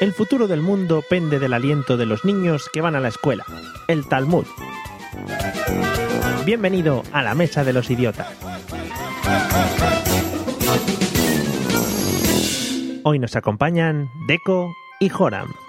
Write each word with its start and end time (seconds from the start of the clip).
El 0.00 0.12
futuro 0.12 0.46
del 0.46 0.60
mundo 0.60 1.02
pende 1.08 1.38
del 1.38 1.54
aliento 1.54 1.96
de 1.96 2.06
los 2.06 2.24
niños 2.24 2.68
que 2.72 2.80
van 2.80 2.96
a 2.96 3.00
la 3.00 3.08
escuela. 3.08 3.44
El 3.88 4.06
Talmud. 4.06 4.44
Bienvenido 6.44 7.02
a 7.12 7.22
la 7.22 7.34
Mesa 7.34 7.64
de 7.64 7.72
los 7.72 7.90
Idiotas. 7.90 8.28
Hoy 13.04 13.18
nos 13.18 13.36
acompañan 13.36 14.10
Deco 14.26 14.74
y 15.00 15.08
Joram. 15.08 15.63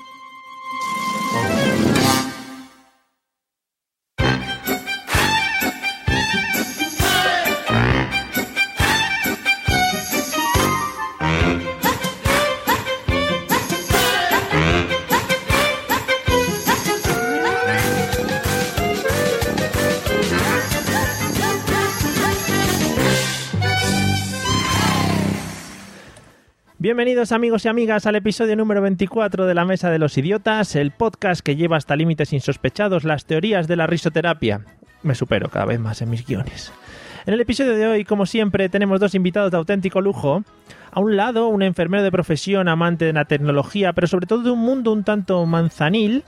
Bienvenidos 26.96 27.34
amigos 27.34 27.65
y 27.65 27.68
amigas 27.68 28.05
al 28.05 28.15
episodio 28.15 28.55
número 28.55 28.82
24 28.82 29.46
de 29.46 29.54
La 29.54 29.65
Mesa 29.65 29.90
de 29.90 29.99
los 29.99 30.18
Idiotas, 30.18 30.77
el 30.77 30.91
podcast 30.91 31.41
que 31.41 31.57
lleva 31.57 31.76
hasta 31.76 31.98
límites 31.98 32.32
insospechados 32.32 33.04
las 33.04 33.26
teorías 33.26 33.68
de 33.68 33.76
la 33.76 33.85
risoterapia. 33.85 34.62
Me 35.04 35.13
supero 35.13 35.49
cada 35.49 35.65
vez 35.65 35.77
más 35.77 36.02
en 36.02 36.10
mis 36.10 36.26
guiones. 36.26 36.71
En 37.26 37.34
el 37.34 37.41
episodio 37.41 37.76
de 37.76 37.85
hoy, 37.85 38.05
como 38.05 38.26
siempre, 38.26 38.70
tenemos 38.70 39.02
dos 39.02 39.13
invitados 39.13 39.52
de 39.52 39.57
auténtico 39.57 39.99
lujo. 39.99 40.46
A 40.90 41.02
un 41.02 41.18
lado, 41.18 41.49
un 41.49 41.63
enfermero 41.63 42.02
de 42.02 42.13
profesión, 42.13 42.70
amante 42.70 43.04
de 43.04 43.12
la 43.12 43.26
tecnología, 43.26 43.91
pero 43.91 44.07
sobre 44.07 44.26
todo 44.26 44.43
de 44.43 44.52
un 44.52 44.59
mundo 44.59 44.93
un 44.93 45.04
tanto 45.04 45.46
manzanil, 45.46 46.24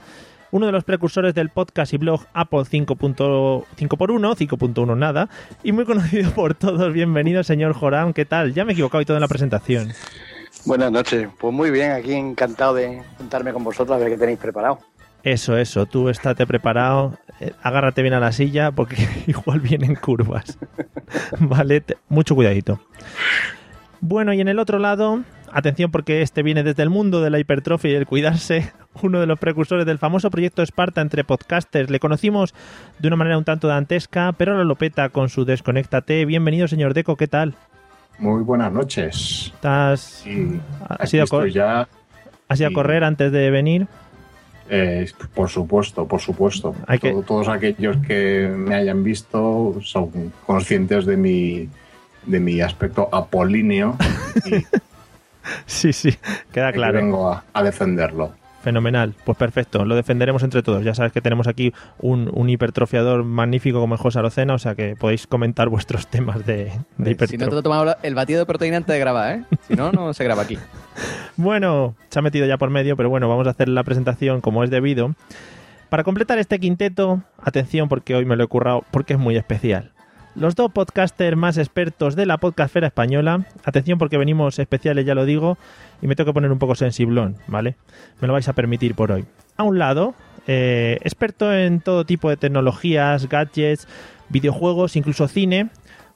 uno 0.50 0.66
de 0.66 0.72
los 0.72 0.84
precursores 0.84 1.32
del 1.32 1.48
podcast 1.48 1.94
y 1.94 1.96
blog 1.96 2.26
Apple 2.34 2.60
5.1, 2.60 3.64
5.1 3.74 4.96
nada, 4.98 5.30
y 5.62 5.72
muy 5.72 5.86
conocido 5.86 6.30
por 6.32 6.52
todos. 6.52 6.92
Bienvenido, 6.92 7.42
señor 7.42 7.72
Joram, 7.72 8.12
¿qué 8.12 8.26
tal? 8.26 8.52
Ya 8.52 8.66
me 8.66 8.72
he 8.72 8.74
equivocado 8.74 9.00
y 9.00 9.06
todo 9.06 9.16
en 9.16 9.22
la 9.22 9.28
presentación. 9.28 9.94
Buenas 10.68 10.92
noches. 10.92 11.28
Pues 11.40 11.54
muy 11.54 11.70
bien, 11.70 11.92
aquí 11.92 12.12
encantado 12.12 12.74
de 12.74 13.02
juntarme 13.16 13.54
con 13.54 13.64
vosotros 13.64 13.96
a 13.96 13.98
ver 13.98 14.10
qué 14.10 14.18
tenéis 14.18 14.38
preparado. 14.38 14.78
Eso, 15.22 15.56
eso, 15.56 15.86
tú 15.86 16.10
estate 16.10 16.46
preparado, 16.46 17.14
eh, 17.40 17.52
agárrate 17.62 18.02
bien 18.02 18.12
a 18.12 18.20
la 18.20 18.32
silla 18.32 18.70
porque 18.70 18.96
igual 19.26 19.60
vienen 19.60 19.94
curvas. 19.94 20.58
vale, 21.40 21.80
te- 21.80 21.96
mucho 22.10 22.34
cuidadito. 22.34 22.80
Bueno, 24.02 24.34
y 24.34 24.42
en 24.42 24.48
el 24.48 24.58
otro 24.58 24.78
lado, 24.78 25.22
atención 25.50 25.90
porque 25.90 26.20
este 26.20 26.42
viene 26.42 26.62
desde 26.62 26.82
el 26.82 26.90
mundo 26.90 27.22
de 27.22 27.30
la 27.30 27.38
hipertrofia 27.38 27.90
y 27.90 27.94
el 27.94 28.06
cuidarse, 28.06 28.70
uno 29.02 29.20
de 29.20 29.26
los 29.26 29.38
precursores 29.38 29.86
del 29.86 29.98
famoso 29.98 30.30
proyecto 30.30 30.62
Esparta 30.62 31.00
entre 31.00 31.24
podcasters. 31.24 31.88
Le 31.88 31.98
conocimos 31.98 32.54
de 32.98 33.08
una 33.08 33.16
manera 33.16 33.38
un 33.38 33.44
tanto 33.44 33.68
dantesca, 33.68 34.32
pero 34.34 34.52
ahora 34.52 34.64
lo 34.64 34.76
peta 34.76 35.08
con 35.08 35.30
su 35.30 35.46
Desconéctate. 35.46 36.26
Bienvenido, 36.26 36.68
señor 36.68 36.92
Deco, 36.92 37.16
¿qué 37.16 37.26
tal? 37.26 37.54
Muy 38.18 38.42
buenas 38.42 38.72
noches. 38.72 39.52
¿Estás, 39.54 40.24
Y 40.26 40.60
has 40.88 41.14
ido, 41.14 41.26
cor- 41.26 41.48
ya, 41.50 41.86
has 42.48 42.58
ido 42.60 42.66
a 42.66 42.70
sí. 42.70 42.74
correr 42.74 43.04
antes 43.04 43.30
de 43.32 43.50
venir? 43.50 43.86
eh, 44.70 45.10
por 45.34 45.48
supuesto, 45.48 46.06
por 46.06 46.20
supuesto. 46.20 46.74
Hay 46.86 46.98
que- 46.98 47.10
Todo- 47.12 47.22
Todos 47.22 47.48
aquellos 47.48 47.96
que 48.06 48.52
me 48.54 48.74
hayan 48.74 49.02
visto 49.02 49.76
son 49.82 50.30
conscientes 50.46 51.06
de 51.06 51.16
mi, 51.16 51.68
de 52.26 52.38
mi 52.40 52.60
aspecto 52.60 53.08
apolíneo 53.12 53.96
y 54.44 54.62
Sí, 55.66 55.94
sí, 55.94 56.14
queda 56.52 56.70
que 56.72 56.76
claro. 56.78 56.98
vengo 56.98 57.30
a, 57.32 57.44
a 57.54 57.62
defenderlo. 57.62 58.32
Fenomenal, 58.68 59.14
pues 59.24 59.38
perfecto, 59.38 59.86
lo 59.86 59.96
defenderemos 59.96 60.42
entre 60.42 60.62
todos. 60.62 60.84
Ya 60.84 60.94
sabes 60.94 61.10
que 61.10 61.22
tenemos 61.22 61.46
aquí 61.48 61.72
un, 62.00 62.30
un 62.34 62.50
hipertrofiador 62.50 63.24
magnífico 63.24 63.80
como 63.80 63.94
es 63.94 64.00
José 64.02 64.18
Arocena, 64.18 64.52
o 64.52 64.58
sea 64.58 64.74
que 64.74 64.94
podéis 64.94 65.26
comentar 65.26 65.70
vuestros 65.70 66.06
temas 66.10 66.44
de, 66.44 66.64
de 66.64 66.70
Si 66.70 66.76
no 66.98 67.04
te 67.04 67.10
hipertrofia. 67.12 67.46
lo 67.46 67.62
tomamos 67.62 67.96
el 68.02 68.14
batido 68.14 68.40
de 68.40 68.44
proteína 68.44 68.76
antes 68.76 68.92
de 68.92 68.98
grabar, 69.00 69.36
¿eh? 69.38 69.44
Si 69.66 69.74
no, 69.74 69.90
no 69.90 70.12
se 70.12 70.22
graba 70.24 70.42
aquí. 70.42 70.58
Bueno, 71.36 71.94
se 72.10 72.18
ha 72.18 72.22
metido 72.22 72.44
ya 72.46 72.58
por 72.58 72.68
medio, 72.70 72.96
pero 72.96 73.08
bueno, 73.08 73.28
vamos 73.28 73.46
a 73.46 73.50
hacer 73.50 73.68
la 73.68 73.84
presentación 73.84 74.40
como 74.40 74.64
es 74.64 74.70
debido. 74.70 75.14
Para 75.88 76.02
completar 76.02 76.38
este 76.38 76.58
quinteto, 76.58 77.22
atención 77.40 77.88
porque 77.88 78.16
hoy 78.16 78.24
me 78.26 78.34
lo 78.36 78.42
he 78.44 78.48
currado 78.48 78.82
porque 78.90 79.12
es 79.12 79.18
muy 79.20 79.36
especial. 79.36 79.92
Los 80.38 80.54
dos 80.54 80.70
podcasters 80.70 81.36
más 81.36 81.58
expertos 81.58 82.14
de 82.14 82.24
la 82.24 82.38
podcastfera 82.38 82.86
española, 82.86 83.44
atención 83.64 83.98
porque 83.98 84.18
venimos 84.18 84.60
especiales, 84.60 85.04
ya 85.04 85.16
lo 85.16 85.24
digo, 85.24 85.58
y 86.00 86.06
me 86.06 86.14
tengo 86.14 86.30
que 86.30 86.34
poner 86.34 86.52
un 86.52 86.60
poco 86.60 86.76
sensiblón, 86.76 87.34
¿vale? 87.48 87.74
Me 88.20 88.28
lo 88.28 88.34
vais 88.34 88.48
a 88.48 88.52
permitir 88.52 88.94
por 88.94 89.10
hoy. 89.10 89.24
A 89.56 89.64
un 89.64 89.80
lado, 89.80 90.14
eh, 90.46 90.98
experto 91.02 91.52
en 91.52 91.80
todo 91.80 92.06
tipo 92.06 92.30
de 92.30 92.36
tecnologías, 92.36 93.28
gadgets, 93.28 93.88
videojuegos, 94.28 94.94
incluso 94.94 95.26
cine, 95.26 95.70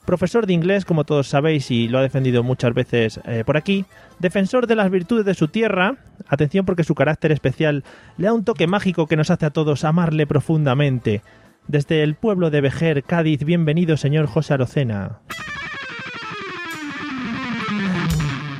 profesor 0.05 0.47
de 0.47 0.53
inglés, 0.53 0.85
como 0.85 1.03
todos 1.03 1.27
sabéis, 1.27 1.69
y 1.69 1.89
lo 1.89 1.97
ha 1.97 2.01
defendido 2.01 2.43
muchas 2.43 2.73
veces 2.73 3.19
eh, 3.25 3.43
por 3.45 3.57
aquí, 3.57 3.83
defensor 4.19 4.67
de 4.67 4.77
las 4.77 4.89
virtudes 4.89 5.25
de 5.25 5.33
su 5.33 5.49
tierra, 5.49 5.97
atención 6.29 6.65
porque 6.65 6.85
su 6.85 6.95
carácter 6.95 7.33
especial 7.33 7.83
le 8.15 8.27
da 8.27 8.33
un 8.33 8.45
toque 8.45 8.67
mágico 8.67 9.05
que 9.05 9.17
nos 9.17 9.31
hace 9.31 9.47
a 9.47 9.51
todos 9.51 9.83
amarle 9.83 10.25
profundamente. 10.25 11.21
Desde 11.67 12.03
el 12.03 12.15
pueblo 12.15 12.49
de 12.49 12.61
Vejer, 12.61 13.03
Cádiz, 13.03 13.43
bienvenido 13.43 13.97
señor 13.97 14.27
José 14.27 14.53
Arocena. 14.55 15.19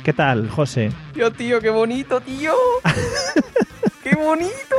¿Qué 0.02 0.12
tal, 0.12 0.50
José? 0.50 0.90
Tío, 1.14 1.30
tío, 1.32 1.60
qué 1.60 1.70
bonito, 1.70 2.20
tío. 2.20 2.52
¡Qué 4.02 4.14
bonito! 4.16 4.76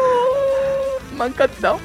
Me 1.18 1.24
ha 1.24 1.28
encantado. 1.28 1.80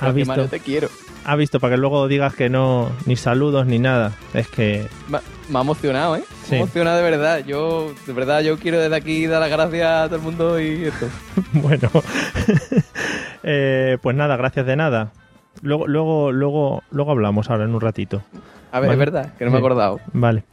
¿Has 0.00 0.14
visto? 0.14 0.46
te 0.48 0.60
quiero. 0.60 0.88
Ha 1.24 1.36
visto 1.36 1.60
para 1.60 1.74
que 1.74 1.78
luego 1.80 2.08
digas 2.08 2.34
que 2.34 2.48
no, 2.48 2.90
ni 3.04 3.16
saludos 3.16 3.66
ni 3.66 3.78
nada. 3.78 4.12
Es 4.32 4.48
que 4.48 4.88
Me, 5.08 5.18
me 5.50 5.58
ha 5.58 5.62
emocionado, 5.62 6.16
¿eh? 6.16 6.22
Sí. 6.44 6.52
Me 6.52 6.56
ha 6.56 6.60
emocionado 6.60 6.96
de 6.96 7.02
verdad. 7.02 7.44
Yo, 7.44 7.92
de 8.06 8.12
verdad, 8.14 8.40
yo 8.40 8.58
quiero 8.58 8.80
desde 8.80 8.96
aquí 8.96 9.26
dar 9.26 9.40
las 9.40 9.50
gracias 9.50 9.86
a 9.86 10.06
todo 10.06 10.16
el 10.16 10.22
mundo 10.22 10.60
y 10.60 10.84
esto. 10.84 11.08
Bueno, 11.52 11.90
Eh, 13.44 13.98
pues 14.02 14.16
nada, 14.16 14.36
gracias 14.36 14.66
de 14.66 14.76
nada. 14.76 15.12
Luego, 15.62 15.86
luego, 15.86 16.32
luego, 16.32 16.82
luego 16.90 17.10
hablamos 17.10 17.50
ahora 17.50 17.64
en 17.64 17.74
un 17.74 17.80
ratito. 17.80 18.22
A 18.72 18.80
ver, 18.80 18.88
Vale. 18.88 18.92
es 18.92 18.98
verdad, 18.98 19.34
que 19.36 19.44
no 19.44 19.50
me 19.50 19.56
he 19.56 19.60
acordado. 19.60 20.00
Vale. 20.12 20.44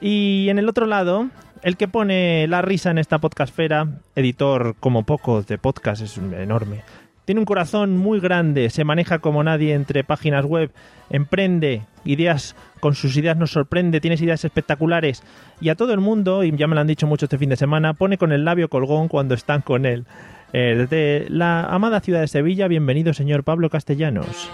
Y 0.00 0.48
en 0.48 0.58
el 0.58 0.68
otro 0.68 0.86
lado, 0.86 1.28
el 1.62 1.76
que 1.76 1.88
pone 1.88 2.46
la 2.48 2.62
risa 2.62 2.90
en 2.90 2.98
esta 2.98 3.18
podcastfera, 3.18 3.86
editor 4.14 4.76
como 4.80 5.04
pocos 5.04 5.46
de 5.46 5.58
podcast, 5.58 6.02
es 6.02 6.16
enorme. 6.18 6.82
Tiene 7.26 7.40
un 7.40 7.44
corazón 7.44 7.96
muy 7.96 8.18
grande, 8.18 8.70
se 8.70 8.82
maneja 8.82 9.18
como 9.20 9.44
nadie 9.44 9.74
entre 9.74 10.02
páginas 10.02 10.44
web, 10.44 10.72
emprende 11.10 11.82
ideas, 12.04 12.56
con 12.80 12.94
sus 12.94 13.16
ideas 13.16 13.36
nos 13.36 13.52
sorprende, 13.52 14.00
tienes 14.00 14.20
ideas 14.22 14.44
espectaculares 14.44 15.22
y 15.60 15.68
a 15.68 15.76
todo 15.76 15.92
el 15.92 16.00
mundo, 16.00 16.42
y 16.42 16.56
ya 16.56 16.66
me 16.66 16.74
lo 16.74 16.80
han 16.80 16.86
dicho 16.86 17.06
mucho 17.06 17.26
este 17.26 17.38
fin 17.38 17.50
de 17.50 17.56
semana, 17.56 17.94
pone 17.94 18.18
con 18.18 18.32
el 18.32 18.44
labio 18.44 18.68
colgón 18.68 19.08
cuando 19.08 19.34
están 19.34 19.60
con 19.60 19.86
él. 19.86 20.06
Eh, 20.52 20.74
desde 20.76 21.26
la 21.30 21.64
amada 21.66 22.00
ciudad 22.00 22.20
de 22.20 22.28
Sevilla, 22.28 22.66
bienvenido 22.68 23.14
señor 23.14 23.44
Pablo 23.44 23.70
Castellanos. 23.70 24.50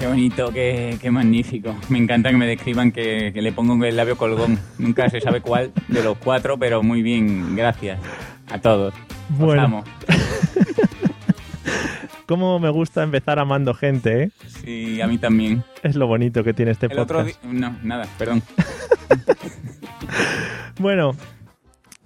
Qué 0.00 0.06
bonito, 0.06 0.52
qué, 0.52 0.96
qué 1.00 1.10
magnífico. 1.10 1.74
Me 1.88 1.98
encanta 1.98 2.30
que 2.30 2.36
me 2.36 2.46
describan 2.46 2.92
que, 2.92 3.30
que 3.32 3.42
le 3.42 3.52
pongo 3.52 3.82
el 3.84 3.96
labio 3.96 4.16
colgón. 4.16 4.58
Nunca 4.78 5.08
se 5.08 5.20
sabe 5.20 5.40
cuál 5.40 5.72
de 5.88 6.02
los 6.02 6.16
cuatro, 6.18 6.58
pero 6.58 6.82
muy 6.82 7.02
bien, 7.02 7.54
gracias 7.56 7.98
a 8.50 8.58
todos. 8.58 8.94
Os 9.32 9.38
Bueno. 9.38 9.62
amo. 9.62 9.84
Cómo 12.26 12.58
me 12.58 12.68
gusta 12.68 13.02
empezar 13.04 13.38
amando 13.38 13.72
gente, 13.72 14.24
¿eh? 14.24 14.30
Sí, 14.62 15.00
a 15.00 15.06
mí 15.06 15.16
también. 15.18 15.62
Es 15.82 15.96
lo 15.96 16.06
bonito 16.06 16.44
que 16.44 16.52
tiene 16.52 16.72
este 16.72 16.86
El 16.86 16.98
otro 16.98 17.20
podcast. 17.20 17.42
di- 17.42 17.58
No, 17.58 17.74
nada, 17.84 18.06
perdón. 18.18 18.42
Bueno, 20.80 21.16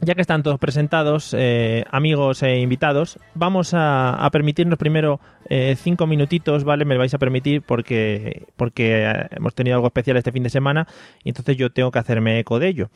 ya 0.04 0.16
que 0.16 0.20
están 0.20 0.42
todos 0.42 0.58
presentados, 0.58 1.34
eh, 1.38 1.84
amigos 1.90 2.42
e 2.42 2.58
invitados, 2.58 3.20
vamos 3.34 3.70
a, 3.72 4.28
permitirnos 4.32 4.76
primero 4.78 5.20
eh, 5.48 5.76
cinco 5.78 6.08
minutitos, 6.08 6.64
¿vale? 6.64 6.84
Me 6.84 6.94
lo 6.94 6.98
vais 6.98 7.14
a 7.14 7.18
permitir 7.18 7.62
porque, 7.62 8.46
porque 8.56 9.04
eh, 9.04 9.28
hemos 9.30 9.54
tenido 9.54 9.76
algo 9.76 9.86
especial 9.86 10.16
este 10.16 10.32
fin 10.32 10.42
de 10.42 10.50
semana 10.50 10.88
y 11.22 11.28
entonces 11.28 11.56
yo 11.56 11.70
tengo 11.70 11.92
que 11.92 12.00
hacerme 12.00 12.40
eco 12.40 12.58
de 12.58 12.68
ello. 12.68 12.90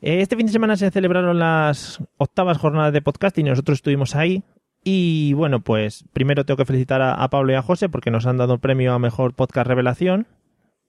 Este 0.00 0.34
fin 0.34 0.46
de 0.46 0.52
semana 0.52 0.76
se 0.76 0.90
celebraron 0.90 1.38
las 1.38 2.00
octavas 2.16 2.56
jornadas 2.56 2.92
de 2.92 3.02
podcasting 3.02 3.46
y 3.46 3.50
nosotros 3.50 3.78
estuvimos 3.78 4.16
ahí. 4.16 4.42
Y 4.82 5.34
bueno, 5.34 5.60
pues 5.60 6.04
primero 6.12 6.44
tengo 6.44 6.56
que 6.56 6.64
felicitar 6.64 7.02
a, 7.02 7.14
a 7.14 7.30
Pablo 7.30 7.52
y 7.52 7.54
a 7.54 7.62
José 7.62 7.88
porque 7.88 8.10
nos 8.10 8.26
han 8.26 8.38
dado 8.38 8.54
el 8.54 8.60
premio 8.60 8.94
a 8.94 8.98
Mejor 8.98 9.34
Podcast 9.34 9.68
Revelación. 9.68 10.26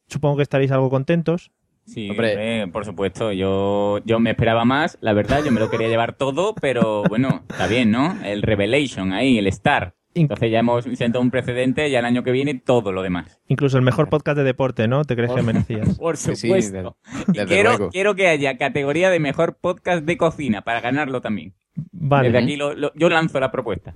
Supongo 0.07 0.37
que 0.37 0.43
estaréis 0.43 0.71
algo 0.71 0.89
contentos. 0.89 1.51
Sí, 1.85 2.09
Hombre. 2.09 2.31
hombre, 2.31 2.67
por 2.71 2.85
supuesto. 2.85 3.31
Yo, 3.33 3.99
yo 4.05 4.19
me 4.19 4.29
esperaba 4.31 4.63
más, 4.65 4.97
la 5.01 5.13
verdad, 5.13 5.43
yo 5.43 5.51
me 5.51 5.59
lo 5.59 5.69
quería 5.69 5.89
llevar 5.89 6.13
todo, 6.13 6.55
pero 6.55 7.03
bueno, 7.09 7.43
está 7.49 7.67
bien, 7.67 7.91
¿no? 7.91 8.17
El 8.23 8.41
Revelation 8.41 9.11
ahí, 9.13 9.37
el 9.37 9.47
Star. 9.47 9.93
Entonces 10.15 10.51
ya 10.51 10.59
hemos 10.59 10.83
sentado 10.85 11.21
un 11.23 11.31
precedente 11.31 11.89
y 11.89 11.95
el 11.95 12.05
año 12.05 12.23
que 12.23 12.31
viene 12.31 12.53
todo 12.53 12.91
lo 12.91 13.01
demás. 13.01 13.41
Incluso 13.47 13.77
el 13.77 13.83
mejor 13.83 14.09
podcast 14.09 14.37
de 14.37 14.43
deporte, 14.43 14.87
¿no? 14.87 15.03
¿Te 15.05 15.15
crees 15.15 15.31
que 15.33 15.41
merecías? 15.41 15.97
Por 15.99 16.17
Sí, 16.17 16.35
sí, 16.35 16.47
supuesto. 16.47 16.97
desde- 17.27 17.43
y 17.43 17.45
quiero, 17.47 17.89
quiero 17.89 18.13
que 18.15 18.27
haya 18.27 18.57
categoría 18.57 19.09
de 19.09 19.19
mejor 19.19 19.57
podcast 19.59 20.05
de 20.05 20.15
cocina 20.15 20.61
para 20.61 20.81
ganarlo 20.81 21.19
también. 21.21 21.53
Vale. 21.91 22.29
Desde 22.31 22.43
aquí 22.43 22.55
lo- 22.57 22.75
lo- 22.75 22.93
yo 22.93 23.09
lanzo 23.09 23.39
la 23.39 23.51
propuesta. 23.51 23.95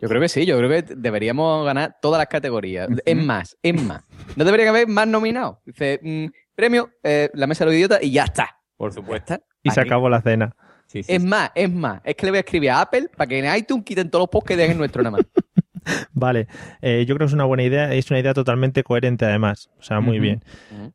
Yo 0.00 0.08
creo 0.08 0.20
que 0.20 0.28
sí, 0.28 0.46
yo 0.46 0.56
creo 0.56 0.68
que 0.70 0.94
deberíamos 0.96 1.64
ganar 1.64 1.96
todas 2.00 2.18
las 2.18 2.28
categorías. 2.28 2.88
Es 3.04 3.16
más, 3.16 3.56
es 3.62 3.82
más. 3.82 4.02
No 4.36 4.44
debería 4.44 4.70
haber 4.70 4.88
más 4.88 5.06
nominados. 5.06 5.58
Dice, 5.64 6.00
mm, 6.02 6.26
premio, 6.54 6.90
eh, 7.02 7.30
la 7.34 7.46
mesa 7.46 7.64
de 7.64 7.70
los 7.70 7.76
idiotas 7.76 8.02
y 8.02 8.10
ya 8.10 8.24
está. 8.24 8.48
Por 8.76 8.92
supuesto. 8.92 9.38
Y 9.62 9.70
se 9.70 9.80
acabó 9.80 10.08
la 10.08 10.22
cena. 10.22 10.56
Sí, 10.86 11.02
sí, 11.02 11.12
Es 11.12 11.22
sí. 11.22 11.28
más, 11.28 11.50
es 11.54 11.70
más. 11.70 12.00
Es 12.02 12.14
que 12.16 12.26
le 12.26 12.32
voy 12.32 12.38
a 12.38 12.40
escribir 12.40 12.70
a 12.70 12.80
Apple 12.80 13.08
para 13.16 13.28
que 13.28 13.38
en 13.38 13.54
iTunes 13.56 13.84
quiten 13.84 14.10
todos 14.10 14.22
los 14.22 14.28
posts 14.30 14.48
que 14.48 14.56
dejen 14.56 14.78
nuestro 14.78 15.02
nada 15.02 15.18
más. 15.18 15.26
Vale. 16.12 16.48
Eh, 16.80 17.04
yo 17.06 17.14
creo 17.14 17.26
que 17.26 17.30
es 17.30 17.34
una 17.34 17.44
buena 17.44 17.62
idea. 17.62 17.92
Es 17.92 18.10
una 18.10 18.20
idea 18.20 18.34
totalmente 18.34 18.82
coherente, 18.82 19.24
además. 19.24 19.70
O 19.78 19.82
sea, 19.82 20.00
muy 20.00 20.18
bien. 20.18 20.42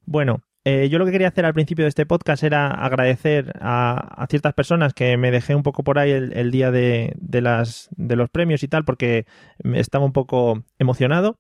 Bueno, 0.06 0.42
eh, 0.66 0.90
yo 0.90 0.98
lo 0.98 1.06
que 1.06 1.12
quería 1.12 1.28
hacer 1.28 1.46
al 1.46 1.54
principio 1.54 1.86
de 1.86 1.90
este 1.90 2.06
podcast 2.06 2.44
era 2.44 2.72
agradecer 2.72 3.54
a, 3.62 4.26
ciertas 4.30 4.54
personas 4.54 4.94
que 4.94 5.16
me 5.16 5.32
dejé 5.32 5.56
un 5.56 5.64
poco 5.64 5.84
por 5.84 6.00
ahí 6.00 6.12
el, 6.12 6.52
día 6.52 6.72
de, 6.72 7.16
las, 7.32 7.88
de 7.92 8.16
los 8.16 8.30
premios 8.30 8.64
y 8.64 8.68
tal, 8.68 8.84
porque 8.84 9.26
estaba 9.76 10.04
un 10.04 10.14
poco 10.14 10.64
emocionado, 10.80 11.40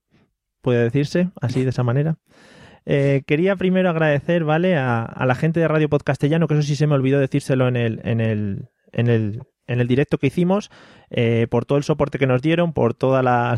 puede 0.61 0.83
decirse, 0.83 1.31
así 1.41 1.63
de 1.63 1.71
esa 1.71 1.83
manera. 1.83 2.17
Eh, 2.85 3.23
quería 3.25 3.55
primero 3.55 3.89
agradecer, 3.89 4.43
¿vale? 4.43 4.75
A, 4.75 5.03
a 5.03 5.25
la 5.25 5.33
gente 5.33 5.59
de 5.59 5.67
Radio 5.67 5.89
Podcastellano, 5.89 6.47
que 6.47 6.53
eso 6.53 6.63
sí 6.63 6.75
se 6.75 6.85
me 6.85 6.93
olvidó 6.93 7.19
decírselo 7.19 7.67
en 7.67 7.77
el, 7.77 8.01
en 8.03 8.21
el, 8.21 8.69
en 8.91 9.07
el, 9.07 9.41
en 9.67 9.79
el 9.79 9.87
directo 9.87 10.17
que 10.17 10.27
hicimos, 10.27 10.69
eh, 11.09 11.47
por 11.49 11.65
todo 11.65 11.77
el 11.77 11.83
soporte 11.83 12.19
que 12.19 12.27
nos 12.27 12.41
dieron, 12.41 12.73
por 12.73 12.93
toda 12.93 13.23
la, 13.23 13.57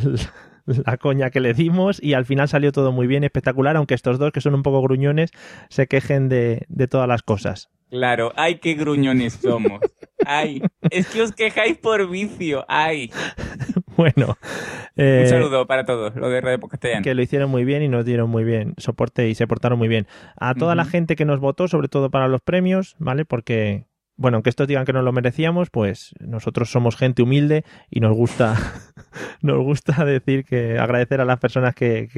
la 0.85 0.97
coña 0.97 1.29
que 1.29 1.39
le 1.39 1.53
dimos 1.53 2.01
y 2.01 2.13
al 2.13 2.25
final 2.25 2.47
salió 2.47 2.71
todo 2.71 2.91
muy 2.91 3.07
bien, 3.07 3.23
espectacular, 3.23 3.75
aunque 3.77 3.95
estos 3.95 4.19
dos, 4.19 4.31
que 4.31 4.41
son 4.41 4.53
un 4.53 4.63
poco 4.63 4.81
gruñones, 4.81 5.31
se 5.69 5.87
quejen 5.87 6.29
de, 6.29 6.65
de 6.67 6.87
todas 6.87 7.07
las 7.07 7.23
cosas. 7.23 7.69
Claro, 7.89 8.33
ay, 8.35 8.55
qué 8.59 8.73
gruñones 8.73 9.33
somos. 9.41 9.79
Ay, 10.25 10.61
es 10.91 11.07
que 11.07 11.21
os 11.21 11.31
quejáis 11.31 11.77
por 11.77 12.09
vicio. 12.09 12.65
Ay. 12.67 13.11
Bueno, 13.97 14.37
eh, 14.95 15.21
Un 15.23 15.29
saludo 15.29 15.65
para 15.65 15.83
todos, 15.83 16.15
lo 16.15 16.29
de 16.29 16.39
Radio 16.39 16.59
Castellano. 16.59 17.01
que 17.01 17.15
lo 17.15 17.21
hicieron 17.23 17.49
muy 17.49 17.65
bien 17.65 17.81
y 17.81 17.87
nos 17.87 18.05
dieron 18.05 18.29
muy 18.29 18.43
bien 18.43 18.75
soporte 18.77 19.27
y 19.27 19.33
se 19.33 19.47
portaron 19.47 19.79
muy 19.79 19.87
bien. 19.87 20.05
A 20.39 20.53
toda 20.53 20.75
la 20.75 20.85
gente 20.85 21.15
que 21.15 21.25
nos 21.25 21.39
votó, 21.39 21.67
sobre 21.67 21.87
todo 21.87 22.11
para 22.11 22.27
los 22.27 22.41
premios, 22.41 22.95
¿vale? 22.99 23.25
Porque, 23.25 23.85
bueno, 24.17 24.37
aunque 24.37 24.49
estos 24.49 24.67
digan 24.67 24.85
que 24.85 24.93
no 24.93 25.01
lo 25.01 25.11
merecíamos, 25.11 25.69
pues 25.69 26.13
nosotros 26.19 26.71
somos 26.71 26.95
gente 26.95 27.21
humilde 27.21 27.63
y 27.89 27.99
nos 27.99 28.15
gusta, 28.15 28.55
nos 29.41 29.63
gusta 29.63 30.03
decir 30.05 30.43
que 30.43 30.77
agradecer 30.79 31.21
a 31.21 31.25
las 31.25 31.39
personas 31.39 31.75
que, 31.75 32.09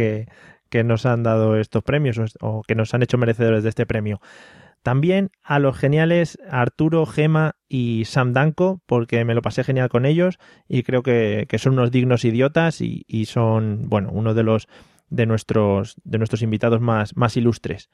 que, 0.69 0.84
nos 0.84 1.06
han 1.06 1.24
dado 1.24 1.57
estos 1.57 1.84
premios 1.84 2.18
o, 2.18 2.25
o 2.40 2.62
que 2.63 2.75
nos 2.75 2.94
han 2.94 3.04
hecho 3.04 3.18
merecedores 3.18 3.63
de 3.63 3.69
este 3.69 3.86
premio. 3.86 4.22
También 4.81 5.31
a 5.44 5.60
los 5.60 5.78
geniales 5.78 6.40
Arturo, 6.50 7.06
Gema 7.06 7.56
y 7.68 8.06
Sam 8.06 8.31
Danko, 8.31 8.81
porque 8.86 9.25
me 9.25 9.36
lo 9.36 9.42
pasé 9.42 9.63
genial 9.63 9.90
con 9.90 10.06
ellos 10.06 10.40
y 10.69 10.84
creo 10.84 11.04
que, 11.04 11.48
que 11.50 11.60
son 11.60 11.74
unos 11.74 11.92
dignos 11.92 12.24
idiotas 12.24 12.80
y, 12.80 13.04
y 13.07 13.25
son, 13.25 13.90
bueno, 13.90 14.10
uno 14.12 14.34
de 14.34 14.44
los 14.44 14.69
de 15.10 15.25
nuestros, 15.25 15.96
de 16.04 16.18
nuestros 16.18 16.42
invitados 16.42 16.81
más, 16.81 17.16
más 17.18 17.36
ilustres. 17.36 17.90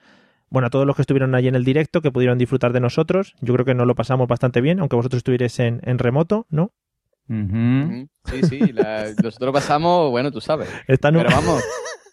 Bueno, 0.56 0.68
a 0.68 0.70
todos 0.70 0.88
los 0.88 0.96
que 0.96 1.02
estuvieron 1.02 1.36
allí 1.36 1.50
en 1.50 1.56
el 1.56 1.66
directo, 1.66 2.00
que 2.02 2.12
pudieron 2.12 2.38
disfrutar 2.38 2.72
de 2.72 2.80
nosotros, 2.80 3.36
yo 3.42 3.54
creo 3.54 3.66
que 3.66 3.76
nos 3.76 3.86
lo 3.86 3.94
pasamos 3.94 4.26
bastante 4.30 4.62
bien, 4.62 4.80
aunque 4.80 4.96
vosotros 4.96 5.18
estuvierais 5.18 5.60
en, 5.60 5.82
en 5.84 6.00
remoto, 6.00 6.48
¿no? 6.50 6.72
Sí, 8.24 8.42
sí, 8.44 8.72
la- 8.72 9.12
nosotros 9.22 9.52
pasamos, 9.52 10.12
bueno, 10.12 10.32
tú 10.32 10.40
sabes. 10.40 10.70
Están 10.88 11.18
un, 11.18 11.24
Pero 11.24 11.36
vamos, 11.36 11.62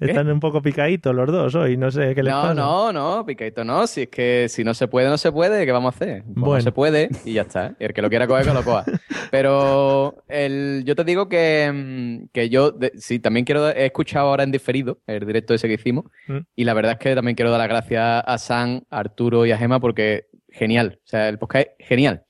están 0.00 0.30
un 0.30 0.40
poco 0.40 0.62
picaditos 0.62 1.14
los 1.14 1.30
dos 1.30 1.54
hoy, 1.54 1.76
no 1.76 1.90
sé 1.90 2.14
qué 2.14 2.22
les 2.22 2.32
no, 2.32 2.42
pasa. 2.42 2.54
no, 2.54 2.92
no, 2.92 3.26
picadito 3.26 3.64
no. 3.64 3.86
Si 3.86 4.02
es 4.02 4.08
que 4.08 4.46
si 4.48 4.64
no 4.64 4.74
se 4.74 4.88
puede, 4.88 5.08
no 5.08 5.18
se 5.18 5.32
puede, 5.32 5.64
¿qué 5.66 5.72
vamos 5.72 5.94
a 5.94 5.96
hacer? 5.96 6.22
Pues 6.22 6.34
Bueno. 6.36 6.54
No 6.56 6.60
se 6.62 6.72
puede 6.72 7.08
y 7.24 7.34
ya 7.34 7.42
está. 7.42 7.74
Y 7.78 7.84
el 7.84 7.92
que 7.92 8.02
lo 8.02 8.08
quiera 8.10 8.26
coger, 8.26 8.46
que 8.46 8.52
lo 8.54 8.62
coja. 8.64 8.84
Pero 9.30 10.22
el, 10.28 10.82
yo 10.86 10.94
te 10.94 11.04
digo 11.04 11.28
que, 11.28 11.70
mm, 11.72 12.28
que 12.32 12.48
yo, 12.48 12.70
de- 12.70 12.92
sí, 12.96 13.18
también 13.18 13.44
quiero, 13.44 13.68
he 13.68 13.86
escuchado 13.86 14.28
ahora 14.28 14.44
en 14.44 14.52
diferido 14.52 14.98
el 15.06 15.26
directo 15.26 15.54
ese 15.54 15.68
que 15.68 15.74
hicimos. 15.74 16.04
Mm. 16.28 16.38
Y 16.56 16.64
la 16.64 16.74
verdad 16.74 16.92
es 16.92 16.98
que 16.98 17.14
también 17.14 17.34
quiero 17.34 17.50
dar 17.50 17.60
las 17.60 17.68
gracias 17.68 18.22
a 18.26 18.38
San, 18.38 18.84
a 18.90 18.98
Arturo 18.98 19.44
y 19.46 19.52
a 19.52 19.58
Gema 19.58 19.80
porque 19.80 20.26
genial. 20.50 20.98
O 21.04 21.06
sea, 21.08 21.28
el 21.28 21.38
podcast 21.38 21.68
es 21.78 21.88
genial. 21.88 22.24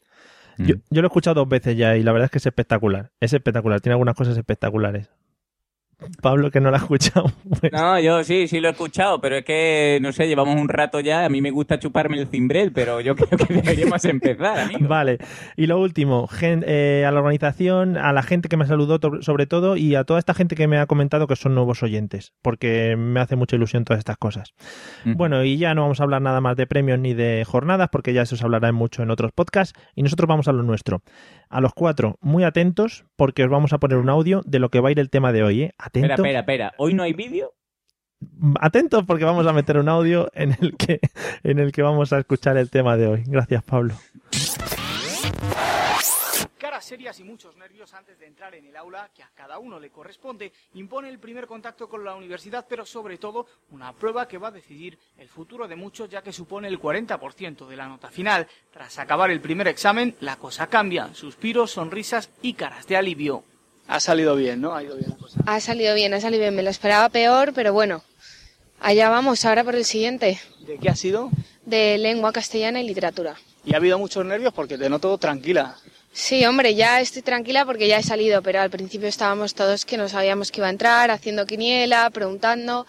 Yo, 0.56 0.76
yo 0.88 1.02
lo 1.02 1.06
he 1.06 1.08
escuchado 1.08 1.34
dos 1.34 1.48
veces 1.48 1.76
ya 1.76 1.96
y 1.96 2.02
la 2.04 2.12
verdad 2.12 2.26
es 2.26 2.30
que 2.30 2.38
es 2.38 2.46
espectacular. 2.46 3.10
Es 3.20 3.32
espectacular, 3.32 3.80
tiene 3.80 3.94
algunas 3.94 4.14
cosas 4.14 4.36
espectaculares. 4.38 5.10
Pablo, 6.22 6.50
que 6.50 6.60
no 6.60 6.70
lo 6.70 6.76
ha 6.76 6.80
escuchado. 6.80 7.26
pues- 7.60 7.72
No, 7.72 7.98
yo 8.00 8.22
sí, 8.24 8.48
sí 8.48 8.60
lo 8.60 8.68
he 8.68 8.70
escuchado, 8.72 9.20
pero 9.20 9.36
es 9.36 9.44
que, 9.44 9.98
no 10.02 10.12
sé, 10.12 10.26
llevamos 10.28 10.60
un 10.60 10.68
rato 10.68 11.00
ya. 11.00 11.24
A 11.24 11.28
mí 11.28 11.40
me 11.40 11.50
gusta 11.50 11.78
chuparme 11.78 12.18
el 12.18 12.26
cimbrel, 12.28 12.72
pero 12.72 13.00
yo 13.00 13.14
creo 13.16 13.28
que 13.38 13.54
deberíamos 13.54 14.04
empezar, 14.04 14.58
amigo. 14.60 14.88
Vale, 14.88 15.18
y 15.56 15.66
lo 15.66 15.80
último, 15.80 16.26
gen- 16.26 16.64
eh, 16.66 17.04
a 17.06 17.10
la 17.10 17.20
organización, 17.20 17.96
a 17.96 18.12
la 18.12 18.22
gente 18.22 18.48
que 18.48 18.56
me 18.56 18.66
saludó 18.66 18.98
sobre 19.22 19.46
todo 19.46 19.76
y 19.76 19.94
a 19.94 20.04
toda 20.04 20.18
esta 20.18 20.34
gente 20.34 20.54
que 20.56 20.66
me 20.68 20.78
ha 20.78 20.86
comentado 20.86 21.26
que 21.26 21.36
son 21.36 21.54
nuevos 21.54 21.82
oyentes, 21.82 22.32
porque 22.42 22.96
me 22.96 23.20
hace 23.20 23.36
mucha 23.36 23.56
ilusión 23.56 23.84
todas 23.84 23.98
estas 23.98 24.16
cosas. 24.16 24.54
Bueno, 25.04 25.44
y 25.44 25.58
ya 25.58 25.74
no 25.74 25.82
vamos 25.82 26.00
a 26.00 26.04
hablar 26.04 26.22
nada 26.22 26.40
más 26.40 26.56
de 26.56 26.66
premios 26.66 26.98
ni 26.98 27.14
de 27.14 27.44
jornadas, 27.46 27.88
porque 27.90 28.12
ya 28.12 28.24
se 28.26 28.34
os 28.36 28.42
hablará 28.42 28.72
mucho 28.72 29.02
en 29.02 29.10
otros 29.10 29.32
podcasts, 29.32 29.78
y 29.94 30.02
nosotros 30.02 30.28
vamos 30.28 30.48
a 30.48 30.52
lo 30.52 30.62
nuestro. 30.62 31.02
A 31.54 31.60
los 31.60 31.72
cuatro, 31.72 32.18
muy 32.20 32.42
atentos, 32.42 33.04
porque 33.14 33.44
os 33.44 33.48
vamos 33.48 33.72
a 33.72 33.78
poner 33.78 33.98
un 33.98 34.10
audio 34.10 34.42
de 34.44 34.58
lo 34.58 34.70
que 34.70 34.80
va 34.80 34.88
a 34.88 34.90
ir 34.92 34.98
el 34.98 35.08
tema 35.08 35.30
de 35.30 35.44
hoy, 35.44 35.62
¿eh? 35.62 35.64
Espera, 35.66 35.86
Atentos. 35.86 36.18
espera, 36.18 36.38
espera. 36.40 36.72
¿Hoy 36.78 36.94
no 36.94 37.04
hay 37.04 37.12
vídeo? 37.12 37.54
Atentos 38.60 39.04
porque 39.06 39.24
vamos 39.24 39.46
a 39.46 39.52
meter 39.52 39.78
un 39.78 39.88
audio 39.88 40.28
en 40.34 40.56
el 40.60 40.76
que 40.76 40.98
en 41.44 41.60
el 41.60 41.70
que 41.70 41.82
vamos 41.82 42.12
a 42.12 42.18
escuchar 42.18 42.56
el 42.56 42.70
tema 42.70 42.96
de 42.96 43.06
hoy. 43.06 43.22
Gracias, 43.26 43.62
Pablo. 43.62 43.94
Caras 46.84 46.98
serias 46.98 47.20
y 47.20 47.24
muchos 47.24 47.56
nervios 47.56 47.94
antes 47.94 48.18
de 48.18 48.26
entrar 48.26 48.54
en 48.54 48.66
el 48.66 48.76
aula, 48.76 49.08
que 49.14 49.22
a 49.22 49.30
cada 49.34 49.58
uno 49.58 49.80
le 49.80 49.88
corresponde, 49.88 50.52
impone 50.74 51.08
el 51.08 51.18
primer 51.18 51.46
contacto 51.46 51.88
con 51.88 52.04
la 52.04 52.14
universidad, 52.14 52.66
pero 52.68 52.84
sobre 52.84 53.16
todo 53.16 53.46
una 53.70 53.94
prueba 53.94 54.28
que 54.28 54.36
va 54.36 54.48
a 54.48 54.50
decidir 54.50 54.98
el 55.16 55.26
futuro 55.30 55.66
de 55.66 55.76
muchos, 55.76 56.10
ya 56.10 56.20
que 56.20 56.30
supone 56.30 56.68
el 56.68 56.78
40% 56.78 57.66
de 57.66 57.76
la 57.76 57.88
nota 57.88 58.10
final. 58.10 58.46
Tras 58.70 58.98
acabar 58.98 59.30
el 59.30 59.40
primer 59.40 59.66
examen, 59.66 60.14
la 60.20 60.36
cosa 60.36 60.66
cambia, 60.66 61.14
suspiros, 61.14 61.70
sonrisas 61.70 62.28
y 62.42 62.52
caras 62.52 62.86
de 62.86 62.98
alivio. 62.98 63.44
Ha 63.88 63.98
salido 63.98 64.36
bien, 64.36 64.60
¿no? 64.60 64.74
Ha 64.74 64.82
ido 64.82 64.96
bien 64.96 65.08
la 65.08 65.16
cosa. 65.16 65.40
Ha 65.46 65.60
salido 65.60 65.94
bien, 65.94 66.12
ha 66.12 66.20
salido 66.20 66.42
bien. 66.42 66.54
Me 66.54 66.62
lo 66.62 66.68
esperaba 66.68 67.08
peor, 67.08 67.54
pero 67.54 67.72
bueno. 67.72 68.02
Allá 68.80 69.08
vamos, 69.08 69.42
ahora 69.46 69.64
por 69.64 69.74
el 69.74 69.86
siguiente. 69.86 70.38
¿De 70.66 70.76
qué 70.76 70.90
ha 70.90 70.96
sido? 70.96 71.30
De 71.64 71.96
lengua 71.96 72.30
castellana 72.30 72.82
y 72.82 72.86
literatura. 72.86 73.36
Y 73.64 73.72
ha 73.72 73.78
habido 73.78 73.98
muchos 73.98 74.26
nervios 74.26 74.52
porque 74.52 74.76
te 74.76 74.90
noto 74.90 75.16
tranquila. 75.16 75.78
Sí, 76.16 76.46
hombre, 76.46 76.76
ya 76.76 77.00
estoy 77.00 77.22
tranquila 77.22 77.66
porque 77.66 77.88
ya 77.88 77.98
he 77.98 78.02
salido, 78.04 78.40
pero 78.40 78.60
al 78.60 78.70
principio 78.70 79.08
estábamos 79.08 79.52
todos 79.54 79.84
que 79.84 79.96
no 79.96 80.08
sabíamos 80.08 80.52
que 80.52 80.60
iba 80.60 80.68
a 80.68 80.70
entrar, 80.70 81.10
haciendo 81.10 81.44
quiniela, 81.44 82.08
preguntando. 82.10 82.86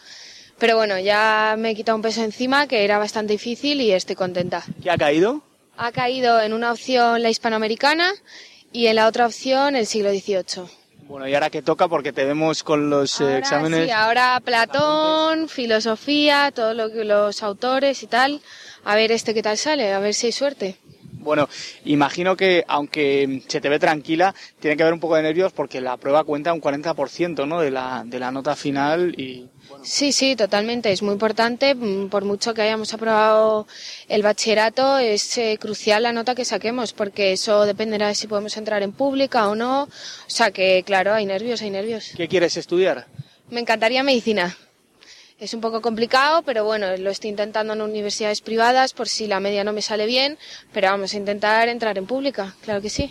Pero 0.59 0.77
bueno, 0.77 0.99
ya 0.99 1.55
me 1.57 1.71
he 1.71 1.75
quitado 1.75 1.95
un 1.95 2.03
peso 2.03 2.23
encima 2.23 2.67
que 2.67 2.83
era 2.83 2.99
bastante 2.99 3.33
difícil 3.33 3.81
y 3.81 3.91
estoy 3.91 4.15
contenta. 4.15 4.63
¿Qué 4.81 4.91
ha 4.91 4.97
caído? 4.97 5.41
Ha 5.75 5.91
caído 5.91 6.39
en 6.39 6.53
una 6.53 6.71
opción 6.71 7.23
la 7.23 7.31
hispanoamericana 7.31 8.13
y 8.71 8.85
en 8.87 8.95
la 8.95 9.07
otra 9.07 9.25
opción 9.25 9.75
el 9.75 9.87
siglo 9.87 10.11
XVIII. 10.11 10.69
Bueno, 11.07 11.27
y 11.27 11.33
ahora 11.33 11.49
que 11.49 11.63
toca 11.63 11.87
porque 11.87 12.13
te 12.13 12.25
vemos 12.25 12.63
con 12.63 12.91
los 12.91 13.21
eh, 13.21 13.39
exámenes. 13.39 13.85
sí, 13.85 13.91
ahora 13.91 14.39
Platón, 14.45 15.49
filosofía, 15.49 16.51
todos 16.53 16.75
lo 16.75 16.89
los 17.03 17.41
autores 17.41 18.03
y 18.03 18.07
tal. 18.07 18.39
A 18.83 18.95
ver 18.95 19.11
este 19.11 19.33
qué 19.33 19.41
tal 19.41 19.57
sale, 19.57 19.93
a 19.93 19.99
ver 19.99 20.13
si 20.13 20.27
hay 20.27 20.31
suerte. 20.31 20.77
Bueno, 21.25 21.49
imagino 21.85 22.37
que 22.37 22.63
aunque 22.67 23.41
se 23.47 23.59
te 23.59 23.67
ve 23.67 23.79
tranquila, 23.79 24.33
tiene 24.59 24.77
que 24.77 24.83
haber 24.83 24.93
un 24.93 24.99
poco 24.99 25.15
de 25.15 25.23
nervios 25.23 25.51
porque 25.51 25.81
la 25.81 25.97
prueba 25.97 26.23
cuenta 26.23 26.53
un 26.53 26.61
40% 26.61 27.45
¿no? 27.47 27.59
de, 27.59 27.71
la, 27.71 28.03
de 28.05 28.19
la 28.19 28.31
nota 28.31 28.55
final 28.55 29.13
y 29.19 29.49
bueno, 29.67 29.83
Sí, 29.83 30.11
sí, 30.11 30.35
totalmente. 30.35 30.91
Es 30.91 31.01
muy 31.01 31.13
importante. 31.13 31.73
mm, 31.73 32.09
Por 32.09 32.23
mucho 32.23 32.53
que 32.53 32.61
hayamos 32.61 32.93
aprobado 32.93 33.67
el 34.07 34.21
bachillerato, 34.21 34.99
es 34.99 35.37
eh, 35.39 35.57
crucial 35.59 36.03
la 36.03 36.13
nota 36.13 36.35
que 36.35 36.45
saquemos, 36.45 36.93
porque 36.93 37.33
eso 37.33 37.65
dependerá 37.65 38.07
de 38.07 38.15
si 38.15 38.27
podemos 38.27 38.55
entrar 38.57 38.83
en 38.83 38.91
pública 38.91 39.47
o 39.49 39.55
no. 39.55 39.83
O 39.83 39.89
sea 40.27 40.51
que, 40.51 40.83
claro, 40.85 41.13
hay 41.13 41.25
nervios, 41.25 41.61
hay 41.63 41.71
nervios. 41.71 42.11
¿Qué 42.15 42.27
quieres 42.27 42.55
estudiar? 42.57 43.07
Me 43.49 43.59
encantaría 43.59 44.03
medicina. 44.03 44.55
Es 45.37 45.53
un 45.53 45.59
poco 45.61 45.81
complicado, 45.81 46.43
pero 46.43 46.63
bueno, 46.63 46.87
lo 46.97 47.09
estoy 47.09 47.29
intentando 47.29 47.73
en 47.73 47.81
universidades 47.81 48.41
privadas 48.41 48.93
por 48.93 49.07
si 49.09 49.27
la 49.27 49.39
media 49.41 49.63
no 49.65 49.73
me 49.73 49.81
sale 49.81 50.05
bien, 50.05 50.37
pero 50.73 50.87
vamos 50.89 51.13
a 51.13 51.17
intentar 51.17 51.67
entrar 51.67 51.97
en 51.97 52.05
pública, 52.05 52.53
claro 52.63 52.81
que 52.81 52.89
sí. 52.89 53.09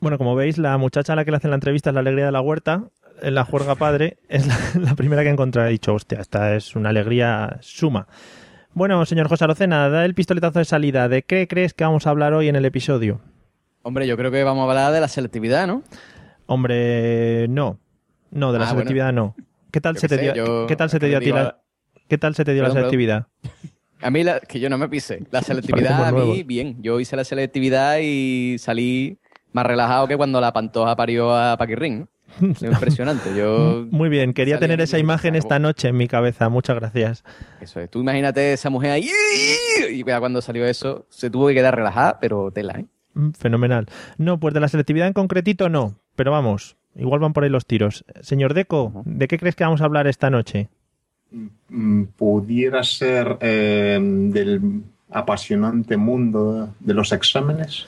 Bueno, 0.00 0.18
como 0.18 0.34
veis, 0.34 0.58
la 0.58 0.76
muchacha 0.76 1.14
a 1.14 1.16
la 1.16 1.24
que 1.24 1.30
le 1.30 1.38
hacen 1.38 1.50
la 1.50 1.56
entrevista 1.56 1.90
es 1.90 1.94
la 1.94 2.00
alegría 2.00 2.26
de 2.26 2.32
la 2.32 2.40
huerta, 2.42 2.84
en 3.22 3.34
la 3.34 3.44
juerga 3.44 3.74
padre, 3.74 4.18
es 4.28 4.46
la, 4.46 4.56
la 4.80 4.94
primera 4.94 5.22
que 5.22 5.28
he 5.28 5.32
encontrado. 5.32 5.68
He 5.68 5.72
dicho, 5.72 5.94
hostia, 5.94 6.20
esta 6.20 6.54
es 6.54 6.76
una 6.76 6.90
alegría 6.90 7.56
suma. 7.60 8.06
Bueno, 8.72 9.04
señor 9.06 9.28
José 9.28 9.44
Arocena, 9.44 9.88
da 9.88 10.04
el 10.04 10.14
pistoletazo 10.14 10.58
de 10.58 10.64
salida. 10.66 11.08
¿De 11.08 11.22
qué 11.22 11.48
crees 11.48 11.72
que 11.74 11.84
vamos 11.84 12.06
a 12.06 12.10
hablar 12.10 12.34
hoy 12.34 12.48
en 12.48 12.56
el 12.56 12.64
episodio? 12.66 13.20
Hombre, 13.82 14.06
yo 14.06 14.16
creo 14.18 14.30
que 14.30 14.44
vamos 14.44 14.60
a 14.62 14.68
hablar 14.70 14.92
de 14.92 15.00
la 15.00 15.08
selectividad, 15.08 15.66
¿no? 15.66 15.82
Hombre, 16.46 17.48
no. 17.48 17.78
No, 18.30 18.52
de 18.52 18.58
la 18.58 18.66
Ah, 18.66 18.70
selectividad 18.70 19.12
no. 19.12 19.34
¿Qué 19.72 19.80
tal 19.80 19.94
Yo 19.94 20.00
se 20.00 20.08
te 20.08 20.16
sé, 20.16 20.22
dio, 20.22 20.34
yo 20.34 20.66
¿qué 20.66 20.76
tal 20.76 20.90
se 20.90 20.98
te 20.98 21.06
dio 21.08 21.16
a 21.18 21.20
ti 21.20 21.30
aprendí 21.30 21.44
la, 21.44 21.48
a- 21.50 21.62
¿Qué 22.08 22.18
tal 22.18 22.34
se 22.34 22.44
te 22.44 22.52
dio 22.54 22.62
la 22.62 22.68
Perdón, 22.70 22.90
perdón. 22.90 22.90
selectividad? 22.90 23.26
A 24.02 24.10
mí, 24.10 24.24
la, 24.24 24.40
que 24.40 24.58
yo 24.60 24.68
no 24.70 24.78
me 24.78 24.88
pise. 24.88 25.22
La 25.30 25.42
selectividad, 25.42 26.04
a 26.06 26.12
mí, 26.12 26.42
bien. 26.42 26.76
Yo 26.82 26.98
hice 27.00 27.16
la 27.16 27.24
selectividad 27.24 27.98
y 28.02 28.56
salí 28.58 29.18
más 29.52 29.66
relajado 29.66 30.08
que 30.08 30.16
cuando 30.16 30.40
la 30.40 30.52
pantoja 30.52 30.96
parió 30.96 31.34
a 31.36 31.56
Paquirrín. 31.56 32.08
Es 32.40 32.62
impresionante. 32.62 33.34
Yo, 33.36 33.86
Muy 33.90 34.08
bien, 34.08 34.32
quería 34.32 34.58
tener 34.58 34.80
esa 34.80 34.98
imagen 34.98 35.34
esta 35.36 35.58
noche 35.58 35.88
en 35.88 35.96
mi 35.96 36.08
cabeza. 36.08 36.48
Muchas 36.48 36.76
gracias. 36.76 37.24
Eso 37.60 37.80
es. 37.80 37.90
Tú 37.90 38.00
imagínate 38.00 38.52
esa 38.54 38.70
mujer 38.70 38.92
ahí. 38.92 39.10
Y 39.90 40.02
cuando 40.02 40.40
salió 40.40 40.64
eso, 40.66 41.06
se 41.10 41.30
tuvo 41.30 41.48
que 41.48 41.54
quedar 41.54 41.74
relajada, 41.76 42.18
pero 42.20 42.50
tela, 42.50 42.74
¿eh? 42.78 42.86
Mm, 43.14 43.30
Fenomenal. 43.32 43.86
No, 44.18 44.38
pues 44.40 44.54
de 44.54 44.60
la 44.60 44.68
selectividad 44.68 45.08
en 45.08 45.12
concretito 45.12 45.68
no, 45.68 45.96
pero 46.16 46.30
vamos, 46.30 46.76
igual 46.96 47.20
van 47.20 47.32
por 47.32 47.44
ahí 47.44 47.50
los 47.50 47.66
tiros. 47.66 48.04
Señor 48.20 48.54
Deco, 48.54 49.02
¿de 49.04 49.28
qué 49.28 49.38
crees 49.38 49.54
que 49.56 49.64
vamos 49.64 49.80
a 49.80 49.84
hablar 49.84 50.06
esta 50.06 50.30
noche? 50.30 50.68
Mm, 51.68 52.04
Pudiera 52.16 52.82
ser 52.82 53.38
eh, 53.40 53.98
del 54.02 54.82
apasionante 55.10 55.96
mundo 55.96 56.74
de 56.80 56.94
los 56.94 57.12
exámenes. 57.12 57.86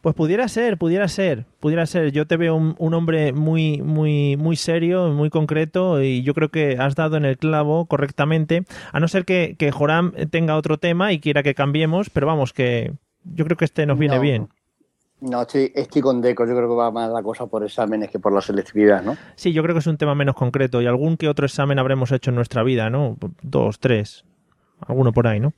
Pues 0.00 0.14
pudiera 0.14 0.46
ser, 0.48 0.76
pudiera 0.76 1.08
ser, 1.08 1.46
pudiera 1.60 1.86
ser. 1.86 2.12
Yo 2.12 2.26
te 2.26 2.36
veo 2.36 2.54
un, 2.56 2.74
un 2.78 2.92
hombre 2.92 3.32
muy, 3.32 3.80
muy, 3.80 4.36
muy 4.36 4.54
serio, 4.54 5.08
muy 5.08 5.30
concreto, 5.30 6.02
y 6.02 6.22
yo 6.22 6.34
creo 6.34 6.50
que 6.50 6.76
has 6.78 6.94
dado 6.94 7.16
en 7.16 7.24
el 7.24 7.38
clavo 7.38 7.86
correctamente. 7.86 8.64
A 8.92 9.00
no 9.00 9.08
ser 9.08 9.24
que, 9.24 9.56
que 9.58 9.70
Joram 9.72 10.12
tenga 10.30 10.56
otro 10.56 10.76
tema 10.76 11.12
y 11.14 11.20
quiera 11.20 11.42
que 11.42 11.54
cambiemos, 11.54 12.10
pero 12.10 12.26
vamos, 12.26 12.52
que 12.52 12.92
yo 13.24 13.46
creo 13.46 13.56
que 13.56 13.64
este 13.64 13.86
nos 13.86 13.98
viene 13.98 14.16
No. 14.16 14.20
bien. 14.20 14.48
No, 15.24 15.40
estoy, 15.40 15.72
estoy 15.74 16.02
con 16.02 16.20
Deco. 16.20 16.44
Yo 16.46 16.54
creo 16.54 16.68
que 16.68 16.74
va 16.74 16.90
más 16.90 17.10
la 17.10 17.22
cosa 17.22 17.46
por 17.46 17.64
exámenes 17.64 18.10
que 18.10 18.18
por 18.18 18.34
la 18.34 18.42
selectividad, 18.42 19.02
¿no? 19.02 19.16
Sí, 19.36 19.54
yo 19.54 19.62
creo 19.62 19.74
que 19.74 19.78
es 19.78 19.86
un 19.86 19.96
tema 19.96 20.14
menos 20.14 20.34
concreto 20.34 20.82
y 20.82 20.86
algún 20.86 21.16
que 21.16 21.28
otro 21.28 21.46
examen 21.46 21.78
habremos 21.78 22.12
hecho 22.12 22.30
en 22.30 22.36
nuestra 22.36 22.62
vida, 22.62 22.90
¿no? 22.90 23.16
Dos, 23.40 23.78
tres, 23.80 24.26
alguno 24.86 25.12
por 25.12 25.26
ahí, 25.26 25.40
¿no? 25.40 25.54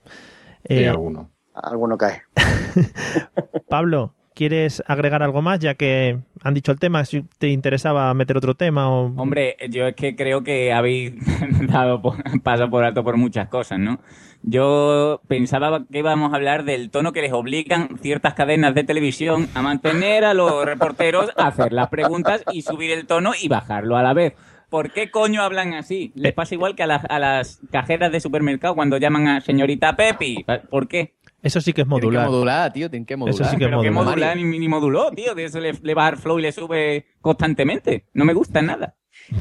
Sí, 0.68 0.74
Eh, 0.74 0.88
alguno. 0.88 1.30
Alguno 1.52 1.98
cae. 1.98 2.22
Pablo, 3.68 4.14
¿quieres 4.36 4.82
agregar 4.86 5.22
algo 5.22 5.40
más 5.40 5.58
ya 5.58 5.74
que 5.74 6.18
han 6.42 6.52
dicho 6.54 6.70
el 6.70 6.78
tema? 6.78 7.04
Si 7.06 7.22
te 7.38 7.48
interesaba 7.48 8.12
meter 8.14 8.36
otro 8.36 8.54
tema 8.54 8.88
o... 8.90 9.06
Hombre, 9.16 9.56
yo 9.70 9.86
es 9.86 9.96
que 9.96 10.14
creo 10.14 10.44
que 10.44 10.72
habéis 10.74 11.14
dado 11.68 12.02
por- 12.02 12.22
paso 12.42 12.68
por 12.68 12.84
alto 12.84 13.02
por 13.02 13.16
muchas 13.16 13.48
cosas, 13.48 13.78
¿no? 13.78 13.98
Yo 14.42 15.22
pensaba 15.26 15.84
que 15.90 15.98
íbamos 15.98 16.32
a 16.32 16.36
hablar 16.36 16.64
del 16.64 16.90
tono 16.90 17.12
que 17.12 17.22
les 17.22 17.32
obligan 17.32 17.98
ciertas 18.00 18.34
cadenas 18.34 18.74
de 18.74 18.84
televisión 18.84 19.48
a 19.54 19.62
mantener 19.62 20.24
a 20.24 20.34
los 20.34 20.64
reporteros 20.64 21.30
a 21.36 21.48
hacer 21.48 21.72
las 21.72 21.88
preguntas 21.88 22.44
y 22.52 22.62
subir 22.62 22.92
el 22.92 23.06
tono 23.06 23.32
y 23.40 23.48
bajarlo 23.48 23.96
a 23.96 24.02
la 24.02 24.12
vez. 24.12 24.34
¿Por 24.68 24.92
qué 24.92 25.10
coño 25.10 25.42
hablan 25.42 25.74
así? 25.74 26.12
Les 26.14 26.32
pasa 26.32 26.54
igual 26.54 26.74
que 26.76 26.82
a 26.82 26.86
las, 26.86 27.04
a 27.08 27.18
las 27.18 27.60
cajeras 27.72 28.12
de 28.12 28.20
supermercado 28.20 28.74
cuando 28.74 28.98
llaman 28.98 29.26
a 29.28 29.40
señorita 29.40 29.96
Pepi. 29.96 30.44
¿Por 30.70 30.86
qué? 30.88 31.14
Eso 31.42 31.60
sí 31.60 31.72
que 31.72 31.82
es 31.82 31.86
Tienen 31.86 32.00
que 32.00 32.06
modular. 32.06 32.26
modular, 32.28 32.72
tío. 32.72 32.90
Tienen 32.90 33.06
que 33.06 33.16
modular. 33.16 33.34
Eso 33.40 33.44
sí 33.50 33.56
que 33.56 33.64
es 33.64 33.70
Pero 33.70 33.82
que 33.82 33.90
modular. 33.90 34.14
modular 34.16 34.36
ni, 34.36 34.58
ni 34.58 34.68
moduló, 34.68 35.10
tío. 35.12 35.34
De 35.34 35.44
eso 35.44 35.60
le, 35.60 35.72
le 35.74 35.94
baja 35.94 36.08
el 36.10 36.16
flow 36.16 36.38
y 36.38 36.42
le 36.42 36.52
sube 36.52 37.06
constantemente. 37.20 38.06
No 38.14 38.24
me 38.24 38.32
gusta 38.34 38.62
nada. 38.62 38.96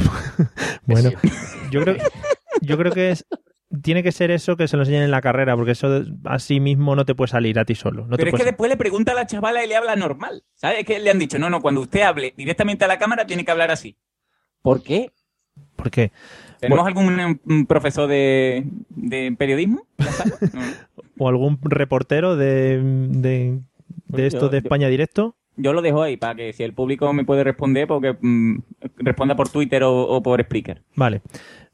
Bueno, 0.87 1.09
yo 1.71 1.81
creo, 1.81 1.95
yo 2.61 2.77
creo 2.77 2.91
que 2.91 3.09
es... 3.11 3.25
Tiene 3.81 4.03
que 4.03 4.11
ser 4.11 4.29
eso 4.29 4.55
que 4.55 4.67
se 4.67 4.77
lo 4.77 4.83
enseñen 4.83 5.01
en 5.01 5.09
la 5.11 5.19
carrera, 5.21 5.55
porque 5.55 5.71
eso 5.71 5.89
de- 5.89 6.13
así 6.25 6.59
mismo 6.59 6.95
no 6.95 7.03
te 7.05 7.15
puede 7.15 7.29
salir 7.29 7.57
a 7.57 7.65
ti 7.65 7.73
solo. 7.75 8.05
No 8.05 8.15
te 8.15 8.23
Pero 8.23 8.37
es 8.37 8.41
que 8.41 8.45
después 8.49 8.69
le 8.69 8.77
pregunta 8.77 9.11
a 9.13 9.15
la 9.15 9.25
chavala 9.25 9.65
y 9.65 9.67
le 9.67 9.75
habla 9.75 9.95
normal. 9.95 10.43
¿Sabes? 10.53 10.79
Es 10.79 10.85
que 10.85 10.99
le 10.99 11.09
han 11.09 11.17
dicho, 11.19 11.39
no, 11.39 11.49
no, 11.49 11.59
cuando 11.61 11.81
usted 11.81 12.01
hable 12.01 12.33
directamente 12.37 12.85
a 12.85 12.87
la 12.87 12.99
cámara 12.99 13.25
tiene 13.25 13.43
que 13.43 13.51
hablar 13.51 13.71
así. 13.71 13.97
¿Por 14.61 14.83
qué? 14.83 15.11
¿Por 15.75 15.89
qué? 15.89 16.11
¿Tenemos 16.59 16.85
algún 16.85 17.39
un 17.45 17.65
profesor 17.65 18.07
de, 18.07 18.65
de 18.89 19.35
periodismo? 19.37 19.85
¿Ya 19.97 20.05
está? 20.09 20.23
No. 20.53 20.61
¿O 21.17 21.29
algún 21.29 21.60
reportero 21.62 22.36
de, 22.36 22.81
de, 23.10 23.60
Pues 24.10 24.22
de 24.22 24.27
esto 24.27 24.50
de 24.50 24.57
España 24.57 24.88
Directo? 24.88 25.36
Yo 25.57 25.72
lo 25.72 25.81
dejo 25.81 26.03
ahí 26.03 26.17
para 26.17 26.36
que 26.36 26.51
si 26.51 26.63
el 26.63 26.74
público 26.74 27.12
me 27.13 27.24
puede 27.24 27.43
responder, 27.43 27.88
porque 27.88 28.17
mm, 28.19 28.57
responda 28.98 29.36
por 29.36 29.50
Twitter 29.50 29.84
o, 29.84 30.01
o 30.01 30.22
por 30.22 30.41
Spreaker. 30.43 30.81
Vale. 30.95 31.22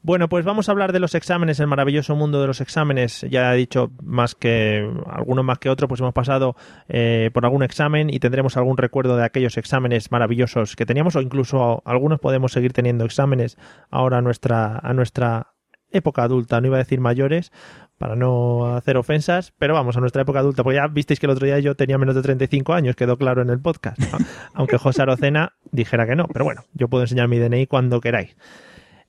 Bueno, 0.04 0.28
pues 0.28 0.44
vamos 0.44 0.68
a 0.68 0.72
hablar 0.72 0.92
de 0.92 0.98
los 0.98 1.14
exámenes, 1.14 1.60
el 1.60 1.68
maravilloso 1.68 2.16
mundo 2.16 2.40
de 2.40 2.48
los 2.48 2.60
exámenes. 2.60 3.24
Ya 3.30 3.54
he 3.54 3.56
dicho 3.56 3.92
más 4.02 4.34
que 4.34 4.84
algunos 5.08 5.44
más 5.44 5.60
que 5.60 5.70
otros, 5.70 5.88
pues 5.88 6.00
hemos 6.00 6.12
pasado 6.12 6.56
eh, 6.88 7.30
por 7.32 7.44
algún 7.44 7.62
examen 7.62 8.12
y 8.12 8.18
tendremos 8.18 8.56
algún 8.56 8.76
recuerdo 8.76 9.16
de 9.16 9.24
aquellos 9.24 9.56
exámenes 9.58 10.10
maravillosos 10.10 10.74
que 10.74 10.86
teníamos, 10.86 11.14
o 11.14 11.20
incluso 11.20 11.82
algunos 11.84 12.18
podemos 12.18 12.50
seguir 12.50 12.72
teniendo 12.72 13.04
exámenes 13.04 13.56
ahora 13.90 14.18
a 14.18 14.22
nuestra, 14.22 14.76
a 14.78 14.92
nuestra 14.92 15.51
época 15.92 16.22
adulta, 16.22 16.60
no 16.60 16.68
iba 16.68 16.76
a 16.76 16.78
decir 16.78 17.00
mayores, 17.00 17.52
para 17.98 18.16
no 18.16 18.74
hacer 18.74 18.96
ofensas, 18.96 19.52
pero 19.58 19.74
vamos, 19.74 19.96
a 19.96 20.00
nuestra 20.00 20.22
época 20.22 20.40
adulta, 20.40 20.64
porque 20.64 20.76
ya 20.76 20.88
visteis 20.88 21.20
que 21.20 21.26
el 21.26 21.32
otro 21.32 21.46
día 21.46 21.58
yo 21.60 21.76
tenía 21.76 21.98
menos 21.98 22.14
de 22.14 22.22
35 22.22 22.74
años, 22.74 22.96
quedó 22.96 23.16
claro 23.16 23.42
en 23.42 23.50
el 23.50 23.60
podcast, 23.60 23.98
¿no? 23.98 24.18
aunque 24.54 24.76
José 24.76 25.02
Arocena 25.02 25.52
dijera 25.70 26.06
que 26.06 26.16
no, 26.16 26.26
pero 26.26 26.44
bueno, 26.44 26.64
yo 26.74 26.88
puedo 26.88 27.04
enseñar 27.04 27.28
mi 27.28 27.38
DNI 27.38 27.66
cuando 27.68 28.00
queráis. 28.00 28.36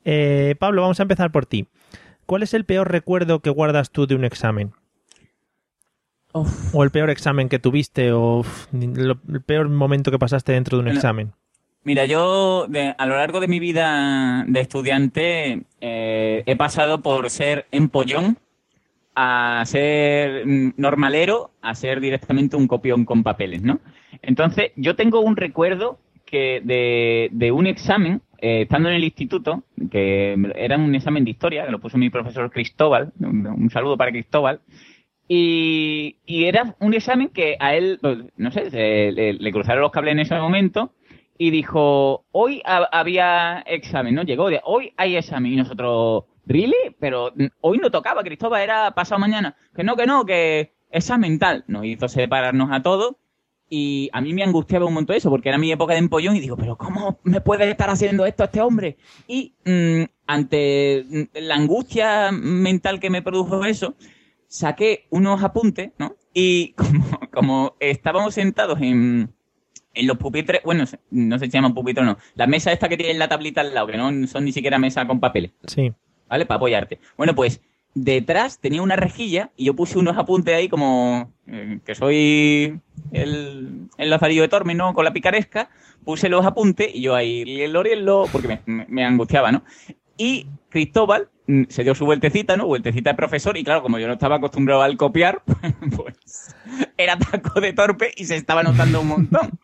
Eh, 0.06 0.56
Pablo, 0.60 0.84
vamos 0.84 1.00
a 1.00 1.04
empezar 1.04 1.32
por 1.32 1.46
ti. 1.46 1.68
¿Cuál 2.26 2.44
es 2.44 2.54
el 2.54 2.66
peor 2.66 2.92
recuerdo 2.92 3.40
que 3.40 3.50
guardas 3.50 3.90
tú 3.90 4.06
de 4.06 4.16
un 4.16 4.26
examen? 4.26 4.74
O 6.34 6.84
el 6.84 6.90
peor 6.90 7.10
examen 7.12 7.48
que 7.48 7.60
tuviste, 7.60 8.12
o 8.12 8.44
el 8.74 9.42
peor 9.46 9.70
momento 9.70 10.10
que 10.10 10.18
pasaste 10.18 10.52
dentro 10.54 10.78
de 10.78 10.82
un 10.84 10.88
examen. 10.90 11.34
Mira, 11.86 12.06
yo 12.06 12.66
de- 12.70 12.96
a 12.98 13.06
lo 13.06 13.18
largo 13.18 13.40
de 13.42 13.48
mi 13.48 13.60
vida 13.60 14.46
de 14.48 14.60
estudiante 14.62 15.64
eh, 15.82 16.44
he 16.46 16.56
pasado 16.56 17.02
por 17.02 17.30
ser 17.30 17.66
empollón 17.72 18.38
a 19.16 19.64
ser 19.66 20.46
mm, 20.48 20.74
normalero 20.78 21.52
a 21.62 21.76
ser 21.76 22.00
directamente 22.00 22.56
un 22.56 22.68
copión 22.68 23.06
con 23.06 23.24
papeles, 23.24 23.64
¿no? 23.64 23.80
Entonces, 24.22 24.72
yo 24.78 24.96
tengo 24.96 25.20
un 25.22 25.36
recuerdo 25.36 26.00
que 26.26 26.62
de, 26.64 27.30
de 27.32 27.52
un 27.52 27.68
examen, 27.68 28.22
eh, 28.40 28.62
estando 28.62 28.90
en 28.90 28.96
el 28.96 29.04
instituto, 29.04 29.64
que 29.92 30.36
era 30.56 30.78
un 30.78 30.96
examen 30.96 31.26
de 31.26 31.32
historia, 31.32 31.66
que 31.66 31.72
lo 31.72 31.80
puso 31.80 31.98
mi 31.98 32.10
profesor 32.10 32.50
Cristóbal, 32.50 33.12
un, 33.20 33.70
saludo 33.72 33.98
para 33.98 34.12
Cristóbal, 34.12 34.62
y, 35.28 36.16
y 36.26 36.46
era 36.46 36.76
un 36.80 36.94
examen 36.94 37.30
que 37.30 37.58
a 37.60 37.76
él, 37.76 38.00
pues, 38.02 38.20
no 38.38 38.52
sé, 38.52 38.70
le 39.12 39.52
cruzaron 39.52 39.82
los 39.82 39.92
cables 39.92 40.14
en 40.14 40.20
ese 40.20 40.36
momento 40.36 40.94
y 41.44 41.52
dijo, 41.52 42.24
hoy 42.32 42.62
ha- 42.64 42.88
había 42.90 43.60
examen, 43.68 44.16
¿no? 44.16 44.24
Llegó 44.24 44.50
de, 44.50 44.62
hoy 44.64 44.94
hay 44.96 45.18
examen 45.18 45.52
y 45.52 45.56
nosotros, 45.58 46.24
¿really? 46.46 46.96
Pero 47.02 47.34
hoy 47.60 47.80
no 47.80 47.92
tocaba, 47.92 48.24
Cristóbal, 48.24 48.62
era 48.62 48.92
pasado 48.96 49.20
mañana. 49.20 49.54
Que 49.76 49.84
no, 49.84 49.98
que 49.98 50.06
no, 50.06 50.26
que 50.26 50.72
examen 50.90 51.40
tal. 51.40 51.66
Nos 51.68 51.84
hizo 51.84 52.08
separarnos 52.08 52.72
a 52.72 52.82
todos 52.82 53.18
y 53.70 54.10
a 54.14 54.22
mí 54.22 54.34
me 54.34 54.42
angustiaba 54.44 54.86
un 54.86 54.94
montón 54.94 55.18
eso, 55.18 55.30
porque 55.30 55.50
era 55.50 55.58
mi 55.58 55.70
época 55.70 55.92
de 55.92 56.00
empollón 56.00 56.38
y 56.38 56.40
digo, 56.40 56.56
pero 56.56 56.78
¿cómo 56.78 57.20
me 57.24 57.42
puede 57.42 57.70
estar 57.70 57.90
haciendo 57.90 58.26
esto 58.26 58.46
este 58.46 58.62
hombre? 58.62 58.96
Y 59.28 59.54
mm, 59.66 60.04
ante 60.26 61.04
mm, 61.10 61.24
la 61.42 61.56
angustia 61.56 62.32
mental 62.32 63.02
que 63.02 63.10
me 63.10 63.22
produjo 63.22 63.66
eso, 63.66 63.96
saqué 64.48 65.08
unos 65.10 65.44
apuntes, 65.44 65.92
¿no? 66.00 66.16
Y 66.34 66.72
como, 66.78 67.20
como 67.34 67.76
estábamos 67.82 68.34
sentados 68.36 68.80
en, 68.80 69.34
en 69.94 70.08
los 70.08 70.18
pupitres, 70.18 70.62
bueno, 70.64 70.86
no 71.12 71.40
sé 71.40 71.46
si 71.46 71.52
se 71.52 71.58
llaman 71.58 71.74
pupitres 71.74 72.04
o 72.04 72.06
no, 72.06 72.18
la 72.36 72.48
mesa 72.48 72.72
esta 72.72 72.90
que 72.90 72.98
tiene 72.98 73.14
la 73.14 73.28
tablita 73.28 73.62
al 73.62 73.74
lado, 73.74 73.88
que 73.88 73.98
no 73.98 74.28
son 74.28 74.46
ni 74.46 74.52
siquiera 74.52 74.80
mesa 74.80 75.06
con 75.06 75.20
papeles, 75.20 75.52
Sí. 75.68 75.92
¿vale? 76.28 76.46
Para 76.46 76.58
apoyarte. 76.58 77.00
Bueno, 77.18 77.36
pues 77.36 77.62
detrás 77.94 78.60
tenía 78.60 78.82
una 78.82 78.96
rejilla 78.96 79.52
y 79.56 79.66
yo 79.66 79.76
puse 79.76 80.00
unos 80.00 80.18
apuntes 80.18 80.56
ahí 80.56 80.68
como 80.68 81.32
eh, 81.48 81.80
que 81.86 81.94
soy 81.94 82.80
el, 83.12 83.88
el 83.98 84.10
Lazarillo 84.10 84.42
de 84.42 84.48
Torme, 84.48 84.74
¿no? 84.74 84.94
Con 84.96 85.06
la 85.06 85.14
picaresca, 85.14 85.70
puse 86.04 86.28
los 86.28 86.46
apuntes 86.46 86.90
y 86.94 87.02
yo 87.02 87.16
ahí, 87.16 87.62
el 87.62 87.72
lo 87.72 88.26
porque 88.32 88.48
me, 88.48 88.62
me, 88.66 88.86
me 88.90 89.06
angustiaba, 89.06 89.52
¿no? 89.52 89.64
Y 90.18 90.48
Cristóbal 90.70 91.30
se 91.70 91.84
dio 91.84 91.94
su 91.94 92.06
vueltecita, 92.06 92.56
¿no? 92.56 92.68
Vueltecita 92.68 93.12
de 93.12 93.16
profesor 93.16 93.58
y 93.58 93.64
claro, 93.64 93.82
como 93.82 94.00
yo 94.00 94.08
no 94.08 94.14
estaba 94.14 94.38
acostumbrado 94.38 94.82
al 94.82 94.98
copiar, 94.98 95.42
pues 95.96 96.56
era 96.98 97.18
taco 97.18 97.60
de 97.60 97.74
torpe 97.74 98.12
y 98.16 98.26
se 98.26 98.36
estaba 98.36 98.64
notando 98.64 99.02
un 99.02 99.08
montón. 99.08 99.52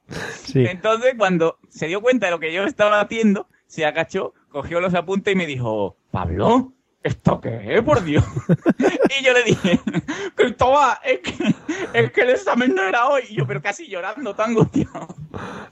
Sí. 0.50 0.66
Entonces, 0.66 1.14
cuando 1.16 1.60
se 1.70 1.86
dio 1.86 2.02
cuenta 2.02 2.26
de 2.26 2.32
lo 2.32 2.40
que 2.40 2.52
yo 2.52 2.64
estaba 2.64 3.00
haciendo, 3.00 3.48
se 3.68 3.86
agachó, 3.86 4.34
cogió 4.50 4.82
los 4.82 4.96
apuntes 4.96 5.32
y 5.32 5.38
me 5.38 5.46
dijo, 5.46 5.96
Pablo, 6.10 6.74
¿esto 7.04 7.40
qué 7.40 7.76
es, 7.76 7.84
por 7.84 8.04
Dios? 8.04 8.26
y 9.20 9.24
yo 9.24 9.34
le 9.34 9.44
dije, 9.44 9.80
Cristóbal, 10.34 10.98
es 11.04 11.20
que, 11.20 11.56
es 11.94 12.12
que 12.12 12.22
el 12.22 12.30
examen 12.32 12.74
no 12.74 12.82
era 12.82 13.08
hoy. 13.10 13.22
Y 13.30 13.36
yo, 13.36 13.46
pero 13.46 13.62
casi 13.62 13.88
llorando, 13.88 14.34
tan 14.34 14.50
angustiado. 14.50 15.16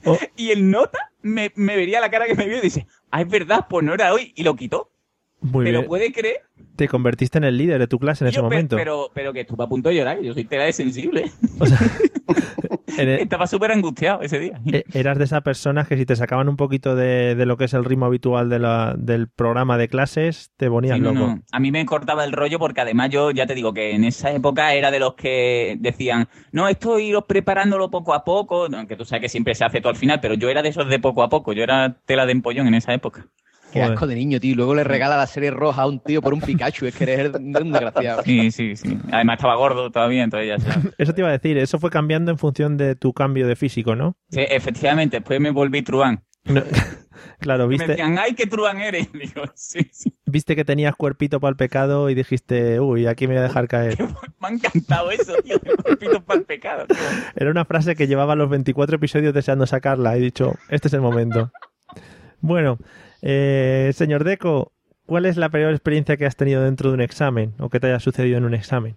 Oh. 0.04 0.16
Y 0.36 0.52
el 0.52 0.70
nota 0.70 1.10
me, 1.22 1.52
me 1.56 1.74
vería 1.74 2.00
la 2.00 2.08
cara 2.08 2.26
que 2.26 2.36
me 2.36 2.46
vio 2.46 2.58
y 2.58 2.62
dice, 2.62 2.86
ah, 3.10 3.20
es 3.20 3.28
verdad, 3.28 3.66
pues 3.68 3.84
no 3.84 3.94
era 3.94 4.12
hoy. 4.14 4.32
Y 4.36 4.44
lo 4.44 4.54
quitó. 4.54 4.92
Muy 5.40 5.64
pero 5.64 5.78
bien. 5.80 5.88
puede 5.88 6.12
creer, 6.12 6.38
Te 6.76 6.88
convertiste 6.88 7.38
en 7.38 7.44
el 7.44 7.56
líder 7.56 7.78
de 7.78 7.86
tu 7.86 7.98
clase 7.98 8.24
en 8.24 8.28
ese 8.28 8.36
yo, 8.38 8.42
momento. 8.42 8.76
pero, 8.76 9.08
pero 9.14 9.32
que 9.32 9.40
estuve 9.42 9.62
a 9.64 9.68
punto 9.68 9.88
de 9.88 9.94
llorar, 9.96 10.18
que 10.18 10.26
yo 10.26 10.34
soy 10.34 10.44
tela 10.44 10.64
de 10.64 10.72
sensible. 10.72 11.30
O 11.60 11.66
sea, 11.66 11.78
el- 12.98 13.08
Estaba 13.20 13.46
súper 13.46 13.70
angustiado 13.72 14.22
ese 14.22 14.38
día. 14.40 14.60
e- 14.72 14.84
eras 14.92 15.18
de 15.18 15.24
esas 15.24 15.42
personas 15.42 15.86
que 15.86 15.96
si 15.96 16.04
te 16.06 16.16
sacaban 16.16 16.48
un 16.48 16.56
poquito 16.56 16.96
de, 16.96 17.34
de 17.36 17.46
lo 17.46 17.56
que 17.56 17.64
es 17.64 17.74
el 17.74 17.84
ritmo 17.84 18.06
habitual 18.06 18.48
de 18.48 18.58
la- 18.58 18.94
del 18.98 19.28
programa 19.28 19.78
de 19.78 19.88
clases, 19.88 20.50
te 20.56 20.68
ponías 20.68 20.96
Sí, 20.96 21.02
loco. 21.02 21.14
no. 21.18 21.42
A 21.52 21.60
mí 21.60 21.70
me 21.70 21.84
cortaba 21.86 22.24
el 22.24 22.32
rollo 22.32 22.58
porque 22.58 22.80
además 22.80 23.10
yo 23.10 23.30
ya 23.30 23.46
te 23.46 23.54
digo 23.54 23.72
que 23.72 23.92
en 23.94 24.04
esa 24.04 24.32
época 24.32 24.74
era 24.74 24.90
de 24.90 24.98
los 24.98 25.14
que 25.14 25.76
decían, 25.78 26.28
no, 26.52 26.68
esto 26.68 26.98
iros 26.98 27.24
preparándolo 27.28 27.90
poco 27.90 28.14
a 28.14 28.24
poco, 28.24 28.68
no, 28.68 28.86
que 28.86 28.96
tú 28.96 29.04
sabes 29.04 29.22
que 29.22 29.28
siempre 29.28 29.54
se 29.54 29.64
hace 29.64 29.80
todo 29.80 29.90
al 29.90 29.96
final, 29.96 30.18
pero 30.20 30.34
yo 30.34 30.48
era 30.48 30.62
de 30.62 30.70
esos 30.70 30.88
de 30.88 30.98
poco 30.98 31.22
a 31.22 31.28
poco, 31.28 31.52
yo 31.52 31.62
era 31.62 31.96
tela 32.06 32.26
de 32.26 32.32
empollón 32.32 32.66
en 32.66 32.74
esa 32.74 32.92
época. 32.92 33.26
Qué 33.72 33.80
Joder. 33.80 33.92
asco 33.92 34.06
de 34.06 34.14
niño, 34.14 34.40
tío. 34.40 34.52
Y 34.52 34.54
luego 34.54 34.74
le 34.74 34.82
regala 34.84 35.16
la 35.16 35.26
serie 35.26 35.50
roja 35.50 35.82
a 35.82 35.86
un 35.86 36.00
tío 36.00 36.22
por 36.22 36.32
un 36.32 36.40
Pikachu. 36.40 36.86
Es 36.86 36.94
que 36.96 37.04
eres 37.04 37.34
un 37.34 37.52
desgraciado. 37.52 38.22
Sí, 38.22 38.50
sí, 38.50 38.76
sí. 38.76 38.98
Además 39.12 39.36
estaba 39.36 39.56
gordo 39.56 39.90
todavía, 39.90 40.24
entonces 40.24 40.48
ya 40.48 40.58
sabes. 40.58 40.94
Eso 40.98 41.12
te 41.12 41.20
iba 41.20 41.28
a 41.28 41.32
decir, 41.32 41.58
eso 41.58 41.78
fue 41.78 41.90
cambiando 41.90 42.30
en 42.30 42.38
función 42.38 42.76
de 42.78 42.94
tu 42.94 43.12
cambio 43.12 43.46
de 43.46 43.56
físico, 43.56 43.94
¿no? 43.94 44.16
Sí, 44.30 44.40
efectivamente, 44.48 45.18
después 45.18 45.38
me 45.40 45.50
volví 45.50 45.82
truán. 45.82 46.24
No- 46.44 46.62
claro, 47.40 47.64
Me 47.64 47.72
viste, 47.72 47.88
decían, 47.88 48.18
ay, 48.18 48.32
qué 48.34 48.46
truán 48.46 48.80
eres. 48.80 49.12
Digo, 49.12 49.42
sí, 49.54 49.80
sí. 49.92 50.14
viste 50.24 50.56
que 50.56 50.64
tenías 50.64 50.96
cuerpito 50.96 51.38
para 51.38 51.50
el 51.50 51.56
pecado 51.56 52.08
y 52.08 52.14
dijiste, 52.14 52.80
uy, 52.80 53.06
aquí 53.06 53.26
me 53.26 53.34
voy 53.34 53.40
a 53.40 53.48
dejar 53.48 53.68
caer. 53.68 53.98
Me 54.40 54.48
ha 54.48 54.50
encantado 54.50 55.10
eso, 55.10 55.34
tío, 55.44 55.58
de 55.58 55.74
cuerpito 55.76 56.22
para 56.24 56.40
el 56.40 56.46
pecado. 56.46 56.86
tío. 56.86 56.96
Era 57.36 57.50
una 57.50 57.66
frase 57.66 57.94
que 57.96 58.06
llevaba 58.06 58.34
los 58.34 58.48
24 58.48 58.96
episodios 58.96 59.34
deseando 59.34 59.66
sacarla. 59.66 60.16
He 60.16 60.20
dicho, 60.20 60.54
este 60.70 60.88
es 60.88 60.94
el 60.94 61.02
momento. 61.02 61.52
Bueno, 62.40 62.78
eh, 63.22 63.90
señor 63.94 64.24
Deco, 64.24 64.72
¿cuál 65.06 65.26
es 65.26 65.36
la 65.36 65.48
peor 65.48 65.72
experiencia 65.72 66.16
que 66.16 66.26
has 66.26 66.36
tenido 66.36 66.62
dentro 66.62 66.90
de 66.90 66.94
un 66.94 67.00
examen 67.00 67.54
o 67.58 67.68
que 67.68 67.80
te 67.80 67.88
haya 67.88 68.00
sucedido 68.00 68.38
en 68.38 68.44
un 68.44 68.54
examen? 68.54 68.96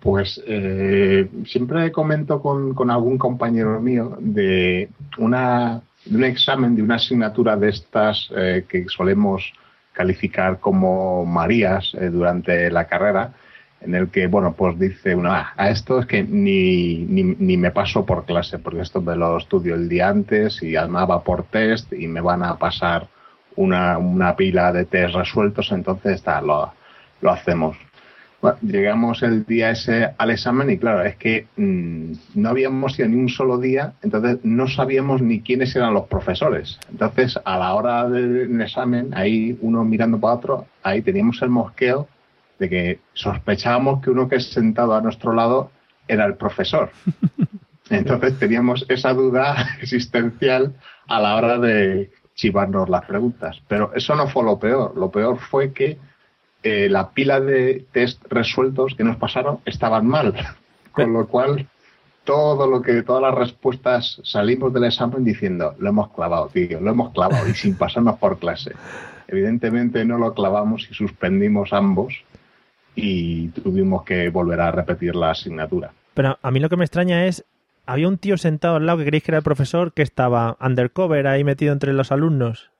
Pues 0.00 0.42
eh, 0.46 1.28
siempre 1.46 1.92
comento 1.92 2.42
con, 2.42 2.90
algún 2.90 3.18
compañero 3.18 3.80
mío 3.80 4.16
de, 4.18 4.88
una, 5.18 5.80
de 6.04 6.16
un 6.16 6.24
examen, 6.24 6.74
de 6.74 6.82
una 6.82 6.96
asignatura 6.96 7.56
de 7.56 7.68
estas 7.68 8.28
eh, 8.36 8.64
que 8.68 8.86
solemos 8.88 9.52
calificar 9.92 10.58
como 10.58 11.24
Marías 11.24 11.94
eh, 11.94 12.08
durante 12.08 12.68
la 12.70 12.86
carrera, 12.86 13.32
en 13.80 13.94
el 13.94 14.08
que, 14.08 14.26
bueno, 14.26 14.54
pues 14.54 14.78
dice 14.78 15.14
uno, 15.14 15.30
"Ah, 15.32 15.52
a 15.56 15.70
esto 15.70 16.00
es 16.00 16.06
que 16.06 16.24
ni, 16.24 16.98
ni, 16.98 17.22
ni 17.22 17.56
me 17.56 17.70
paso 17.70 18.04
por 18.04 18.24
clase, 18.24 18.58
porque 18.58 18.80
esto 18.80 19.00
me 19.00 19.14
lo 19.14 19.38
estudio 19.38 19.74
el 19.76 19.88
día 19.88 20.08
antes 20.08 20.62
y 20.62 20.74
además 20.74 21.10
va 21.10 21.22
por 21.22 21.44
test 21.44 21.92
y 21.92 22.08
me 22.08 22.20
van 22.20 22.42
a 22.42 22.58
pasar 22.58 23.08
una, 23.56 23.98
una 23.98 24.36
pila 24.36 24.72
de 24.72 24.84
test 24.84 25.14
resueltos, 25.14 25.72
entonces 25.72 26.16
está, 26.16 26.40
lo, 26.40 26.72
lo 27.20 27.30
hacemos. 27.30 27.76
Bueno, 28.42 28.58
llegamos 28.60 29.22
el 29.22 29.46
día 29.46 29.70
ese 29.70 30.14
al 30.18 30.30
examen 30.32 30.68
y 30.68 30.76
claro, 30.76 31.04
es 31.04 31.14
que 31.14 31.46
mm, 31.56 32.12
no 32.34 32.48
habíamos 32.48 32.98
ido 32.98 33.08
ni 33.08 33.14
un 33.14 33.28
solo 33.28 33.56
día, 33.56 33.92
entonces 34.02 34.38
no 34.42 34.66
sabíamos 34.66 35.22
ni 35.22 35.42
quiénes 35.42 35.76
eran 35.76 35.94
los 35.94 36.08
profesores. 36.08 36.80
Entonces, 36.90 37.38
a 37.44 37.56
la 37.56 37.74
hora 37.74 38.08
del 38.08 38.60
examen, 38.60 39.10
ahí 39.14 39.56
uno 39.60 39.84
mirando 39.84 40.18
para 40.18 40.34
otro, 40.34 40.66
ahí 40.82 41.02
teníamos 41.02 41.40
el 41.40 41.50
mosqueo 41.50 42.08
de 42.58 42.68
que 42.68 43.00
sospechábamos 43.12 44.02
que 44.02 44.10
uno 44.10 44.28
que 44.28 44.36
es 44.36 44.50
sentado 44.50 44.94
a 44.94 45.00
nuestro 45.00 45.32
lado 45.32 45.70
era 46.08 46.24
el 46.24 46.34
profesor. 46.34 46.90
Entonces 47.90 48.38
teníamos 48.40 48.84
esa 48.88 49.12
duda 49.12 49.68
existencial 49.80 50.74
a 51.06 51.20
la 51.20 51.36
hora 51.36 51.58
de 51.58 52.10
chivarnos 52.42 52.88
las 52.88 53.04
preguntas. 53.04 53.62
Pero 53.68 53.92
eso 53.94 54.16
no 54.16 54.26
fue 54.26 54.42
lo 54.42 54.58
peor. 54.58 54.96
Lo 54.96 55.12
peor 55.12 55.38
fue 55.38 55.72
que 55.72 55.96
eh, 56.64 56.88
la 56.88 57.10
pila 57.10 57.40
de 57.40 57.86
test 57.92 58.20
resueltos 58.28 58.94
que 58.96 59.04
nos 59.04 59.16
pasaron 59.16 59.60
estaban 59.64 60.06
mal. 60.08 60.34
Con 60.92 61.12
lo 61.12 61.28
cual, 61.28 61.68
todo 62.24 62.66
lo 62.66 62.82
que, 62.82 63.02
todas 63.04 63.22
las 63.22 63.34
respuestas 63.34 64.20
salimos 64.24 64.72
del 64.74 64.84
examen 64.84 65.24
diciendo, 65.24 65.76
lo 65.78 65.88
hemos 65.88 66.10
clavado, 66.10 66.48
tío, 66.48 66.80
lo 66.80 66.90
hemos 66.90 67.12
clavado 67.12 67.48
y 67.48 67.54
sin 67.54 67.76
pasarnos 67.76 68.18
por 68.18 68.38
clase. 68.40 68.72
Evidentemente 69.28 70.04
no 70.04 70.18
lo 70.18 70.34
clavamos 70.34 70.88
y 70.90 70.94
suspendimos 70.94 71.72
ambos 71.72 72.24
y 72.94 73.48
tuvimos 73.50 74.02
que 74.02 74.28
volver 74.28 74.60
a 74.60 74.72
repetir 74.72 75.14
la 75.14 75.30
asignatura. 75.30 75.92
Pero 76.12 76.38
a 76.42 76.50
mí 76.50 76.60
lo 76.60 76.68
que 76.68 76.76
me 76.76 76.84
extraña 76.84 77.24
es, 77.24 77.44
había 77.86 78.08
un 78.08 78.18
tío 78.18 78.36
sentado 78.36 78.76
al 78.76 78.86
lado 78.86 78.98
que 78.98 79.04
creéis 79.06 79.24
que 79.24 79.30
era 79.32 79.38
el 79.38 79.44
profesor 79.44 79.92
que 79.92 80.02
estaba 80.02 80.56
undercover 80.60 81.26
ahí 81.26 81.44
metido 81.44 81.72
entre 81.72 81.92
los 81.92 82.12
alumnos. 82.12 82.70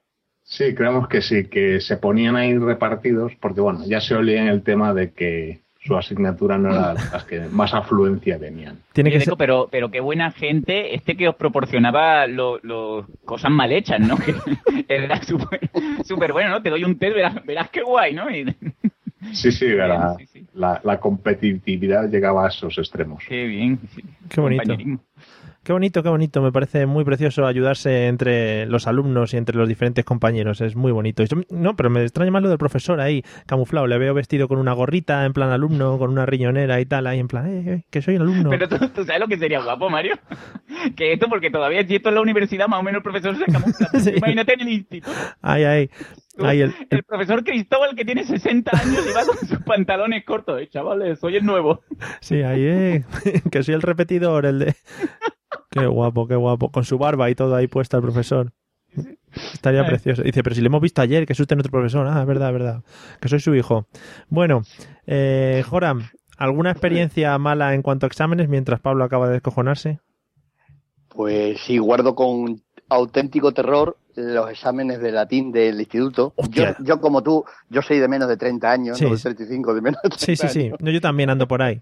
Sí, 0.44 0.74
creemos 0.74 1.08
que 1.08 1.22
sí, 1.22 1.44
que 1.48 1.80
se 1.80 1.96
ponían 1.96 2.36
ahí 2.36 2.56
repartidos, 2.58 3.32
porque 3.40 3.60
bueno, 3.60 3.80
ya 3.86 4.00
se 4.00 4.14
olía 4.14 4.42
en 4.42 4.48
el 4.48 4.62
tema 4.62 4.92
de 4.92 5.12
que 5.12 5.60
su 5.80 5.96
asignatura 5.96 6.58
no 6.58 6.70
era 6.74 6.94
las 7.12 7.24
que 7.24 7.40
más 7.40 7.72
afluencia 7.74 8.38
tenían. 8.38 8.78
Tiene 8.92 9.10
que 9.10 9.20
ser... 9.20 9.34
Pero, 9.36 9.68
pero 9.70 9.90
qué 9.90 10.00
buena 10.00 10.30
gente 10.30 10.94
este 10.94 11.16
que 11.16 11.28
os 11.28 11.36
proporcionaba 11.36 12.26
lo, 12.26 12.58
lo- 12.62 13.06
cosas 13.24 13.50
mal 13.50 13.72
hechas, 13.72 14.00
¿no? 14.00 14.16
Que 14.88 14.96
era 15.04 15.22
súper 15.22 15.60
súper 16.04 16.32
bueno, 16.32 16.50
¿no? 16.50 16.62
Te 16.62 16.70
doy 16.70 16.84
un 16.84 16.98
test, 16.98 17.14
verás, 17.14 17.44
verás 17.46 17.70
qué 17.70 17.82
guay, 17.82 18.14
¿no? 18.14 18.30
Y- 18.30 18.44
Sí, 19.32 19.52
sí, 19.52 19.68
la, 19.68 20.16
Sí, 20.18 20.26
sí. 20.26 20.46
la, 20.54 20.80
la 20.84 20.98
competitividad 20.98 22.08
llegaba 22.10 22.46
a 22.46 22.48
esos 22.48 22.76
extremos. 22.78 23.22
qué 23.28 23.44
bien. 23.46 23.78
sí. 23.94 24.02
Qué 24.28 24.40
bonito. 24.40 24.76
Qué 25.64 25.72
bonito, 25.72 26.02
qué 26.02 26.08
bonito. 26.08 26.42
Me 26.42 26.50
parece 26.50 26.86
muy 26.86 27.04
precioso 27.04 27.46
ayudarse 27.46 28.08
entre 28.08 28.66
los 28.66 28.88
alumnos 28.88 29.32
y 29.32 29.36
entre 29.36 29.56
los 29.56 29.68
diferentes 29.68 30.04
compañeros. 30.04 30.60
Es 30.60 30.74
muy 30.74 30.90
bonito. 30.90 31.22
No, 31.50 31.76
pero 31.76 31.88
me 31.88 32.02
extraña 32.02 32.32
más 32.32 32.42
lo 32.42 32.48
del 32.48 32.58
profesor 32.58 33.00
ahí, 33.00 33.22
camuflado. 33.46 33.86
Le 33.86 33.96
veo 33.96 34.12
vestido 34.12 34.48
con 34.48 34.58
una 34.58 34.72
gorrita, 34.72 35.24
en 35.24 35.32
plan 35.32 35.50
alumno, 35.50 35.98
con 35.98 36.10
una 36.10 36.26
riñonera 36.26 36.80
y 36.80 36.86
tal, 36.86 37.06
ahí 37.06 37.20
en 37.20 37.28
plan, 37.28 37.46
eh, 37.46 37.64
eh, 37.74 37.82
que 37.90 38.02
soy 38.02 38.16
el 38.16 38.22
alumno. 38.22 38.50
Pero 38.50 38.68
tú, 38.68 38.76
tú 38.88 39.04
sabes 39.04 39.20
lo 39.20 39.28
que 39.28 39.38
sería 39.38 39.62
guapo, 39.62 39.88
Mario. 39.88 40.16
Que 40.96 41.12
esto, 41.12 41.28
porque 41.28 41.48
todavía 41.48 41.86
si 41.86 41.94
esto 41.94 42.08
en 42.08 42.16
la 42.16 42.22
universidad, 42.22 42.66
más 42.66 42.80
o 42.80 42.82
menos 42.82 42.98
el 42.98 43.02
profesor 43.04 43.36
se 43.38 43.44
camufla. 43.44 43.88
Sí. 44.00 44.10
Imagínate 44.16 44.54
en 44.54 44.60
el 44.62 44.68
instituto. 44.68 45.16
Ahí, 45.40 45.62
ahí. 45.62 45.90
Ahí 46.38 46.62
el, 46.62 46.74
El 46.90 47.02
profesor 47.02 47.44
Cristóbal, 47.44 47.94
que 47.94 48.04
tiene 48.04 48.24
60 48.24 48.70
años 48.74 49.06
y 49.08 49.12
va 49.14 49.26
con 49.26 49.36
sus 49.36 49.58
pantalones 49.60 50.24
cortos. 50.24 50.60
Eh, 50.60 50.68
chavales, 50.68 51.18
soy 51.18 51.36
el 51.36 51.44
nuevo. 51.44 51.82
Sí, 52.20 52.42
ahí, 52.42 52.64
eh. 52.64 53.04
que 53.50 53.62
soy 53.62 53.74
el 53.74 53.82
repetidor, 53.82 54.46
el 54.46 54.58
de... 54.60 54.74
Qué 55.70 55.86
guapo, 55.86 56.26
qué 56.26 56.36
guapo. 56.36 56.70
Con 56.70 56.84
su 56.84 56.98
barba 56.98 57.30
y 57.30 57.34
todo 57.34 57.54
ahí 57.54 57.66
puesta 57.66 57.96
el 57.96 58.02
profesor. 58.02 58.52
Estaría 59.54 59.82
Ay. 59.82 59.88
precioso. 59.88 60.22
Dice, 60.22 60.42
pero 60.42 60.54
si 60.54 60.60
le 60.60 60.66
hemos 60.66 60.82
visto 60.82 61.00
ayer, 61.00 61.26
que 61.26 61.32
es 61.32 61.40
usted 61.40 61.56
nuestro 61.56 61.70
profesor. 61.70 62.06
Ah, 62.06 62.20
es 62.20 62.26
verdad, 62.26 62.48
es 62.48 62.52
verdad. 62.52 62.82
Que 63.20 63.28
soy 63.28 63.40
su 63.40 63.54
hijo. 63.54 63.86
Bueno, 64.28 64.62
eh, 65.06 65.64
Joram, 65.66 66.10
¿alguna 66.36 66.70
experiencia 66.70 67.36
mala 67.38 67.74
en 67.74 67.80
cuanto 67.80 68.04
a 68.04 68.08
exámenes 68.08 68.50
mientras 68.50 68.80
Pablo 68.80 69.04
acaba 69.04 69.28
de 69.28 69.34
descojonarse? 69.34 70.00
Pues 71.08 71.60
sí, 71.60 71.78
guardo 71.78 72.14
con 72.14 72.60
auténtico 72.88 73.52
terror 73.52 73.96
los 74.16 74.50
exámenes 74.50 75.00
de 75.00 75.12
latín 75.12 75.52
del 75.52 75.78
instituto. 75.80 76.34
Yo, 76.50 76.64
yo 76.80 77.00
como 77.00 77.22
tú, 77.22 77.44
yo 77.70 77.82
soy 77.82 77.98
de 77.98 78.08
menos 78.08 78.28
de 78.28 78.36
30 78.36 78.70
años, 78.70 78.98
Sí. 78.98 79.04
no 79.04 79.10
de 79.14 79.18
35, 79.18 79.74
de 79.74 79.80
menos 79.80 80.00
de 80.02 80.08
30 80.10 80.24
Sí, 80.26 80.36
sí, 80.36 80.48
sí. 80.48 80.66
años. 80.66 80.78
No, 80.80 80.90
yo 80.90 81.00
también 81.00 81.30
ando 81.30 81.46
por 81.48 81.62
ahí. 81.62 81.80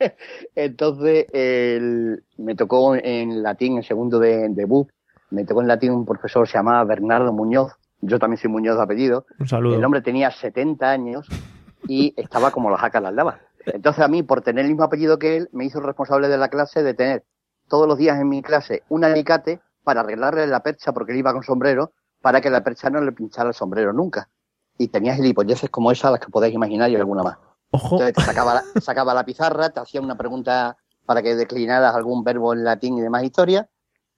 Entonces, 0.54 1.26
el- 1.32 2.22
me 2.38 2.54
tocó 2.54 2.94
en 2.96 3.42
latín, 3.42 3.76
en 3.76 3.82
segundo 3.82 4.18
de, 4.18 4.48
de 4.50 4.66
me 5.30 5.44
tocó 5.44 5.60
en 5.62 5.68
latín 5.68 5.90
un 5.92 6.04
profesor 6.06 6.44
que 6.46 6.52
se 6.52 6.58
llamaba 6.58 6.84
Bernardo 6.84 7.32
Muñoz. 7.32 7.72
Yo 8.00 8.18
también 8.18 8.38
soy 8.38 8.50
Muñoz 8.50 8.76
de 8.76 8.82
apellido. 8.82 9.26
Un 9.38 9.48
saludo. 9.48 9.74
El 9.76 9.84
hombre 9.84 10.02
tenía 10.02 10.30
70 10.30 10.90
años 10.90 11.26
y 11.88 12.14
estaba 12.16 12.50
como 12.50 12.70
los 12.70 12.78
jacas 12.80 13.02
las 13.02 13.14
lavas. 13.14 13.40
Entonces 13.64 14.04
a 14.04 14.08
mí, 14.08 14.22
por 14.22 14.42
tener 14.42 14.64
el 14.64 14.70
mismo 14.70 14.84
apellido 14.84 15.18
que 15.18 15.36
él, 15.36 15.48
me 15.52 15.64
hizo 15.64 15.80
responsable 15.80 16.28
de 16.28 16.38
la 16.38 16.48
clase 16.48 16.82
de 16.84 16.94
tener 16.94 17.24
todos 17.68 17.88
los 17.88 17.98
días 17.98 18.20
en 18.20 18.28
mi 18.28 18.42
clase 18.42 18.84
un 18.88 19.02
alicate 19.02 19.58
para 19.86 20.00
arreglarle 20.00 20.48
la 20.48 20.60
percha 20.64 20.92
porque 20.92 21.12
él 21.12 21.18
iba 21.18 21.32
con 21.32 21.44
sombrero 21.44 21.92
para 22.20 22.40
que 22.40 22.50
la 22.50 22.64
percha 22.64 22.90
no 22.90 23.00
le 23.00 23.12
pinchara 23.12 23.50
el 23.50 23.54
sombrero 23.54 23.92
nunca. 23.92 24.28
Y 24.76 24.88
tenía 24.88 25.14
gilipolleces 25.14 25.70
como 25.70 25.92
esa, 25.92 26.10
las 26.10 26.18
que 26.18 26.26
podéis 26.28 26.52
imaginar 26.56 26.90
y 26.90 26.96
alguna 26.96 27.22
más. 27.22 27.38
Ojo. 27.70 27.94
Entonces 27.94 28.14
te 28.16 28.22
sacaba 28.22 28.54
la, 28.54 28.80
sacaba 28.80 29.14
la 29.14 29.24
pizarra, 29.24 29.70
te 29.70 29.78
hacía 29.78 30.00
una 30.00 30.16
pregunta 30.18 30.76
para 31.06 31.22
que 31.22 31.36
declinaras 31.36 31.94
algún 31.94 32.24
verbo 32.24 32.52
en 32.52 32.64
latín 32.64 32.98
y 32.98 33.00
demás 33.00 33.22
historia, 33.22 33.68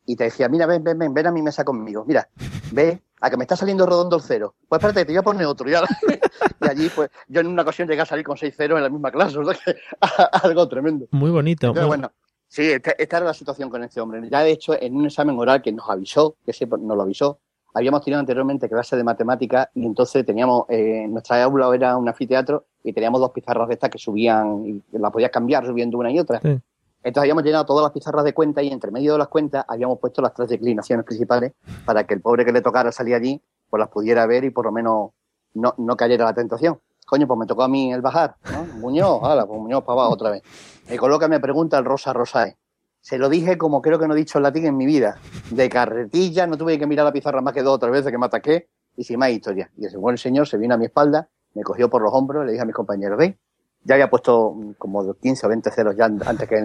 y 0.07 0.16
te 0.16 0.24
decía, 0.24 0.48
mira, 0.48 0.64
ven, 0.64 0.83
ven, 0.83 0.98
ven, 0.98 1.12
ven 1.12 1.26
a 1.26 1.31
mi 1.33 1.42
mesa 1.42 1.64
conmigo, 1.64 2.02
mira, 2.07 2.26
ve, 2.72 3.02
a 3.20 3.28
que 3.28 3.37
me 3.37 3.44
está 3.44 3.57
saliendo 3.57 3.85
redondo 3.85 4.16
el 4.16 4.22
cero. 4.22 4.54
Pues 4.66 4.78
espérate, 4.78 5.04
te 5.04 5.12
voy 5.12 5.18
a 5.18 5.22
poner 5.22 5.44
otro. 5.46 5.68
Y, 5.68 5.74
ahora- 5.74 5.88
y 6.62 6.66
allí, 6.66 6.88
pues, 6.88 7.11
yo 7.28 7.42
en 7.42 7.46
una 7.46 7.61
ocasión 7.61 7.87
llegué 7.87 8.00
a 8.00 8.07
salir 8.07 8.24
con 8.24 8.38
seis 8.38 8.57
ceros 8.57 8.78
en 8.78 8.85
la 8.85 8.88
misma 8.88 9.11
clase, 9.11 9.37
o 9.37 9.44
sea 9.44 9.54
que 9.62 9.76
algo 10.42 10.66
tremendo. 10.66 11.07
Muy 11.11 11.31
bonito. 11.31 11.74
Pero 11.74 11.83
muy- 11.83 11.88
bueno, 11.98 12.11
sí, 12.48 12.70
esta, 12.70 12.92
esta 12.92 13.16
era 13.18 13.26
la 13.26 13.34
situación 13.34 13.70
con 13.70 13.82
este 13.84 14.00
hombre. 14.00 14.28
Ya 14.30 14.42
de 14.42 14.50
hecho, 14.50 14.80
en 14.80 14.96
un 14.96 15.06
examen 15.06 15.38
oral 15.38 15.62
que 15.62 15.72
nos 15.72 15.88
avisó, 15.88 16.37
que 16.44 16.52
sí, 16.52 16.66
nos 16.66 16.96
lo 16.96 17.02
avisó, 17.02 17.38
habíamos 17.74 18.02
tenido 18.02 18.20
anteriormente 18.20 18.68
clase 18.68 18.96
de 18.96 19.04
matemáticas 19.04 19.68
y 19.74 19.87
entonces 19.87 20.24
teníamos, 20.24 20.64
eh, 20.68 21.06
nuestra 21.08 21.42
aula 21.42 21.74
era 21.74 21.96
un 21.96 22.08
anfiteatro 22.08 22.66
y 22.82 22.92
teníamos 22.92 23.20
dos 23.20 23.30
pizarras 23.30 23.68
de 23.68 23.74
estas 23.74 23.90
que 23.90 23.98
subían 23.98 24.64
y 24.66 24.98
las 24.98 25.12
podías 25.12 25.30
cambiar 25.30 25.66
subiendo 25.66 25.98
una 25.98 26.11
y 26.11 26.18
otra. 26.18 26.40
Sí. 26.40 26.58
Entonces 27.02 27.22
habíamos 27.22 27.44
llenado 27.44 27.64
todas 27.64 27.84
las 27.84 27.92
pizarras 27.92 28.24
de 28.24 28.34
cuenta 28.34 28.62
y 28.62 28.68
entre 28.68 28.90
medio 28.90 29.12
de 29.12 29.18
las 29.18 29.28
cuentas 29.28 29.64
habíamos 29.68 29.98
puesto 30.00 30.20
las 30.20 30.34
tres 30.34 30.48
declinaciones 30.48 31.04
principales 31.06 31.52
para 31.84 32.04
que 32.04 32.14
el 32.14 32.20
pobre 32.20 32.44
que 32.44 32.52
le 32.52 32.61
tocara 32.61 32.90
salir 32.90 33.14
allí 33.14 33.40
pues 33.70 33.78
las 33.78 33.88
pudiera 33.88 34.26
ver 34.26 34.44
y 34.44 34.50
por 34.50 34.64
lo 34.64 34.72
menos 34.72 35.11
no, 35.54 35.74
no 35.78 35.96
cayera 35.96 36.24
la 36.24 36.34
tentación. 36.34 36.80
Coño, 37.09 37.27
pues 37.27 37.38
me 37.40 37.47
tocó 37.47 37.62
a 37.62 37.68
mí 37.68 37.90
el 37.92 38.03
bajar, 38.03 38.37
¿no? 38.53 38.64
Muñoz, 38.81 39.21
hala, 39.23 39.47
pues 39.47 39.59
Muñoz 39.61 39.83
para 39.83 39.94
abajo 40.01 40.12
otra 40.14 40.31
vez. 40.31 40.42
Me 40.90 40.99
coloca, 40.99 41.27
me 41.27 41.40
pregunta 41.40 41.79
el 41.79 41.85
Rosa 41.87 42.12
Rosae. 42.12 42.59
Se 43.01 43.16
lo 43.16 43.29
dije 43.31 43.57
como 43.57 43.81
creo 43.81 43.99
que 43.99 44.07
no 44.07 44.14
he 44.14 44.16
dicho 44.18 44.38
en 44.38 44.42
latín 44.42 44.66
en 44.66 44.77
mi 44.77 44.85
vida. 44.85 45.16
De 45.51 45.68
carretilla, 45.71 46.47
no 46.47 46.59
tuve 46.59 46.79
que 46.79 46.87
mirar 46.87 47.07
la 47.07 47.12
pizarra 47.12 47.40
más 47.40 47.55
que 47.55 47.62
dos 47.62 47.77
o 47.77 47.79
tres 47.79 47.92
veces 47.92 48.12
que 48.12 48.18
me 48.18 48.27
ataqué 48.27 48.68
y 48.97 49.05
sin 49.05 49.18
más 49.18 49.31
historia. 49.31 49.71
Y 49.79 49.87
ese 49.87 49.97
buen 49.97 50.18
señor 50.18 50.47
se 50.49 50.59
vino 50.59 50.75
a 50.75 50.77
mi 50.77 50.85
espalda, 50.85 51.31
me 51.55 51.62
cogió 51.62 51.88
por 51.88 52.03
los 52.03 52.12
hombros, 52.12 52.44
le 52.44 52.53
dije 52.53 52.62
a 52.62 52.66
mis 52.66 52.75
compañeros, 52.75 53.16
¿veis? 53.18 53.37
Ya 53.85 53.94
había 53.94 54.11
puesto 54.11 54.55
como 54.77 55.14
15 55.14 55.47
o 55.47 55.49
20 55.49 55.71
ceros 55.71 55.97
ya 55.97 56.05
an- 56.07 56.21
antes 56.27 56.47
que, 56.49 56.62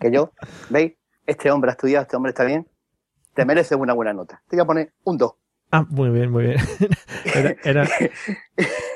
que 0.00 0.10
yo. 0.10 0.30
¿Veis? 0.70 0.94
Este 1.26 1.50
hombre 1.52 1.70
ha 1.70 1.72
estudiado, 1.72 2.02
este 2.02 2.16
hombre 2.16 2.30
está 2.30 2.42
bien. 2.44 2.66
Te 3.34 3.44
merece 3.44 3.74
una 3.76 3.92
buena 3.94 4.12
nota. 4.12 4.42
Te 4.48 4.56
voy 4.56 4.62
a 4.62 4.66
poner 4.66 4.94
un 5.04 5.18
2. 5.18 5.32
Ah, 5.76 5.84
muy 5.90 6.10
bien, 6.10 6.30
muy 6.30 6.44
bien. 6.44 6.56
Era, 7.34 7.56
era, 7.64 7.88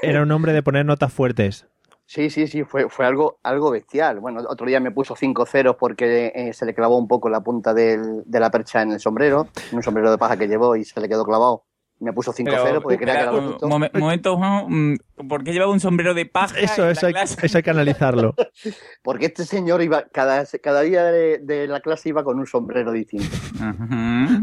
era 0.00 0.22
un 0.22 0.30
hombre 0.30 0.52
de 0.52 0.62
poner 0.62 0.84
notas 0.86 1.12
fuertes. 1.12 1.66
Sí, 2.06 2.30
sí, 2.30 2.46
sí, 2.46 2.62
fue, 2.62 2.88
fue 2.88 3.04
algo, 3.04 3.38
algo 3.42 3.70
bestial. 3.72 4.20
Bueno, 4.20 4.40
otro 4.48 4.64
día 4.66 4.78
me 4.78 4.90
puso 4.92 5.16
cinco 5.16 5.44
ceros 5.44 5.74
porque 5.76 6.30
eh, 6.34 6.52
se 6.52 6.64
le 6.66 6.74
clavó 6.74 6.96
un 6.96 7.08
poco 7.08 7.28
la 7.28 7.40
punta 7.40 7.74
del- 7.74 8.22
de 8.24 8.40
la 8.40 8.50
percha 8.50 8.80
en 8.82 8.92
el 8.92 9.00
sombrero, 9.00 9.48
un 9.72 9.82
sombrero 9.82 10.10
de 10.10 10.18
paja 10.18 10.36
que 10.36 10.46
llevó 10.46 10.76
y 10.76 10.84
se 10.84 11.00
le 11.00 11.08
quedó 11.08 11.24
clavado. 11.24 11.64
Me 12.00 12.12
puso 12.12 12.32
cinco 12.32 12.52
Pero, 12.52 12.62
ceros 12.64 12.82
porque 12.84 12.96
creía 12.96 13.16
que 13.16 13.22
era 13.22 13.32
un 13.32 13.56
momen- 13.58 13.90
momento, 13.98 14.36
Juan, 14.36 14.66
mm, 14.68 15.28
¿por 15.28 15.42
qué 15.42 15.52
llevaba 15.52 15.72
un 15.72 15.80
sombrero 15.80 16.14
de 16.14 16.26
paja? 16.26 16.56
Eso, 16.60 16.88
eso 16.88 17.06
hay, 17.06 17.12
clase? 17.12 17.44
eso 17.44 17.58
hay 17.58 17.62
que 17.64 17.70
analizarlo. 17.70 18.36
Porque 19.02 19.26
este 19.26 19.44
señor 19.44 19.82
iba, 19.82 20.04
cada, 20.12 20.44
cada 20.62 20.82
día 20.82 21.04
de, 21.06 21.38
de 21.38 21.66
la 21.66 21.80
clase 21.80 22.08
iba 22.10 22.22
con 22.22 22.38
un 22.38 22.46
sombrero 22.46 22.92
distinto. 22.92 23.36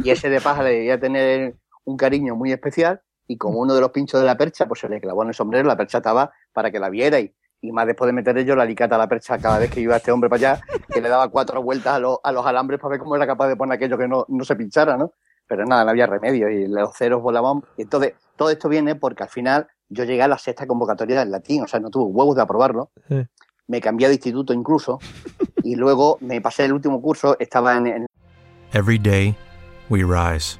Y 0.03 0.09
ese 0.09 0.29
de 0.29 0.41
paja 0.41 0.63
le 0.63 0.71
debía 0.71 0.99
tener 0.99 1.55
un 1.85 1.97
cariño 1.97 2.35
muy 2.35 2.51
especial 2.51 3.01
y 3.27 3.37
como 3.37 3.59
uno 3.59 3.73
de 3.73 3.81
los 3.81 3.91
pinchos 3.91 4.19
de 4.19 4.25
la 4.27 4.37
percha, 4.37 4.67
pues 4.67 4.79
se 4.81 4.89
le 4.89 4.99
clavó 5.01 5.23
en 5.23 5.29
el 5.29 5.33
sombrero, 5.35 5.67
la 5.67 5.77
percha 5.77 5.97
estaba 5.99 6.31
para 6.53 6.69
que 6.71 6.79
la 6.79 6.89
viera 6.89 7.19
y, 7.19 7.33
y 7.61 7.71
más 7.71 7.87
después 7.87 8.07
de 8.07 8.13
meter 8.13 8.43
yo 8.45 8.55
la 8.55 8.63
alicata 8.63 8.95
a 8.95 8.97
la 8.99 9.07
percha 9.07 9.37
cada 9.39 9.57
vez 9.59 9.71
que 9.71 9.79
iba 9.81 9.95
este 9.95 10.11
hombre 10.11 10.29
para 10.29 10.51
allá, 10.53 10.61
que 10.93 11.01
le 11.01 11.09
daba 11.09 11.27
cuatro 11.29 11.63
vueltas 11.63 11.95
a, 11.95 11.99
los- 11.99 12.19
a 12.23 12.31
los 12.31 12.45
alambres 12.45 12.79
para 12.79 12.91
ver 12.91 12.99
cómo 12.99 13.15
era 13.15 13.25
capaz 13.25 13.47
de 13.47 13.55
poner 13.55 13.75
aquello 13.77 13.97
que 13.97 14.07
no, 14.07 14.25
no 14.27 14.43
se 14.45 14.55
pinchara, 14.55 14.97
¿no? 14.97 15.13
Pero 15.47 15.65
nada, 15.65 15.83
no 15.85 15.91
había 15.91 16.07
remedio 16.07 16.49
y 16.49 16.67
los 16.67 16.95
ceros 16.97 17.21
volaban. 17.21 17.61
Y 17.77 17.83
entonces, 17.83 18.13
todo 18.35 18.49
esto 18.49 18.67
viene 18.67 18.95
porque 18.95 19.23
al 19.23 19.29
final 19.29 19.67
yo 19.89 20.03
llegué 20.03 20.23
a 20.23 20.27
la 20.27 20.39
sexta 20.39 20.65
convocatoria 20.65 21.19
del 21.19 21.29
latín, 21.31 21.61
o 21.63 21.67
sea, 21.67 21.79
no 21.79 21.89
tuve 21.91 22.11
huevos 22.11 22.35
de 22.35 22.41
aprobarlo. 22.41 22.89
Sí. 23.07 23.23
Me 23.67 23.79
cambié 23.81 24.07
de 24.07 24.15
instituto 24.15 24.53
incluso 24.53 24.99
y 25.63 25.75
luego 25.75 26.17
me 26.21 26.41
pasé 26.41 26.65
el 26.65 26.73
último 26.73 27.01
curso, 27.01 27.35
estaba 27.39 27.75
en, 27.77 27.87
en 27.87 28.05
Every 28.73 28.97
day, 28.99 29.35
we 29.89 30.03
rise, 30.03 30.59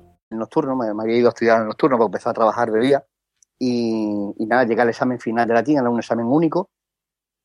el 0.31 0.39
nocturno, 0.39 0.75
me, 0.75 0.93
me 0.93 1.03
había 1.03 1.17
ido 1.17 1.27
a 1.27 1.29
estudiar 1.29 1.57
en 1.57 1.61
el 1.63 1.67
nocturno 1.69 1.97
porque 1.97 2.09
empecé 2.09 2.29
a 2.29 2.33
trabajar 2.33 2.71
de 2.71 2.79
día. 2.79 3.05
Y, 3.59 4.33
y 4.37 4.45
nada, 4.45 4.63
llegué 4.63 4.81
al 4.81 4.89
examen 4.89 5.19
final 5.19 5.47
de 5.47 5.53
latín, 5.53 5.77
era 5.77 5.89
un 5.89 5.99
examen 5.99 6.25
único. 6.25 6.69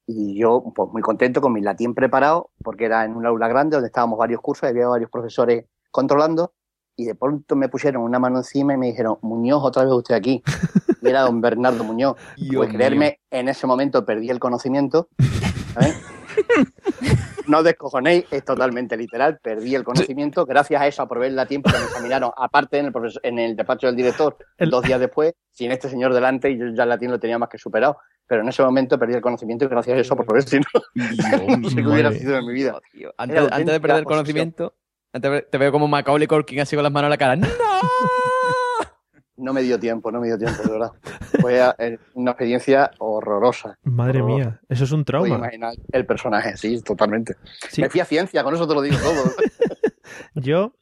Y 0.07 0.39
yo, 0.39 0.63
pues 0.75 0.91
muy 0.93 1.03
contento 1.03 1.41
con 1.41 1.53
mi 1.53 1.61
latín 1.61 1.95
preparado, 1.95 2.51
porque 2.63 2.85
era 2.85 3.05
en 3.05 3.17
un 3.17 3.27
aula 3.27 3.49
grande 3.49 3.77
donde 3.77 3.89
estábamos 3.89 4.19
varios 4.19 4.41
cursos, 4.41 4.69
había 4.69 4.87
varios 4.87 5.11
profesores 5.11 5.67
controlando. 5.91 6.53
Y 6.99 7.05
de 7.05 7.15
pronto 7.15 7.57
me 7.57 7.69
pusieron 7.69 8.03
una 8.03 8.19
mano 8.19 8.39
encima 8.39 8.73
y 8.73 8.79
me 8.79 8.87
dijeron, 8.87 9.19
Muñoz, 9.21 9.63
otra 9.63 9.85
vez 9.85 9.93
usted 9.93 10.15
aquí. 10.15 10.43
Y 11.03 11.09
era 11.09 11.21
don 11.21 11.41
Bernardo 11.41 11.85
Muñoz. 11.85 12.17
Dios 12.37 12.65
pues 12.65 12.75
creerme, 12.75 13.21
en 13.31 13.49
ese 13.49 13.67
momento 13.67 14.05
perdí 14.05 14.31
el 14.31 14.41
conocimiento. 14.41 15.09
¿sabes? 15.75 15.97
No 17.47 17.63
descojonéis, 17.63 18.25
es 18.31 18.45
totalmente 18.45 18.97
literal, 18.97 19.39
perdí 19.43 19.75
el 19.75 19.85
conocimiento. 19.85 20.45
Gracias 20.47 20.81
a 20.81 20.87
eso 20.87 21.03
aprobé 21.03 21.29
el 21.29 21.37
latín 21.37 21.63
porque 21.63 21.79
me 21.79 21.85
examinaron, 21.85 22.31
aparte 22.37 22.79
en 22.79 22.87
el, 22.87 22.93
profesor- 22.93 23.21
en 23.23 23.39
el 23.39 23.57
despacho 23.57 23.87
del 23.87 23.97
director, 23.97 24.37
El- 24.59 24.71
dos 24.71 24.83
días 24.83 25.01
después, 25.01 25.33
sin 25.51 25.71
este 25.73 25.89
señor 25.89 26.13
delante, 26.15 26.51
y 26.51 26.59
yo 26.59 26.67
ya 26.75 26.83
el 26.85 26.89
latín 26.89 27.11
lo 27.11 27.19
tenía 27.21 27.39
más 27.39 27.49
que 27.49 27.59
superado. 27.59 27.99
Pero 28.29 28.43
en 28.43 28.49
ese 28.49 28.63
momento 28.63 28.99
perdí 28.99 29.15
el 29.15 29.21
conocimiento 29.21 29.65
y 29.65 29.69
gracias 29.69 29.97
a 29.97 30.01
eso 30.01 30.15
aprobé, 30.15 30.43
si 30.43 30.59
no, 30.59 30.65
no 31.59 31.71
sé 31.71 31.77
qué 31.77 31.87
hubiera 31.89 32.11
sido 32.13 32.37
en 32.37 32.47
mi 32.47 32.53
vida. 32.55 32.79
Tío. 32.93 33.15
Antes, 33.17 33.39
antes 33.53 33.67
de 33.73 33.81
perder 33.81 33.99
el 33.99 34.05
conocimiento, 34.05 34.75
antes 35.13 35.31
de- 35.31 35.43
te 35.43 35.59
veo 35.59 35.71
como 35.71 35.87
Macaulay 35.87 36.27
Culkin 36.27 36.61
así 36.61 36.75
con 36.77 36.83
las 36.83 36.93
manos 36.93 37.07
en 37.07 37.11
la 37.11 37.17
cara. 37.19 37.37
¡No! 37.37 37.47
No 39.39 39.53
me 39.53 39.63
dio 39.63 39.79
tiempo, 39.79 40.11
no 40.11 40.21
me 40.21 40.27
dio 40.29 40.39
tiempo, 40.39 40.63
de 40.63 40.71
verdad. 40.71 40.93
Fue 41.41 41.61
eh, 41.79 41.99
una 42.15 42.31
experiencia 42.33 42.91
horrorosa. 42.99 43.79
Madre 43.83 44.21
Horrorosa. 44.23 44.45
mía, 44.51 44.61
eso 44.69 44.85
es 44.85 44.93
un 44.93 45.05
Puedo 45.05 45.25
trauma. 45.25 45.37
imaginar 45.37 45.75
el 45.93 46.07
personaje, 46.07 46.57
sí, 46.57 46.81
totalmente. 46.83 47.35
Sí. 47.71 47.83
Me 47.83 47.91
fui 47.91 48.01
a 48.01 48.05
ciencia, 48.05 48.43
con 48.43 48.55
eso 48.55 48.67
te 48.67 48.75
lo 48.75 48.81
digo 48.83 48.97
todo. 48.99 49.33
Yo, 50.35 50.75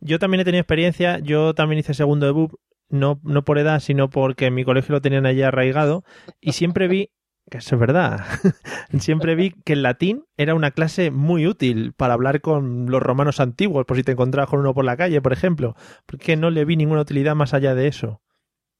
yo 0.00 0.18
también 0.18 0.40
he 0.40 0.44
tenido 0.44 0.60
experiencia, 0.62 1.18
yo 1.18 1.54
también 1.54 1.80
hice 1.80 1.94
segundo 1.94 2.26
de 2.26 2.32
BUP, 2.32 2.54
no, 2.88 3.20
no 3.22 3.44
por 3.44 3.58
edad, 3.58 3.80
sino 3.80 4.08
porque 4.08 4.46
en 4.46 4.54
mi 4.54 4.64
colegio 4.64 4.94
lo 4.94 5.00
tenían 5.00 5.26
allí 5.26 5.42
arraigado, 5.42 6.02
y 6.40 6.52
siempre 6.52 6.88
vi, 6.88 7.10
eso 7.58 7.76
es 7.76 7.80
verdad, 7.80 8.24
siempre 8.98 9.34
vi 9.34 9.52
que 9.64 9.74
el 9.74 9.82
latín 9.82 10.24
era 10.36 10.54
una 10.54 10.70
clase 10.70 11.10
muy 11.10 11.46
útil 11.46 11.92
para 11.94 12.14
hablar 12.14 12.40
con 12.40 12.86
los 12.90 13.02
romanos 13.02 13.40
antiguos, 13.40 13.84
por 13.86 13.96
si 13.96 14.02
te 14.04 14.12
encontrabas 14.12 14.50
con 14.50 14.60
uno 14.60 14.74
por 14.74 14.84
la 14.84 14.96
calle, 14.96 15.20
por 15.22 15.32
ejemplo, 15.32 15.74
porque 16.06 16.36
no 16.36 16.50
le 16.50 16.64
vi 16.64 16.76
ninguna 16.76 17.02
utilidad 17.02 17.34
más 17.34 17.54
allá 17.54 17.74
de 17.74 17.88
eso. 17.88 18.20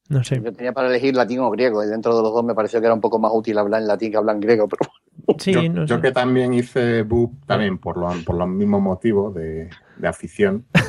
No 0.08 0.24
sé. 0.24 0.42
Yo 0.42 0.52
tenía 0.52 0.72
para 0.72 0.88
elegir 0.88 1.14
latín 1.14 1.40
o 1.40 1.50
griego, 1.50 1.84
y 1.84 1.88
dentro 1.88 2.16
de 2.16 2.22
los 2.22 2.32
dos 2.32 2.44
me 2.44 2.54
pareció 2.54 2.80
que 2.80 2.86
era 2.86 2.94
un 2.94 3.00
poco 3.00 3.18
más 3.18 3.32
útil 3.34 3.58
hablar 3.58 3.80
en 3.82 3.88
latín 3.88 4.10
que 4.10 4.16
hablar 4.16 4.36
en 4.36 4.40
griego, 4.40 4.68
pero 4.68 4.90
Sí, 5.38 5.52
yo, 5.52 5.62
no 5.68 5.86
yo 5.86 5.96
sé. 5.96 6.00
que 6.00 6.12
también 6.12 6.52
hice 6.54 7.02
BUP, 7.02 7.44
también 7.46 7.78
por, 7.78 7.96
lo, 7.96 8.08
por 8.24 8.36
los 8.36 8.48
mismos 8.48 8.82
motivos 8.82 9.34
de, 9.34 9.70
de 10.00 10.08
afición. 10.08 10.66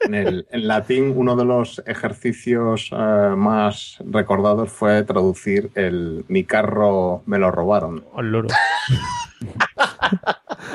En, 0.00 0.14
el, 0.14 0.46
en 0.50 0.66
latín, 0.66 1.12
uno 1.14 1.36
de 1.36 1.44
los 1.44 1.80
ejercicios 1.86 2.90
eh, 2.92 2.96
más 3.36 3.98
recordados 4.04 4.70
fue 4.72 5.04
traducir 5.04 5.70
el 5.76 6.24
mi 6.28 6.42
carro 6.44 7.22
me 7.26 7.38
lo 7.38 7.50
robaron. 7.52 8.04
Al 8.16 8.32
loro. 8.32 8.48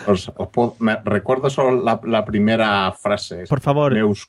Os, 0.07 0.31
os 0.35 0.47
puedo- 0.49 0.75
me- 0.79 0.97
recuerdo 1.03 1.49
solo 1.49 1.81
la, 1.83 1.99
la 2.03 2.25
primera 2.25 2.91
frase. 2.93 3.45
Por 3.47 3.61
favor, 3.61 3.93
Meus- 3.93 4.27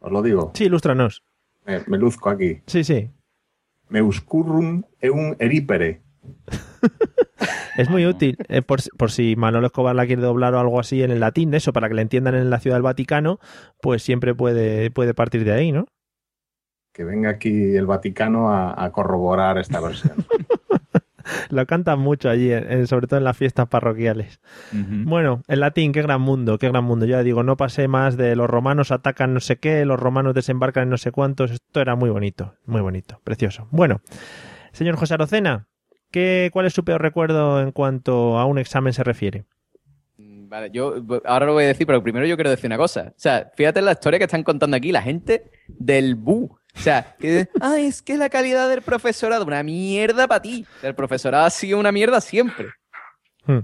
os 0.00 0.12
lo 0.12 0.22
digo, 0.22 0.52
sí, 0.54 0.64
ilústranos. 0.64 1.22
me, 1.66 1.80
me 1.86 1.98
luzco 1.98 2.30
aquí. 2.30 2.62
Sí, 2.66 2.84
sí. 2.84 3.10
Meuscurrum 3.88 4.82
eun 5.00 5.36
eripere. 5.38 6.02
Es 7.76 7.90
muy 7.90 8.06
útil, 8.06 8.36
eh, 8.48 8.62
por, 8.62 8.80
si- 8.80 8.90
por 8.90 9.10
si 9.10 9.34
Manolo 9.36 9.66
Escobar 9.66 9.94
la 9.96 10.06
quiere 10.06 10.22
doblar 10.22 10.54
o 10.54 10.60
algo 10.60 10.78
así 10.80 11.02
en 11.02 11.10
el 11.10 11.20
latín, 11.20 11.52
eso, 11.54 11.72
para 11.72 11.88
que 11.88 11.94
le 11.94 12.02
entiendan 12.02 12.34
en 12.34 12.50
la 12.50 12.60
Ciudad 12.60 12.76
del 12.76 12.82
Vaticano, 12.82 13.38
pues 13.80 14.02
siempre 14.02 14.34
puede, 14.34 14.90
puede 14.90 15.14
partir 15.14 15.44
de 15.44 15.52
ahí, 15.52 15.72
¿no? 15.72 15.86
Que 16.92 17.02
venga 17.04 17.30
aquí 17.30 17.74
el 17.74 17.86
Vaticano 17.86 18.50
a, 18.52 18.84
a 18.84 18.92
corroborar 18.92 19.58
esta 19.58 19.80
versión. 19.80 20.14
Lo 21.50 21.64
cantan 21.66 21.98
mucho 22.00 22.28
allí, 22.28 22.52
en- 22.52 22.86
sobre 22.86 23.06
todo 23.06 23.16
en 23.18 23.24
las 23.24 23.36
fiestas 23.36 23.66
parroquiales. 23.68 24.40
Bueno, 24.72 25.42
el 25.48 25.60
latín, 25.60 25.92
qué 25.92 26.02
gran 26.02 26.20
mundo, 26.20 26.58
qué 26.58 26.68
gran 26.68 26.84
mundo. 26.84 27.06
Ya 27.06 27.22
digo, 27.22 27.42
no 27.42 27.56
pasé 27.56 27.88
más 27.88 28.16
de 28.18 28.36
los 28.36 28.48
romanos 28.48 28.92
atacan 28.92 29.32
no 29.32 29.40
sé 29.40 29.56
qué, 29.56 29.84
los 29.86 29.98
romanos 29.98 30.34
desembarcan 30.34 30.84
en 30.84 30.90
no 30.90 30.98
sé 30.98 31.12
cuántos. 31.12 31.50
Esto 31.50 31.80
era 31.80 31.96
muy 31.96 32.10
bonito, 32.10 32.54
muy 32.66 32.82
bonito, 32.82 33.20
precioso. 33.24 33.66
Bueno, 33.70 34.00
señor 34.72 34.96
José 34.96 35.14
Arocena, 35.14 35.66
¿qué, 36.14 36.50
¿cuál 36.52 36.66
es 36.66 36.72
su 36.72 36.84
peor 36.84 37.02
recuerdo 37.02 37.60
en 37.60 37.72
cuanto 37.72 38.38
a 38.38 38.44
un 38.44 38.58
examen 38.58 38.92
se 38.92 39.02
refiere? 39.02 39.44
Mm, 40.16 40.48
Vale, 40.48 40.70
yo 40.70 40.94
ahora 41.24 41.46
lo 41.46 41.54
voy 41.54 41.64
a 41.64 41.66
decir, 41.68 41.86
pero 41.86 42.00
primero 42.02 42.24
yo 42.26 42.36
quiero 42.36 42.50
decir 42.50 42.66
una 42.66 42.76
cosa. 42.76 43.08
O 43.08 43.14
sea, 43.18 43.50
fíjate 43.56 43.80
en 43.80 43.86
la 43.86 43.92
historia 43.92 44.18
que 44.20 44.26
están 44.26 44.44
contando 44.44 44.76
aquí, 44.76 44.92
la 44.92 45.02
gente 45.02 45.50
del 45.66 46.14
BU. 46.14 46.44
O 46.76 46.78
sea, 46.78 47.16
que, 47.18 47.48
ay, 47.60 47.86
es 47.86 48.00
que 48.02 48.16
la 48.16 48.28
calidad 48.28 48.68
del 48.68 48.82
profesorado, 48.82 49.44
una 49.44 49.62
mierda 49.64 50.28
para 50.28 50.42
ti. 50.42 50.64
El 50.82 50.94
profesorado 50.94 51.46
ha 51.46 51.50
sido 51.50 51.78
una 51.80 51.90
mierda 51.90 52.20
siempre. 52.20 52.66
Hmm. 53.46 53.58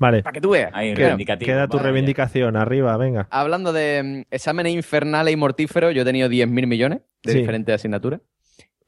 Vale, 0.00 0.22
Para 0.22 0.32
que 0.34 0.40
tú 0.40 0.50
veas. 0.50 0.70
Ahí, 0.74 0.94
reivindicativo. 0.94 1.46
queda 1.46 1.66
tu 1.66 1.78
reivindicación, 1.78 2.56
arriba, 2.56 2.96
venga. 2.98 3.26
Hablando 3.30 3.72
de 3.72 4.24
mm, 4.28 4.32
exámenes 4.34 4.72
infernales 4.74 5.32
y 5.32 5.36
mortíferos, 5.36 5.92
yo 5.94 6.02
he 6.02 6.04
tenido 6.04 6.28
10.000 6.28 6.66
millones 6.66 7.00
de 7.24 7.32
Sí. 7.32 7.38
diferentes 7.38 7.74
asignaturas. 7.74 8.20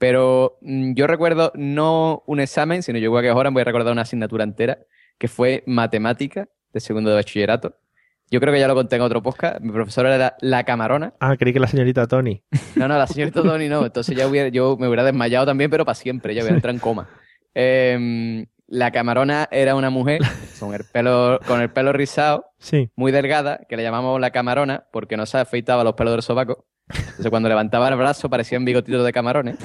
Pero 0.01 0.57
mm, 0.63 0.95
yo 0.95 1.07
recuerdo 1.07 1.53
no 1.55 2.23
un 2.27 2.41
examen, 2.41 2.83
sino 2.83 2.99
yo 2.99 3.05
igual 3.05 3.23
que 3.23 3.29
ahora 3.29 3.51
voy 3.51 3.61
a 3.61 3.65
recordar 3.65 3.93
una 3.93 4.01
asignatura 4.01 4.45
entera, 4.45 4.79
que 5.19 5.29
fue 5.29 5.63
matemática 5.67 6.49
de 6.73 6.81
segundo 6.81 7.11
de 7.11 7.17
bachillerato. 7.17 7.77
Yo 8.31 8.41
creo 8.41 8.55
que 8.55 8.61
ya 8.61 8.67
lo 8.67 8.75
conté 8.75 8.97
en 8.97 9.03
otro 9.03 9.23
podcast. 9.23 9.61
Mi 9.61 9.73
profesora 9.73 10.15
era 10.15 10.37
la 10.41 10.65
camarona. 10.65 11.13
Ah, 11.21 11.37
creí 11.37 11.53
que 11.53 11.61
la 11.61 11.67
señorita 11.67 12.07
Tony. 12.07 12.43
No, 12.77 12.89
no, 12.89 12.97
la 12.97 13.07
señorita 13.07 13.43
Tony 13.43 13.69
no. 13.69 13.85
Entonces 13.85 14.17
ya 14.17 14.27
hubiera, 14.27 14.49
yo 14.49 14.79
me 14.79 14.87
hubiera 14.87 15.05
desmayado 15.05 15.45
también, 15.45 15.71
pero 15.71 15.85
para 15.85 15.97
siempre. 15.97 16.35
Ya 16.35 16.43
hubiera 16.43 16.57
entrado 16.57 16.75
en 16.75 16.81
coma. 16.81 17.09
Em, 17.53 18.47
la 18.69 18.93
camarona 18.93 19.49
era 19.51 19.75
una 19.75 19.91
mujer 19.91 20.23
con 20.61 20.73
el 20.73 20.85
pelo, 20.85 21.41
con 21.47 21.61
el 21.61 21.71
pelo 21.71 21.93
rizado, 21.93 22.47
Sí, 22.59 22.89
muy 22.97 23.13
delgada, 23.13 23.61
que 23.69 23.77
le 23.77 23.83
llamamos 23.83 24.19
la 24.19 24.31
camarona 24.31 24.87
porque 24.93 25.19
no 25.19 25.27
se 25.27 25.37
afeitaba 25.37 25.85
los 25.85 25.93
pelos 25.95 26.15
del 26.15 26.23
sobaco. 26.23 26.65
Entonces 26.95 27.31
cuando 27.31 27.49
levantaba 27.49 27.89
el 27.89 27.97
brazo 27.97 28.29
parecían 28.31 28.65
bigotitos 28.65 29.05
de 29.05 29.13
camarones. 29.13 29.57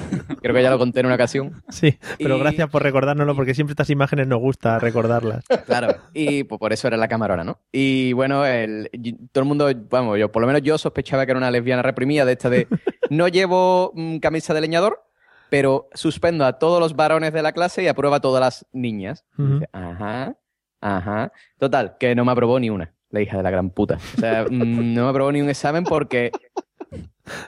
Creo 0.42 0.54
que 0.54 0.62
ya 0.62 0.70
lo 0.70 0.78
conté 0.78 1.00
en 1.00 1.06
una 1.06 1.14
ocasión. 1.16 1.62
sí, 1.68 1.98
pero 2.18 2.36
Y- 2.36 2.40
gracias 2.40 2.68
por 2.70 2.82
recordárnoslo 2.82 3.34
porque 3.34 3.54
siempre 3.54 3.72
estas 3.72 3.90
imágenes 3.90 4.26
nos 4.26 4.38
gusta 4.40 4.78
recordarlas. 4.78 5.44
Claro, 5.66 5.96
y 6.14 6.44
pues, 6.44 6.58
por 6.58 6.72
eso 6.72 6.88
era 6.88 6.96
la 6.96 7.08
camarona, 7.08 7.44
¿no? 7.44 7.60
Y 7.72 8.12
bueno, 8.12 8.44
el, 8.46 8.90
todo 9.32 9.42
el 9.42 9.48
mundo, 9.48 9.70
vamos, 9.90 10.18
yo 10.18 10.30
por 10.30 10.40
lo 10.42 10.46
menos 10.46 10.62
yo 10.62 10.78
sospechaba 10.78 11.24
que 11.26 11.32
era 11.32 11.38
una 11.38 11.50
lesbiana 11.50 11.82
reprimida 11.82 12.24
de 12.24 12.32
esta 12.32 12.50
de 12.50 12.66
no 13.10 13.28
llevo 13.28 13.92
mm, 13.94 14.18
camisa 14.18 14.54
de 14.54 14.60
leñador, 14.60 15.02
pero 15.50 15.88
suspendo 15.94 16.44
a 16.44 16.58
todos 16.58 16.80
los 16.80 16.96
varones 16.96 17.32
de 17.32 17.42
la 17.42 17.52
clase 17.52 17.82
y 17.82 17.88
apruebo 17.88 18.14
a 18.16 18.20
todas 18.20 18.40
las 18.40 18.66
niñas. 18.72 19.24
Dice, 19.36 19.68
ajá, 19.72 20.36
ajá. 20.80 21.32
Total, 21.58 21.96
que 22.00 22.14
no 22.14 22.24
me 22.24 22.32
aprobó 22.32 22.58
ni 22.58 22.68
una, 22.70 22.92
la 23.10 23.20
hija 23.20 23.36
de 23.36 23.42
la 23.44 23.50
gran 23.50 23.70
puta. 23.70 23.98
O 24.16 24.20
sea, 24.20 24.44
mm, 24.50 24.94
no 24.94 25.04
me 25.04 25.10
aprobó 25.10 25.30
ni 25.32 25.40
un 25.40 25.48
examen 25.48 25.84
porque... 25.84 26.32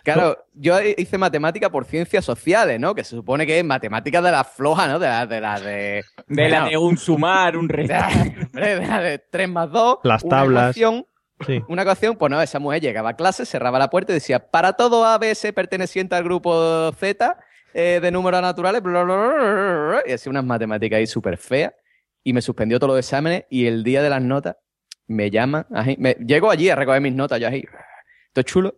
Claro, 0.02 0.44
yo 0.54 0.76
hice 0.82 1.18
matemática 1.18 1.70
por 1.70 1.84
ciencias 1.84 2.24
sociales, 2.24 2.80
¿no? 2.80 2.94
Que 2.94 3.04
se 3.04 3.10
supone 3.16 3.46
que 3.46 3.58
es 3.58 3.64
matemática 3.64 4.20
de 4.20 4.30
la 4.30 4.44
floja, 4.44 4.88
¿no? 4.88 4.98
De 4.98 5.06
la 5.08 5.26
de... 5.26 5.40
La 5.40 5.60
de 5.60 6.04
De 6.26 6.48
la 6.48 6.64
de 6.68 6.76
un 6.76 6.96
sumar, 6.98 7.56
un 7.56 7.68
de 7.68 7.74
restar. 7.74 8.10
la- 8.52 8.66
de 8.66 8.86
la 8.86 9.00
de 9.00 9.18
3 9.18 9.48
más 9.48 9.70
2. 9.70 9.98
Las 10.02 10.22
una 10.24 10.36
tablas. 10.36 10.76
ecuación, 10.76 11.06
Sí. 11.46 11.62
una 11.68 11.82
ecuación, 11.82 12.16
pues 12.16 12.30
no, 12.32 12.42
esa 12.42 12.58
mujer 12.58 12.80
llegaba 12.80 13.10
a 13.10 13.16
clase, 13.16 13.46
cerraba 13.46 13.78
la 13.78 13.90
puerta 13.90 14.10
y 14.10 14.14
decía, 14.14 14.50
para 14.50 14.72
todo 14.72 15.04
ABS 15.04 15.52
perteneciente 15.52 16.16
al 16.16 16.24
grupo 16.24 16.90
Z 16.98 17.36
eh, 17.74 18.00
de 18.02 18.10
números 18.10 18.42
naturales, 18.42 18.82
bla, 18.82 19.04
bla, 19.04 19.16
bla, 19.16 20.02
y 20.04 20.12
hacía 20.12 20.30
unas 20.30 20.44
matemáticas 20.44 20.96
ahí 20.98 21.06
súper 21.06 21.36
feas 21.38 21.72
y 22.24 22.32
me 22.32 22.42
suspendió 22.42 22.80
todos 22.80 22.94
los 22.94 22.98
exámenes 22.98 23.44
y 23.50 23.66
el 23.66 23.84
día 23.84 24.02
de 24.02 24.10
las 24.10 24.20
notas 24.20 24.56
me 25.06 25.30
llaman, 25.30 25.64
me, 25.98 26.14
llego 26.14 26.50
allí 26.50 26.70
a 26.70 26.74
recoger 26.74 27.00
mis 27.00 27.14
notas, 27.14 27.38
yo 27.38 27.46
ahí, 27.46 27.62
todo 28.32 28.42
chulo, 28.42 28.74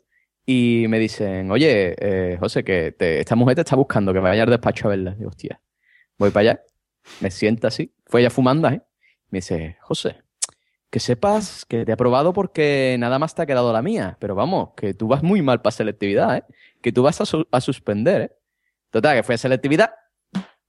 y 0.53 0.89
me 0.89 0.99
dicen, 0.99 1.49
oye, 1.53 1.95
eh, 1.97 2.37
José, 2.41 2.65
que 2.65 2.93
esta 2.99 3.37
mujer 3.37 3.55
te 3.55 3.61
está 3.61 3.77
buscando, 3.77 4.13
que 4.13 4.19
vaya 4.19 4.43
al 4.43 4.51
despacho 4.51 4.89
a 4.89 4.91
verla. 4.91 5.15
Digo, 5.15 5.29
hostia, 5.29 5.61
voy 6.19 6.31
para 6.31 6.41
allá, 6.51 6.65
me 7.21 7.31
sienta 7.31 7.69
así, 7.69 7.95
fue 8.05 8.23
ella 8.23 8.31
fumando, 8.31 8.69
¿eh? 8.69 8.83
Me 9.29 9.39
dice, 9.39 9.77
José, 9.81 10.17
que 10.91 10.99
sepas 10.99 11.65
que 11.67 11.85
te 11.85 11.93
he 11.93 11.95
aprobado 11.95 12.33
porque 12.33 12.97
nada 12.99 13.21
más 13.21 13.37
te 13.37 13.43
ha 13.43 13.47
quedado 13.47 13.73
la 13.73 13.81
mía. 13.81 14.17
Pero 14.19 14.35
vamos, 14.35 14.71
que 14.77 14.93
tú 14.93 15.07
vas 15.07 15.23
muy 15.23 15.41
mal 15.41 15.63
para 15.63 15.71
selectividad, 15.71 16.39
¿eh? 16.39 16.45
Que 16.83 16.91
tú 16.91 17.05
vas 17.05 17.21
a, 17.21 17.25
a 17.53 17.61
suspender, 17.61 18.23
¿eh? 18.23 18.33
Total, 18.91 19.19
que 19.19 19.23
fue 19.23 19.37
a 19.37 19.39
selectividad 19.39 19.91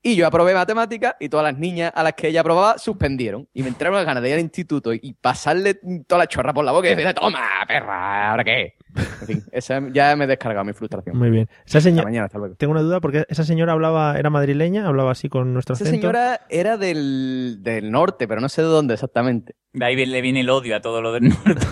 y 0.04 0.16
yo 0.16 0.26
aprobé 0.26 0.54
matemática 0.54 1.16
y 1.20 1.30
todas 1.30 1.44
las 1.44 1.60
niñas 1.60 1.92
a 1.94 2.04
las 2.04 2.14
que 2.14 2.28
ella 2.30 2.42
aprobaba 2.42 2.78
suspendieron. 2.78 3.48
Y 3.54 3.62
me 3.62 3.70
entraron 3.70 3.96
las 3.98 4.06
ganas 4.06 4.24
de 4.24 4.30
ir 4.30 4.36
al 4.36 4.42
instituto 4.42 4.94
y 4.94 5.14
pasarle 5.22 5.76
toda 6.08 6.20
la 6.20 6.28
chorra 6.28 6.54
por 6.54 6.66
la 6.66 6.72
boca 6.72 6.88
y 6.88 6.92
decirle, 6.92 7.14
toma, 7.14 7.40
perra, 7.68 8.32
¿ahora 8.32 8.44
qué? 8.44 8.76
En 8.96 9.28
fin, 9.28 9.44
esa, 9.52 9.82
ya 9.92 10.16
me 10.16 10.26
he 10.26 10.28
descargado 10.28 10.66
mi 10.66 10.74
frustración. 10.74 11.18
Muy 11.18 11.30
bien. 11.30 11.48
Esa 11.66 11.82
señora, 11.82 12.04
mañana, 12.06 12.26
hasta 12.26 12.40
luego. 12.40 12.56
tengo 12.56 12.72
una 12.72 12.82
duda 12.82 13.00
porque 13.00 13.26
esa 13.30 13.44
señora 13.44 13.74
hablaba, 13.74 14.18
era 14.18 14.30
madrileña, 14.30 14.88
hablaba 14.88 15.12
así 15.12 15.30
con 15.30 15.54
nuestro 15.54 15.76
Esa 15.76 15.84
acento. 15.84 16.02
señora 16.02 16.42
era 16.50 16.78
del, 16.78 17.58
del 17.62 17.92
norte, 17.92 18.28
pero 18.28 18.42
no 18.42 18.50
sé 18.50 18.64
de 18.64 18.68
dónde 18.70 18.96
exactamente. 18.96 19.56
De 19.74 19.86
ahí 19.86 20.06
le 20.06 20.22
viene 20.22 20.42
el 20.42 20.50
odio 20.50 20.76
a 20.76 20.82
todo 20.82 21.02
lo 21.02 21.14
del 21.14 21.30
norte. 21.30 21.66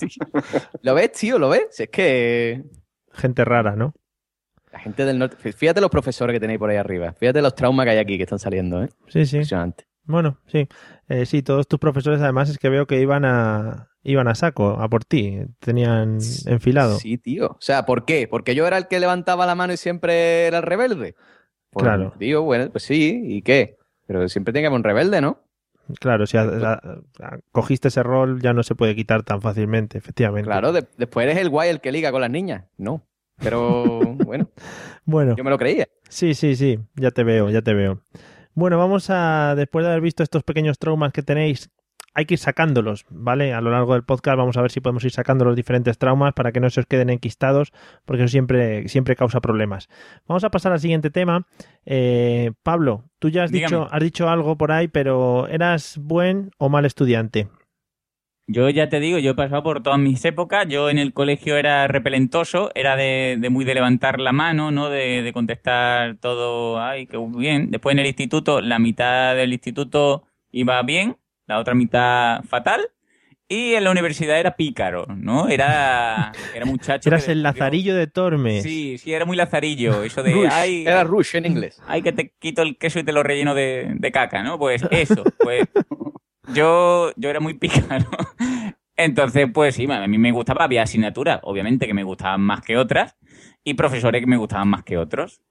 ¿Lo 0.82 0.94
ves, 0.94 1.12
tío? 1.12 1.38
¿Lo 1.38 1.50
ves? 1.50 1.66
Si 1.70 1.84
es 1.84 1.88
que 1.90 2.64
Gente 3.12 3.44
rara, 3.44 3.76
¿no? 3.76 3.94
La 4.76 4.82
gente 4.82 5.04
del 5.06 5.18
norte. 5.18 5.52
Fíjate 5.52 5.80
los 5.80 5.90
profesores 5.90 6.34
que 6.34 6.40
tenéis 6.40 6.58
por 6.58 6.68
ahí 6.68 6.76
arriba. 6.76 7.12
Fíjate 7.14 7.40
los 7.40 7.54
traumas 7.54 7.84
que 7.86 7.90
hay 7.92 7.98
aquí 7.98 8.16
que 8.18 8.24
están 8.24 8.38
saliendo, 8.38 8.82
¿eh? 8.84 8.88
Sí, 9.08 9.24
sí. 9.24 9.36
Impresionante. 9.36 9.86
Bueno, 10.04 10.38
sí. 10.46 10.68
Eh, 11.08 11.24
sí, 11.26 11.42
todos 11.42 11.66
tus 11.66 11.78
profesores 11.80 12.20
además 12.20 12.50
es 12.50 12.58
que 12.58 12.68
veo 12.68 12.86
que 12.86 13.00
iban 13.00 13.24
a 13.24 13.88
iban 14.02 14.28
a 14.28 14.34
saco, 14.34 14.68
a 14.80 14.88
por 14.88 15.04
ti. 15.04 15.40
Tenían 15.60 16.18
enfilado. 16.46 16.98
Sí, 16.98 17.16
tío. 17.18 17.46
O 17.52 17.56
sea, 17.60 17.86
¿por 17.86 18.04
qué? 18.04 18.28
¿Porque 18.28 18.54
yo 18.54 18.66
era 18.66 18.76
el 18.78 18.86
que 18.86 19.00
levantaba 19.00 19.46
la 19.46 19.54
mano 19.54 19.72
y 19.72 19.76
siempre 19.78 20.46
era 20.46 20.58
el 20.58 20.62
rebelde? 20.62 21.14
Pues, 21.70 21.82
Claro. 21.84 22.12
Tío, 22.18 22.42
bueno, 22.42 22.70
pues 22.70 22.84
sí, 22.84 23.20
¿y 23.24 23.42
qué? 23.42 23.78
Pero 24.06 24.28
siempre 24.28 24.52
tiene 24.52 24.64
que 24.64 24.66
haber 24.68 24.76
un 24.78 24.84
rebelde, 24.84 25.20
¿no? 25.22 25.42
Claro, 26.00 26.26
si 26.26 26.36
a- 26.36 26.42
a- 26.42 26.72
a- 27.24 27.38
cogiste 27.52 27.88
ese 27.88 28.02
rol 28.02 28.40
ya 28.42 28.52
no 28.52 28.62
se 28.62 28.74
puede 28.74 28.94
quitar 28.94 29.22
tan 29.22 29.40
fácilmente, 29.40 29.98
efectivamente. 29.98 30.46
Claro, 30.46 30.72
de- 30.72 30.86
después 30.98 31.24
eres 31.24 31.38
el 31.38 31.48
guay 31.48 31.70
el 31.70 31.80
que 31.80 31.92
liga 31.92 32.12
con 32.12 32.20
las 32.20 32.30
niñas. 32.30 32.64
No. 32.76 33.02
Pero 33.38 34.00
bueno, 34.24 34.48
Bueno, 35.04 35.36
yo 35.36 35.44
me 35.44 35.50
lo 35.50 35.58
creía. 35.58 35.86
sí, 36.08 36.34
sí, 36.34 36.56
sí, 36.56 36.78
ya 36.96 37.10
te 37.10 37.22
veo, 37.24 37.50
ya 37.50 37.62
te 37.62 37.74
veo. 37.74 38.00
Bueno, 38.54 38.78
vamos 38.78 39.10
a, 39.10 39.54
después 39.54 39.84
de 39.84 39.90
haber 39.90 40.00
visto 40.02 40.22
estos 40.22 40.42
pequeños 40.42 40.78
traumas 40.78 41.12
que 41.12 41.22
tenéis, 41.22 41.70
hay 42.14 42.24
que 42.24 42.34
ir 42.34 42.38
sacándolos, 42.38 43.04
¿vale? 43.10 43.52
A 43.52 43.60
lo 43.60 43.70
largo 43.70 43.92
del 43.92 44.02
podcast 44.02 44.38
vamos 44.38 44.56
a 44.56 44.62
ver 44.62 44.70
si 44.70 44.80
podemos 44.80 45.04
ir 45.04 45.10
sacando 45.10 45.44
los 45.44 45.54
diferentes 45.54 45.98
traumas 45.98 46.32
para 46.32 46.50
que 46.50 46.60
no 46.60 46.70
se 46.70 46.80
os 46.80 46.86
queden 46.86 47.10
enquistados, 47.10 47.72
porque 48.06 48.22
eso 48.24 48.32
siempre, 48.32 48.88
siempre 48.88 49.14
causa 49.16 49.42
problemas. 49.42 49.88
Vamos 50.26 50.42
a 50.42 50.50
pasar 50.50 50.72
al 50.72 50.80
siguiente 50.80 51.10
tema. 51.10 51.46
Eh, 51.84 52.52
Pablo, 52.62 53.04
tú 53.18 53.28
ya 53.28 53.44
has 53.44 53.52
Dígame. 53.52 53.66
dicho, 53.76 53.88
has 53.92 54.02
dicho 54.02 54.30
algo 54.30 54.56
por 54.56 54.72
ahí, 54.72 54.88
pero 54.88 55.46
¿eras 55.48 55.98
buen 56.02 56.50
o 56.56 56.70
mal 56.70 56.86
estudiante? 56.86 57.48
Yo 58.48 58.68
ya 58.70 58.88
te 58.88 59.00
digo, 59.00 59.18
yo 59.18 59.32
he 59.32 59.34
pasado 59.34 59.62
por 59.64 59.82
todas 59.82 59.98
mis 59.98 60.24
épocas. 60.24 60.66
Yo 60.68 60.88
en 60.88 60.98
el 60.98 61.12
colegio 61.12 61.56
era 61.56 61.88
repelentoso, 61.88 62.70
era 62.76 62.94
de, 62.94 63.36
de 63.40 63.50
muy 63.50 63.64
de 63.64 63.74
levantar 63.74 64.20
la 64.20 64.32
mano, 64.32 64.70
¿no? 64.70 64.88
De, 64.88 65.22
de 65.22 65.32
contestar 65.32 66.16
todo, 66.18 66.80
ay, 66.80 67.06
qué 67.06 67.18
bien. 67.36 67.70
Después 67.72 67.92
en 67.94 67.98
el 67.98 68.06
instituto, 68.06 68.60
la 68.60 68.78
mitad 68.78 69.34
del 69.34 69.52
instituto 69.52 70.24
iba 70.52 70.80
bien, 70.84 71.16
la 71.46 71.58
otra 71.58 71.74
mitad 71.74 72.42
fatal. 72.44 72.88
Y 73.48 73.74
en 73.74 73.84
la 73.84 73.92
universidad 73.92 74.40
era 74.40 74.56
pícaro, 74.56 75.06
¿no? 75.06 75.48
Era, 75.48 76.32
era 76.54 76.66
muchacho. 76.66 77.08
Eras 77.08 77.28
el 77.28 77.44
lazarillo 77.44 77.94
de 77.94 78.08
Tormes. 78.08 78.62
Sí, 78.64 78.98
sí, 78.98 79.12
era 79.12 79.24
muy 79.24 79.36
lazarillo. 79.36 80.02
Eso 80.02 80.22
de, 80.24 80.32
Rush. 80.32 80.48
ay, 80.52 80.82
Era 80.84 81.04
Rush 81.04 81.36
en 81.36 81.46
inglés. 81.46 81.80
ay, 81.86 82.02
que 82.02 82.10
te 82.12 82.32
quito 82.40 82.62
el 82.62 82.76
queso 82.76 82.98
y 82.98 83.04
te 83.04 83.12
lo 83.12 83.22
relleno 83.22 83.54
de, 83.54 83.92
de 83.94 84.12
caca, 84.12 84.42
¿no? 84.42 84.58
Pues 84.58 84.82
eso, 84.90 85.22
pues 85.38 85.64
yo, 86.54 87.12
yo 87.16 87.30
era 87.30 87.40
muy 87.40 87.54
pícaro. 87.58 88.06
Entonces, 88.96 89.46
pues 89.52 89.74
sí, 89.74 89.86
a 89.90 90.06
mí 90.06 90.18
me 90.18 90.32
gustaba, 90.32 90.64
había 90.64 90.82
asignaturas, 90.82 91.40
obviamente, 91.42 91.86
que 91.86 91.94
me 91.94 92.02
gustaban 92.02 92.40
más 92.40 92.62
que 92.62 92.78
otras, 92.78 93.16
y 93.62 93.74
profesores 93.74 94.20
que 94.22 94.26
me 94.26 94.38
gustaban 94.38 94.68
más 94.68 94.82
que 94.84 94.96
otros. 94.98 95.42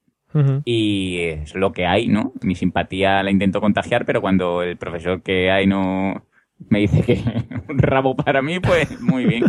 Y 0.66 1.20
es 1.22 1.56
lo 1.56 1.72
que 1.72 1.86
hay, 1.86 2.10
¿no? 2.10 2.34
Mi 2.42 2.56
simpatía 2.56 3.24
la 3.24 3.32
intento 3.32 3.62
contagiar, 3.62 4.06
pero 4.06 4.20
cuando 4.20 4.64
el 4.64 4.76
profesor 4.76 5.22
que 5.24 5.50
hay 5.50 5.66
no 5.66 6.26
me 6.70 6.80
dice 6.80 7.04
que 7.04 7.22
un 7.70 7.78
rabo 7.78 8.18
para 8.18 8.42
mí, 8.42 8.60
pues 8.60 9.00
muy 9.00 9.26
bien. 9.26 9.46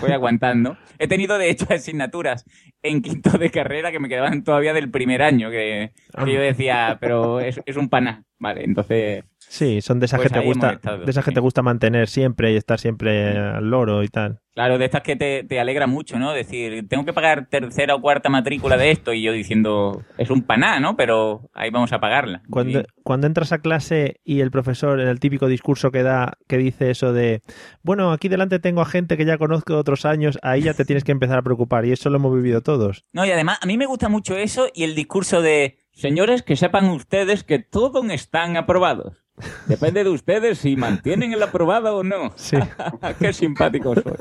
Voy 0.00 0.12
aguantando. 0.12 0.78
He 0.98 1.08
tenido, 1.08 1.36
de 1.36 1.50
hecho, 1.50 1.66
asignaturas 1.68 2.46
en 2.82 3.02
quinto 3.02 3.36
de 3.36 3.50
carrera 3.50 3.92
que 3.92 4.00
me 4.00 4.08
quedaban 4.08 4.44
todavía 4.44 4.72
del 4.72 4.90
primer 4.90 5.22
año, 5.22 5.50
que, 5.50 5.92
que 6.24 6.32
yo 6.32 6.40
decía, 6.40 6.96
pero 7.00 7.40
es, 7.40 7.60
es 7.66 7.76
un 7.76 7.90
pana. 7.90 8.24
Vale, 8.38 8.64
entonces 8.64 9.24
Sí, 9.54 9.80
son 9.82 10.00
de 10.00 10.06
esas 10.06 10.18
Pues 10.18 10.32
que 10.32 10.40
te 10.40 10.44
gusta, 10.44 10.72
estado, 10.72 11.04
de 11.04 11.10
esas 11.12 11.24
que 11.24 11.30
sí. 11.30 11.34
te 11.36 11.40
gusta 11.40 11.62
mantener 11.62 12.08
siempre 12.08 12.52
y 12.52 12.56
estar 12.56 12.80
siempre 12.80 13.38
al 13.38 13.70
loro 13.70 14.02
y 14.02 14.08
tal. 14.08 14.40
Claro, 14.52 14.78
de 14.78 14.84
estas 14.84 15.02
que 15.02 15.14
te, 15.14 15.44
te 15.44 15.60
alegra 15.60 15.86
mucho, 15.86 16.18
¿no? 16.18 16.32
Decir, 16.32 16.88
tengo 16.88 17.04
que 17.04 17.12
pagar 17.12 17.46
tercera 17.48 17.94
o 17.94 18.00
cuarta 18.00 18.28
matrícula 18.28 18.76
de 18.76 18.90
esto 18.90 19.12
y 19.12 19.22
yo 19.22 19.30
diciendo, 19.30 20.02
es 20.18 20.30
un 20.30 20.42
paná, 20.42 20.80
¿no? 20.80 20.96
Pero 20.96 21.50
ahí 21.54 21.70
vamos 21.70 21.92
a 21.92 22.00
pagarla. 22.00 22.42
Cuando, 22.50 22.82
cuando 23.04 23.28
entras 23.28 23.52
a 23.52 23.58
clase 23.58 24.16
y 24.24 24.40
el 24.40 24.50
profesor, 24.50 25.00
en 25.00 25.06
el 25.06 25.20
típico 25.20 25.46
discurso 25.46 25.92
que 25.92 26.02
da, 26.02 26.32
que 26.48 26.58
dice 26.58 26.90
eso 26.90 27.12
de, 27.12 27.42
bueno, 27.82 28.10
aquí 28.10 28.28
delante 28.28 28.58
tengo 28.58 28.80
a 28.80 28.86
gente 28.86 29.16
que 29.16 29.24
ya 29.24 29.38
conozco 29.38 29.74
de 29.74 29.78
otros 29.78 30.04
años, 30.04 30.36
ahí 30.42 30.62
ya 30.62 30.74
te 30.74 30.84
tienes 30.84 31.04
que 31.04 31.12
empezar 31.12 31.38
a 31.38 31.42
preocupar 31.42 31.84
y 31.86 31.92
eso 31.92 32.10
lo 32.10 32.16
hemos 32.16 32.34
vivido 32.34 32.60
todos. 32.60 33.04
No, 33.12 33.24
y 33.24 33.30
además, 33.30 33.58
a 33.62 33.66
mí 33.66 33.78
me 33.78 33.86
gusta 33.86 34.08
mucho 34.08 34.36
eso 34.36 34.66
y 34.74 34.82
el 34.82 34.96
discurso 34.96 35.42
de, 35.42 35.78
señores, 35.92 36.42
que 36.42 36.56
sepan 36.56 36.86
ustedes 36.86 37.44
que 37.44 37.60
todos 37.60 38.04
están 38.10 38.56
aprobados. 38.56 39.23
Depende 39.66 40.04
de 40.04 40.10
ustedes 40.10 40.58
si 40.58 40.76
mantienen 40.76 41.32
el 41.32 41.42
aprobado 41.42 41.96
o 41.98 42.02
no. 42.04 42.32
Sí. 42.36 42.56
Qué 43.18 43.32
simpático 43.32 43.94
soy. 43.94 44.14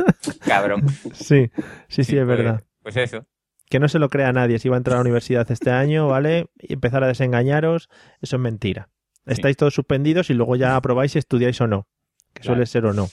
Cabrón. 0.45 0.88
Sí, 1.13 1.52
sí, 1.88 2.04
sí, 2.04 2.17
es 2.17 2.26
pues- 2.26 2.28
verdad. 2.28 2.63
Pues 2.82 2.97
eso. 2.97 3.26
Que 3.69 3.80
no 3.80 3.88
se 3.88 3.97
lo 3.99 4.10
crea 4.10 4.32
nadie 4.34 4.60
si 4.60 4.69
va 4.69 4.76
a 4.76 4.78
entrar 4.78 4.95
a 4.95 4.97
la 4.97 5.02
universidad 5.02 5.49
este 5.49 5.71
año, 5.71 6.08
¿vale? 6.08 6.47
Y 6.60 6.73
empezar 6.73 7.04
a 7.04 7.08
desengañaros, 7.08 7.89
eso 8.21 8.36
es 8.36 8.41
mentira. 8.41 8.89
Estáis 9.26 9.56
todos 9.58 9.73
suspendidos 9.73 10.30
y 10.30 10.34
luego 10.34 10.56
ya 10.58 10.76
aprobáis 10.76 11.13
si 11.13 11.19
estudiáis 11.19 11.60
o 11.62 11.67
no, 11.67 11.88
que 12.34 12.41
Claro. 12.41 12.56
suele 12.56 12.65
ser 12.65 12.86
o 12.86 12.93
no. 12.93 13.08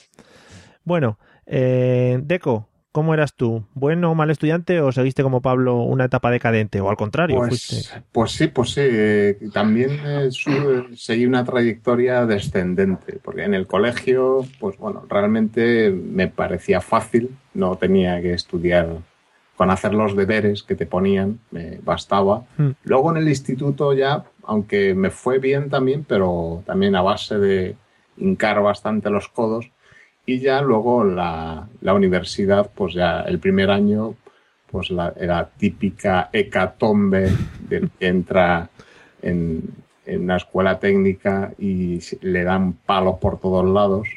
Bueno, 0.84 1.18
eh, 1.46 2.18
Deco, 2.22 2.68
¿cómo 2.92 3.14
eras 3.14 3.34
tú? 3.34 3.64
¿Bueno 3.74 4.10
o 4.10 4.14
mal 4.14 4.30
estudiante 4.30 4.80
o 4.80 4.92
seguiste 4.92 5.22
como 5.22 5.40
Pablo 5.40 5.76
una 5.76 6.06
etapa 6.06 6.30
decadente? 6.30 6.80
O 6.80 6.90
al 6.90 6.96
contrario, 6.96 7.38
fuiste... 7.42 7.76
Pues, 7.76 8.02
pues 8.12 8.32
sí, 8.32 8.46
pues 8.48 8.70
sí. 8.70 8.80
eh, 8.82 9.38
También 9.52 10.00
eh, 10.04 10.28
su- 10.30 10.88
seguí 10.96 11.26
una 11.26 11.44
trayectoria 11.44 12.26
descendente, 12.26 13.18
porque 13.22 13.44
en 13.44 13.54
el 13.54 13.66
colegio, 13.66 14.44
pues 14.58 14.76
bueno, 14.78 15.04
realmente 15.08 15.90
me 15.90 16.28
parecía 16.28 16.80
fácil, 16.80 17.36
no 17.54 17.76
tenía 17.76 18.20
que 18.20 18.32
estudiar 18.34 18.88
con 19.56 19.70
hacer 19.70 19.92
los 19.92 20.16
deberes 20.16 20.62
que 20.62 20.74
te 20.74 20.86
ponían, 20.86 21.38
me 21.50 21.78
bastaba. 21.82 22.44
Mm. 22.56 22.70
Luego 22.84 23.10
en 23.10 23.18
el 23.18 23.28
instituto 23.28 23.92
ya, 23.92 24.24
aunque 24.44 24.94
me 24.94 25.10
fue 25.10 25.38
bien 25.38 25.68
también, 25.68 26.04
pero 26.08 26.62
también 26.66 26.96
a 26.96 27.02
base 27.02 27.38
de 27.38 27.76
hincar 28.16 28.62
bastante 28.62 29.10
los 29.10 29.28
codos. 29.28 29.70
Y 30.26 30.38
ya 30.40 30.60
luego 30.60 31.04
la, 31.04 31.68
la 31.80 31.94
universidad, 31.94 32.70
pues 32.74 32.94
ya 32.94 33.22
el 33.22 33.38
primer 33.38 33.70
año, 33.70 34.14
pues 34.70 34.90
la, 34.90 35.12
típica 35.58 36.28
hecatombe 36.32 37.30
del 37.68 37.90
que 37.98 38.06
entra 38.06 38.68
en, 39.22 39.62
en 40.06 40.22
una 40.22 40.36
escuela 40.36 40.78
técnica 40.78 41.52
y 41.58 41.98
le 42.20 42.44
dan 42.44 42.74
palos 42.74 43.18
por 43.18 43.40
todos 43.40 43.68
lados, 43.68 44.08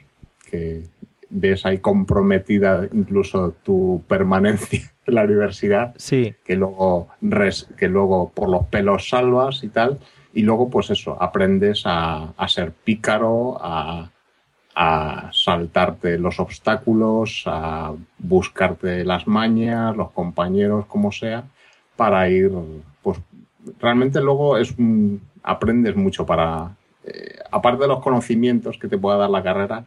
que 0.49 0.83
ves 1.29 1.65
ahí 1.65 1.79
comprometida 1.79 2.87
incluso 2.93 3.55
tu 3.63 4.03
permanencia 4.07 4.91
en 5.07 5.15
la 5.15 5.23
universidad 5.23 5.95
Sí, 5.97 6.35
que 6.45 6.55
luego, 6.55 7.07
res- 7.21 7.67
que 7.75 7.87
luego 7.87 8.29
por 8.29 8.49
los 8.49 8.65
pelos 8.67 9.09
salvas 9.09 9.63
y 9.63 9.69
tal, 9.69 9.99
y 10.35 10.43
luego 10.43 10.69
pues 10.69 10.91
eso, 10.91 11.17
aprendes 11.21 11.83
a, 11.85 12.33
a 12.37 12.47
ser 12.47 12.71
pícaro, 12.71 13.57
a, 13.59 14.11
a 14.75 15.29
saltarte 15.31 16.17
los 16.17 16.39
obstáculos, 16.39 17.43
a 17.45 17.93
buscarte 18.17 19.03
las 19.05 19.27
mañas, 19.27 19.95
los 19.95 20.11
compañeros, 20.11 20.85
como 20.87 21.11
sea, 21.11 21.43
para 21.95 22.27
ir, 22.29 22.51
pues 23.01 23.19
realmente 23.79 24.19
luego 24.21 24.57
es 24.57 24.71
un- 24.77 25.21
aprendes 25.43 25.95
mucho 25.95 26.25
para, 26.25 26.71
eh, 27.05 27.37
aparte 27.51 27.83
de 27.83 27.87
los 27.87 27.99
conocimientos 28.01 28.77
que 28.77 28.87
te 28.87 28.97
pueda 28.97 29.17
dar 29.17 29.29
la 29.29 29.43
carrera, 29.43 29.85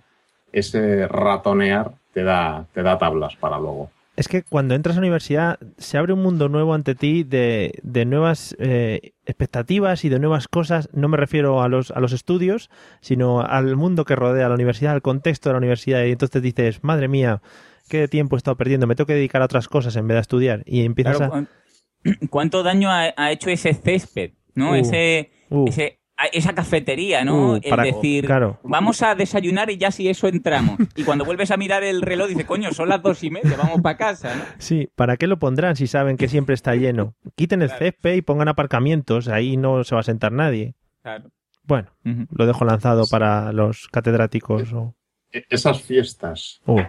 ese 0.52 1.06
ratonear 1.08 1.92
te 2.12 2.22
da, 2.22 2.64
te 2.72 2.82
da 2.82 2.96
tablas 2.98 3.36
para 3.36 3.58
luego. 3.58 3.90
Es 4.16 4.28
que 4.28 4.42
cuando 4.42 4.74
entras 4.74 4.96
a 4.96 5.00
la 5.00 5.04
universidad 5.04 5.58
se 5.78 5.98
abre 5.98 6.12
un 6.12 6.22
mundo 6.22 6.48
nuevo 6.48 6.74
ante 6.74 6.94
ti 6.94 7.22
de, 7.22 7.78
de 7.82 8.04
nuevas 8.06 8.56
eh, 8.58 9.12
expectativas 9.26 10.04
y 10.04 10.08
de 10.08 10.18
nuevas 10.18 10.48
cosas. 10.48 10.88
No 10.92 11.08
me 11.08 11.16
refiero 11.16 11.62
a 11.62 11.68
los, 11.68 11.90
a 11.90 12.00
los 12.00 12.12
estudios, 12.12 12.70
sino 13.00 13.42
al 13.42 13.76
mundo 13.76 14.04
que 14.04 14.16
rodea 14.16 14.48
la 14.48 14.54
universidad, 14.54 14.92
al 14.94 15.02
contexto 15.02 15.48
de 15.48 15.54
la 15.54 15.58
universidad. 15.58 16.04
Y 16.04 16.12
entonces 16.12 16.42
dices, 16.42 16.82
madre 16.82 17.08
mía, 17.08 17.42
qué 17.88 18.08
tiempo 18.08 18.36
he 18.36 18.38
estado 18.38 18.56
perdiendo, 18.56 18.86
me 18.86 18.94
tengo 18.94 19.06
que 19.06 19.14
dedicar 19.14 19.42
a 19.42 19.44
otras 19.44 19.68
cosas 19.68 19.94
en 19.96 20.08
vez 20.08 20.16
de 20.16 20.20
estudiar. 20.22 20.62
Y 20.66 20.84
empiezas 20.84 21.18
Claro, 21.18 21.34
a... 21.34 21.40
cu- 21.42 22.26
¿Cuánto 22.30 22.62
daño 22.62 22.90
ha, 22.90 23.12
ha 23.16 23.32
hecho 23.32 23.50
ese 23.50 23.74
césped? 23.74 24.32
¿No? 24.54 24.70
Uh, 24.70 24.74
ese, 24.76 25.30
uh. 25.50 25.66
ese- 25.68 25.98
esa 26.32 26.54
cafetería, 26.54 27.24
¿no? 27.24 27.52
Uh, 27.52 27.54
el 27.56 27.70
para- 27.70 27.82
decir, 27.84 28.24
claro. 28.26 28.58
vamos 28.62 29.02
a 29.02 29.14
desayunar 29.14 29.70
y 29.70 29.76
ya 29.76 29.90
si 29.90 30.08
eso 30.08 30.28
entramos. 30.28 30.78
Y 30.94 31.04
cuando 31.04 31.24
vuelves 31.24 31.50
a 31.50 31.56
mirar 31.56 31.84
el 31.84 32.00
reloj, 32.02 32.28
dices, 32.28 32.46
coño, 32.46 32.72
son 32.72 32.88
las 32.88 33.02
dos 33.02 33.22
y 33.22 33.30
media, 33.30 33.56
vamos 33.56 33.80
para 33.82 33.96
casa, 33.98 34.34
¿no? 34.34 34.42
Sí, 34.58 34.88
¿para 34.94 35.16
qué 35.16 35.26
lo 35.26 35.38
pondrán 35.38 35.76
si 35.76 35.86
saben 35.86 36.16
que 36.16 36.28
siempre 36.28 36.54
está 36.54 36.74
lleno? 36.74 37.14
Quiten 37.34 37.60
el 37.62 37.70
césped 37.70 38.14
y 38.14 38.22
pongan 38.22 38.48
aparcamientos, 38.48 39.28
ahí 39.28 39.56
no 39.56 39.84
se 39.84 39.94
va 39.94 40.00
a 40.00 40.04
sentar 40.04 40.32
nadie. 40.32 40.74
Claro. 41.02 41.30
Bueno, 41.64 41.88
lo 42.30 42.46
dejo 42.46 42.64
lanzado 42.64 43.06
para 43.10 43.52
los 43.52 43.88
catedráticos. 43.88 44.72
o- 44.72 44.94
E- 45.32 45.44
Esas 45.50 45.82
fiestas, 45.82 46.60
Uh, 46.66 46.80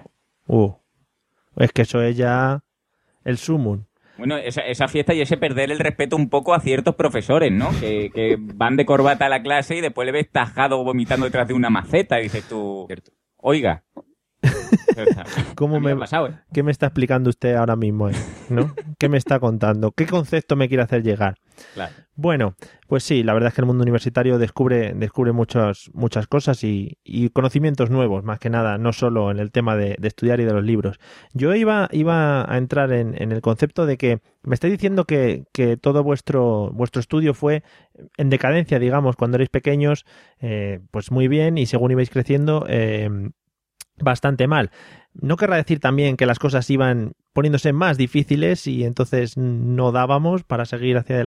uh. 0.47 0.73
Es 1.57 1.71
que 1.71 1.81
eso 1.81 2.01
es 2.03 2.15
ya 2.15 2.63
el 3.25 3.37
sumum. 3.39 3.85
Bueno, 4.17 4.37
esa, 4.37 4.61
esa 4.61 4.87
fiesta 4.87 5.13
y 5.13 5.21
ese 5.21 5.37
perder 5.37 5.71
el 5.71 5.79
respeto 5.79 6.15
un 6.15 6.29
poco 6.29 6.53
a 6.53 6.59
ciertos 6.59 6.95
profesores, 6.95 7.51
¿no? 7.51 7.69
Que, 7.79 8.09
que 8.13 8.37
van 8.39 8.75
de 8.75 8.85
corbata 8.85 9.27
a 9.27 9.29
la 9.29 9.41
clase 9.41 9.75
y 9.75 9.81
después 9.81 10.05
le 10.05 10.11
ves 10.11 10.29
tajado 10.31 10.83
vomitando 10.83 11.25
detrás 11.25 11.47
de 11.47 11.53
una 11.53 11.69
maceta 11.69 12.19
y 12.19 12.23
dices 12.23 12.43
tú, 12.47 12.87
oiga. 13.37 13.83
¿Cómo 15.55 15.79
me, 15.79 15.91
ha 15.91 15.97
pasado, 15.97 16.27
¿eh? 16.27 16.39
¿Qué 16.53 16.63
me 16.63 16.71
está 16.71 16.87
explicando 16.87 17.29
usted 17.29 17.55
ahora 17.55 17.75
mismo? 17.75 18.09
eh? 18.09 18.13
¿No? 18.49 18.73
¿Qué 18.97 19.09
me 19.09 19.17
está 19.17 19.39
contando? 19.39 19.91
¿Qué 19.91 20.05
concepto 20.05 20.55
me 20.55 20.67
quiere 20.67 20.83
hacer 20.83 21.03
llegar? 21.03 21.35
Bueno, 22.15 22.55
pues 22.87 23.03
sí, 23.03 23.23
la 23.23 23.33
verdad 23.33 23.49
es 23.49 23.53
que 23.53 23.61
el 23.61 23.67
mundo 23.67 23.83
universitario 23.83 24.37
descubre, 24.39 24.93
descubre 24.95 25.31
muchas, 25.31 25.89
muchas 25.93 26.27
cosas 26.27 26.63
y, 26.63 26.97
conocimientos 27.33 27.89
nuevos, 27.89 28.23
más 28.23 28.39
que 28.39 28.49
nada, 28.49 28.77
no 28.77 28.93
solo 28.93 29.29
en 29.29 29.39
el 29.39 29.51
tema 29.51 29.75
de, 29.75 29.97
estudiar 30.01 30.39
y 30.39 30.45
de 30.45 30.53
los 30.53 30.63
libros. 30.63 30.99
Yo 31.33 31.53
iba, 31.53 31.89
iba 31.91 32.51
a 32.51 32.57
entrar 32.57 32.91
en, 32.91 33.15
el 33.31 33.41
concepto 33.41 33.85
de 33.85 33.97
que 33.97 34.21
me 34.43 34.55
estáis 34.55 34.71
diciendo 34.71 35.05
que, 35.05 35.43
que 35.53 35.77
todo 35.77 36.03
vuestro, 36.03 36.71
vuestro 36.73 36.99
estudio 36.99 37.33
fue 37.33 37.63
en 38.17 38.29
decadencia, 38.29 38.79
digamos, 38.79 39.15
cuando 39.15 39.35
erais 39.35 39.49
pequeños, 39.49 40.05
eh, 40.39 40.79
pues 40.91 41.11
muy 41.11 41.27
bien, 41.27 41.57
y 41.57 41.65
según 41.65 41.91
ibais 41.91 42.09
creciendo, 42.09 42.65
eh, 42.67 43.09
bastante 43.99 44.47
mal. 44.47 44.71
No 45.13 45.37
querrá 45.37 45.57
decir 45.57 45.79
también 45.79 46.17
que 46.17 46.25
las 46.25 46.39
cosas 46.39 46.69
iban 46.69 47.13
poniéndose 47.33 47.73
más 47.73 47.97
difíciles 47.97 48.67
y 48.67 48.83
entonces 48.83 49.37
no 49.37 49.91
dábamos 49.91 50.43
para 50.43 50.65
seguir 50.65 50.97
hacia. 50.97 51.26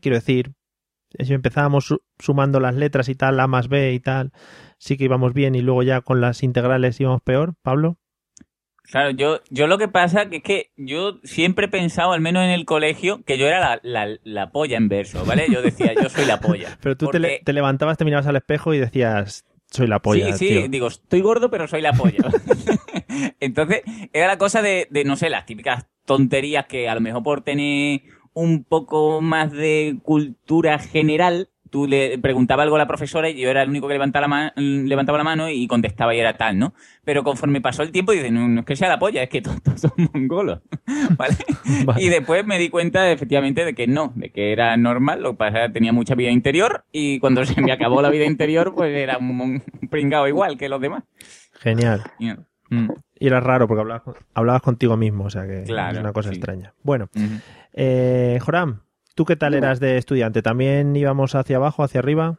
Quiero 0.00 0.16
decir, 0.16 0.52
si 1.18 1.32
empezábamos 1.32 1.86
su- 1.86 2.02
sumando 2.18 2.60
las 2.60 2.74
letras 2.74 3.08
y 3.08 3.14
tal, 3.14 3.38
A 3.40 3.46
más 3.46 3.68
B 3.68 3.92
y 3.92 4.00
tal, 4.00 4.32
sí 4.78 4.96
que 4.96 5.04
íbamos 5.04 5.32
bien 5.32 5.54
y 5.54 5.60
luego 5.62 5.82
ya 5.82 6.00
con 6.00 6.20
las 6.20 6.42
integrales 6.42 7.00
íbamos 7.00 7.22
peor, 7.22 7.54
Pablo. 7.62 7.98
Claro, 8.90 9.10
yo, 9.10 9.40
yo 9.48 9.66
lo 9.66 9.78
que 9.78 9.88
pasa 9.88 10.28
que 10.28 10.36
es 10.36 10.42
que 10.42 10.70
yo 10.76 11.18
siempre 11.24 11.66
he 11.66 11.68
pensado, 11.70 12.12
al 12.12 12.20
menos 12.20 12.44
en 12.44 12.50
el 12.50 12.66
colegio, 12.66 13.22
que 13.24 13.38
yo 13.38 13.46
era 13.46 13.58
la, 13.58 13.80
la, 14.06 14.18
la 14.24 14.50
polla 14.52 14.76
en 14.76 14.88
verso, 14.90 15.24
¿vale? 15.24 15.46
Yo 15.50 15.62
decía, 15.62 15.94
yo 15.94 16.10
soy 16.10 16.26
la 16.26 16.38
polla. 16.38 16.76
Pero 16.82 16.94
tú 16.94 17.06
te, 17.08 17.18
le- 17.18 17.28
Porque- 17.28 17.44
te 17.44 17.52
levantabas, 17.54 17.96
te 17.96 18.04
mirabas 18.04 18.26
al 18.26 18.36
espejo 18.36 18.74
y 18.74 18.78
decías, 18.78 19.46
soy 19.70 19.86
la 19.86 20.00
polla. 20.00 20.36
sí, 20.36 20.46
sí, 20.48 20.48
tío". 20.54 20.68
digo, 20.68 20.88
estoy 20.88 21.22
gordo, 21.22 21.50
pero 21.50 21.66
soy 21.66 21.80
la 21.80 21.94
polla. 21.94 22.18
Entonces, 23.40 23.82
era 24.12 24.26
la 24.26 24.38
cosa 24.38 24.60
de, 24.62 24.86
de, 24.90 25.04
no 25.04 25.16
sé, 25.16 25.30
las 25.30 25.46
típicas 25.46 25.86
tonterías 26.04 26.66
que 26.66 26.88
a 26.88 26.94
lo 26.94 27.00
mejor 27.00 27.22
por 27.22 27.40
tener 27.42 28.02
un 28.34 28.64
poco 28.64 29.20
más 29.20 29.50
de 29.52 29.96
cultura 30.02 30.78
general, 30.78 31.48
tú 31.70 31.86
le 31.88 32.18
preguntabas 32.18 32.64
algo 32.64 32.76
a 32.76 32.78
la 32.78 32.86
profesora 32.86 33.28
y 33.30 33.40
yo 33.40 33.48
era 33.50 33.62
el 33.62 33.68
único 33.68 33.88
que 33.88 33.94
levantaba 33.94 34.22
la, 34.22 34.28
ma- 34.28 34.52
levantaba 34.56 35.18
la 35.18 35.24
mano 35.24 35.50
y 35.50 35.66
contestaba 35.66 36.14
y 36.14 36.20
era 36.20 36.36
tal, 36.36 36.56
¿no? 36.58 36.72
Pero 37.04 37.24
conforme 37.24 37.60
pasó 37.60 37.82
el 37.82 37.90
tiempo, 37.90 38.12
dices, 38.12 38.30
no, 38.30 38.46
no 38.46 38.60
es 38.60 38.66
que 38.66 38.76
sea 38.76 38.88
la 38.88 38.98
polla, 39.00 39.22
es 39.24 39.28
que 39.28 39.42
todos, 39.42 39.60
todos 39.62 39.80
son 39.80 39.92
mongolos, 40.12 40.60
¿vale? 41.16 41.34
Y 41.96 42.08
después 42.10 42.46
me 42.46 42.58
di 42.58 42.68
cuenta, 42.68 43.10
efectivamente, 43.10 43.64
de 43.64 43.74
que 43.74 43.86
no, 43.88 44.12
de 44.14 44.30
que 44.30 44.52
era 44.52 44.76
normal, 44.76 45.22
lo 45.22 45.32
que 45.32 45.38
pasa 45.38 45.72
tenía 45.72 45.92
mucha 45.92 46.14
vida 46.14 46.30
interior 46.30 46.84
y 46.92 47.18
cuando 47.18 47.44
se 47.44 47.60
me 47.60 47.72
acabó 47.72 48.02
la 48.02 48.10
vida 48.10 48.24
interior, 48.24 48.72
pues 48.74 48.94
era 48.96 49.18
un, 49.18 49.62
pringao 49.90 50.28
igual 50.28 50.56
que 50.56 50.68
los 50.68 50.80
demás. 50.80 51.02
Genial. 51.60 52.02
Y- 52.20 52.30
mm. 52.74 52.90
Y 53.18 53.28
era 53.28 53.38
raro 53.40 53.66
porque 53.68 53.80
hablabas, 53.80 54.02
con- 54.02 54.14
hablabas 54.34 54.60
contigo 54.62 54.96
mismo, 54.96 55.24
o 55.24 55.30
sea 55.30 55.46
que 55.46 55.62
Claro, 55.62 55.94
es 55.94 56.00
una 56.00 56.12
cosa 56.12 56.28
sí. 56.30 56.36
extraña. 56.36 56.72
Bueno. 56.82 57.08
Eh, 57.74 58.38
Joram, 58.42 58.80
¿tú 59.14 59.24
qué 59.24 59.36
tal 59.36 59.52
Dime. 59.52 59.66
eras 59.66 59.80
de 59.80 59.98
estudiante? 59.98 60.40
¿También 60.42 60.94
íbamos 60.96 61.34
hacia 61.34 61.56
abajo, 61.56 61.82
hacia 61.82 62.00
arriba? 62.00 62.38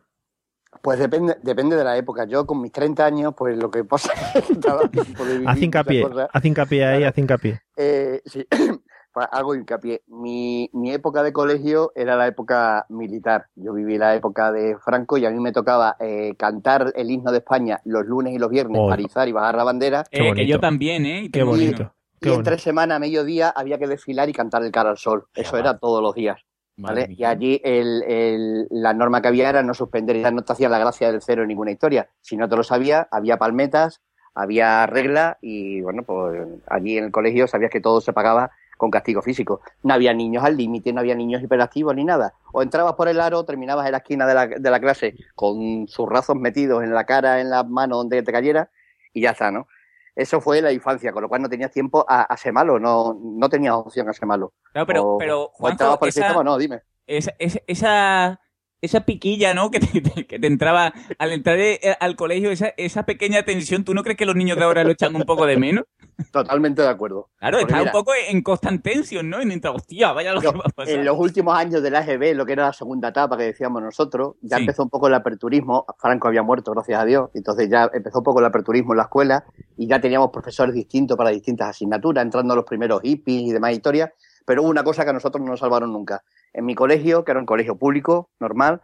Pues 0.81 0.99
depende, 0.99 1.37
depende 1.41 1.75
de 1.75 1.83
la 1.83 1.97
época. 1.97 2.25
Yo 2.25 2.45
con 2.45 2.61
mis 2.61 2.71
30 2.71 3.05
años, 3.05 3.33
pues 3.37 3.57
lo 3.57 3.71
que 3.71 3.83
pasa 3.85 4.11
es 4.35 4.45
que 4.45 4.53
estaba 4.53 4.81
Haz 5.47 5.61
hincapié, 5.61 6.05
haz 6.31 6.45
hincapié 6.45 6.85
ahí, 6.85 7.03
haz 7.03 7.17
hincapié. 7.17 7.61
Eh, 7.77 8.21
sí, 8.25 8.45
pues 9.13 9.27
hago 9.31 9.55
hincapié. 9.55 10.03
Mi, 10.07 10.69
mi 10.73 10.91
época 10.91 11.23
de 11.23 11.31
colegio 11.31 11.91
era 11.95 12.17
la 12.17 12.27
época 12.27 12.85
militar. 12.89 13.47
Yo 13.55 13.73
viví 13.73 13.97
la 13.97 14.15
época 14.15 14.51
de 14.51 14.77
Franco 14.77 15.17
y 15.17 15.25
a 15.25 15.31
mí 15.31 15.39
me 15.39 15.53
tocaba 15.53 15.95
eh, 15.99 16.35
cantar 16.37 16.91
el 16.95 17.09
himno 17.09 17.31
de 17.31 17.37
España 17.37 17.79
los 17.85 18.05
lunes 18.05 18.33
y 18.33 18.37
los 18.37 18.49
viernes, 18.49 18.79
Oh. 18.83 18.89
parizar 18.89 19.27
y 19.29 19.31
bajar 19.31 19.55
la 19.55 19.63
bandera. 19.63 20.01
Eh, 20.11 20.17
que 20.19 20.27
bonito. 20.27 20.47
yo 20.47 20.59
también, 20.59 21.05
¿eh? 21.05 21.29
Qué 21.31 21.41
bonito. 21.43 21.93
Qué 22.25 22.29
y 22.29 22.31
en 22.33 22.37
bonito. 22.39 22.51
tres 22.51 22.61
semanas, 22.61 22.97
a 22.97 22.99
mediodía, 22.99 23.49
había 23.49 23.77
que 23.77 23.87
desfilar 23.87 24.27
y 24.29 24.33
cantar 24.33 24.63
el 24.63 24.71
cara 24.71 24.89
al 24.89 24.97
sol. 24.97 25.25
Eso 25.33 25.57
era 25.57 25.77
todos 25.77 26.01
los 26.01 26.13
días. 26.15 26.41
¿vale? 26.77 27.07
Y 27.09 27.23
allí 27.23 27.61
el, 27.63 28.03
el- 28.03 28.67
la 28.69 28.93
norma 28.93 29.21
que 29.21 29.29
había 29.29 29.47
era 29.49 29.63
no 29.63 29.73
suspender, 29.73 30.17
ya 30.21 30.31
no 30.31 30.41
te 30.43 30.51
hacía 30.53 30.67
la 30.69 30.77
gracia 30.79 31.11
del 31.11 31.21
cero 31.21 31.43
en 31.43 31.47
ninguna 31.47 31.71
historia. 31.71 32.09
Si 32.21 32.35
no 32.35 32.49
te 32.49 32.55
lo 32.57 32.63
sabía, 32.63 33.07
había 33.11 33.37
palmetas, 33.37 34.01
había 34.33 34.85
regla 34.85 35.37
y 35.41 35.79
bueno, 35.81 36.03
pues 36.03 36.41
allí 36.67 36.97
en 36.97 37.05
el 37.05 37.11
colegio 37.11 37.47
sabías 37.47 37.71
que 37.71 37.79
todo 37.79 38.01
se 38.01 38.11
pagaba 38.11 38.51
con 38.77 38.91
castigo 38.91 39.21
físico. 39.21 39.61
No 39.83 39.93
había 39.93 40.13
niños 40.13 40.43
al 40.43 40.57
límite, 40.57 40.91
no 40.91 40.99
había 40.99 41.15
niños 41.15 41.41
hiperactivos 41.41 41.95
ni 41.95 42.03
nada. 42.03 42.33
O 42.51 42.61
entrabas 42.61 42.95
por 42.95 43.07
el 43.07 43.21
aro, 43.21 43.45
terminabas 43.45 43.85
en 43.85 43.93
la 43.93 43.99
esquina 43.99 44.27
de 44.27 44.33
la, 44.33 44.47
de 44.47 44.69
la 44.69 44.81
clase 44.81 45.15
con 45.33 45.87
zurrazos 45.87 46.35
metidos 46.35 46.83
en 46.83 46.93
la 46.93 47.05
cara, 47.05 47.39
en 47.39 47.49
las 47.49 47.65
manos, 47.65 47.99
donde 47.99 48.21
te 48.21 48.33
cayera 48.33 48.69
y 49.13 49.21
ya 49.21 49.29
está, 49.31 49.49
¿no? 49.49 49.67
Eso 50.15 50.39
fue 50.39 50.61
la 50.61 50.71
infancia, 50.71 51.11
con 51.11 51.23
lo 51.23 51.29
cual 51.29 51.41
no 51.41 51.49
tenías 51.49 51.71
tiempo 51.71 52.05
a, 52.07 52.21
a 52.21 52.37
ser 52.37 52.53
malo, 52.53 52.79
no, 52.79 53.17
no 53.21 53.49
tenías 53.49 53.73
opción 53.75 54.07
a 54.07 54.13
ser 54.13 54.27
malo. 54.27 54.53
Claro, 54.71 54.87
pero, 54.87 55.03
o, 55.03 55.17
pero 55.17 55.41
o 55.43 55.49
Juanjo, 55.49 55.71
entrabas 55.73 55.97
por 55.97 56.07
el 56.07 56.09
esa- 56.09 56.21
sistema, 56.21 56.43
no, 56.43 56.57
dime. 56.57 56.81
esa, 57.05 57.33
esa, 57.37 57.59
esa, 57.67 58.39
esa 58.85 59.01
piquilla, 59.05 59.53
¿no? 59.53 59.69
Que 59.71 59.79
te, 59.79 60.25
que 60.27 60.39
te 60.39 60.47
entraba 60.47 60.93
al 61.19 61.31
entrar 61.31 61.57
eh, 61.59 61.79
al 61.99 62.15
colegio, 62.15 62.51
esa, 62.51 62.67
esa 62.77 63.03
pequeña 63.03 63.43
tensión, 63.43 63.83
¿tú 63.83 63.93
no 63.93 64.03
crees 64.03 64.17
que 64.17 64.25
los 64.25 64.35
niños 64.35 64.57
de 64.57 64.63
ahora 64.63 64.83
lo 64.83 64.91
echan 64.91 65.15
un 65.15 65.23
poco 65.23 65.45
de 65.45 65.57
menos? 65.57 65.85
Totalmente 66.31 66.81
de 66.81 66.87
acuerdo. 66.87 67.29
Claro, 67.39 67.59
Porque 67.59 67.73
está 67.73 67.83
un 67.85 67.91
poco 67.91 68.11
en 68.29 68.41
constant 68.41 68.81
tension, 68.81 69.29
¿no? 69.29 69.41
En 69.41 69.51
entra, 69.51 69.71
hostia, 69.71 70.13
vaya 70.13 70.31
lo 70.33 70.41
yo, 70.41 70.51
que 70.53 70.57
va 70.59 70.63
a 70.65 70.69
pasar. 70.69 70.93
en 70.95 71.03
los 71.05 71.17
últimos 71.19 71.57
años 71.57 71.83
del 71.83 71.95
AGB, 71.95 72.33
lo 72.35 72.45
que 72.45 72.53
era 72.53 72.67
la 72.67 72.73
segunda 72.73 73.09
etapa 73.09 73.37
que 73.37 73.43
decíamos 73.43 73.81
nosotros, 73.81 74.35
ya 74.41 74.57
Sí. 74.57 74.63
empezó 74.63 74.83
un 74.83 74.89
poco 74.89 75.07
el 75.09 75.13
aperturismo. 75.13 75.85
Franco 75.97 76.27
había 76.29 76.41
muerto, 76.41 76.71
gracias 76.71 77.01
a 77.01 77.05
Dios. 77.05 77.29
Entonces 77.33 77.69
ya 77.69 77.89
empezó 77.93 78.19
un 78.19 78.23
poco 78.23 78.39
el 78.39 78.45
aperturismo 78.45 78.93
en 78.93 78.97
la 78.97 79.03
escuela 79.03 79.43
y 79.77 79.87
ya 79.87 79.99
teníamos 79.99 80.29
profesores 80.31 80.73
distintos 80.73 81.17
para 81.17 81.31
distintas 81.31 81.69
asignaturas, 81.71 82.23
entrando 82.23 82.55
los 82.55 82.63
primeros 82.65 83.01
hippies 83.01 83.41
y 83.49 83.51
demás 83.51 83.73
historias. 83.73 84.11
Pero 84.45 84.61
hubo 84.61 84.69
una 84.69 84.83
cosa 84.83 85.03
que 85.03 85.09
a 85.09 85.13
nosotros 85.13 85.43
no 85.43 85.51
nos 85.51 85.59
salvaron 85.59 85.91
nunca. 85.91 86.23
En 86.55 86.63
mi 86.65 86.73
colegio, 86.73 87.25
que 87.25 87.31
era 87.31 87.39
un 87.41 87.45
colegio 87.45 87.75
público, 87.75 88.29
normal, 88.39 88.81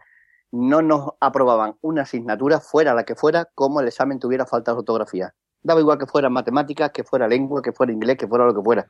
no 0.50 0.82
nos 0.82 1.12
aprobaban 1.20 1.76
una 1.80 2.02
asignatura, 2.02 2.60
fuera 2.60 2.92
la 2.92 3.04
que 3.04 3.14
fuera, 3.14 3.48
como 3.54 3.80
el 3.80 3.88
examen 3.88 4.18
tuviera 4.18 4.44
falta 4.44 4.72
de 4.72 4.78
ortografía. 4.78 5.32
Daba 5.62 5.80
igual 5.80 5.96
que 5.96 6.04
fuera 6.06 6.28
matemáticas, 6.28 6.90
que 6.90 7.02
fuera 7.02 7.26
lengua, 7.26 7.62
que 7.62 7.72
fuera 7.72 7.90
inglés, 7.90 8.18
que 8.18 8.26
fuera 8.28 8.44
lo 8.44 8.54
que 8.54 8.60
fuera. 8.60 8.86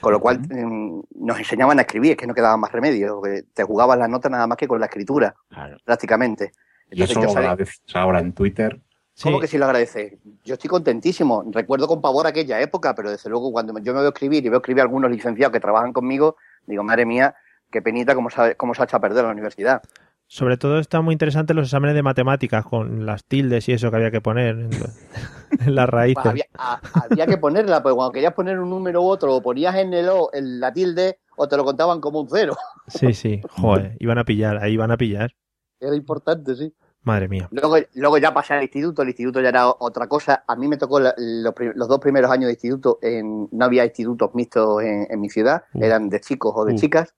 Con 0.00 0.12
lo 0.12 0.20
cual 0.20 0.40
mm, 0.40 1.02
nos 1.16 1.38
enseñaban 1.38 1.78
a 1.78 1.82
escribir, 1.82 2.12
es 2.12 2.16
que 2.16 2.26
no 2.26 2.32
quedaba 2.32 2.56
más 2.56 2.72
remedio. 2.72 3.20
que 3.20 3.42
Te 3.52 3.62
jugabas 3.64 3.98
las 3.98 4.08
notas 4.08 4.30
nada 4.32 4.46
más 4.46 4.56
que 4.56 4.66
con 4.66 4.80
la 4.80 4.86
escritura, 4.86 5.34
Claro. 5.50 5.76
prácticamente. 5.84 6.52
Y 6.90 7.02
eso 7.02 7.12
Entonces 7.12 7.34
lo 7.34 7.40
agradeces 7.40 7.82
ahora 7.94 8.20
en 8.20 8.32
Twitter. 8.32 8.80
¿Cómo 9.22 9.36
Sí. 9.36 9.40
que 9.42 9.46
sí 9.48 9.58
lo 9.58 9.66
agradeces? 9.66 10.14
Yo 10.44 10.54
estoy 10.54 10.70
contentísimo. 10.70 11.44
Recuerdo 11.50 11.86
con 11.86 12.00
pavor 12.00 12.26
aquella 12.26 12.60
época, 12.60 12.94
pero 12.94 13.10
desde 13.10 13.28
luego 13.28 13.52
cuando 13.52 13.78
yo 13.80 13.92
me 13.92 14.00
veo 14.00 14.08
escribir 14.08 14.46
y 14.46 14.48
veo 14.48 14.58
escribir 14.60 14.80
a 14.80 14.84
algunos 14.84 15.10
licenciados 15.10 15.52
que 15.52 15.60
trabajan 15.60 15.92
conmigo, 15.92 16.36
digo, 16.66 16.82
madre 16.82 17.04
mía, 17.06 17.34
qué 17.70 17.82
penita 17.82 18.14
cómo 18.14 18.30
se, 18.30 18.40
ha- 18.40 18.54
cómo 18.54 18.74
se 18.74 18.82
ha 18.82 18.84
hecho 18.84 18.96
a 18.96 19.00
perder 19.00 19.24
la 19.24 19.30
universidad. 19.32 19.82
Sobre 20.26 20.56
todo 20.56 20.78
está 20.78 21.00
muy 21.02 21.12
interesante 21.12 21.52
los 21.52 21.66
exámenes 21.68 21.94
de 21.94 22.02
matemáticas 22.02 22.64
con 22.64 23.04
las 23.04 23.24
tildes 23.24 23.68
y 23.68 23.72
eso 23.72 23.90
que 23.90 23.96
había 23.96 24.10
que 24.10 24.22
poner 24.22 24.56
en, 24.58 24.70
en 25.66 25.74
las 25.74 25.84
Pues 25.86 25.92
raíces. 25.92 26.26
había, 26.26 26.44
a- 26.56 26.80
había 27.08 27.26
que 27.26 27.36
ponerla, 27.36 27.82
pues 27.82 27.94
cuando 27.94 28.12
querías 28.12 28.32
poner 28.32 28.58
un 28.58 28.70
número 28.70 29.02
u 29.02 29.06
otro, 29.06 29.34
o 29.36 29.42
ponías 29.42 29.74
en 29.76 29.92
el 29.92 30.08
O 30.08 30.30
en 30.32 30.60
la 30.60 30.72
tilde, 30.72 31.18
o 31.36 31.46
te 31.46 31.56
lo 31.56 31.64
contaban 31.64 32.00
como 32.00 32.20
un 32.20 32.28
cero. 32.30 32.56
Sí, 32.86 33.12
sí, 33.14 33.40
joder, 33.50 33.96
iban 34.00 34.18
a 34.18 34.24
pillar, 34.24 34.58
ahí 34.58 34.72
iban 34.74 34.90
a 34.90 34.96
pillar. 34.96 35.34
Era 35.80 35.94
importante, 35.94 36.54
sí. 36.54 36.74
Madre 37.02 37.28
mía. 37.28 37.48
Luego, 37.50 37.76
luego 37.94 38.16
ya 38.18 38.32
pasé 38.32 38.54
al 38.54 38.62
instituto, 38.62 39.02
el 39.02 39.08
instituto 39.08 39.40
ya 39.42 39.50
era 39.50 39.68
otra 39.68 40.06
cosa. 40.06 40.44
A 40.48 40.56
mí 40.56 40.68
me 40.68 40.78
tocó 40.78 41.00
la- 41.00 41.14
los, 41.18 41.54
los 41.74 41.86
dos 41.88 41.98
primeros 41.98 42.30
años 42.30 42.46
de 42.46 42.52
instituto, 42.52 42.98
en, 43.02 43.46
no 43.52 43.64
había 43.66 43.84
institutos 43.84 44.30
mixtos 44.34 44.82
en, 44.82 45.06
en 45.10 45.20
mi 45.20 45.28
ciudad, 45.28 45.64
Uh. 45.74 45.84
eran 45.84 46.08
de 46.08 46.20
chicos 46.20 46.52
o 46.56 46.64
de 46.64 46.72
Uh. 46.72 46.76
chicas. 46.76 47.14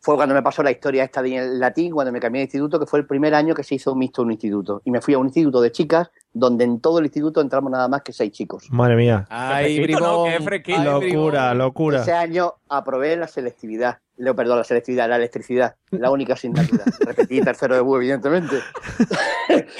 Fue 0.00 0.14
cuando 0.14 0.34
me 0.34 0.42
pasó 0.42 0.62
la 0.62 0.70
historia 0.70 1.02
esta 1.02 1.22
de 1.22 1.58
latín, 1.58 1.92
cuando 1.92 2.12
me 2.12 2.20
cambié 2.20 2.40
de 2.40 2.44
instituto, 2.44 2.78
que 2.78 2.86
fue 2.86 3.00
el 3.00 3.06
primer 3.06 3.34
año 3.34 3.54
que 3.54 3.64
se 3.64 3.74
hizo 3.74 3.94
mixto 3.96 4.22
un 4.22 4.30
instituto. 4.30 4.80
Y 4.84 4.92
me 4.92 5.00
fui 5.00 5.14
a 5.14 5.18
un 5.18 5.26
instituto 5.26 5.60
de 5.60 5.72
chicas, 5.72 6.10
donde 6.32 6.64
en 6.64 6.80
todo 6.80 7.00
el 7.00 7.06
instituto 7.06 7.40
entramos 7.40 7.72
nada 7.72 7.88
más 7.88 8.02
que 8.02 8.12
seis 8.12 8.30
chicos. 8.30 8.68
Madre 8.70 8.94
mía. 8.96 9.26
Ay, 9.28 9.76
fresquito, 9.76 10.00
¿no? 10.00 10.22
bribón. 10.22 10.30
Qué 10.30 10.44
fresquito. 10.44 10.78
Ay, 10.78 10.84
Locura, 10.84 11.50
bribón. 11.50 11.58
locura. 11.58 12.00
Ese 12.02 12.12
año 12.12 12.54
aprobé 12.68 13.16
la 13.16 13.26
selectividad. 13.26 13.98
Leo, 14.16 14.34
perdón, 14.34 14.58
la 14.58 14.64
selectividad, 14.64 15.08
la 15.08 15.16
electricidad, 15.16 15.76
la 15.90 16.10
única 16.10 16.34
asignatura. 16.34 16.84
Repetí 17.00 17.40
tercero 17.40 17.74
de 17.74 17.80
BU, 17.80 17.96
evidentemente. 17.96 18.56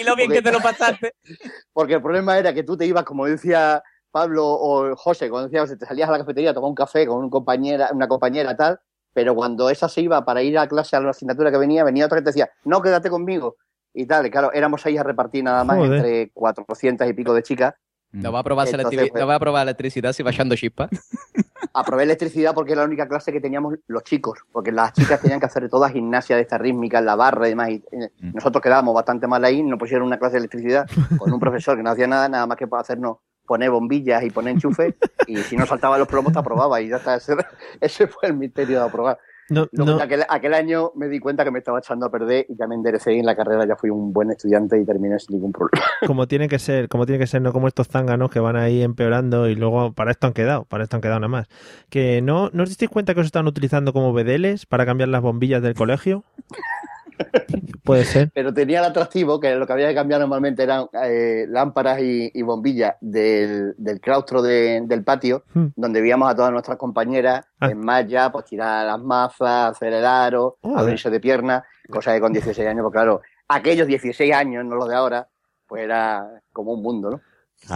Y 0.00 0.04
lo 0.04 0.16
bien 0.16 0.30
que 0.30 0.42
te 0.42 0.52
lo 0.52 0.60
pasaste. 0.60 1.12
Porque 1.72 1.94
el 1.94 2.02
problema 2.02 2.38
era 2.38 2.52
que 2.52 2.62
tú 2.64 2.76
te 2.76 2.86
ibas, 2.86 3.04
como 3.04 3.26
decía 3.26 3.82
Pablo 4.10 4.46
o 4.46 4.96
José, 4.96 5.28
cuando 5.28 5.48
decía, 5.48 5.60
José, 5.60 5.76
te 5.76 5.86
salías 5.86 6.08
a 6.08 6.12
la 6.12 6.18
cafetería 6.18 6.50
a 6.50 6.54
tomar 6.54 6.68
un 6.68 6.74
café 6.74 7.06
con 7.06 7.22
un 7.22 7.30
compañera, 7.30 7.90
una 7.92 8.08
compañera 8.08 8.56
tal, 8.56 8.80
pero 9.12 9.34
cuando 9.34 9.70
esa 9.70 9.88
se 9.88 10.00
iba 10.00 10.24
para 10.24 10.42
ir 10.42 10.58
a 10.58 10.68
clase 10.68 10.96
a 10.96 11.00
la 11.00 11.10
asignatura 11.10 11.50
que 11.50 11.58
venía, 11.58 11.84
venía 11.84 12.06
otra 12.06 12.18
que 12.18 12.24
te 12.24 12.30
decía, 12.30 12.50
no, 12.64 12.80
quédate 12.82 13.10
conmigo. 13.10 13.56
Y 13.94 14.06
tal, 14.06 14.26
y 14.26 14.30
claro, 14.30 14.52
éramos 14.52 14.84
ahí 14.86 14.96
a 14.96 15.02
repartir 15.02 15.42
nada 15.42 15.64
más 15.64 15.78
Joder. 15.78 15.94
entre 15.94 16.30
400 16.32 17.08
y 17.08 17.12
pico 17.14 17.34
de 17.34 17.42
chicas. 17.42 17.74
No 18.12 18.32
va 18.32 18.38
a 18.38 18.42
probar, 18.42 18.68
Entonces, 18.68 19.10
pues- 19.10 19.20
no 19.20 19.26
va 19.26 19.34
a 19.34 19.38
probar 19.38 19.64
electricidad 19.64 20.12
si 20.12 20.22
va 20.22 20.30
echando 20.30 20.54
chispas. 20.56 20.88
Aprobé 21.74 22.04
electricidad 22.04 22.54
porque 22.54 22.72
era 22.72 22.82
la 22.82 22.86
única 22.86 23.06
clase 23.06 23.32
que 23.32 23.40
teníamos 23.40 23.74
los 23.86 24.02
chicos, 24.02 24.38
porque 24.50 24.72
las 24.72 24.92
chicas 24.94 25.20
tenían 25.20 25.38
que 25.38 25.46
hacer 25.46 25.68
toda 25.68 25.90
gimnasia 25.90 26.36
de 26.36 26.42
esta 26.42 26.56
rítmica, 26.56 26.98
en 26.98 27.04
la 27.04 27.16
barra 27.16 27.46
y 27.46 27.50
demás. 27.50 27.70
Y 27.70 27.84
eh, 27.92 28.10
nosotros 28.20 28.62
quedábamos 28.62 28.94
bastante 28.94 29.26
mal 29.26 29.44
ahí, 29.44 29.62
nos 29.62 29.78
pusieron 29.78 30.06
una 30.06 30.18
clase 30.18 30.34
de 30.34 30.38
electricidad 30.38 30.88
con 31.18 31.32
un 31.32 31.38
profesor 31.38 31.76
que 31.76 31.82
no 31.82 31.90
hacía 31.90 32.06
nada, 32.06 32.28
nada 32.28 32.46
más 32.46 32.56
que 32.56 32.66
para 32.66 32.80
hacernos 32.80 33.18
poner 33.48 33.70
bombillas 33.70 34.22
y 34.22 34.30
poner 34.30 34.54
enchufes, 34.54 34.94
y 35.26 35.38
si 35.38 35.56
no 35.56 35.66
saltaban 35.66 35.98
los 35.98 36.06
plomos 36.06 36.32
te 36.32 36.38
aprobaba, 36.38 36.80
y 36.80 36.88
ya 36.90 36.96
está. 36.96 37.16
Ese, 37.16 37.34
ese 37.80 38.06
fue 38.06 38.28
el 38.28 38.34
misterio 38.34 38.78
de 38.78 38.86
aprobar. 38.86 39.18
No, 39.50 39.66
no, 39.72 39.98
aquel, 39.98 40.24
aquel 40.28 40.52
año 40.52 40.92
me 40.94 41.08
di 41.08 41.18
cuenta 41.20 41.42
que 41.42 41.50
me 41.50 41.60
estaba 41.60 41.78
echando 41.78 42.04
a 42.04 42.10
perder 42.10 42.44
y 42.50 42.56
ya 42.56 42.66
me 42.66 42.74
enderecé 42.74 43.14
y 43.14 43.20
en 43.20 43.24
la 43.24 43.34
carrera 43.34 43.66
ya 43.66 43.76
fui 43.76 43.88
un 43.88 44.12
buen 44.12 44.30
estudiante 44.30 44.78
y 44.78 44.84
terminé 44.84 45.18
sin 45.18 45.36
ningún 45.36 45.52
problema. 45.52 45.86
como 46.06 46.28
tiene 46.28 46.48
que 46.48 46.58
ser, 46.58 46.90
como 46.90 47.06
tiene 47.06 47.18
que 47.18 47.26
ser, 47.26 47.40
no 47.40 47.50
como 47.50 47.66
estos 47.66 47.88
zánganos 47.88 48.30
que 48.30 48.40
van 48.40 48.56
ahí 48.56 48.82
empeorando 48.82 49.48
y 49.48 49.54
luego 49.54 49.94
para 49.94 50.10
esto 50.10 50.26
han 50.26 50.34
quedado, 50.34 50.64
para 50.66 50.84
esto 50.84 50.96
han 50.96 51.00
quedado 51.00 51.20
nada 51.20 51.30
más. 51.30 51.48
Que 51.88 52.20
no, 52.20 52.50
¿no 52.52 52.64
os 52.64 52.68
disteis 52.68 52.90
cuenta 52.90 53.14
que 53.14 53.20
os 53.20 53.26
están 53.26 53.46
utilizando 53.46 53.94
como 53.94 54.12
bedeles 54.12 54.66
para 54.66 54.84
cambiar 54.84 55.08
las 55.08 55.22
bombillas 55.22 55.62
del 55.62 55.72
colegio? 55.74 56.24
Puede 57.84 58.04
ser. 58.04 58.30
Pero 58.34 58.52
tenía 58.52 58.80
el 58.80 58.84
atractivo 58.86 59.40
que 59.40 59.54
lo 59.54 59.66
que 59.66 59.72
había 59.72 59.88
que 59.88 59.94
cambiar 59.94 60.20
normalmente 60.20 60.62
eran 60.62 60.86
eh, 61.04 61.46
lámparas 61.48 62.00
y, 62.00 62.30
y 62.34 62.42
bombillas 62.42 62.96
del, 63.00 63.74
del 63.78 64.00
claustro 64.00 64.42
de- 64.42 64.82
del 64.84 65.04
patio, 65.04 65.44
Hmm. 65.54 65.66
donde 65.76 66.00
veíamos 66.00 66.30
a 66.30 66.34
todas 66.34 66.52
nuestras 66.52 66.76
compañeras 66.78 67.46
Ah. 67.60 67.70
en 67.70 67.80
malla, 67.80 68.30
pues 68.30 68.44
tirar 68.44 68.86
las 68.86 69.00
mazas, 69.00 69.70
hacer 69.72 69.92
el 69.92 70.04
aro, 70.06 70.58
Joder. 70.62 70.78
abrirse 70.78 71.10
de 71.10 71.20
pierna, 71.20 71.64
cosa 71.90 72.12
que 72.14 72.20
con 72.20 72.32
16 72.32 72.68
años, 72.68 72.82
pues 72.82 72.92
claro, 72.92 73.20
aquellos 73.48 73.86
16 73.86 74.32
años, 74.34 74.64
no 74.64 74.76
los 74.76 74.88
de 74.88 74.94
ahora, 74.94 75.26
pues 75.66 75.82
era 75.82 76.26
como 76.52 76.72
un 76.72 76.82
mundo, 76.82 77.10
¿no? 77.10 77.20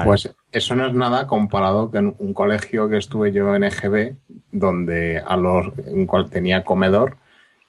Pues 0.04 0.32
eso 0.52 0.76
no 0.76 0.86
es 0.86 0.94
nada 0.94 1.26
comparado 1.26 1.90
con 1.90 2.14
un 2.20 2.32
colegio 2.32 2.88
que 2.88 2.98
estuve 2.98 3.32
yo 3.32 3.52
en 3.56 3.64
EGB, 3.64 4.14
donde 4.52 5.20
a 5.26 5.36
los 5.36 5.66
un 5.88 6.06
cual 6.06 6.30
tenía 6.30 6.62
comedor 6.62 7.16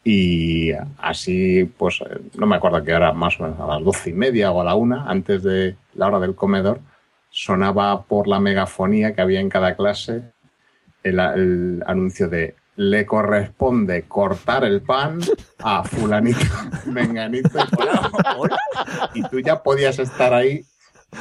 y 0.04 0.72
así, 0.98 1.64
pues 1.78 2.00
no 2.36 2.46
me 2.46 2.58
acuerdo 2.58 2.84
que 2.84 2.94
hora, 2.94 3.14
más 3.14 3.40
o 3.40 3.44
menos 3.44 3.60
a 3.60 3.68
las 3.68 3.84
doce 3.84 4.10
y 4.10 4.14
media 4.14 4.52
o 4.52 4.62
a 4.62 4.66
la 4.66 4.76
una, 4.76 5.10
antes 5.10 5.44
de 5.44 5.78
la 5.94 6.08
hora 6.08 6.20
del 6.20 6.36
comedor, 6.36 6.80
sonaba 7.30 8.04
por 8.04 8.28
la 8.28 8.40
megafonía 8.40 9.14
que 9.14 9.22
había 9.22 9.40
en 9.40 9.50
cada 9.50 9.76
clase 9.76 10.24
el, 11.04 11.20
el 11.20 11.84
anuncio 11.88 12.28
de 12.28 12.56
le 12.76 13.06
corresponde 13.06 14.04
cortar 14.04 14.64
el 14.64 14.82
pan 14.82 15.20
a 15.60 15.84
fulanito, 15.84 16.40
menganito. 16.88 17.60
Y 19.14 19.24
tú 19.24 19.40
ya 19.40 19.62
podías 19.62 20.00
estar 20.00 20.34
ahí, 20.34 20.66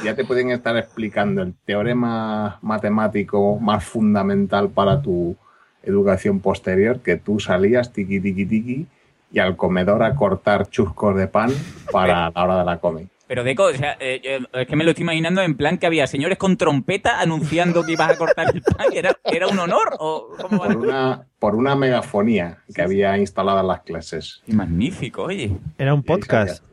ya 0.03 0.15
te 0.15 0.25
podían 0.25 0.49
estar 0.49 0.75
explicando 0.77 1.41
el 1.41 1.53
teorema 1.65 2.57
matemático 2.61 3.59
más 3.59 3.83
fundamental 3.83 4.69
para 4.69 5.01
tu 5.01 5.35
educación 5.83 6.39
posterior, 6.39 6.99
que 7.01 7.17
tú 7.17 7.39
salías 7.39 7.93
tiqui, 7.93 8.19
tiqui, 8.19 8.45
tiqui, 8.45 8.87
y 9.31 9.39
al 9.39 9.55
comedor 9.57 10.03
a 10.03 10.15
cortar 10.15 10.69
chuscos 10.69 11.15
de 11.15 11.27
pan 11.27 11.51
para 11.91 12.29
la 12.29 12.43
hora 12.43 12.59
de 12.59 12.65
la 12.65 12.77
comida. 12.79 13.07
Pero 13.25 13.43
Deco, 13.43 13.63
o 13.63 13.73
sea, 13.73 13.97
eh, 13.99 14.21
eh, 14.23 14.39
es 14.53 14.67
que 14.67 14.75
me 14.75 14.83
lo 14.83 14.91
estoy 14.91 15.03
imaginando 15.03 15.41
en 15.41 15.55
plan 15.55 15.77
que 15.77 15.87
había 15.87 16.05
señores 16.07 16.37
con 16.37 16.57
trompeta 16.57 17.19
anunciando 17.19 17.83
que 17.83 17.93
ibas 17.93 18.11
a 18.11 18.17
cortar 18.17 18.53
el 18.53 18.61
pan. 18.61 18.87
¿Era, 18.93 19.17
era 19.23 19.47
un 19.47 19.57
honor? 19.57 19.95
¿O 19.99 20.29
cómo 20.39 20.59
va? 20.59 20.67
Por 20.67 20.77
una, 20.77 21.27
por 21.39 21.55
una 21.55 21.75
megafonía 21.75 22.59
que 22.75 22.81
había 22.81 23.17
instalada 23.17 23.61
en 23.61 23.67
las 23.67 23.81
clases. 23.81 24.43
Qué 24.45 24.53
magnífico, 24.53 25.23
oye. 25.23 25.51
Era 25.77 25.93
un 25.93 26.03
podcast. 26.03 26.63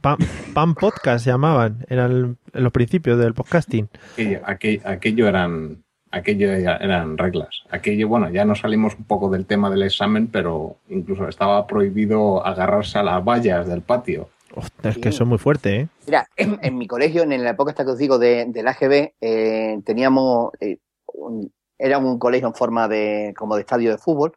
Pan, 0.00 0.18
Pan 0.52 0.74
Podcast 0.74 1.24
se 1.24 1.30
llamaban. 1.30 1.86
Eran 1.88 2.36
los 2.52 2.72
principios 2.72 3.18
del 3.18 3.32
podcasting. 3.32 3.88
Aquello, 4.12 4.40
aquello, 4.44 4.80
aquello 4.84 5.28
eran 5.28 5.83
aquello 6.14 6.56
ya 6.58 6.76
eran 6.76 7.18
reglas. 7.18 7.62
Aquello, 7.70 8.08
bueno, 8.08 8.30
ya 8.30 8.44
nos 8.44 8.60
salimos 8.60 8.94
un 8.96 9.04
poco 9.04 9.28
del 9.30 9.46
tema 9.46 9.70
del 9.70 9.82
examen, 9.82 10.28
pero 10.28 10.76
incluso 10.88 11.28
estaba 11.28 11.66
prohibido 11.66 12.44
agarrarse 12.46 12.98
a 12.98 13.02
las 13.02 13.24
vallas 13.24 13.66
del 13.66 13.82
patio. 13.82 14.28
Ostras, 14.54 14.96
es 14.96 15.02
que 15.02 15.08
eso 15.08 15.24
es 15.24 15.28
muy 15.28 15.38
fuerte, 15.38 15.80
¿eh? 15.80 15.88
Mira, 16.06 16.28
en, 16.36 16.58
en 16.62 16.78
mi 16.78 16.86
colegio, 16.86 17.22
en 17.24 17.42
la 17.42 17.50
época 17.50 17.70
esta 17.72 17.84
que 17.84 17.90
os 17.90 17.98
digo 17.98 18.18
de, 18.18 18.44
del 18.46 18.68
AGB, 18.68 19.12
eh, 19.20 19.80
teníamos, 19.84 20.52
eh, 20.60 20.78
un- 21.12 21.50
era 21.76 21.98
un 21.98 22.18
colegio 22.20 22.46
en 22.48 22.54
forma 22.54 22.86
de, 22.86 23.34
como 23.36 23.56
de 23.56 23.62
estadio 23.62 23.90
de 23.90 23.98
fútbol, 23.98 24.32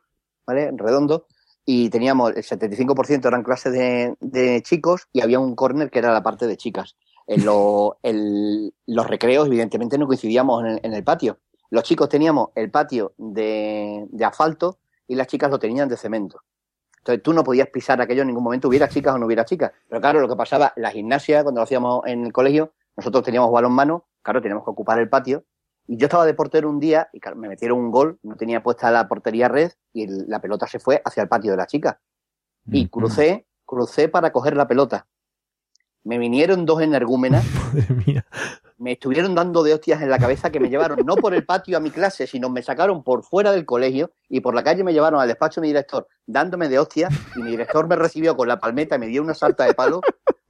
¿vale? 0.47 0.71
Redondo, 0.75 1.28
y 1.65 1.89
teníamos 1.91 2.32
el 2.36 2.43
75% 2.43 3.28
eran 3.28 3.43
clases 3.43 3.73
de, 3.73 4.15
de 4.19 4.61
chicos 4.63 5.03
y 5.13 5.21
había 5.21 5.39
un 5.39 5.53
córner 5.53 5.91
que 5.91 5.99
era 5.99 6.11
la 6.11 6.23
parte 6.23 6.47
de 6.47 6.57
chicas. 6.57 6.95
En 7.28 7.45
lo- 7.45 7.97
el- 8.01 8.73
los 8.88 9.05
recreos, 9.05 9.45
evidentemente, 9.47 9.97
no 9.99 10.07
coincidíamos 10.07 10.63
en 10.63 10.69
el, 10.71 10.80
en 10.82 10.93
el 10.93 11.03
patio. 11.03 11.38
Los 11.70 11.84
chicos 11.84 12.09
teníamos 12.09 12.49
el 12.55 12.72
patio 12.72 13.13
de, 13.18 14.05
de 14.09 14.26
asfalto 14.26 14.80
y 15.07 15.15
las 15.15 15.28
chicas 15.28 15.49
lo 15.51 15.59
tenían 15.59 15.89
de 15.89 15.97
cemento. 15.97 16.41
Entonces 16.99 17.24
tú 17.24 17.34
no 17.34 17.43
podías 17.43 17.70
pisar 17.70 18.01
aquello 18.01 18.22
en 18.22 18.28
ningún 18.28 18.43
momento, 18.43 18.68
hubiera 18.68 18.88
chicas 18.89 19.15
o 19.15 19.18
no 19.18 19.26
hubiera 19.26 19.45
chicas. 19.45 19.72
Pero 19.88 20.01
claro, 20.01 20.20
lo 20.20 20.28
que 20.28 20.36
pasaba, 20.36 20.74
la 20.76 20.91
gimnasia, 20.91 21.43
cuando 21.43 21.59
lo 21.59 21.63
hacíamos 21.63 22.05
en 22.05 22.26
el 22.26 22.34
colegio, 22.34 22.74
nosotros 22.97 23.24
teníamos 23.24 23.51
balonmano, 23.51 24.05
claro, 24.22 24.41
teníamos 24.41 24.65
que 24.65 24.72
ocupar 24.72 24.99
el 24.99 25.07
patio. 25.09 25.43
Y 25.88 25.95
yo 25.95 26.07
estaba 26.07 26.26
de 26.26 26.34
portero 26.34 26.70
un 26.70 26.80
día 26.82 27.07
y 27.13 27.20
claro, 27.22 27.38
me 27.38 27.47
metieron 27.47 27.80
un 27.80 27.91
gol, 27.91 28.20
no 28.24 28.36
tenía 28.36 28.61
puesta 28.61 28.91
la 28.91 29.07
portería 29.07 29.47
red 29.47 29.72
y 29.93 30.03
el- 30.03 30.26
la 30.28 30.41
pelota 30.41 30.68
se 30.68 30.80
fue 30.80 31.01
hacia 31.05 31.24
el 31.24 31.30
patio 31.30 31.51
de 31.51 31.57
las 31.57 31.68
chicas. 31.68 31.95
Y 32.70 32.89
crucé, 32.89 33.47
crucé 33.65 34.09
para 34.09 34.32
coger 34.34 34.57
la 34.57 34.68
pelota. 34.68 35.07
Me 36.03 36.18
vinieron 36.18 36.65
dos 36.65 36.82
energúmenas, 36.82 37.45
Madre 37.74 37.93
mía. 38.05 38.26
Me 38.78 38.93
estuvieron 38.93 39.34
dando 39.34 39.63
de 39.63 39.73
hostias 39.73 40.01
en 40.01 40.09
la 40.09 40.19
cabeza 40.19 40.51
que 40.51 40.59
me 40.59 40.69
llevaron 40.69 40.99
no 41.05 41.15
por 41.15 41.34
el 41.34 41.45
patio 41.45 41.78
a 41.78 41.80
mi 41.80 41.89
clase, 41.89 42.28
sino 42.28 42.49
me 42.49 42.61
sacaron 42.61 43.03
por 43.03 43.23
fuera 43.23 43.51
del 43.51 43.65
colegio 43.65 44.11
y 44.30 44.39
por 44.39 44.53
la 44.53 44.63
calle 44.63 44.84
me 44.84 44.93
llevaron 44.93 45.19
al 45.19 45.28
despacho 45.28 45.61
de 45.61 45.65
mi 45.65 45.69
director 45.69 46.07
dándome 46.25 46.69
de 46.69 46.80
hostias 46.80 47.13
y 47.36 47.39
mi 47.41 47.51
director 47.51 47.88
me 47.88 47.95
recibió 47.95 48.36
con 48.36 48.47
la 48.47 48.59
palmeta 48.59 48.95
y 48.95 48.99
me 48.99 49.07
dio 49.07 49.21
una 49.21 49.34
salta 49.34 49.65
de 49.65 49.73
palo 49.73 50.01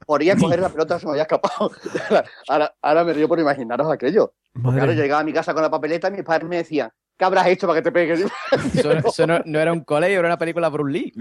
por 0.06 0.24
ir 0.24 0.32
a 0.32 0.38
coger 0.38 0.60
la 0.60 0.70
pelota 0.70 1.00
se 1.00 1.06
me 1.06 1.12
había 1.12 1.24
escapado. 1.24 1.72
ahora, 2.48 2.74
ahora 2.82 3.04
me 3.04 3.14
río 3.14 3.28
por 3.28 3.40
imaginaros 3.40 3.92
aquello. 3.92 4.34
Claro, 4.54 4.94
yo 4.94 5.02
llegaba 5.02 5.22
a 5.22 5.26
mi 5.26 5.34
casa 5.34 5.54
con 5.54 5.62
la 5.62 5.70
papeleta 5.70 6.08
y 6.08 6.12
mis 6.12 6.24
padres 6.24 6.48
me 6.48 6.58
decían, 6.58 6.90
¿qué 7.18 7.26
habrás 7.26 7.48
hecho 7.48 7.68
para 7.68 7.80
que 7.80 7.84
te 7.84 7.92
pegues? 7.92 8.26
Eso, 8.74 8.92
eso 8.92 9.28
no, 9.28 9.40
no 9.46 9.60
era 9.60 9.74
un 9.74 9.82
colegio, 9.82 10.20
era 10.20 10.30
una 10.30 10.38
película 10.38 10.70
Bruce 10.70 10.92
Lee. 10.92 11.14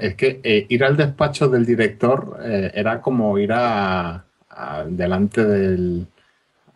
Es 0.00 0.14
que 0.16 0.40
eh, 0.42 0.66
ir 0.68 0.84
al 0.84 0.96
despacho 0.96 1.48
del 1.48 1.64
director 1.64 2.38
eh, 2.44 2.72
era 2.74 3.00
como 3.00 3.38
ir 3.38 3.52
a, 3.52 4.26
a- 4.56 4.84
delante 4.86 5.44
del 5.44 6.06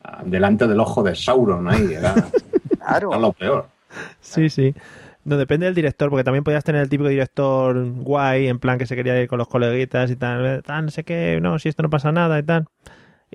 a- 0.03 0.23
delante 0.25 0.67
del 0.67 0.81
ojo 0.81 1.03
de 1.03 1.15
Sauron 1.15 1.69
ahí, 1.69 1.95
era, 1.95 2.15
Claro. 2.79 3.11
era 3.11 3.19
lo 3.21 3.33
peor. 3.33 3.67
Sí, 4.21 4.49
sí. 4.51 4.75
No, 5.25 5.37
depende 5.37 5.67
del 5.67 5.75
director, 5.75 6.09
porque 6.09 6.23
también 6.23 6.45
podías 6.45 6.63
tener 6.63 6.83
el 6.83 6.89
típico 6.89 7.09
director 7.09 7.85
guay, 8.03 8.47
en 8.47 8.61
plan 8.61 8.79
que 8.79 8.87
se 8.87 8.95
quería 8.95 9.21
ir 9.21 9.29
con 9.29 9.39
los 9.39 9.49
coleguitas 9.49 10.09
y 10.11 10.17
tal, 10.17 10.63
tal, 10.63 10.85
no 10.85 10.91
sé 10.93 11.03
qué, 11.03 11.41
no, 11.43 11.59
si 11.59 11.69
esto 11.69 11.83
no 11.83 11.91
pasa 11.91 12.13
nada 12.13 12.39
y 12.39 12.45
tal. 12.45 12.67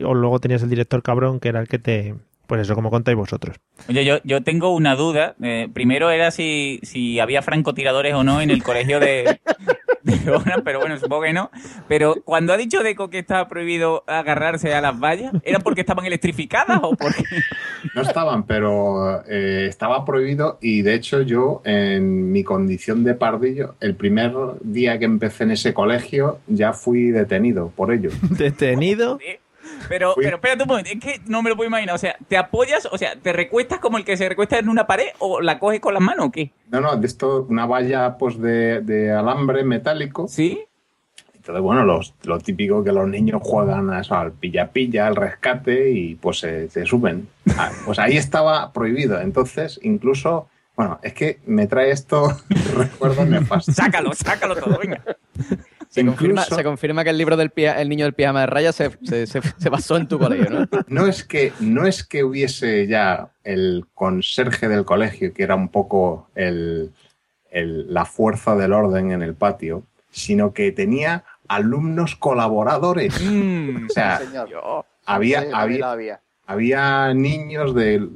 O 0.03 0.13
luego 0.13 0.39
tenías 0.39 0.63
el 0.63 0.69
director 0.69 1.03
cabrón, 1.03 1.39
que 1.41 1.49
era 1.49 1.59
el 1.59 1.67
que 1.67 1.79
te... 1.79 2.15
Pues 2.51 2.63
eso, 2.63 2.75
como 2.75 2.89
contáis 2.89 3.15
vosotros. 3.15 3.55
Oye, 3.87 4.03
yo, 4.03 4.17
yo 4.25 4.43
tengo 4.43 4.75
una 4.75 4.97
duda. 4.97 5.35
Eh, 5.41 5.69
primero 5.73 6.11
era 6.11 6.31
si, 6.31 6.81
si 6.83 7.17
había 7.17 7.41
francotiradores 7.41 8.13
o 8.13 8.25
no 8.25 8.41
en 8.41 8.49
el 8.49 8.61
colegio 8.61 8.99
de, 8.99 9.39
de 10.03 10.19
pero 10.65 10.81
bueno, 10.81 10.99
supongo 10.99 11.23
que 11.23 11.31
no. 11.31 11.49
Pero 11.87 12.15
cuando 12.25 12.51
ha 12.51 12.57
dicho 12.57 12.83
Deco 12.83 13.09
que 13.09 13.19
estaba 13.19 13.47
prohibido 13.47 14.03
agarrarse 14.05 14.73
a 14.73 14.81
las 14.81 14.99
vallas, 14.99 15.31
¿era 15.43 15.59
porque 15.59 15.79
estaban 15.79 16.05
electrificadas 16.05 16.81
o 16.83 16.93
porque...? 16.93 17.23
No 17.95 18.01
estaban, 18.01 18.43
pero 18.43 19.23
eh, 19.29 19.67
estaba 19.69 20.03
prohibido 20.03 20.57
y 20.61 20.81
de 20.81 20.95
hecho 20.95 21.21
yo 21.21 21.61
en 21.63 22.33
mi 22.33 22.43
condición 22.43 23.05
de 23.05 23.13
pardillo, 23.13 23.75
el 23.79 23.95
primer 23.95 24.33
día 24.61 24.99
que 24.99 25.05
empecé 25.05 25.45
en 25.45 25.51
ese 25.51 25.73
colegio 25.73 26.39
ya 26.47 26.73
fui 26.73 27.11
detenido 27.11 27.71
por 27.73 27.93
ello. 27.93 28.09
Detenido. 28.29 29.19
Pero, 29.89 30.13
pero 30.15 30.37
espérate 30.37 30.63
un 30.63 30.69
momento, 30.69 30.89
es 30.91 30.99
que 30.99 31.21
no 31.27 31.41
me 31.41 31.49
lo 31.49 31.55
puedo 31.55 31.67
imaginar. 31.67 31.95
O 31.95 31.99
sea, 31.99 32.15
¿te 32.27 32.37
apoyas, 32.37 32.87
o 32.91 32.97
sea, 32.97 33.15
te 33.15 33.33
recuestas 33.33 33.79
como 33.79 33.97
el 33.97 34.05
que 34.05 34.17
se 34.17 34.29
recuesta 34.29 34.57
en 34.57 34.69
una 34.69 34.87
pared 34.87 35.07
o 35.19 35.41
la 35.41 35.59
coges 35.59 35.79
con 35.79 35.93
las 35.93 36.03
manos 36.03 36.27
o 36.27 36.31
qué? 36.31 36.51
No, 36.69 36.81
no, 36.81 36.95
de 36.95 37.07
esto, 37.07 37.45
una 37.49 37.65
valla 37.65 38.17
pues 38.17 38.39
de, 38.39 38.81
de 38.81 39.11
alambre 39.11 39.63
metálico. 39.63 40.27
Sí. 40.27 40.63
Entonces, 41.41 41.63
bueno, 41.63 41.83
los, 41.83 42.13
lo 42.23 42.37
típico 42.39 42.83
que 42.83 42.91
los 42.91 43.07
niños 43.09 43.41
juegan 43.43 43.89
a 43.89 44.01
eso, 44.01 44.13
al 44.13 44.31
pilla-pilla, 44.31 45.07
al 45.07 45.15
rescate 45.15 45.89
y 45.89 46.13
pues 46.13 46.37
se, 46.39 46.69
se 46.69 46.85
suben. 46.85 47.27
Ah, 47.57 47.71
pues 47.83 47.97
ahí 47.97 48.15
estaba 48.15 48.71
prohibido. 48.71 49.19
Entonces, 49.19 49.79
incluso, 49.81 50.47
bueno, 50.75 50.99
es 51.01 51.13
que 51.13 51.39
me 51.47 51.65
trae 51.65 51.89
esto 51.89 52.31
recuerdos 52.77 53.27
nefastos. 53.27 53.75
Sácalo, 53.75 54.13
sácalo 54.13 54.55
todo, 54.55 54.77
venga. 54.77 55.03
Se 55.91 56.05
confirma, 56.05 56.41
Incluso- 56.41 56.55
se 56.55 56.63
confirma 56.63 57.03
que 57.03 57.09
el 57.11 57.17
libro 57.17 57.35
del 57.37 57.49
pia- 57.51 57.79
el 57.81 57.89
niño 57.89 58.05
del 58.05 58.13
pijama 58.13 58.39
de 58.41 58.45
rayas 58.47 58.75
se, 58.75 58.97
se, 59.03 59.27
se- 59.27 59.41
se 59.41 59.69
basó 59.69 59.97
en 59.97 60.07
tu 60.07 60.17
colegio, 60.17 60.49
¿no? 60.49 60.67
No 60.87 61.05
es 61.05 61.23
que, 61.25 61.51
no 61.59 61.85
es 61.85 62.03
que 62.05 62.23
hubiese 62.23 62.87
ya 62.87 63.29
el 63.43 63.85
conserje 63.93 64.69
del 64.69 64.85
colegio, 64.85 65.33
que 65.33 65.43
era 65.43 65.53
un 65.55 65.67
poco 65.67 66.29
el, 66.33 66.91
el- 67.51 67.93
la 67.93 68.05
fuerza 68.05 68.55
del 68.55 68.71
orden 68.73 69.11
en 69.11 69.21
el 69.21 69.33
patio, 69.35 69.83
sino 70.11 70.53
que 70.53 70.71
tenía 70.71 71.25
alumnos 71.49 72.15
colaboradores. 72.15 73.21
Mm. 73.21 73.87
O 73.87 73.89
sea, 73.93 74.17
Sí, 74.19 74.27
señor. 74.27 74.85
había, 75.05 75.41
Sí, 75.41 75.47
había, 75.53 75.91
había. 75.91 76.19
había 76.47 77.13
niños 77.13 77.75
de 77.75 78.07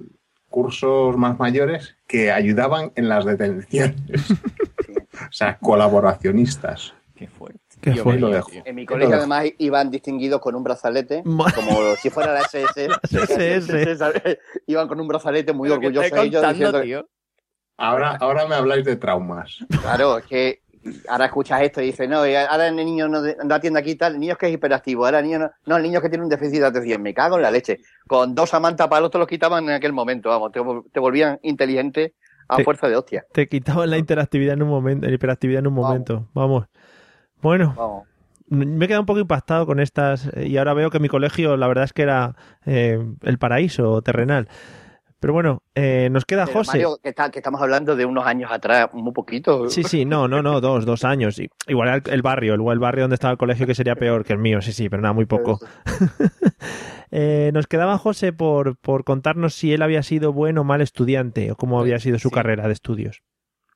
cursos 0.50 1.18
más 1.18 1.38
mayores 1.40 1.98
que 2.08 2.32
ayudaban 2.32 2.94
en 2.96 3.10
las 3.10 3.26
detenciones. 3.26 3.96
o 5.30 5.32
sea, 5.32 5.58
colaboracionistas. 5.58 6.94
Qué 7.16 7.28
fuerte. 7.28 7.60
Qué 7.86 7.92
Dios 7.92 8.06
mío. 8.06 8.42
En 8.66 8.76
mi 8.76 8.86
colegio 8.86 9.16
lo 9.16 9.22
dejo. 9.22 9.34
además 9.34 9.54
iban 9.60 9.90
distinguidos 9.92 10.42
con 10.42 10.56
un 10.56 10.64
brazalete, 10.64 11.22
como 11.24 11.96
si 12.02 12.10
fuera 12.10 12.34
la 12.34 12.42
SS. 12.42 12.90
Iban 14.68 14.88
con 14.88 15.00
un 15.00 15.08
brazalete 15.08 15.54
muy 15.54 15.70
¿Pero 15.70 15.80
qué 15.82 15.88
orgullosos 15.88 16.12
ellos 16.12 16.42
contando, 16.42 16.50
diciendo, 16.50 16.82
tío? 16.82 17.10
Ahora, 17.78 18.18
ahora 18.20 18.48
me 18.48 18.56
habláis 18.56 18.86
de 18.86 18.96
traumas. 18.96 19.58
claro, 19.82 20.18
es 20.18 20.26
que 20.26 20.60
ahora 21.08 21.26
escuchas 21.26 21.62
esto 21.62 21.82
y 21.82 21.88
dices, 21.88 22.08
no, 22.08 22.26
y 22.26 22.34
ahora 22.36 22.68
el 22.68 22.76
niño 22.76 23.08
no, 23.08 23.22
no 23.22 23.56
atiende 23.56 23.80
aquí 23.80 23.96
tal, 23.96 24.14
el 24.14 24.20
niño 24.20 24.34
es 24.34 24.38
que 24.38 24.48
es 24.48 24.54
hiperactivo, 24.54 25.06
ahora 25.06 25.20
el 25.20 25.26
niño 25.26 25.40
no, 25.40 25.52
no, 25.66 25.78
el 25.78 25.84
niño 25.84 25.98
es 25.98 26.04
que 26.04 26.10
tiene 26.10 26.24
un 26.24 26.30
déficit 26.30 26.60
de 26.60 26.66
atención, 26.68 27.02
me 27.02 27.14
cago 27.14 27.36
en 27.36 27.42
la 27.42 27.52
leche. 27.52 27.80
Con 28.08 28.34
dos 28.34 28.54
amantas 28.54 28.88
palos 28.88 29.12
te 29.12 29.18
los 29.18 29.28
quitaban 29.28 29.64
en 29.66 29.72
aquel 29.72 29.94
momento, 29.94 30.30
vamos, 30.30 30.52
te, 30.52 30.60
vol- 30.62 30.86
te 30.92 31.00
volvían 31.00 31.40
inteligente 31.44 32.14
a 32.48 32.60
fuerza 32.64 32.88
de 32.88 32.96
hostia. 32.96 33.26
Te 33.34 33.48
quitaban 33.50 33.90
la 33.90 33.98
interactividad 33.98 34.54
en 34.54 34.62
un 34.64 34.70
momento, 34.70 35.08
la 35.08 35.14
hiperactividad 35.14 35.60
en 35.60 35.68
un 35.68 35.76
Vamos. 35.76 35.88
momento. 35.90 36.30
Vamos. 36.34 36.66
Bueno, 37.46 37.74
Vamos. 37.78 38.04
me 38.50 38.86
he 38.86 38.88
quedado 38.88 39.02
un 39.02 39.06
poco 39.06 39.20
impactado 39.20 39.66
con 39.66 39.80
estas 39.80 40.28
eh, 40.36 40.48
y 40.48 40.58
ahora 40.58 40.74
veo 40.74 40.89
que 40.89 41.00
mi 41.00 41.08
colegio 41.10 41.56
la 41.58 41.68
verdad 41.68 41.84
es 41.86 41.93
que 41.93 42.02
era 42.02 42.36
eh, 42.66 43.00
el 43.22 43.38
paraíso 43.38 44.02
terrenal. 44.02 44.48
Pero 45.20 45.34
bueno, 45.34 45.64
eh, 45.74 46.10
nos 46.12 46.26
queda 46.26 46.46
Pero, 46.46 46.60
José. 46.60 46.72
Mario, 46.74 46.98
que, 47.02 47.10
está- 47.10 47.32
que 47.32 47.39
estamos 47.39 47.60
hablando 47.62 47.96
de 47.96 48.06
unos 48.06 48.26
años 48.28 48.52
atrás, 48.52 48.89
muy 48.93 49.12
poquito. 49.12 49.70
Sí, 49.70 49.84
sí, 49.84 50.06
no, 50.06 50.28
no, 50.28 50.43
no, 50.43 50.62
dos, 50.62 50.86
dos 50.86 51.04
años. 51.04 51.41
Igual 51.68 52.02
el, 52.06 52.14
el 52.14 52.22
barrio, 52.22 52.54
igual 52.56 52.76
el 52.76 52.80
barrio 52.80 53.04
donde 53.06 53.16
estaba 53.16 53.32
el 53.32 53.38
colegio 53.38 53.66
que 53.66 53.74
sería 53.74 53.96
peor 53.96 54.24
que 54.24 54.34
el 54.34 54.39
mío, 54.39 54.62
sí, 54.62 54.72
sí, 54.72 54.89
pero 54.89 55.02
nada, 55.02 55.14
muy 55.14 55.26
poco. 55.26 55.60
Eh, 57.12 57.52
nos 57.54 57.68
quedaba 57.68 57.98
José 57.98 58.34
por, 58.34 58.76
por 58.78 59.06
contarnos 59.06 59.54
si 59.54 59.72
él 59.72 59.84
había 59.84 60.04
sido 60.04 60.34
buen 60.34 60.58
o 60.58 60.64
mal 60.66 60.82
estudiante 60.82 61.52
o 61.52 61.56
cómo 61.56 61.80
había 61.80 62.00
sido 62.00 62.20
su 62.20 62.30
carrera 62.30 62.68
de 62.68 62.74
estudios. 62.74 63.22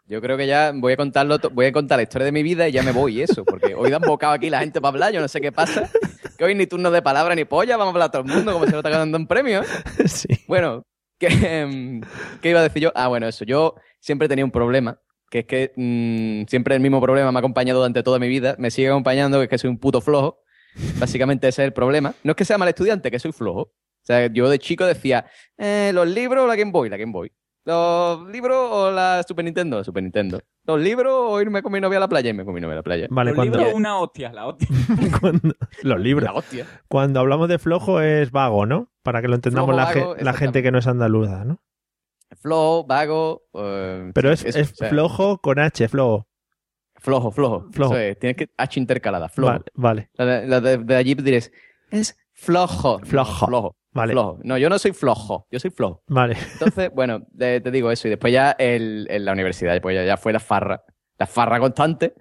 Yo 0.09 0.21
creo 0.21 0.37
que 0.37 0.47
ya 0.47 0.71
voy 0.73 0.93
a 0.93 0.97
contarlo, 0.97 1.37
voy 1.51 1.67
a 1.67 1.71
contar 1.71 1.99
la 1.99 2.01
historia 2.01 2.25
de 2.25 2.31
mi 2.31 2.41
vida 2.41 2.67
y 2.67 2.71
ya 2.71 2.81
me 2.81 2.91
voy, 2.91 3.21
eso, 3.21 3.45
porque 3.45 3.75
hoy 3.75 3.91
dan 3.91 4.01
bocado 4.01 4.33
aquí 4.33 4.49
la 4.49 4.59
gente 4.59 4.81
para 4.81 4.89
hablar, 4.89 5.13
yo 5.13 5.21
no 5.21 5.27
sé 5.27 5.39
qué 5.39 5.51
pasa. 5.51 5.87
Que 6.35 6.45
hoy 6.45 6.55
ni 6.55 6.65
turno 6.65 6.89
de 6.89 7.03
palabra 7.03 7.35
ni 7.35 7.45
polla, 7.45 7.77
vamos 7.77 7.91
a 7.91 7.95
hablar 7.95 8.07
a 8.07 8.11
todo 8.11 8.23
el 8.23 8.27
mundo 8.27 8.51
como 8.53 8.65
si 8.65 8.71
lo 8.71 8.79
está 8.79 8.89
ganando 8.89 9.19
un 9.19 9.27
premio. 9.27 9.61
¿eh? 9.99 10.37
Bueno, 10.47 10.83
¿qué, 11.19 11.27
em, 11.27 12.01
¿qué 12.41 12.49
iba 12.49 12.59
a 12.59 12.63
decir 12.63 12.81
yo? 12.81 12.91
Ah, 12.95 13.07
bueno, 13.07 13.27
eso. 13.27 13.45
Yo 13.45 13.75
siempre 13.99 14.27
tenía 14.27 14.43
un 14.43 14.49
problema, 14.49 14.99
que 15.29 15.39
es 15.39 15.45
que 15.45 15.73
mm, 15.75 16.49
siempre 16.49 16.73
el 16.73 16.81
mismo 16.81 16.99
problema 16.99 17.31
me 17.31 17.37
ha 17.37 17.41
acompañado 17.41 17.77
durante 17.79 18.01
toda 18.01 18.17
mi 18.17 18.27
vida, 18.27 18.55
me 18.57 18.71
sigue 18.71 18.87
acompañando, 18.87 19.37
que 19.37 19.43
es 19.43 19.49
que 19.49 19.57
soy 19.59 19.69
un 19.69 19.77
puto 19.77 20.01
flojo. 20.01 20.41
Básicamente 20.97 21.47
ese 21.47 21.61
es 21.61 21.67
el 21.67 21.73
problema. 21.73 22.15
No 22.23 22.31
es 22.31 22.35
que 22.35 22.45
sea 22.45 22.57
mal 22.57 22.67
estudiante, 22.67 23.11
que 23.11 23.19
soy 23.19 23.31
flojo. 23.31 23.61
O 23.61 23.73
sea, 24.01 24.25
yo 24.25 24.49
de 24.49 24.57
chico 24.57 24.85
decía, 24.85 25.27
eh, 25.57 25.91
los 25.93 26.07
libros 26.07 26.47
la 26.47 26.55
Game 26.55 26.71
Boy, 26.71 26.89
la 26.89 26.97
Game 26.97 27.11
Boy. 27.11 27.31
Los 27.65 28.27
libros 28.29 28.57
o 28.71 28.91
la 28.91 29.21
Super 29.27 29.45
Nintendo, 29.45 29.83
Super 29.83 30.01
Nintendo. 30.01 30.39
Los 30.65 30.79
libros 30.79 31.13
o 31.13 31.41
irme 31.41 31.61
con 31.61 31.71
mi 31.71 31.79
novia 31.81 31.97
a 31.97 32.01
la 32.01 32.07
playa, 32.07 32.29
irme 32.29 32.45
con 32.45 32.53
mi 32.53 32.61
novia 32.61 32.73
a 32.73 32.77
la 32.77 32.83
playa. 32.83 33.07
Vale, 33.09 33.33
Los 33.33 33.45
libros, 33.45 33.73
una 33.73 33.99
hostia, 33.99 34.31
la 34.33 34.47
hostia. 34.47 34.67
Los 35.83 35.99
libros. 35.99 36.23
La 36.25 36.33
hostia. 36.33 36.65
Cuando 36.87 37.19
hablamos 37.19 37.49
de 37.49 37.59
flojo 37.59 38.01
es 38.01 38.31
vago, 38.31 38.65
¿no? 38.65 38.91
Para 39.03 39.21
que 39.21 39.27
lo 39.27 39.35
entendamos 39.35 39.67
Flojo, 39.75 39.77
la, 39.79 39.85
vago, 39.93 40.15
ge- 40.15 40.23
la 40.23 40.33
gente 40.33 40.63
que 40.63 40.71
no 40.71 40.79
es 40.79 40.87
andaluza, 40.87 41.45
¿no? 41.45 41.59
Flojo, 42.41 42.85
vago. 42.85 43.43
eh, 43.55 44.11
Pero 44.13 44.35
sí, 44.35 44.47
es, 44.47 44.55
eso, 44.55 44.59
es 44.59 44.71
o 44.71 44.75
sea, 44.75 44.89
flojo 44.89 45.39
con 45.41 45.59
H, 45.59 45.87
flojo. 45.89 46.27
Flojo, 46.95 47.31
flojo. 47.31 47.65
Flojo. 47.71 47.93
Eso 47.95 47.99
es, 48.01 48.19
tienes 48.19 48.37
que 48.37 48.49
H 48.57 48.79
intercalada, 48.79 49.29
flojo. 49.29 49.51
Vale, 49.53 49.65
vale. 49.73 50.09
La 50.15 50.25
de, 50.25 50.47
la 50.47 50.61
de- 50.61 50.77
de 50.77 50.95
allí 50.95 51.15
diréis, 51.15 51.51
es 51.91 52.17
flojo. 52.33 52.99
Flojo. 52.99 53.31
No, 53.41 53.47
flojo. 53.47 53.75
Vale. 53.99 54.13
Flojo. 54.13 54.39
No, 54.43 54.57
yo 54.57 54.69
no 54.69 54.79
soy 54.79 54.91
flojo, 54.93 55.47
yo 55.51 55.59
soy 55.59 55.71
flojo. 55.71 56.03
Vale. 56.07 56.35
Entonces, 56.53 56.89
bueno, 56.95 57.25
te 57.37 57.59
digo 57.71 57.91
eso. 57.91 58.07
Y 58.07 58.11
después 58.11 58.33
ya 58.33 58.51
el- 58.57 59.07
en 59.09 59.25
la 59.25 59.31
universidad, 59.33 59.79
pues 59.81 59.95
ya, 59.95 60.03
ya 60.03 60.17
fue 60.17 60.33
la 60.33 60.39
farra. 60.39 60.83
La 61.17 61.27
farra 61.27 61.59
constante, 61.59 62.13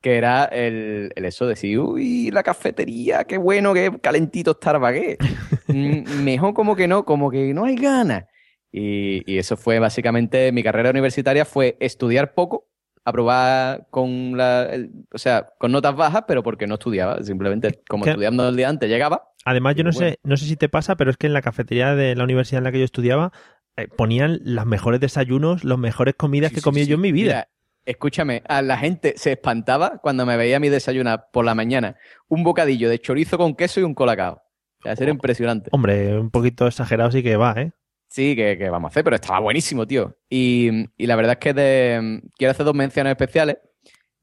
que 0.00 0.16
era 0.16 0.44
el, 0.46 1.10
el 1.14 1.24
eso 1.24 1.44
de 1.46 1.50
decir, 1.50 1.78
uy, 1.78 2.30
la 2.30 2.42
cafetería, 2.42 3.24
qué 3.24 3.38
bueno, 3.38 3.72
qué 3.74 3.92
calentito 4.02 4.52
Starbucks. 4.52 5.16
Mm, 5.68 6.22
Mejor 6.22 6.54
como 6.54 6.76
que 6.76 6.86
no, 6.86 7.04
como 7.04 7.28
que 7.30 7.52
no 7.52 7.64
hay 7.64 7.74
ganas. 7.74 8.24
Y, 8.70 9.22
y 9.30 9.38
eso 9.38 9.56
fue 9.56 9.78
básicamente 9.80 10.52
mi 10.52 10.62
carrera 10.62 10.90
universitaria, 10.90 11.44
fue 11.44 11.76
estudiar 11.80 12.34
poco, 12.34 12.68
aprobar 13.04 13.86
con 13.90 14.36
la, 14.36 14.64
el- 14.72 14.90
o 15.12 15.18
sea, 15.18 15.48
con 15.58 15.72
notas 15.72 15.96
bajas, 15.96 16.24
pero 16.28 16.42
porque 16.42 16.66
no 16.66 16.74
estudiaba, 16.74 17.22
simplemente 17.22 17.82
como 17.88 18.04
¿Qué? 18.04 18.10
estudiando 18.10 18.48
el 18.48 18.56
día 18.56 18.68
antes 18.68 18.88
llegaba. 18.88 19.28
Además, 19.46 19.76
yo 19.76 19.84
no 19.84 19.92
Bueno. 19.92 20.08
sé, 20.10 20.18
no 20.24 20.36
sé 20.36 20.44
si 20.44 20.56
te 20.56 20.68
pasa, 20.68 20.96
pero 20.96 21.10
es 21.10 21.16
que 21.16 21.26
en 21.28 21.32
la 21.32 21.40
cafetería 21.40 21.94
de 21.94 22.14
la 22.16 22.24
universidad 22.24 22.58
en 22.58 22.64
la 22.64 22.72
que 22.72 22.80
yo 22.80 22.84
estudiaba 22.84 23.32
eh, 23.76 23.88
ponían 23.88 24.40
los 24.42 24.66
mejores 24.66 25.00
desayunos, 25.00 25.62
las 25.64 25.78
mejores 25.78 26.14
comidas 26.16 26.52
que 26.52 26.58
he 26.58 26.62
comido 26.62 26.86
yo 26.86 26.96
en 26.96 27.00
mi 27.00 27.12
vida. 27.12 27.26
Mira, 27.28 27.48
escúchame, 27.84 28.42
a 28.48 28.60
la 28.60 28.76
gente 28.76 29.14
se 29.16 29.32
espantaba 29.32 29.98
cuando 30.02 30.26
me 30.26 30.36
veía 30.36 30.56
a 30.56 30.60
mí 30.60 30.68
desayunar 30.68 31.28
por 31.32 31.44
la 31.44 31.54
mañana 31.54 31.96
un 32.28 32.42
bocadillo 32.42 32.90
de 32.90 32.98
chorizo 32.98 33.38
con 33.38 33.54
queso 33.54 33.80
y 33.80 33.84
un 33.84 33.94
colacao. 33.94 34.34
O 34.80 34.82
sea, 34.82 34.92
eso 34.94 35.04
era 35.04 35.12
impresionante. 35.12 35.70
Hombre, 35.72 36.18
un 36.18 36.30
poquito 36.30 36.66
exagerado 36.66 37.10
sí 37.12 37.22
que 37.22 37.36
va, 37.36 37.54
¿eh? 37.56 37.72
Sí, 38.08 38.34
que, 38.34 38.56
que 38.58 38.68
vamos 38.70 38.88
a 38.88 38.90
hacer, 38.90 39.04
pero 39.04 39.16
estaba 39.16 39.38
buenísimo, 39.40 39.86
tío. 39.86 40.16
Y, 40.28 40.86
y 40.96 41.06
la 41.06 41.16
verdad 41.16 41.32
es 41.34 41.38
que 41.38 41.54
de- 41.54 42.22
quiero 42.36 42.50
hacer 42.52 42.64
dos 42.66 42.74
menciones 42.74 43.10
especiales. 43.12 43.58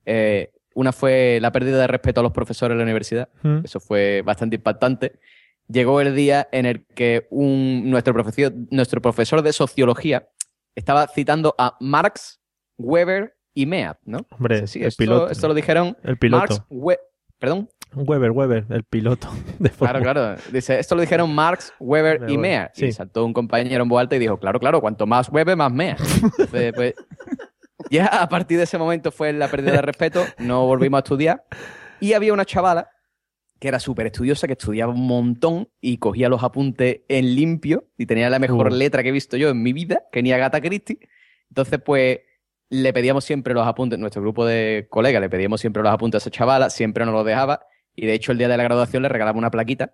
Eh, 0.05 0.51
una 0.75 0.91
fue 0.91 1.39
la 1.41 1.51
pérdida 1.51 1.77
de 1.79 1.87
respeto 1.87 2.19
a 2.19 2.23
los 2.23 2.31
profesores 2.31 2.75
de 2.75 2.77
la 2.77 2.83
universidad. 2.83 3.29
Mm. 3.41 3.59
Eso 3.65 3.79
fue 3.79 4.21
bastante 4.23 4.55
impactante. 4.57 5.19
Llegó 5.67 6.01
el 6.01 6.15
día 6.15 6.47
en 6.51 6.65
el 6.65 6.85
que 6.87 7.27
un, 7.29 7.89
nuestro, 7.89 8.13
profesor, 8.13 8.51
nuestro 8.71 9.01
profesor 9.01 9.41
de 9.41 9.53
sociología 9.53 10.27
estaba 10.75 11.07
citando 11.07 11.55
a 11.57 11.77
Marx, 11.79 12.41
Weber 12.77 13.35
y 13.53 13.65
Mead, 13.65 13.95
¿no? 14.05 14.25
Hombre, 14.31 14.67
Sí, 14.67 14.73
sí, 14.73 14.79
el 14.81 14.87
esto, 14.87 14.97
piloto. 15.03 15.29
esto 15.29 15.47
lo 15.47 15.53
dijeron 15.53 15.95
El 16.03 16.17
piloto. 16.17 16.39
Marx, 16.47 16.61
We- 16.69 16.99
¿Perdón? 17.39 17.69
Weber, 17.95 18.31
Weber, 18.31 18.65
el 18.69 18.83
piloto. 18.85 19.29
De 19.59 19.69
Claro, 19.69 20.01
claro. 20.01 20.35
Dice, 20.51 20.79
esto 20.79 20.95
lo 20.95 21.01
dijeron 21.01 21.33
Marx, 21.33 21.71
Weber 21.79 22.25
y 22.29 22.37
Mead. 22.37 22.69
sí. 22.73 22.85
Y 22.87 22.91
saltó 22.91 23.23
un 23.23 23.33
compañero 23.33 23.83
en 23.83 23.89
voz 23.89 24.01
alta 24.01 24.15
y 24.15 24.19
dijo, 24.19 24.37
claro, 24.39 24.59
claro, 24.59 24.81
cuanto 24.81 25.05
más 25.05 25.29
Weber, 25.29 25.55
más 25.55 25.71
Mead. 25.71 25.97
Entonces, 26.23 26.73
pues, 26.73 26.93
ya 27.89 28.05
a 28.07 28.29
partir 28.29 28.57
de 28.57 28.63
ese 28.63 28.77
momento 28.77 29.11
fue 29.11 29.33
la 29.33 29.47
pérdida 29.47 29.73
de 29.73 29.81
respeto, 29.81 30.25
no 30.39 30.65
volvimos 30.65 30.99
a 30.99 31.03
estudiar. 31.03 31.45
Y 31.99 32.13
había 32.13 32.33
una 32.33 32.45
chavala 32.45 32.89
que 33.59 33.69
era 33.69 33.79
súper 33.79 34.07
estudiosa, 34.07 34.45
que 34.45 34.53
estudiaba 34.53 34.91
un 34.91 35.07
montón 35.07 35.69
y 35.79 35.97
cogía 35.97 36.27
los 36.27 36.43
apuntes 36.43 37.01
en 37.07 37.35
limpio 37.35 37.87
y 37.97 38.05
tenía 38.05 38.29
la 38.29 38.39
mejor 38.39 38.67
Uh. 38.67 38.75
letra 38.75 39.03
que 39.03 39.09
he 39.09 39.13
visto 39.13 39.37
yo 39.37 39.49
en 39.49 39.63
mi 39.63 39.71
vida, 39.71 40.03
que 40.11 40.21
ni 40.21 40.33
Agatha 40.33 40.59
Christie. 40.59 40.99
Entonces, 41.49 41.79
pues, 41.83 42.19
le 42.69 42.91
pedíamos 42.91 43.23
siempre 43.23 43.53
los 43.53 43.65
apuntes, 43.65 43.99
nuestro 43.99 44.21
grupo 44.21 44.45
de 44.45 44.87
colegas 44.89 45.21
le 45.21 45.29
pedíamos 45.29 45.61
siempre 45.61 45.81
los 45.81 45.93
apuntes 45.93 46.19
a 46.19 46.21
esa 46.23 46.31
chavala, 46.31 46.69
siempre 46.69 47.05
nos 47.05 47.13
los 47.13 47.25
dejaba. 47.25 47.61
Y 47.95 48.05
de 48.07 48.13
hecho, 48.13 48.31
el 48.31 48.39
día 48.39 48.47
de 48.47 48.57
la 48.57 48.63
graduación 48.63 49.03
le 49.03 49.09
regalamos 49.09 49.37
una 49.39 49.51
plaquita. 49.51 49.93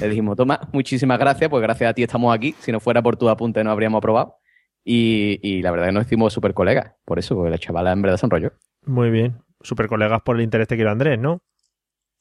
Le 0.00 0.08
dijimos, 0.08 0.36
toma, 0.36 0.68
muchísimas 0.72 1.18
gracias, 1.18 1.50
pues 1.50 1.60
gracias 1.60 1.90
a 1.90 1.94
ti 1.94 2.04
estamos 2.04 2.34
aquí. 2.34 2.54
Si 2.60 2.70
no 2.72 2.80
fuera 2.80 3.02
por 3.02 3.16
tus 3.16 3.28
apuntes, 3.28 3.62
no 3.64 3.70
habríamos 3.70 3.98
aprobado. 3.98 4.36
Y, 4.84 5.38
y 5.42 5.62
la 5.62 5.70
verdad 5.70 5.86
que 5.86 5.92
nos 5.92 6.06
hicimos 6.06 6.32
súper 6.32 6.54
colegas. 6.54 6.94
Por 7.04 7.18
eso, 7.18 7.34
porque 7.34 7.50
la 7.50 7.58
chavala 7.58 7.92
en 7.92 8.02
verdad 8.02 8.16
se 8.16 8.26
enrolló. 8.26 8.52
Muy 8.84 9.10
bien. 9.10 9.42
Super 9.60 9.88
colegas 9.88 10.22
por 10.22 10.36
el 10.36 10.42
interés 10.42 10.68
te 10.68 10.76
quiero, 10.76 10.90
Andrés, 10.90 11.18
¿no? 11.18 11.42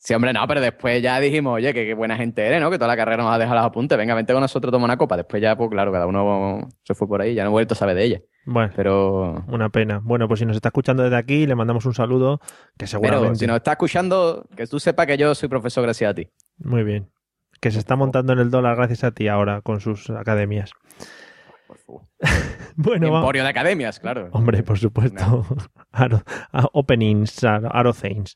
Sí, 0.01 0.14
hombre, 0.14 0.32
no, 0.32 0.47
pero 0.47 0.62
después 0.62 1.01
ya 1.01 1.20
dijimos, 1.20 1.55
oye, 1.55 1.74
que 1.74 1.86
qué 1.86 1.93
buena 1.93 2.16
gente 2.16 2.45
eres, 2.45 2.62
¿no? 2.62 2.72
Que 2.72 2.78
toda 2.78 2.88
la 2.88 2.95
carrera 2.95 3.22
nos 3.22 3.34
ha 3.34 3.38
dejado 3.38 3.57
los 3.57 3.66
apuntes. 3.66 3.97
Venga, 3.97 4.16
vente 4.16 4.32
con 4.32 4.41
nosotros, 4.41 4.72
toma 4.72 4.86
una 4.86 4.95
copa. 4.95 5.18
Después 5.18 5.41
ya, 5.41 5.57
pues 5.57 5.70
claro, 5.70 5.91
cada 5.91 6.07
uno 6.07 6.70
se 6.84 6.95
fue 6.95 7.05
por 7.05 7.22
ahí. 7.22 7.34
Ya 7.34 7.43
no 7.43 7.49
he 7.49 7.51
vuelto 7.51 7.74
a 7.74 7.78
saber 7.78 7.95
de 7.95 8.05
ella. 8.05 8.22
Bueno, 8.45 8.72
Pero, 8.78 9.43
una 9.49 9.70
pena. 9.70 9.99
Bueno, 10.01 10.30
pues 10.30 10.39
si 10.39 10.45
nos 10.45 10.55
está 10.55 10.70
escuchando 10.70 11.03
desde 11.03 11.18
aquí, 11.18 11.45
le 11.45 11.53
mandamos 11.53 11.86
un 11.86 11.93
saludo, 11.93 12.39
que 12.78 12.88
seguramente... 12.88 13.26
pero 13.26 13.36
si 13.36 13.45
nos 13.45 13.57
está 13.57 13.72
escuchando, 13.74 14.47
que 14.55 14.68
tú 14.68 14.80
sepas 14.80 15.05
que 15.05 15.18
yo 15.18 15.36
soy 15.36 15.49
profesor 15.49 15.84
gracias 15.84 16.12
a 16.12 16.14
ti. 16.14 16.30
Muy 16.57 16.84
bien. 16.84 17.12
Que 17.60 17.70
se 17.70 17.80
está 17.80 17.97
montando 17.97 18.32
en 18.32 18.39
el 18.39 18.49
dólar 18.49 18.78
gracias 18.78 19.03
a 19.03 19.12
ti 19.12 19.28
ahora 19.28 19.62
con 19.62 19.82
sus 19.82 20.10
academias. 20.12 20.72
bueno, 22.76 23.11
va- 23.11 23.20
Emporio 23.20 23.43
de 23.43 23.49
academias, 23.49 23.99
claro. 23.99 24.30
Hombre, 24.32 24.63
por 24.63 24.78
supuesto. 24.80 25.45
Aro- 25.91 26.24
a- 26.51 26.70
openings, 26.74 27.43
aro- 27.43 27.70
Aro 27.72 27.93
things. 27.93 28.36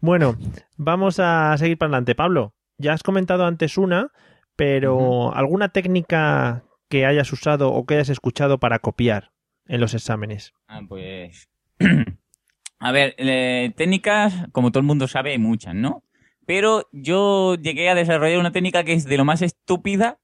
Bueno, 0.00 0.36
vamos 0.76 1.18
a 1.20 1.56
seguir 1.58 1.78
para 1.78 1.88
adelante. 1.88 2.14
Pablo, 2.14 2.54
ya 2.78 2.92
has 2.92 3.02
comentado 3.02 3.46
antes 3.46 3.78
una, 3.78 4.08
pero 4.56 5.34
¿alguna 5.34 5.70
técnica 5.70 6.64
que 6.88 7.06
hayas 7.06 7.32
usado 7.32 7.72
o 7.72 7.86
que 7.86 7.94
hayas 7.94 8.08
escuchado 8.10 8.58
para 8.58 8.78
copiar 8.78 9.32
en 9.66 9.80
los 9.80 9.94
exámenes? 9.94 10.52
Ah, 10.68 10.80
pues. 10.88 11.48
A 12.80 12.92
ver, 12.92 13.14
eh, 13.16 13.72
técnicas, 13.76 14.34
como 14.52 14.70
todo 14.70 14.80
el 14.80 14.86
mundo 14.86 15.08
sabe, 15.08 15.30
hay 15.30 15.38
muchas, 15.38 15.74
¿no? 15.74 16.04
Pero 16.46 16.86
yo 16.92 17.54
llegué 17.54 17.88
a 17.88 17.94
desarrollar 17.94 18.38
una 18.38 18.52
técnica 18.52 18.84
que 18.84 18.92
es 18.92 19.06
de 19.06 19.16
lo 19.16 19.24
más 19.24 19.40
estúpida, 19.40 20.18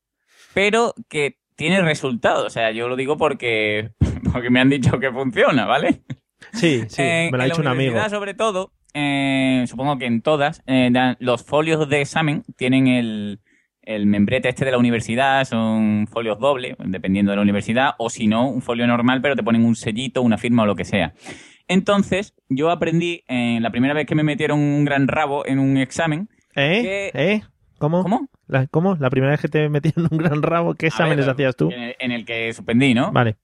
pero 0.52 0.94
que 1.08 1.38
tiene 1.60 1.82
resultados. 1.82 2.46
O 2.46 2.50
sea, 2.50 2.70
yo 2.70 2.88
lo 2.88 2.96
digo 2.96 3.18
porque, 3.18 3.90
porque 4.32 4.48
me 4.48 4.60
han 4.60 4.70
dicho 4.70 4.98
que 4.98 5.12
funciona, 5.12 5.66
¿vale? 5.66 6.00
Sí, 6.54 6.84
sí, 6.88 7.02
me 7.30 7.32
lo 7.32 7.42
ha 7.42 7.44
dicho 7.44 7.60
un 7.60 7.66
amigo. 7.66 8.00
sobre 8.08 8.32
todo, 8.32 8.72
eh, 8.94 9.64
supongo 9.66 9.98
que 9.98 10.06
en 10.06 10.22
todas, 10.22 10.62
eh, 10.66 10.90
los 11.18 11.44
folios 11.44 11.86
de 11.86 12.00
examen 12.00 12.44
tienen 12.56 12.86
el, 12.86 13.40
el 13.82 14.06
membrete 14.06 14.48
este 14.48 14.64
de 14.64 14.70
la 14.70 14.78
universidad, 14.78 15.44
son 15.44 16.06
folios 16.10 16.38
dobles, 16.38 16.76
dependiendo 16.78 17.32
de 17.32 17.36
la 17.36 17.42
universidad, 17.42 17.90
o 17.98 18.08
si 18.08 18.26
no, 18.26 18.48
un 18.48 18.62
folio 18.62 18.86
normal, 18.86 19.20
pero 19.20 19.36
te 19.36 19.42
ponen 19.42 19.66
un 19.66 19.76
sellito, 19.76 20.22
una 20.22 20.38
firma 20.38 20.62
o 20.62 20.66
lo 20.66 20.76
que 20.76 20.86
sea. 20.86 21.12
Entonces, 21.68 22.34
yo 22.48 22.70
aprendí, 22.70 23.22
en 23.28 23.62
la 23.62 23.70
primera 23.70 23.92
vez 23.92 24.06
que 24.06 24.14
me 24.14 24.24
metieron 24.24 24.60
un 24.60 24.86
gran 24.86 25.08
rabo 25.08 25.46
en 25.46 25.58
un 25.58 25.76
examen, 25.76 26.30
¿Eh? 26.56 27.10
¿Eh? 27.14 27.42
¿Cómo? 27.78 28.02
¿Cómo? 28.02 28.28
La, 28.50 28.66
¿Cómo? 28.66 28.96
La 28.98 29.10
primera 29.10 29.30
vez 29.32 29.40
que 29.40 29.48
te 29.48 29.68
metieron 29.70 30.08
un 30.10 30.18
gran 30.18 30.42
rabo, 30.42 30.74
¿qué 30.74 30.86
exámenes 30.88 31.26
ver, 31.26 31.34
hacías 31.34 31.56
tú? 31.56 31.70
En 31.70 31.80
el, 31.82 31.96
en 31.98 32.12
el 32.12 32.24
que 32.24 32.52
suspendí, 32.52 32.94
¿no? 32.94 33.12
Vale. 33.12 33.36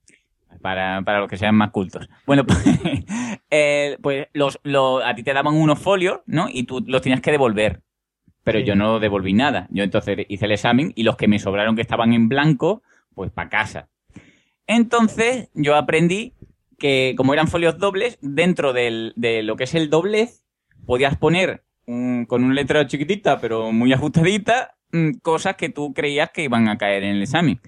Para, 0.61 1.01
para 1.03 1.19
los 1.19 1.29
que 1.29 1.37
sean 1.37 1.55
más 1.55 1.71
cultos. 1.71 2.09
Bueno, 2.25 2.43
pues, 2.47 2.57
eh, 3.51 3.97
pues 4.01 4.27
los, 4.33 4.59
los- 4.63 5.03
a 5.03 5.13
ti 5.15 5.23
te 5.23 5.33
daban 5.33 5.53
unos 5.55 5.79
folios, 5.79 6.19
¿no? 6.25 6.47
Y 6.51 6.63
tú 6.63 6.83
los 6.87 7.01
tenías 7.01 7.21
que 7.21 7.31
devolver. 7.31 7.81
Pero 8.43 8.59
Sí. 8.59 8.65
yo 8.65 8.75
no 8.75 8.99
devolví 8.99 9.33
nada. 9.33 9.67
Yo 9.71 9.83
entonces 9.83 10.17
hice 10.29 10.45
el 10.45 10.53
examen 10.53 10.93
y 10.95 11.03
los 11.03 11.17
que 11.17 11.27
me 11.27 11.37
sobraron 11.37 11.75
que 11.75 11.81
estaban 11.81 12.13
en 12.13 12.29
blanco, 12.29 12.81
pues 13.13 13.29
para 13.29 13.49
casa. 13.49 13.89
Entonces 14.67 15.49
yo 15.53 15.75
aprendí 15.75 16.33
que 16.79 17.13
como 17.17 17.33
eran 17.33 17.47
folios 17.47 17.77
dobles, 17.77 18.17
dentro 18.21 18.71
del- 18.73 19.13
de 19.15 19.43
lo 19.43 19.55
que 19.57 19.65
es 19.65 19.75
el 19.75 19.89
doblez, 19.89 20.43
podías 20.85 21.17
poner 21.17 21.63
un- 21.85 22.25
con 22.25 22.43
una 22.43 22.53
letra 22.53 22.85
chiquitita, 22.87 23.39
pero 23.39 23.71
muy 23.71 23.91
ajustadita, 23.93 24.75
cosas 25.21 25.55
que 25.55 25.69
tú 25.69 25.93
creías 25.93 26.31
que 26.31 26.43
iban 26.43 26.67
a 26.67 26.77
caer 26.77 27.03
en 27.03 27.15
el 27.17 27.23
examen. 27.23 27.59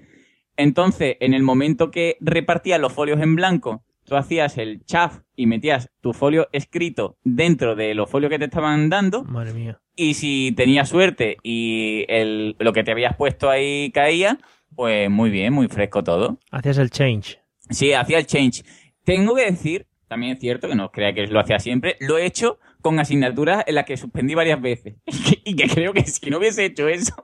Entonces, 0.57 1.17
en 1.20 1.34
el 1.34 1.43
momento 1.43 1.91
que 1.91 2.17
repartías 2.20 2.80
los 2.80 2.91
folios 2.91 3.22
en 3.22 3.36
blanco, 3.36 3.84
tú 4.03 4.15
hacías 4.17 4.57
el 4.57 4.84
chaf 4.84 5.20
y 5.36 5.45
metías 5.45 5.89
tu 6.01 6.13
folio 6.13 6.49
escrito 6.51 7.17
dentro 7.24 7.76
de 7.76 7.93
los 7.93 8.09
folios 8.09 8.30
que 8.30 8.39
te 8.39 8.45
estaban 8.45 8.89
dando. 8.89 9.24
Madre 9.24 9.53
mía. 9.53 9.80
Y 9.95 10.15
si 10.15 10.53
tenías 10.55 10.89
suerte 10.89 11.38
y 11.43 12.05
el, 12.09 12.55
lo 12.59 12.74
que 12.74 12.84
te 12.84 12.91
habías 12.91 13.15
puesto 13.15 13.49
ahí 13.49 13.91
caía, 13.91 14.39
pues 14.76 15.09
muy 15.09 15.30
bien, 15.30 15.53
muy 15.53 15.67
fresco 15.67 16.03
todo. 16.03 16.39
Hacías 16.51 16.78
el 16.78 16.89
change. 16.89 17.39
Sí, 17.70 17.93
hacía 17.93 18.17
el 18.17 18.26
change. 18.26 18.63
Tengo 19.03 19.36
que 19.36 19.45
decir, 19.45 19.88
también 20.07 20.34
es 20.34 20.39
cierto 20.39 20.67
que 20.67 20.76
no 20.76 20.91
crea 20.91 21.13
que 21.13 21.28
lo 21.28 21.39
hacía 21.39 21.59
siempre, 21.59 21.95
lo 21.99 22.17
he 22.17 22.26
hecho 22.26 22.59
con 22.82 23.00
asignaturas 23.00 23.64
en 23.68 23.76
las 23.76 23.86
que 23.86 23.98
suspendí 23.98 24.36
varias 24.36 24.62
veces. 24.62 24.96
Y 25.50 25.56
que, 25.56 25.68
creo 25.68 25.94
que 25.94 26.04
si 26.06 26.30
no 26.30 26.38
hubiese 26.38 26.66
hecho 26.66 26.88
eso, 26.88 27.16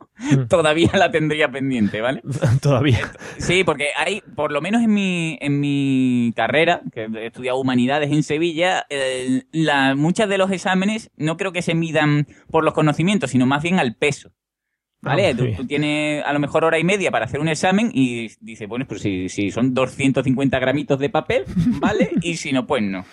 todavía 0.49 0.89
la 0.93 1.11
tendría 1.11 1.51
pendiente, 1.51 2.01
¿vale? 2.01 2.23
todavía. 2.61 3.11
Sí, 3.37 3.63
porque 3.63 3.89
hay, 3.95 4.21
por 4.35 4.51
lo 4.51 4.61
menos 4.61 4.81
en 4.81 4.91
mi, 4.91 5.37
en 5.41 5.59
mi 5.59 6.33
carrera, 6.35 6.81
que 6.91 7.03
he 7.03 7.27
estudiado 7.27 7.59
humanidades 7.59 8.11
en 8.11 8.23
Sevilla, 8.23 8.87
eh, 8.89 9.43
la, 9.51 9.93
muchas 9.93 10.27
de 10.27 10.39
los 10.39 10.49
exámenes 10.49 11.11
no 11.17 11.37
creo 11.37 11.51
que 11.51 11.61
se 11.61 11.75
midan 11.75 12.27
por 12.49 12.63
los 12.63 12.73
conocimientos, 12.73 13.29
sino 13.29 13.45
más 13.45 13.61
bien 13.61 13.77
al 13.77 13.95
peso. 13.95 14.31
¿Vale? 15.01 15.35
Tú, 15.35 15.45
sí. 15.45 15.53
tú 15.55 15.67
tienes 15.67 16.25
a 16.25 16.33
lo 16.33 16.39
mejor 16.39 16.63
hora 16.63 16.79
y 16.79 16.83
media 16.83 17.11
para 17.11 17.25
hacer 17.25 17.39
un 17.39 17.47
examen 17.47 17.91
y 17.93 18.31
dices, 18.39 18.67
bueno, 18.67 18.87
pues 18.87 19.01
si, 19.01 19.29
si 19.29 19.51
son 19.51 19.75
250 19.75 20.57
gramitos 20.57 20.97
de 20.97 21.11
papel, 21.11 21.43
¿vale? 21.79 22.09
y 22.23 22.37
si 22.37 22.51
no, 22.53 22.65
pues 22.65 22.81
no. 22.81 23.05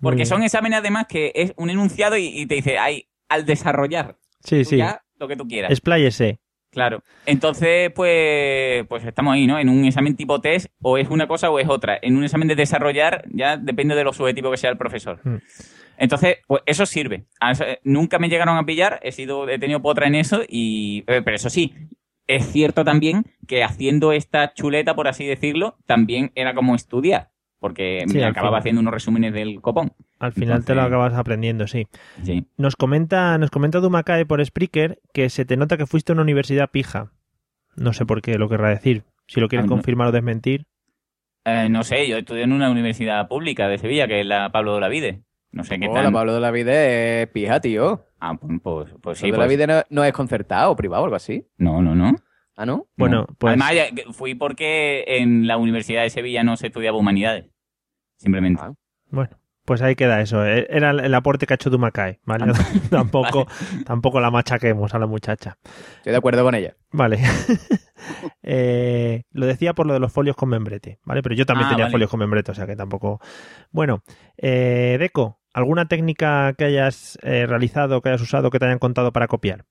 Porque 0.00 0.26
son 0.26 0.42
exámenes 0.42 0.78
además 0.78 1.06
que 1.08 1.32
es 1.34 1.52
un 1.56 1.70
enunciado 1.70 2.16
y, 2.16 2.26
y 2.26 2.46
te 2.46 2.56
dice, 2.56 2.78
ay, 2.78 3.08
al 3.28 3.44
desarrollar. 3.44 4.16
Sí, 4.44 4.64
sí. 4.64 4.76
Ya 4.76 5.02
lo 5.18 5.28
que 5.28 5.36
tú 5.36 5.46
quieras. 5.46 5.70
Expláyese. 5.70 6.40
Claro. 6.70 7.02
Entonces, 7.24 7.90
pues, 7.94 8.86
pues 8.88 9.04
estamos 9.04 9.34
ahí, 9.34 9.46
¿no? 9.46 9.58
En 9.58 9.68
un 9.68 9.84
examen 9.84 10.16
tipo 10.16 10.40
test, 10.40 10.66
o 10.82 10.98
es 10.98 11.08
una 11.08 11.26
cosa 11.26 11.50
o 11.50 11.58
es 11.58 11.68
otra. 11.68 11.98
En 12.00 12.16
un 12.16 12.24
examen 12.24 12.48
de 12.48 12.56
desarrollar, 12.56 13.24
ya 13.32 13.56
depende 13.56 13.94
de 13.94 14.04
lo 14.04 14.12
subjetivo 14.12 14.50
que 14.50 14.58
sea 14.58 14.70
el 14.70 14.76
profesor. 14.76 15.20
Mm. 15.24 15.38
Entonces, 15.96 16.36
pues 16.46 16.62
eso 16.66 16.86
sirve. 16.86 17.24
Eh, 17.64 17.78
Nunca 17.84 18.18
me 18.18 18.28
llegaron 18.28 18.56
a 18.56 18.66
pillar, 18.66 19.00
he 19.02 19.12
sido, 19.12 19.48
he 19.48 19.58
tenido 19.58 19.82
potra 19.82 20.06
en 20.06 20.14
eso, 20.14 20.42
y, 20.46 21.04
eh, 21.06 21.22
pero 21.24 21.36
eso 21.36 21.50
sí, 21.50 21.74
es 22.26 22.46
cierto 22.52 22.84
también 22.84 23.24
que 23.46 23.64
haciendo 23.64 24.12
esta 24.12 24.52
chuleta, 24.52 24.94
por 24.94 25.08
así 25.08 25.26
decirlo, 25.26 25.78
también 25.86 26.30
era 26.34 26.54
como 26.54 26.74
estudiar. 26.74 27.30
Porque 27.60 28.04
Sí, 28.06 28.18
me 28.18 28.24
acababa 28.24 28.50
final. 28.50 28.58
haciendo 28.60 28.80
unos 28.82 28.94
resúmenes 28.94 29.32
del 29.32 29.60
copón. 29.60 29.92
Al 30.20 30.32
final 30.32 30.64
te 30.64 30.74
lo 30.74 30.82
acabas 30.82 31.14
aprendiendo, 31.14 31.66
sí. 31.66 31.86
Sí. 32.22 32.46
Nos 32.56 32.76
comenta, 32.76 33.36
nos 33.38 33.50
comenta 33.50 33.80
Dumacae 33.80 34.26
por 34.26 34.44
Spreaker 34.44 35.00
que 35.12 35.28
se 35.28 35.44
te 35.44 35.56
nota 35.56 35.76
que 35.76 35.86
fuiste 35.86 36.12
a 36.12 36.14
una 36.14 36.22
universidad 36.22 36.70
pija. 36.70 37.10
No 37.76 37.92
sé 37.92 38.06
por 38.06 38.22
qué 38.22 38.38
lo 38.38 38.48
querrá 38.48 38.68
decir. 38.70 39.04
Si 39.26 39.40
lo 39.40 39.48
quieres 39.48 39.64
Ah, 39.64 39.68
no. 39.68 39.74
confirmar 39.74 40.08
o 40.08 40.12
desmentir. 40.12 40.66
Eh, 41.44 41.68
no 41.70 41.82
sé, 41.82 42.08
yo 42.08 42.16
estudié 42.18 42.42
en 42.44 42.52
una 42.52 42.70
universidad 42.70 43.26
pública 43.28 43.68
de 43.68 43.78
Sevilla, 43.78 44.06
que 44.06 44.20
es 44.20 44.26
la 44.26 44.50
Pablo 44.52 44.74
de 44.74 44.80
la 44.80 44.88
Vide. 44.88 45.22
No 45.50 45.64
sé 45.64 45.78
qué 45.78 45.88
Hola, 45.88 46.02
tal. 46.04 46.12
Pablo 46.12 46.34
de 46.34 46.40
la 46.40 46.50
Vida 46.50 46.72
es 46.84 47.28
pija, 47.28 47.60
tío. 47.60 48.04
Ah, 48.20 48.36
pues, 48.38 48.60
pues, 48.62 48.94
pues 49.00 49.18
sí. 49.18 49.30
Pablo 49.30 49.36
de 49.36 49.38
la 49.38 49.46
pues- 49.46 49.56
Vida 49.56 49.66
no, 49.66 49.82
no 50.00 50.04
es 50.04 50.12
concertado 50.12 50.70
o 50.72 50.76
privado 50.76 51.02
o 51.02 51.06
algo 51.06 51.16
así. 51.16 51.46
No, 51.56 51.80
no, 51.82 51.94
no. 51.94 52.14
Ah, 52.60 52.66
¿no? 52.66 52.88
Bueno, 52.96 53.20
No. 53.20 53.26
pues- 53.38 53.52
Además, 53.52 53.72
fui 54.12 54.34
porque 54.34 55.04
en 55.06 55.46
la 55.46 55.56
Universidad 55.58 56.02
de 56.02 56.10
Sevilla 56.10 56.42
no 56.42 56.56
se 56.56 56.66
estudiaba 56.66 56.98
humanidades. 56.98 57.46
Simplemente. 58.16 58.60
Ah. 58.64 58.72
Bueno, 59.10 59.30
pues 59.64 59.80
ahí 59.80 59.94
queda 59.94 60.20
eso. 60.20 60.44
E- 60.44 60.66
Era 60.68 60.90
el 60.90 61.14
aporte 61.14 61.46
que 61.46 61.54
ha 61.54 61.56
hecho 61.56 61.70
Dumacae, 61.70 62.18
¿vale? 62.24 62.46
tampoco, 62.90 63.46
tampoco 63.86 64.18
la 64.20 64.32
machaquemos 64.32 64.92
a 64.92 64.98
la 64.98 65.06
muchacha. 65.06 65.56
Estoy 65.98 66.10
de 66.10 66.16
acuerdo 66.18 66.42
con 66.42 66.54
ella. 66.56 66.74
Vale. 66.90 67.18
Eh, 68.42 69.22
lo 69.32 69.46
decía 69.46 69.74
por 69.74 69.86
lo 69.86 69.92
de 69.92 70.00
los 70.00 70.12
folios 70.12 70.36
con 70.36 70.48
membrete, 70.48 70.98
¿vale? 71.04 71.20
Pero 71.22 71.34
yo 71.34 71.44
también 71.44 71.66
Ah, 71.66 71.70
tenía 71.70 71.84
vale. 71.86 71.92
folios 71.92 72.10
con 72.10 72.20
membrete, 72.20 72.52
o 72.52 72.54
sea 72.54 72.66
que 72.66 72.76
tampoco. 72.76 73.20
Bueno, 73.70 74.02
eh, 74.36 74.96
Deco, 74.98 75.40
¿alguna 75.52 75.86
técnica 75.88 76.54
que 76.56 76.64
hayas 76.64 77.18
eh, 77.22 77.44
realizado, 77.46 78.00
que 78.00 78.08
hayas 78.10 78.22
usado, 78.22 78.50
que 78.50 78.58
te 78.58 78.64
hayan 78.66 78.78
contado 78.78 79.12
para 79.12 79.26
copiar? 79.28 79.64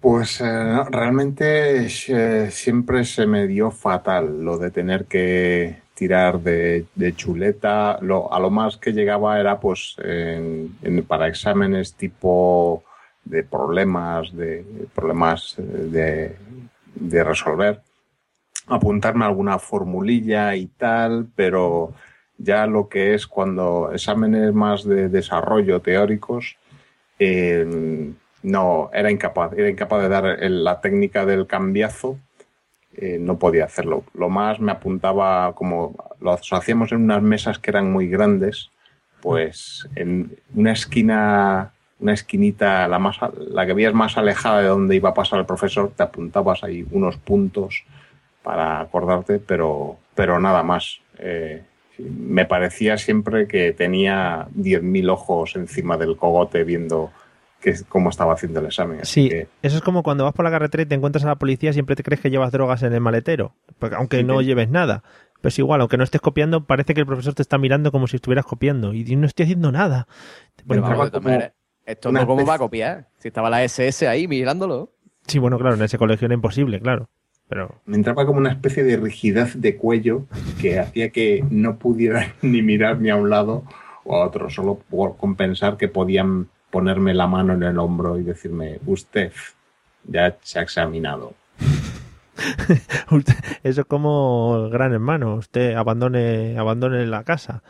Pues 0.00 0.40
eh, 0.40 0.84
realmente 0.90 1.86
eh, 1.86 2.50
siempre 2.50 3.04
se 3.04 3.26
me 3.26 3.46
dio 3.46 3.70
fatal 3.70 4.44
lo 4.44 4.58
de 4.58 4.70
tener 4.70 5.06
que 5.06 5.82
tirar 5.94 6.40
de, 6.40 6.86
chuleta. 7.16 7.92
A 7.92 8.00
lo 8.00 8.50
más 8.50 8.76
que 8.76 8.92
llegaba 8.92 9.40
era 9.40 9.60
pues 9.60 9.96
para 11.08 11.28
exámenes 11.28 11.94
tipo 11.94 12.84
de 13.26 13.42
problemas, 13.42 14.34
de 14.34 14.64
problemas 14.94 15.56
eh, 15.58 15.62
de, 15.62 16.36
de 16.94 17.24
resolver, 17.24 17.82
apuntarme 18.68 19.24
alguna 19.24 19.58
formulilla 19.58 20.54
y 20.54 20.66
tal, 20.66 21.28
pero 21.34 21.92
ya 22.38 22.66
lo 22.66 22.88
que 22.88 23.14
es 23.14 23.26
cuando 23.26 23.90
exámenes 23.92 24.54
más 24.54 24.84
de 24.84 25.08
desarrollo 25.08 25.80
teóricos, 25.80 26.56
eh, 27.18 28.12
no, 28.46 28.90
era 28.92 29.10
incapaz, 29.10 29.52
era 29.54 29.68
incapaz 29.68 30.02
de 30.02 30.08
dar 30.08 30.38
la 30.40 30.80
técnica 30.80 31.26
del 31.26 31.48
cambiazo, 31.48 32.16
eh, 32.96 33.18
no 33.20 33.40
podía 33.40 33.64
hacerlo. 33.64 34.04
Lo 34.14 34.28
más 34.28 34.60
me 34.60 34.70
apuntaba 34.70 35.52
como 35.56 35.96
lo 36.20 36.32
hacíamos 36.32 36.92
en 36.92 37.02
unas 37.02 37.22
mesas 37.22 37.58
que 37.58 37.72
eran 37.72 37.90
muy 37.90 38.06
grandes, 38.06 38.70
pues 39.20 39.88
en 39.96 40.38
una 40.54 40.70
esquina, 40.70 41.72
una 41.98 42.12
esquinita, 42.12 42.86
la 42.86 43.00
más, 43.00 43.16
la 43.36 43.66
que 43.66 43.72
veías 43.72 43.94
más 43.94 44.16
alejada 44.16 44.60
de 44.60 44.68
donde 44.68 44.94
iba 44.94 45.08
a 45.08 45.14
pasar 45.14 45.40
el 45.40 45.46
profesor, 45.46 45.90
te 45.96 46.04
apuntabas 46.04 46.62
ahí 46.62 46.86
unos 46.92 47.16
puntos 47.16 47.82
para 48.44 48.78
acordarte, 48.78 49.40
pero, 49.40 49.96
pero 50.14 50.38
nada 50.38 50.62
más. 50.62 51.00
Eh, 51.18 51.64
me 51.98 52.44
parecía 52.44 52.96
siempre 52.96 53.48
que 53.48 53.72
tenía 53.72 54.46
10.000 54.54 55.10
ojos 55.10 55.56
encima 55.56 55.96
del 55.96 56.16
cogote 56.16 56.62
viendo 56.62 57.10
que, 57.72 57.74
cómo 57.88 58.10
estaba 58.10 58.34
haciendo 58.34 58.60
el 58.60 58.66
examen. 58.66 59.00
Sí, 59.04 59.28
que, 59.28 59.48
eso 59.62 59.76
es 59.76 59.82
como 59.82 60.02
cuando 60.02 60.24
vas 60.24 60.32
por 60.32 60.44
la 60.44 60.50
carretera 60.50 60.82
y 60.82 60.86
te 60.86 60.94
encuentras 60.94 61.24
a 61.24 61.28
la 61.28 61.34
policía, 61.36 61.72
siempre 61.72 61.96
te 61.96 62.02
crees 62.04 62.20
que 62.20 62.30
llevas 62.30 62.52
drogas 62.52 62.82
en 62.84 62.92
el 62.92 63.00
maletero, 63.00 63.54
porque 63.78 63.96
aunque 63.96 64.18
Sí, 64.18 64.24
no 64.24 64.38
que- 64.38 64.44
lleves 64.44 64.70
nada. 64.70 65.02
Pues 65.42 65.58
igual, 65.58 65.80
aunque 65.80 65.96
no 65.96 66.04
estés 66.04 66.20
copiando, 66.20 66.64
parece 66.64 66.94
que 66.94 67.00
el 67.00 67.06
profesor 67.06 67.34
te 67.34 67.42
está 67.42 67.58
mirando 67.58 67.92
como 67.92 68.06
si 68.06 68.16
estuvieras 68.16 68.46
copiando 68.46 68.94
y 68.94 69.04
no 69.16 69.26
estoy 69.26 69.44
haciendo 69.44 69.70
nada. 69.70 70.06
Pero 70.56 70.80
Bueno, 70.82 70.82
vamos, 70.88 71.10
como 71.10 71.28
esto 71.84 72.10
no 72.12 72.26
cómo 72.26 72.46
va 72.46 72.54
a 72.54 72.58
copiar. 72.58 73.08
Si 73.18 73.28
estaba 73.28 73.50
la 73.50 73.62
SS 73.62 74.08
ahí 74.08 74.26
mirándolo. 74.28 74.90
sí, 75.26 75.38
bueno, 75.38 75.58
claro, 75.58 75.74
en 75.76 75.82
ese 75.82 75.98
colegio 75.98 76.24
era 76.26 76.34
imposible, 76.34 76.80
claro. 76.80 77.08
Pero 77.48 77.80
me 77.84 77.96
entraba 77.96 78.26
como 78.26 78.38
una 78.38 78.50
especie 78.50 78.82
de 78.82 78.96
rigidez 78.96 79.60
de 79.60 79.76
cuello 79.76 80.26
que 80.60 80.80
hacía 80.80 81.10
que 81.10 81.44
no 81.50 81.76
pudiera 81.78 82.34
ni 82.42 82.62
mirar 82.62 83.00
ni 83.00 83.10
a 83.10 83.16
un 83.16 83.30
lado 83.30 83.62
o 84.04 84.16
a 84.16 84.26
otro, 84.26 84.50
solo 84.50 84.80
por 84.90 85.16
compensar 85.16 85.76
que 85.76 85.86
podían 85.88 86.48
ponerme 86.76 87.14
la 87.14 87.26
mano 87.26 87.54
en 87.54 87.62
el 87.62 87.78
hombro 87.78 88.18
y 88.18 88.22
decirme, 88.22 88.78
usted 88.84 89.32
ya 90.04 90.36
se 90.42 90.58
ha 90.58 90.62
examinado. 90.62 91.32
Eso 93.62 93.80
es 93.80 93.86
como 93.86 94.68
gran 94.70 94.92
hermano, 94.92 95.36
usted 95.36 95.74
abandone, 95.74 96.58
abandone 96.58 97.06
la 97.06 97.24
casa, 97.24 97.62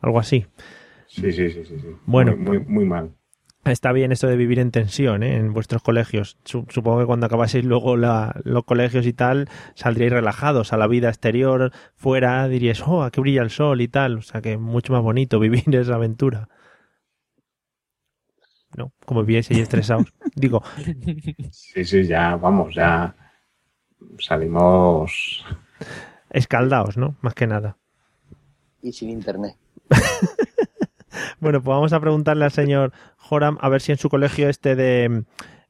algo 0.00 0.20
así. 0.20 0.46
Sí, 1.08 1.32
sí, 1.32 1.50
sí, 1.50 1.64
sí. 1.64 1.76
sí. 1.80 1.88
Bueno. 2.06 2.36
Muy, 2.36 2.60
muy, 2.60 2.60
muy 2.60 2.84
mal. 2.84 3.10
Está 3.64 3.90
bien 3.92 4.12
esto 4.12 4.26
de 4.28 4.36
vivir 4.36 4.58
en 4.60 4.70
tensión 4.70 5.22
¿eh? 5.24 5.36
en 5.36 5.52
vuestros 5.52 5.82
colegios. 5.82 6.36
Su- 6.44 6.66
Supongo 6.68 7.00
que 7.00 7.06
cuando 7.06 7.26
acabaseis 7.26 7.64
luego 7.64 7.96
la- 7.96 8.40
los 8.44 8.62
colegios 8.64 9.06
y 9.06 9.12
tal, 9.12 9.48
saldríais 9.74 10.12
relajados 10.12 10.72
a 10.72 10.76
la 10.76 10.86
vida 10.88 11.08
exterior, 11.08 11.70
fuera, 11.96 12.46
diríais, 12.48 12.82
oh, 12.86 13.02
aquí 13.04 13.20
brilla 13.20 13.42
el 13.42 13.50
sol 13.50 13.80
y 13.80 13.86
tal. 13.88 14.18
O 14.18 14.22
sea 14.22 14.40
que 14.40 14.56
mucho 14.56 14.92
más 14.92 15.02
bonito 15.02 15.38
vivir 15.40 15.62
esa 15.74 15.94
aventura. 15.96 16.48
¿No? 18.76 18.92
Como 19.04 19.20
vivíais 19.22 19.50
ahí 19.50 19.60
estresados. 19.60 20.06
Digo, 20.34 20.62
Sí, 21.50 21.84
sí, 21.84 22.06
ya, 22.06 22.36
vamos, 22.36 22.74
ya 22.74 23.14
salimos. 24.18 25.44
escaldaos, 26.30 26.96
¿no? 26.96 27.16
Más 27.20 27.34
que 27.34 27.46
nada. 27.46 27.76
Y 28.82 28.92
sin 28.92 29.10
internet. 29.10 29.56
Bueno, 31.40 31.60
pues 31.60 31.74
vamos 31.74 31.92
a 31.92 32.00
preguntarle 32.00 32.44
al 32.44 32.52
señor 32.52 32.92
Joram 33.16 33.58
a 33.60 33.68
ver 33.68 33.80
si 33.80 33.90
en 33.92 33.98
su 33.98 34.08
colegio 34.08 34.48
este 34.48 34.76
de, 34.76 35.24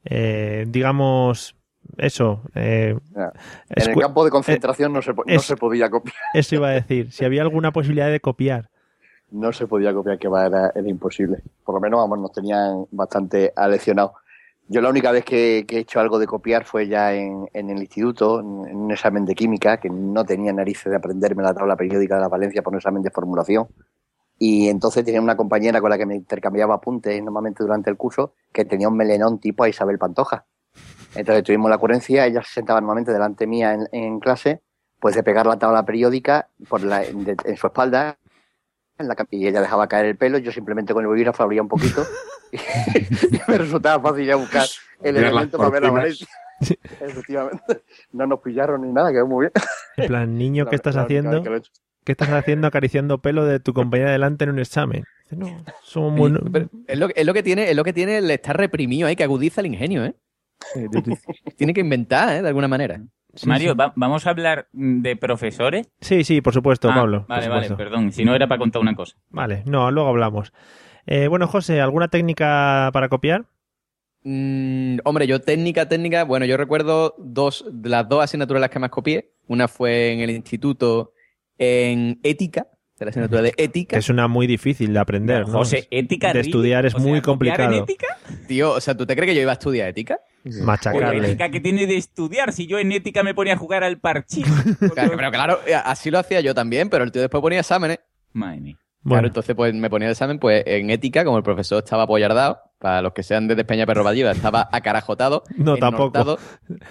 eh, 0.05 0.65
digamos, 0.67 1.55
eso, 1.97 2.43
eh, 2.55 2.95
En 3.69 3.89
el 3.89 3.97
campo 3.99 4.23
de 4.23 4.29
concentración 4.31 4.93
no, 4.93 5.01
se, 5.01 5.11
no 5.13 5.23
es- 5.25 5.41
se 5.43 5.57
podía 5.57 5.89
copiar. 5.89 6.15
eso 6.35 6.55
iba 6.55 6.67
a 6.69 6.71
decir, 6.71 7.11
si 7.11 7.25
había 7.25 7.41
alguna 7.41 7.71
posibilidad 7.73 8.09
de 8.09 8.19
copiar. 8.19 8.69
No 9.33 9.51
se 9.51 9.65
podía 9.65 9.91
copiar, 9.91 10.19
que 10.19 10.27
era, 10.27 10.71
era 10.75 10.87
imposible. 10.87 11.41
Por 11.65 11.73
lo 11.73 11.81
menos, 11.81 11.99
vamos, 11.99 12.19
nos 12.19 12.31
tenían 12.31 12.85
bastante 12.91 13.51
aleccionados. 13.55 14.11
Yo 14.67 14.79
la 14.79 14.89
única 14.89 15.11
vez 15.11 15.25
que, 15.25 15.65
he 15.67 15.77
hecho 15.77 15.99
algo 15.99 16.19
de 16.19 16.27
copiar 16.27 16.65
fue 16.65 16.87
ya 16.87 17.13
en, 17.13 17.49
el 17.51 17.79
instituto, 17.79 18.39
en, 18.39 18.75
un 18.75 18.91
examen 18.91 19.25
de 19.25 19.33
química, 19.33 19.77
que 19.77 19.89
no 19.89 20.23
tenía 20.23 20.53
narices 20.53 20.91
de 20.91 20.97
aprenderme 20.97 21.41
la 21.41 21.53
tabla 21.55 21.75
periódica 21.75 22.15
de 22.15 22.21
la 22.21 22.27
valencia 22.27 22.61
por 22.61 22.73
un 22.73 22.77
examen 22.77 23.01
de 23.01 23.09
formulación. 23.09 23.67
Y 24.37 24.69
entonces 24.69 25.03
tenía 25.03 25.19
una 25.19 25.35
compañera 25.35 25.81
con 25.81 25.89
la 25.89 25.97
que 25.97 26.05
me 26.05 26.15
intercambiaba 26.15 26.75
apuntes 26.75 27.21
normalmente 27.23 27.63
durante 27.63 27.89
el 27.89 27.97
curso, 27.97 28.35
que 28.51 28.65
tenía 28.65 28.87
un 28.87 28.97
melenón 28.97 29.39
tipo 29.39 29.63
a 29.63 29.69
Isabel 29.69 29.97
Pantoja. 29.97 30.45
Entonces 31.15 31.43
tuvimos 31.43 31.71
la 31.71 31.77
ocurrencia, 31.77 32.27
ella 32.27 32.43
se 32.43 32.53
sentaba 32.53 32.79
normalmente 32.81 33.11
delante 33.11 33.47
mía 33.47 33.77
en, 33.91 34.19
clase, 34.19 34.61
pues 34.99 35.15
de 35.15 35.23
pegar 35.23 35.47
la 35.47 35.57
tabla 35.57 35.83
periódica 35.85 36.49
por 36.69 36.83
la, 36.83 37.03
en 37.03 37.57
su 37.57 37.67
espalda 37.67 38.17
en 39.03 39.09
la, 39.09 39.27
y 39.29 39.47
ella 39.47 39.61
dejaba 39.61 39.87
caer 39.87 40.07
el 40.07 40.17
pelo, 40.17 40.37
yo 40.37 40.51
simplemente 40.51 40.93
con 40.93 41.03
el 41.03 41.07
bolígrafo 41.07 41.43
abría 41.43 41.61
un 41.61 41.67
poquito 41.67 42.05
y, 42.51 42.57
me 43.51 43.57
resultaba 43.57 44.09
fácil 44.09 44.25
ya 44.25 44.35
buscar 44.35 44.65
el 45.01 45.17
elemento 45.17 45.57
para 45.57 45.69
ver 45.69 45.83
la. 45.83 45.91
Valencia. 45.91 46.27
Efectivamente. 46.61 47.83
No 48.11 48.25
nos 48.27 48.39
pillaron 48.39 48.81
ni 48.81 48.91
nada, 48.91 49.11
quedó 49.11 49.27
muy 49.27 49.45
bien. 49.45 49.51
En 49.97 50.07
plan, 50.07 50.37
niño, 50.37 50.63
La- 50.63 50.69
¿qué 50.69 50.75
estás 50.75 50.95
haciendo? 50.95 51.43
¿Qué 52.03 52.11
estás 52.11 52.29
haciendo 52.29 52.67
acariciando 52.67 53.19
pelo 53.19 53.45
de 53.45 53.59
tu 53.59 53.73
compañera 53.73 54.11
delante 54.11 54.43
en 54.43 54.49
un 54.49 54.59
examen? 54.59 55.05
Dice, 55.23 55.37
no, 55.37 55.63
somos 55.83 56.11
muy... 56.11 56.37
Pero 56.51 56.69
es, 56.85 56.99
lo, 56.99 57.07
es 57.15 57.25
lo 57.25 57.33
que 57.33 57.43
tiene, 57.43 57.69
es 57.69 57.75
lo 57.77 57.83
que 57.85 57.93
tiene 57.93 58.17
el 58.17 58.29
estar 58.29 58.57
reprimido 58.57 59.07
ahí, 59.07 59.15
que 59.15 59.23
agudiza 59.23 59.61
el 59.61 59.67
ingenio, 59.67 60.03
¿eh? 60.03 60.15
tiene 61.55 61.73
que 61.73 61.81
inventar, 61.81 62.35
¿eh? 62.35 62.41
De 62.41 62.47
alguna 62.47 62.67
manera. 62.67 63.01
Mario, 63.45 63.75
va- 63.75 63.93
vamos 63.95 64.27
a 64.27 64.29
hablar 64.29 64.67
mm, 64.73 65.01
de 65.01 65.15
profesores. 65.15 65.89
Sí, 66.01 66.23
sí, 66.23 66.41
por 66.41 66.53
supuesto, 66.53 66.89
Ah, 66.89 66.95
Pablo. 66.95 67.25
Vale, 67.27 67.49
vale, 67.49 67.69
perdón. 67.71 68.11
Si 68.11 68.23
no 68.23 68.35
era 68.35 68.47
para 68.47 68.59
contar 68.59 68.81
una 68.81 68.95
cosa. 68.95 69.17
Vale, 69.29 69.63
no, 69.65 69.89
luego 69.91 70.09
hablamos. 70.09 70.53
Eh, 71.05 71.27
bueno, 71.27 71.47
José, 71.47 71.81
¿alguna 71.81 72.07
técnica 72.07 72.89
para 72.93 73.09
copiar? 73.09 73.45
Mm, 74.23 74.99
hombre, 75.03 75.27
yo 75.27 75.41
técnica, 75.41 75.89
técnica, 75.89 76.23
bueno, 76.23 76.45
yo 76.45 76.55
recuerdo 76.57 77.15
dos, 77.17 77.65
de 77.71 77.89
las 77.89 78.07
dos 78.07 78.23
asignaturas 78.23 78.61
las 78.61 78.69
que 78.69 78.79
más 78.79 78.89
copié. 78.89 79.31
Una 79.47 79.67
fue 79.67 80.13
en 80.13 80.19
el 80.21 80.29
instituto 80.29 81.11
en 81.57 82.19
ética, 82.23 82.67
de 83.03 83.05
la 83.05 83.09
asignatura 83.11 83.41
de 83.41 83.53
ética. 83.57 83.97
Es 83.97 84.09
una 84.09 84.27
muy 84.27 84.47
difícil 84.47 84.93
de 84.93 84.99
aprender, 84.99 85.47
¿no? 85.47 85.59
José, 85.59 85.87
ética 85.91 86.33
De 86.33 86.39
estudiar 86.39 86.85
es 86.85 86.95
O 86.95 86.99
sea, 86.99 87.07
muy 87.07 87.21
copiar 87.21 87.61
en 87.61 87.67
complicado. 87.71 87.83
ética, 87.83 88.47
Tío, 88.47 88.71
o 88.73 88.81
sea, 88.81 88.95
¿tú 88.95 89.05
te 89.05 89.15
crees 89.15 89.29
que 89.29 89.35
yo 89.35 89.41
iba 89.41 89.51
a 89.51 89.53
estudiar 89.53 89.87
ética? 89.89 90.19
Machacarle. 90.61 91.27
ética 91.29 91.49
que 91.49 91.59
tiene 91.59 91.85
de 91.87 91.97
estudiar. 91.97 92.51
Si 92.53 92.67
yo 92.67 92.79
en 92.79 92.91
ética 92.91 93.23
me 93.23 93.33
ponía 93.33 93.53
a 93.53 93.57
jugar 93.57 93.83
al 93.83 93.99
parchís. 93.99 94.45
Claro, 94.93 95.13
pero 95.15 95.31
claro, 95.31 95.59
eh, 95.65 95.73
así 95.75 96.11
lo 96.11 96.19
hacía 96.19 96.41
yo 96.41 96.53
también, 96.53 96.89
pero 96.89 97.03
el 97.03 97.11
tío 97.11 97.21
después 97.21 97.41
ponía 97.41 97.59
exámenes. 97.59 97.99
Madre 98.33 98.59
mía. 98.61 98.77
Claro, 99.05 99.27
entonces 99.27 99.53
pues 99.53 99.73
me 99.73 99.89
ponía 99.89 100.07
el 100.07 100.13
examen 100.13 100.39
pues 100.39 100.63
en 100.65 100.89
ética, 100.89 101.25
como 101.25 101.37
el 101.37 101.43
profesor 101.43 101.83
estaba 101.83 102.03
apoyardado, 102.03 102.59
para 102.79 103.01
los 103.01 103.11
que 103.13 103.21
sean 103.21 103.49
de 103.49 103.55
Despeña 103.55 103.85
Perro 103.85 104.03
Valliva, 104.03 104.31
estaba 104.31 104.69
acarajotado, 104.71 105.43
No, 105.57 105.75
tampoco. 105.75 106.37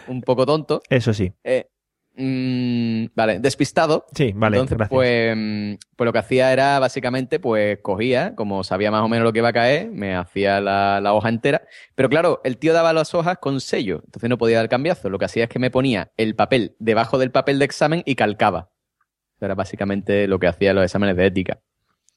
un 0.09 0.21
poco 0.21 0.45
tonto. 0.45 0.83
Eso 0.91 1.15
sí. 1.15 1.33
Eh, 1.43 1.69
mm, 2.17 3.07
vale, 3.15 3.39
despistado. 3.39 4.07
Sí, 4.15 4.33
vale, 4.35 4.57
Entonces, 4.57 4.79
gracias. 4.79 4.95
pues, 4.95 5.37
mm, 5.37 5.75
pues 5.97 6.07
lo 6.07 6.13
que 6.13 6.19
hacía 6.19 6.53
era 6.53 6.79
básicamente, 6.79 7.41
pues 7.41 7.79
cogía, 7.83 8.35
como 8.35 8.65
sabía 8.65 8.91
más 8.91 9.03
o 9.03 9.09
menos 9.09 9.25
lo 9.25 9.33
que 9.33 9.39
iba 9.39 9.49
a 9.49 9.53
caer, 9.53 9.91
me 9.91 10.15
hacía 10.15 10.61
la, 10.61 11.01
la 11.01 11.15
hoja 11.15 11.29
entera. 11.29 11.63
Pero 11.95 12.09
claro, 12.09 12.41
el 12.45 12.59
tío 12.59 12.73
daba 12.73 12.93
las 12.93 13.15
hojas 13.15 13.39
con 13.39 13.61
sello, 13.61 14.03
entonces 14.05 14.29
no 14.31 14.39
podía 14.39 14.59
dar 14.59 14.69
cambiazo. 14.69 15.11
Lo 15.11 15.19
que 15.19 15.25
hacía 15.27 15.45
es 15.45 15.51
que 15.51 15.59
me 15.59 15.71
ponía 15.71 16.13
el 16.17 16.35
papel 16.35 16.77
debajo 16.79 17.19
del 17.19 17.31
papel 17.31 17.59
de 17.59 17.65
examen 17.65 18.03
y 18.07 18.15
calcaba. 18.15 18.71
Eso 19.37 19.47
era 19.47 19.55
básicamente 19.55 20.27
lo 20.29 20.39
que 20.39 20.47
hacía 20.47 20.73
los 20.75 20.85
exámenes 20.85 21.17
de 21.17 21.27
ética. 21.27 21.61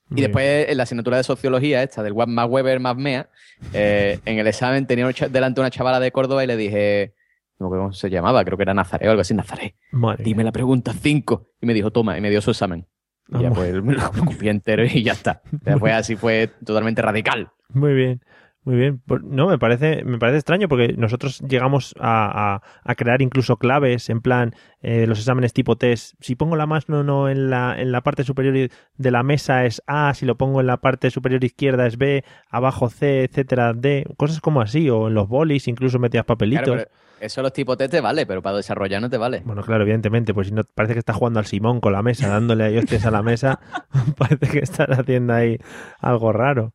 Muy 0.09 0.19
Y 0.19 0.21
después, 0.21 0.69
en 0.69 0.77
la 0.77 0.83
asignatura 0.83 1.17
de 1.17 1.23
sociología, 1.23 1.81
esta 1.81 2.03
del 2.03 2.13
Web 2.13 2.27
más 2.27 2.47
Weber 2.47 2.79
más 2.79 2.95
MEA, 2.95 3.27
eh, 3.73 4.19
en 4.25 4.37
el 4.37 4.45
examen 4.45 4.85
tenía 4.85 5.09
delante 5.31 5.59
una 5.59 5.71
chavala 5.71 5.99
de 5.99 6.11
Córdoba 6.11 6.43
y 6.43 6.47
le 6.47 6.57
dije, 6.57 7.15
no, 7.59 7.69
¿cómo 7.69 7.93
se 7.93 8.09
llamaba? 8.09 8.43
Creo 8.43 8.57
que 8.57 8.63
era 8.63 8.73
Nazaré 8.73 9.07
o 9.07 9.11
algo 9.11 9.21
así, 9.21 9.33
Nazaré. 9.33 9.75
Madre 9.91 10.23
Dime 10.23 10.43
la 10.43 10.51
pregunta 10.51 10.93
5. 10.93 11.47
Y 11.61 11.65
me 11.65 11.73
dijo, 11.73 11.91
toma, 11.91 12.17
y 12.17 12.21
me 12.21 12.29
dio 12.29 12.41
su 12.41 12.51
examen. 12.51 12.85
Y 13.29 13.41
ya 13.41 13.49
pues 13.49 13.81
me 13.81 13.93
lo 13.93 14.11
copié 14.11 14.51
entero 14.51 14.85
y 14.85 15.03
ya 15.03 15.13
está. 15.13 15.41
Después 15.51 15.93
así 15.95 16.15
fue 16.15 16.51
totalmente 16.63 17.01
radical. 17.01 17.49
Muy 17.69 17.93
bien, 17.93 18.21
muy 18.65 18.75
bien. 18.75 18.97
Por- 18.99 19.23
No, 19.23 19.47
me 19.47 19.57
parece, 19.57 20.03
me 20.03 20.17
parece 20.17 20.39
extraño 20.39 20.67
porque 20.67 20.93
nosotros 20.97 21.39
llegamos 21.47 21.93
a, 21.99 22.55
a- 22.55 22.61
a 22.83 22.95
crear 22.95 23.21
incluso 23.21 23.57
claves 23.57 24.09
en 24.09 24.21
plan 24.21 24.53
eh, 24.81 25.05
los 25.07 25.19
exámenes 25.19 25.53
tipo 25.53 25.75
test. 25.77 26.15
Si 26.19 26.35
pongo 26.35 26.55
la 26.55 26.65
mano 26.65 27.03
no 27.03 27.29
en 27.29 27.49
la, 27.49 27.79
en 27.79 27.91
la 27.91 28.01
parte 28.01 28.23
superior 28.23 28.69
de 28.97 29.11
la 29.11 29.23
mesa 29.23 29.65
es 29.65 29.81
A, 29.87 30.13
si 30.13 30.25
lo 30.25 30.35
pongo 30.35 30.59
en 30.61 30.67
la 30.67 30.77
parte 30.77 31.09
superior 31.11 31.43
izquierda 31.43 31.85
es 31.87 31.97
B, 31.97 32.23
abajo 32.49 32.89
C, 32.89 33.23
etcétera, 33.23 33.73
D, 33.73 34.05
cosas 34.17 34.41
como 34.41 34.61
así. 34.61 34.89
O 34.89 35.07
en 35.07 35.13
los 35.13 35.27
bolis 35.29 35.67
incluso 35.67 35.99
metías 35.99 36.25
papelitos. 36.25 36.65
Claro, 36.65 36.89
eso 37.19 37.41
los 37.41 37.53
tipos 37.53 37.77
test 37.77 37.91
te 37.91 38.01
vale, 38.01 38.25
pero 38.25 38.41
para 38.41 38.57
desarrollar 38.57 39.01
no 39.01 39.09
te 39.09 39.17
vale. 39.17 39.41
Bueno, 39.45 39.61
claro, 39.63 39.83
evidentemente, 39.83 40.33
pues 40.33 40.47
si 40.47 40.53
no 40.53 40.63
parece 40.63 40.93
que 40.93 40.99
estás 40.99 41.15
jugando 41.15 41.39
al 41.39 41.45
Simón 41.45 41.79
con 41.79 41.93
la 41.93 42.01
mesa, 42.01 42.27
dándole 42.27 42.75
a 42.75 42.79
hostias 42.79 43.05
a 43.05 43.11
la 43.11 43.21
mesa, 43.23 43.59
parece 44.17 44.47
que 44.49 44.59
estás 44.59 44.89
haciendo 44.89 45.33
ahí 45.33 45.57
algo 45.99 46.31
raro. 46.33 46.73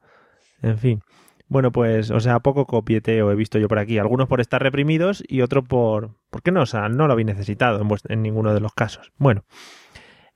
En 0.63 0.79
fin. 0.79 1.03
Bueno, 1.51 1.73
pues, 1.73 2.13
o 2.13 2.21
sea, 2.21 2.39
poco 2.39 2.65
copieteo 2.65 3.33
he 3.33 3.35
visto 3.35 3.59
yo 3.59 3.67
por 3.67 3.81
aquí. 3.81 3.99
Algunos 3.99 4.29
por 4.29 4.41
estar 4.41 4.63
reprimidos 4.63 5.25
y 5.27 5.41
otro 5.41 5.65
por... 5.65 6.15
¿Por 6.31 6.43
qué 6.43 6.53
no? 6.53 6.63
O 6.63 6.67
sea, 6.67 6.89
no 6.89 7.09
lo 7.09 7.13
habéis 7.13 7.27
necesitado 7.27 7.83
en, 7.83 7.89
en 8.09 8.23
ninguno 8.23 8.55
de 8.55 8.61
los 8.61 8.73
casos. 8.73 9.13
Bueno, 9.17 9.45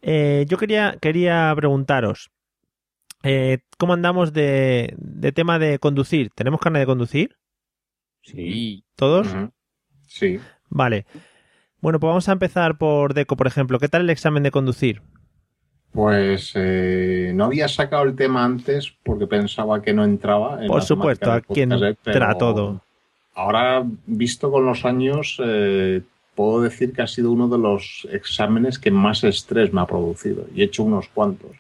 eh, 0.03 0.45
yo 0.49 0.59
quería, 0.59 0.97
quería 1.01 1.53
preguntaros, 1.55 2.33
eh, 3.23 3.61
¿cómo 3.79 3.93
andamos 3.93 4.33
de, 4.33 4.93
de 4.99 5.31
tema 5.31 5.61
de 5.61 5.79
conducir? 5.79 6.31
¿Tenemos 6.35 6.59
carne 6.59 6.81
de 6.81 6.87
conducir? 6.87 7.37
Sí. 8.23 8.85
¿Todos? 8.97 9.29
Sí. 10.09 10.41
Vale. 10.69 11.07
Bueno, 11.81 12.01
pues 12.01 12.09
vamos 12.09 12.29
a 12.29 12.33
empezar 12.33 12.77
por 12.77 13.15
Deco, 13.15 13.37
por 13.37 13.47
ejemplo. 13.47 13.79
¿Qué 13.79 13.89
tal 13.89 14.03
el 14.03 14.11
examen 14.11 14.43
de 14.43 14.51
conducir? 14.51 15.01
Pues 15.95 16.51
eh, 16.57 17.31
no 17.37 17.45
había 17.45 17.69
sacado 17.69 18.03
el 18.03 18.17
tema 18.17 18.45
antes 18.45 18.93
porque 19.05 19.29
pensaba 19.29 19.81
que 19.81 19.93
no 19.93 20.03
entraba. 20.03 20.61
En 20.61 20.67
Por 20.67 20.83
supuesto, 20.83 21.31
aquí 21.31 21.61
¿eh? 21.61 21.63
entra 21.63 22.37
todo. 22.37 22.83
Ahora, 23.33 23.87
visto 24.05 24.51
con 24.51 24.67
los 24.67 24.85
años, 24.85 25.41
eh, 25.45 26.03
puedo 26.35 26.63
decir 26.63 26.93
que 26.93 27.03
ha 27.03 27.07
sido 27.07 27.31
uno 27.31 27.47
de 27.47 27.59
los 27.59 28.09
exámenes 28.11 28.81
que 28.81 28.91
más 28.91 29.23
estrés 29.23 29.73
me 29.73 29.83
ha 29.83 29.87
producido. 29.87 30.47
Y 30.53 30.63
he 30.63 30.65
hecho 30.65 30.83
unos 30.83 31.07
cuantos. 31.07 31.53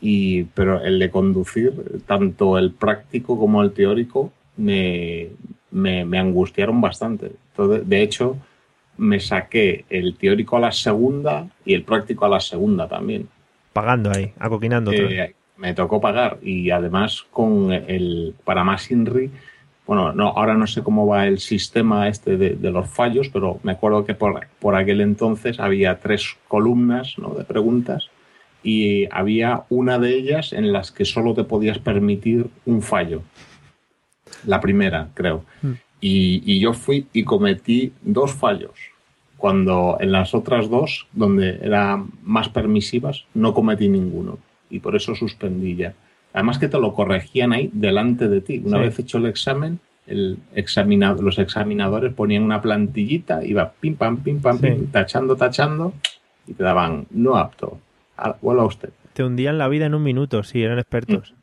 Y, 0.00 0.44
pero 0.44 0.80
el 0.84 1.00
de 1.00 1.10
conducir, 1.10 2.02
tanto 2.06 2.58
el 2.58 2.70
práctico 2.70 3.36
como 3.36 3.64
el 3.64 3.72
teórico, 3.72 4.30
me, 4.56 5.30
me, 5.72 6.04
me 6.04 6.20
angustiaron 6.20 6.80
bastante. 6.80 7.32
Entonces, 7.50 7.88
de 7.88 8.02
hecho, 8.02 8.36
me 8.96 9.18
saqué 9.18 9.84
el 9.90 10.16
teórico 10.16 10.56
a 10.56 10.60
la 10.60 10.72
segunda 10.72 11.48
y 11.64 11.74
el 11.74 11.82
práctico 11.82 12.26
a 12.26 12.28
la 12.28 12.40
segunda 12.40 12.86
también. 12.86 13.28
Pagando 13.76 14.10
ahí, 14.10 14.32
acoquinando. 14.38 14.90
Eh, 14.90 15.34
me 15.58 15.74
tocó 15.74 16.00
pagar 16.00 16.38
y 16.40 16.70
además 16.70 17.26
con 17.30 17.70
el 17.72 18.34
para 18.42 18.64
más 18.64 18.90
INRI, 18.90 19.30
bueno, 19.86 20.14
no, 20.14 20.28
ahora 20.28 20.54
no 20.54 20.66
sé 20.66 20.82
cómo 20.82 21.06
va 21.06 21.26
el 21.26 21.40
sistema 21.40 22.08
este 22.08 22.38
de, 22.38 22.56
de 22.56 22.70
los 22.70 22.88
fallos, 22.88 23.28
pero 23.28 23.60
me 23.64 23.72
acuerdo 23.72 24.06
que 24.06 24.14
por, 24.14 24.46
por 24.58 24.76
aquel 24.76 25.02
entonces 25.02 25.60
había 25.60 26.00
tres 26.00 26.36
columnas 26.48 27.18
¿no? 27.18 27.34
de 27.34 27.44
preguntas 27.44 28.08
y 28.62 29.06
había 29.14 29.64
una 29.68 29.98
de 29.98 30.14
ellas 30.14 30.54
en 30.54 30.72
las 30.72 30.90
que 30.90 31.04
solo 31.04 31.34
te 31.34 31.44
podías 31.44 31.78
permitir 31.78 32.46
un 32.64 32.80
fallo. 32.80 33.22
La 34.46 34.58
primera, 34.62 35.10
creo. 35.12 35.44
Y, 36.00 36.42
y 36.50 36.60
yo 36.60 36.72
fui 36.72 37.06
y 37.12 37.24
cometí 37.24 37.92
dos 38.00 38.32
fallos. 38.32 38.95
Cuando 39.36 39.98
en 40.00 40.12
las 40.12 40.34
otras 40.34 40.70
dos, 40.70 41.06
donde 41.12 41.58
eran 41.62 42.06
más 42.22 42.48
permisivas, 42.48 43.24
no 43.34 43.52
cometí 43.54 43.88
ninguno. 43.88 44.38
Y 44.70 44.80
por 44.80 44.96
eso 44.96 45.14
suspendí 45.14 45.76
ya. 45.76 45.94
Además 46.32 46.58
que 46.58 46.68
te 46.68 46.78
lo 46.78 46.92
corregían 46.94 47.52
ahí 47.52 47.70
delante 47.72 48.28
de 48.28 48.40
ti. 48.40 48.62
Una 48.64 48.78
Sí. 48.78 48.84
vez 48.84 48.98
hecho 48.98 49.18
el 49.18 49.26
examen, 49.26 49.78
el 50.06 50.38
examinado, 50.54 51.22
los 51.22 51.38
examinadores 51.38 52.12
ponían 52.14 52.42
una 52.42 52.62
plantillita, 52.62 53.44
iba 53.44 53.72
pim 53.80 53.94
pam, 53.96 54.18
pim 54.18 54.40
pam, 54.40 54.58
Sí. 54.58 54.66
pim, 54.68 54.86
tachando, 54.86 55.36
tachando, 55.36 55.92
y 56.46 56.54
te 56.54 56.62
daban 56.62 57.06
no 57.10 57.36
apto. 57.36 57.78
Vuelva 58.40 58.64
usted. 58.64 58.90
Te 59.12 59.22
hundían 59.24 59.58
la 59.58 59.68
vida 59.68 59.86
en 59.86 59.94
un 59.94 60.02
minuto, 60.02 60.42
sí, 60.42 60.62
eran 60.62 60.78
expertos. 60.78 61.34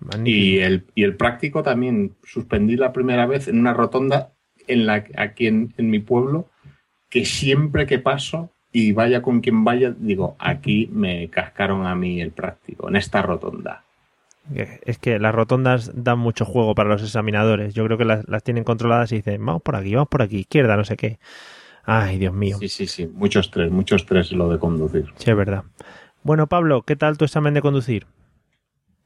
Magnífico. 0.00 0.28
Y 0.46 0.58
el, 0.58 0.84
y 0.94 1.02
el 1.04 1.14
práctico 1.16 1.62
también 1.62 2.12
suspendí 2.24 2.76
la 2.76 2.92
primera 2.92 3.26
vez 3.26 3.48
en 3.48 3.58
una 3.58 3.74
rotonda 3.74 4.30
en 4.66 4.86
la, 4.86 5.04
aquí 5.16 5.46
en, 5.46 5.74
en 5.76 5.90
mi 5.90 5.98
pueblo, 5.98 6.46
que 7.10 7.24
siempre 7.24 7.86
que 7.86 7.98
paso 7.98 8.50
y 8.72 8.92
vaya 8.92 9.20
con 9.20 9.40
quien 9.40 9.64
vaya, 9.64 9.92
digo, 9.96 10.36
aquí 10.38 10.88
me 10.92 11.28
cascaron 11.28 11.86
a 11.86 11.94
mí 11.94 12.20
el 12.20 12.30
práctico, 12.30 12.88
en 12.88 12.96
esta 12.96 13.20
rotonda. 13.20 13.84
Es 14.54 14.98
que 14.98 15.18
las 15.18 15.34
rotondas 15.34 15.92
dan 15.94 16.18
mucho 16.18 16.44
juego 16.44 16.74
para 16.74 16.88
los 16.88 17.02
examinadores. 17.02 17.74
Yo 17.74 17.84
creo 17.84 17.98
que 17.98 18.04
las, 18.04 18.26
las 18.28 18.42
tienen 18.42 18.64
controladas 18.64 19.12
y 19.12 19.16
dicen, 19.16 19.44
vamos 19.44 19.62
por 19.62 19.76
aquí, 19.76 19.94
vamos 19.94 20.08
por 20.08 20.22
aquí, 20.22 20.38
izquierda, 20.38 20.76
no 20.76 20.84
sé 20.84 20.96
qué. 20.96 21.18
Ay, 21.84 22.18
Dios 22.18 22.32
mío. 22.32 22.56
Sí, 22.58 22.68
sí, 22.68 22.86
sí, 22.86 23.06
mucho 23.06 23.40
estrés, 23.40 23.70
mucho 23.70 23.96
estrés 23.96 24.32
lo 24.32 24.48
de 24.48 24.58
conducir. 24.58 25.06
Sí, 25.16 25.30
es 25.30 25.36
verdad. 25.36 25.64
Bueno, 26.22 26.46
Pablo, 26.46 26.82
¿qué 26.82 26.96
tal 26.96 27.16
tu 27.16 27.24
examen 27.24 27.54
de 27.54 27.62
conducir? 27.62 28.06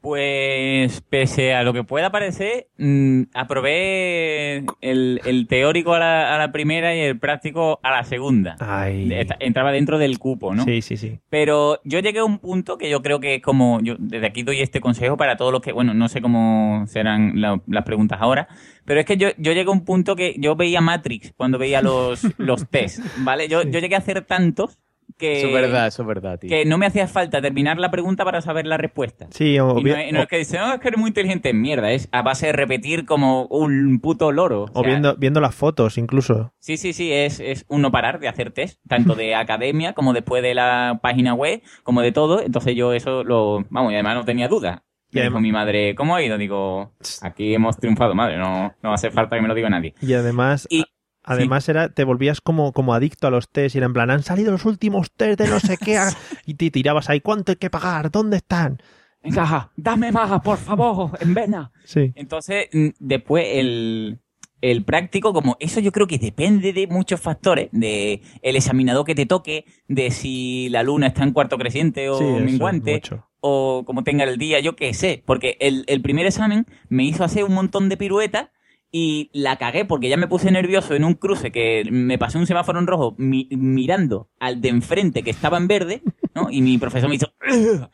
Pues, 0.05 1.01
pese 1.01 1.53
a 1.55 1.63
lo 1.63 1.73
que 1.73 1.83
pueda 1.83 2.11
parecer, 2.11 2.67
mm, 2.77 3.23
aprobé 3.33 4.57
el, 4.81 5.19
el 5.25 5.47
teórico 5.47 5.93
a 5.93 5.99
la, 5.99 6.35
a 6.35 6.37
la 6.37 6.51
primera 6.51 6.95
y 6.95 6.99
el 6.99 7.17
práctico 7.19 7.79
a 7.83 7.91
la 7.91 8.03
segunda. 8.03 8.55
Ay. 8.59 9.09
Entraba 9.39 9.71
dentro 9.71 9.97
del 9.97 10.19
cupo, 10.19 10.53
¿no? 10.53 10.63
Sí, 10.63 10.81
sí, 10.81 10.95
sí. 10.95 11.19
Pero 11.29 11.81
yo 11.83 11.99
llegué 11.99 12.19
a 12.19 12.23
un 12.23 12.37
punto 12.39 12.77
que 12.77 12.89
yo 12.89 13.01
creo 13.01 13.19
que 13.19 13.35
es 13.35 13.41
como, 13.41 13.79
yo 13.81 13.95
desde 13.99 14.27
aquí 14.27 14.43
doy 14.43 14.61
este 14.61 14.79
consejo 14.79 15.17
para 15.17 15.37
todos 15.37 15.51
los 15.51 15.61
que, 15.61 15.71
bueno, 15.71 15.93
no 15.93 16.07
sé 16.07 16.21
cómo 16.21 16.85
serán 16.87 17.41
la- 17.41 17.61
las 17.67 17.83
preguntas 17.83 18.19
ahora, 18.21 18.47
pero 18.85 18.99
es 18.99 19.05
que 19.05 19.17
yo, 19.17 19.29
yo 19.37 19.53
llegué 19.53 19.69
a 19.69 19.73
un 19.73 19.85
punto 19.85 20.15
que 20.15 20.35
yo 20.37 20.55
veía 20.55 20.81
Matrix 20.81 21.33
cuando 21.35 21.57
veía 21.57 21.81
los, 21.81 22.25
los 22.37 22.69
test, 22.69 22.99
¿vale? 23.19 23.47
Yo, 23.47 23.63
yo 23.63 23.79
llegué 23.79 23.95
a 23.95 23.99
hacer 23.99 24.21
tantos 24.21 24.77
que, 25.17 25.37
Eso 25.39 25.47
es 25.47 25.53
verdad, 25.53 25.87
eso 25.87 26.01
es 26.01 26.07
verdad, 26.07 26.37
tío. 26.39 26.49
que 26.49 26.65
no 26.65 26.77
me 26.77 26.85
hacía 26.85 27.07
falta 27.07 27.41
terminar 27.41 27.77
la 27.77 27.89
pregunta 27.91 28.25
para 28.25 28.41
saber 28.41 28.65
la 28.65 28.77
respuesta. 28.77 29.27
Sí, 29.31 29.57
o, 29.59 29.71
Y 29.71 29.75
no, 29.75 29.81
bien- 29.81 29.99
es- 29.99 30.13
no 30.13 30.21
es 30.21 30.27
que 30.27 30.37
dice, 30.37 30.57
no, 30.57 30.73
es 30.73 30.79
que 30.79 30.87
eres 30.89 30.99
muy 30.99 31.07
inteligente. 31.09 31.53
Mierda, 31.53 31.91
es 31.91 32.09
a 32.11 32.21
base 32.21 32.47
de 32.47 32.51
repetir 32.53 33.05
como 33.05 33.45
un 33.47 33.99
puto 34.01 34.31
loro. 34.31 34.63
o 34.63 34.69
O 34.73 34.81
sea, 34.81 34.89
viendo, 34.89 35.15
viendo 35.15 35.39
las 35.41 35.55
fotos 35.55 35.97
incluso. 35.97 36.53
Sí, 36.59 36.77
sí, 36.77 36.93
sí, 36.93 37.11
es, 37.11 37.39
es 37.39 37.65
un 37.69 37.81
no 37.81 37.91
parar 37.91 38.19
de 38.19 38.27
hacer 38.27 38.51
test, 38.51 38.79
tanto 38.87 39.15
de 39.15 39.35
academia 39.35 39.93
como 39.93 40.13
después 40.13 40.43
de 40.43 40.53
la 40.53 40.99
página 41.01 41.33
web, 41.33 41.61
como 41.83 42.01
de 42.01 42.11
todo. 42.11 42.41
Entonces 42.41 42.75
yo 42.75 42.93
eso 42.93 43.23
lo, 43.23 43.65
vamos, 43.69 43.91
y 43.91 43.95
además 43.95 44.15
no 44.15 44.25
tenía 44.25 44.47
duda. 44.47 44.83
Y 45.11 45.17
Y 45.17 45.21
además- 45.21 45.33
dijo 45.35 45.41
mi 45.41 45.51
madre, 45.53 45.95
¿cómo 45.95 46.15
ha 46.15 46.23
ido? 46.23 46.37
Digo, 46.37 46.91
aquí 47.21 47.53
hemos 47.53 47.77
triunfado, 47.77 48.15
madre, 48.15 48.37
no, 48.37 48.73
no 48.81 48.93
hace 48.93 49.11
falta 49.11 49.35
que 49.37 49.41
me 49.41 49.47
lo 49.47 49.53
diga 49.53 49.69
nadie. 49.69 49.93
Y 50.01 50.13
además, 50.13 50.67
Y- 50.69 50.83
además 51.25 51.67
era, 51.69 51.89
te 51.89 52.03
volvías 52.03 52.41
como, 52.41 52.71
como 52.73 52.93
adicto 52.93 53.27
a 53.27 53.31
los 53.31 53.49
test 53.49 53.75
y 53.75 53.79
era 53.79 53.87
en 53.87 53.93
plan, 53.93 54.09
han 54.11 54.23
salido 54.23 54.51
los 54.51 54.65
últimos 54.65 55.11
test 55.11 55.39
de 55.39 55.47
no 55.47 55.59
sé 55.59 55.77
qué 55.77 55.97
ah", 55.97 56.11
y 56.45 56.53
te 56.55 56.71
tirabas 56.71 57.09
ahí, 57.09 57.21
¿cuánto 57.21 57.51
hay 57.51 57.55
que 57.57 57.69
pagar? 57.69 58.11
¿Dónde 58.11 58.37
están? 58.37 58.81
Venga, 59.23 59.71
dame 59.75 60.11
más, 60.11 60.39
por 60.41 60.57
favor, 60.57 61.17
en 61.19 61.33
vena. 61.33 61.71
Sí. 61.83 62.11
Entonces, 62.15 62.67
mm, 62.71 62.89
después 62.99 63.43
el, 63.53 64.19
el 64.61 64.83
práctico, 64.83 65.33
como 65.33 65.57
eso 65.59 65.79
yo 65.79 65.91
creo 65.91 66.05
que 66.05 66.19
depende 66.19 66.73
de 66.73 66.85
muchos 66.85 67.19
factores, 67.21 67.69
de 67.71 68.21
el 68.43 68.55
examinador 68.55 69.03
que 69.03 69.15
te 69.15 69.25
toque, 69.25 69.65
de 69.87 70.11
si 70.11 70.69
la 70.69 70.83
luna 70.83 71.07
está 71.07 71.23
en 71.23 71.31
cuarto 71.31 71.57
creciente 71.57 72.07
o 72.09 72.19
Sí, 72.19 72.25
mucho. 72.25 73.27
o 73.39 73.83
como 73.85 74.03
tenga 74.03 74.25
el 74.25 74.37
día, 74.37 74.59
yo 74.59 74.75
qué 74.75 74.93
sé. 74.93 75.23
Porque 75.25 75.57
el, 75.59 75.85
el 75.87 76.01
primer 76.03 76.27
examen 76.27 76.67
me 76.89 77.03
hizo 77.03 77.23
hacer 77.23 77.43
un 77.45 77.53
montón 77.55 77.89
de 77.89 77.97
piruetas 77.97 78.49
y 78.97 79.29
la 79.33 79.57
cagué 79.57 79.83
porque 79.83 80.07
ya 80.07 80.15
me 80.15 80.29
puse 80.29 80.49
nervioso 80.51 80.95
en 80.95 81.03
un 81.03 81.15
cruce 81.15 81.51
que 81.51 81.83
me 81.91 82.17
pasé 82.17 82.37
un 82.37 82.47
semáforo 82.47 82.79
en 82.79 82.87
rojo 82.87 83.13
mi- 83.17 83.49
mirando 83.51 84.29
al 84.39 84.61
de 84.61 84.69
enfrente 84.69 85.21
que 85.21 85.31
estaba 85.31 85.57
en 85.57 85.67
verde, 85.67 86.01
¿no? 86.33 86.47
Y 86.49 86.61
mi 86.61 86.77
profesor 86.77 87.09
me 87.09 87.15
hizo, 87.15 87.33
¿no? 87.49 87.89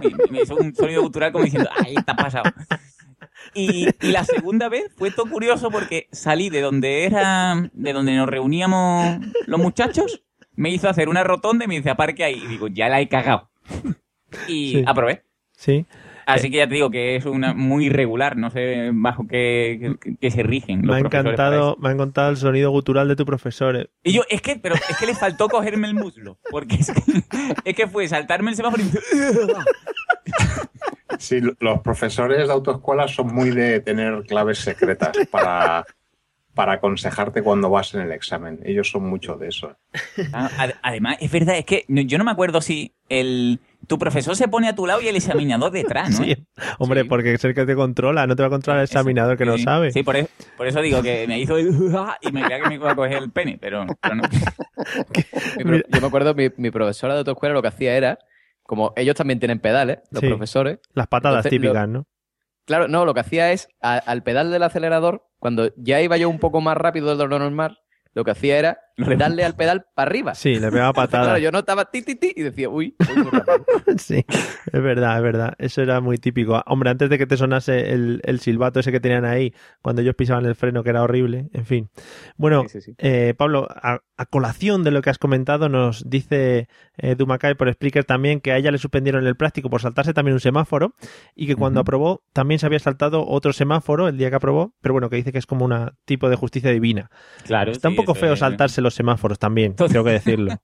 me, 0.00 0.30
me 0.30 0.42
hizo 0.42 0.56
un 0.56 0.74
sonido 0.74 1.02
gutural 1.02 1.30
como 1.32 1.44
diciendo, 1.44 1.68
ahí 1.76 1.94
está 1.94 2.16
pasado. 2.16 2.50
Y, 3.52 3.86
y 4.00 4.12
la 4.12 4.24
segunda 4.24 4.70
vez 4.70 4.90
fue 4.96 5.10
todo 5.10 5.30
curioso 5.30 5.70
porque 5.70 6.08
salí 6.10 6.48
de 6.48 6.62
donde 6.62 7.04
era, 7.04 7.68
de 7.74 7.92
donde 7.92 8.14
nos 8.16 8.26
reuníamos 8.28 9.18
los 9.46 9.60
muchachos, 9.60 10.22
me 10.54 10.70
hizo 10.70 10.88
hacer 10.88 11.10
una 11.10 11.22
rotonda 11.22 11.66
y 11.66 11.68
me 11.68 11.76
dice, 11.76 11.90
aparque 11.90 12.24
ahí. 12.24 12.40
Y 12.42 12.46
digo, 12.46 12.68
ya 12.68 12.88
la 12.88 13.00
he 13.02 13.08
cagado. 13.08 13.50
Y 14.48 14.72
Sí. 14.72 14.84
aprobé. 14.86 15.22
Sí. 15.52 15.84
Así 16.26 16.50
que 16.50 16.56
ya 16.58 16.68
te 16.68 16.74
digo 16.74 16.90
que 16.90 17.14
es 17.16 17.24
una 17.24 17.54
muy 17.54 17.86
irregular, 17.86 18.36
no 18.36 18.50
sé 18.50 18.90
bajo 18.92 19.26
qué, 19.28 19.94
qué- 20.02 20.16
qué 20.20 20.30
se 20.30 20.42
rigen. 20.42 20.78
los 20.84 20.88
Me 20.88 20.96
ha 20.96 20.98
encantado, 20.98 21.76
me 21.80 21.88
ha 21.88 21.92
encantado 21.92 22.30
el 22.30 22.36
sonido 22.36 22.70
gutural 22.72 23.06
de 23.08 23.14
tu 23.16 23.24
profesor. 23.24 23.76
eh. 23.76 23.86
y 24.02 24.12
yo, 24.12 24.22
es 24.28 24.42
que, 24.42 24.56
pero 24.56 24.74
es 24.74 24.96
que 24.98 25.06
le 25.06 25.14
faltó 25.14 25.48
cogerme 25.48 25.86
el 25.86 25.94
muslo. 25.94 26.38
Porque 26.50 26.74
es 26.76 26.90
que, 26.90 27.22
es 27.64 27.76
que 27.76 27.86
fue 27.86 28.08
saltarme 28.08 28.50
el 28.50 28.56
semáforo 28.56 28.82
y 28.82 28.90
Sí, 31.18 31.40
los 31.60 31.80
profesores 31.80 32.46
de 32.46 32.52
autoescuela 32.52 33.08
son 33.08 33.34
muy 33.34 33.50
de 33.50 33.80
tener 33.80 34.22
claves 34.24 34.58
secretas 34.58 35.16
para, 35.30 35.84
para 36.56 36.72
aconsejarte 36.72 37.42
cuando 37.42 37.70
vas 37.70 37.94
en 37.94 38.00
el 38.00 38.10
examen. 38.12 38.58
Ellos 38.64 38.90
son 38.90 39.08
mucho 39.08 39.36
de 39.36 39.48
eso. 39.48 39.76
Ah, 40.32 40.50
ad- 40.58 40.70
Además, 40.82 41.18
es 41.20 41.30
verdad, 41.30 41.56
es 41.58 41.64
que 41.66 41.84
yo 41.86 42.18
no 42.18 42.24
me 42.24 42.30
acuerdo 42.32 42.60
si 42.60 42.94
el 43.08 43.60
tu 43.86 43.98
profesor 44.00 44.34
se 44.34 44.48
pone 44.48 44.66
a 44.68 44.74
tu 44.74 44.84
lado 44.86 45.00
y 45.00 45.06
el 45.06 45.14
examinador 45.14 45.70
detrás, 45.70 46.18
¿no? 46.18 46.24
Sí. 46.26 46.34
Hombre, 46.78 47.04
porque 47.04 47.34
es 47.34 47.44
el 47.44 47.54
que 47.54 47.66
te 47.66 47.76
controla, 47.76 48.26
no 48.26 48.34
te 48.34 48.42
va 48.42 48.48
a 48.48 48.50
controlar 48.50 48.80
el 48.80 48.84
examinador 48.86 49.36
que 49.36 49.44
no 49.44 49.56
Sí, 49.58 49.62
sabe. 49.62 49.92
Sí, 49.92 50.02
por 50.02 50.16
eso, 50.16 50.28
por 50.56 50.66
eso 50.66 50.80
digo 50.80 51.02
que 51.02 51.26
me 51.28 51.38
hizo 51.38 51.56
el 51.58 51.68
y 52.22 52.32
me 52.32 52.42
creía 52.42 52.62
que 52.62 52.68
me 52.70 52.74
iba 52.76 52.90
a 52.90 52.96
coger 52.96 53.18
el 53.18 53.30
pene, 53.30 53.58
pero, 53.60 53.86
pero 54.02 54.14
no. 54.16 54.22
Mi 55.56 55.64
pro- 55.64 55.82
yo 55.88 56.00
me 56.00 56.06
acuerdo, 56.06 56.34
mi, 56.34 56.48
mi 56.56 56.70
profesora 56.70 57.12
de 57.14 57.18
autoescuela 57.20 57.54
lo 57.54 57.62
que 57.62 57.68
hacía 57.68 57.96
era, 57.96 58.18
como 58.62 58.92
ellos 58.96 59.14
también 59.14 59.38
tienen 59.38 59.60
pedales, 59.60 59.98
los 60.10 60.20
Sí. 60.22 60.26
profesores. 60.28 60.78
Las 60.94 61.06
patadas 61.06 61.44
entonces, 61.46 61.60
lo- 61.60 61.68
típicas, 61.72 61.88
¿no? 61.88 62.06
Claro, 62.66 62.88
no, 62.88 63.04
lo 63.04 63.14
que 63.14 63.20
hacía 63.20 63.52
es, 63.52 63.68
al 63.80 64.24
pedal 64.24 64.50
del 64.50 64.64
acelerador, 64.64 65.24
cuando 65.38 65.72
ya 65.76 66.00
iba 66.02 66.16
yo 66.16 66.28
un 66.28 66.40
poco 66.40 66.60
más 66.60 66.76
rápido 66.76 67.16
de 67.16 67.26
lo 67.26 67.38
normal, 67.38 67.78
lo 68.12 68.24
que 68.24 68.32
hacía 68.32 68.58
era 68.58 68.80
darle 69.18 69.44
al 69.44 69.54
pedal 69.54 69.86
para 69.94 70.08
arriba. 70.08 70.34
Sí, 70.34 70.58
le 70.58 70.70
pegaba 70.70 70.92
patadas. 70.92 71.26
Claro, 71.26 71.38
yo 71.38 71.50
notaba 71.52 71.86
ti, 71.90 72.02
ti, 72.02 72.14
ti, 72.16 72.32
y 72.36 72.42
decía, 72.42 72.68
uy. 72.68 72.94
Sí, 73.98 74.24
es 74.72 74.82
verdad, 74.82 75.16
es 75.16 75.22
verdad. 75.22 75.54
Eso 75.58 75.82
era 75.82 76.00
muy 76.00 76.18
típico. 76.18 76.62
Hombre, 76.66 76.90
antes 76.90 77.08
de 77.10 77.18
que 77.18 77.26
te 77.26 77.36
sonase 77.36 77.92
el, 77.92 78.20
el 78.24 78.40
silbato 78.40 78.80
ese 78.80 78.92
que 78.92 79.00
tenían 79.00 79.24
ahí, 79.24 79.54
cuando 79.82 80.02
ellos 80.02 80.14
pisaban 80.14 80.44
el 80.46 80.54
freno, 80.54 80.82
que 80.82 80.90
era 80.90 81.02
horrible, 81.02 81.48
en 81.52 81.64
fin. 81.66 81.90
Bueno, 82.36 82.62
Sí, 82.68 82.80
sí, 82.80 82.80
sí. 82.80 82.94
eh, 82.98 83.34
Pablo, 83.36 83.66
a, 83.70 84.00
a 84.16 84.26
colación 84.26 84.84
de 84.84 84.90
lo 84.90 85.02
que 85.02 85.10
has 85.10 85.18
comentado, 85.18 85.68
nos 85.68 86.08
dice 86.08 86.68
eh, 86.98 87.14
Dumacay 87.14 87.54
por 87.54 87.72
Spreaker 87.72 88.04
también 88.04 88.40
que 88.40 88.52
a 88.52 88.56
ella 88.56 88.70
le 88.70 88.78
suspendieron 88.78 89.26
el 89.26 89.36
práctico 89.36 89.70
por 89.70 89.80
saltarse 89.80 90.12
también 90.14 90.34
un 90.34 90.40
semáforo 90.40 90.94
y 91.34 91.46
que 91.46 91.54
cuando 91.56 91.80
aprobó 91.80 92.22
también 92.32 92.58
se 92.58 92.66
había 92.66 92.78
saltado 92.78 93.26
otro 93.26 93.52
semáforo 93.52 94.08
el 94.08 94.16
día 94.18 94.30
que 94.30 94.36
aprobó, 94.36 94.74
pero 94.80 94.92
bueno, 94.94 95.08
que 95.10 95.16
dice 95.16 95.32
que 95.32 95.38
es 95.38 95.46
como 95.46 95.64
un 95.64 95.92
tipo 96.04 96.28
de 96.28 96.36
justicia 96.36 96.70
divina. 96.70 97.10
Claro, 97.44 97.72
Está 97.72 97.88
un 97.88 97.96
poco 97.96 98.14
feo 98.14 98.34
es- 98.34 98.40
saltarse 98.40 98.80
los 98.86 98.94
semáforos 98.94 99.38
también, 99.38 99.74
tengo 99.74 100.04
que 100.04 100.10
decirlo. 100.10 100.54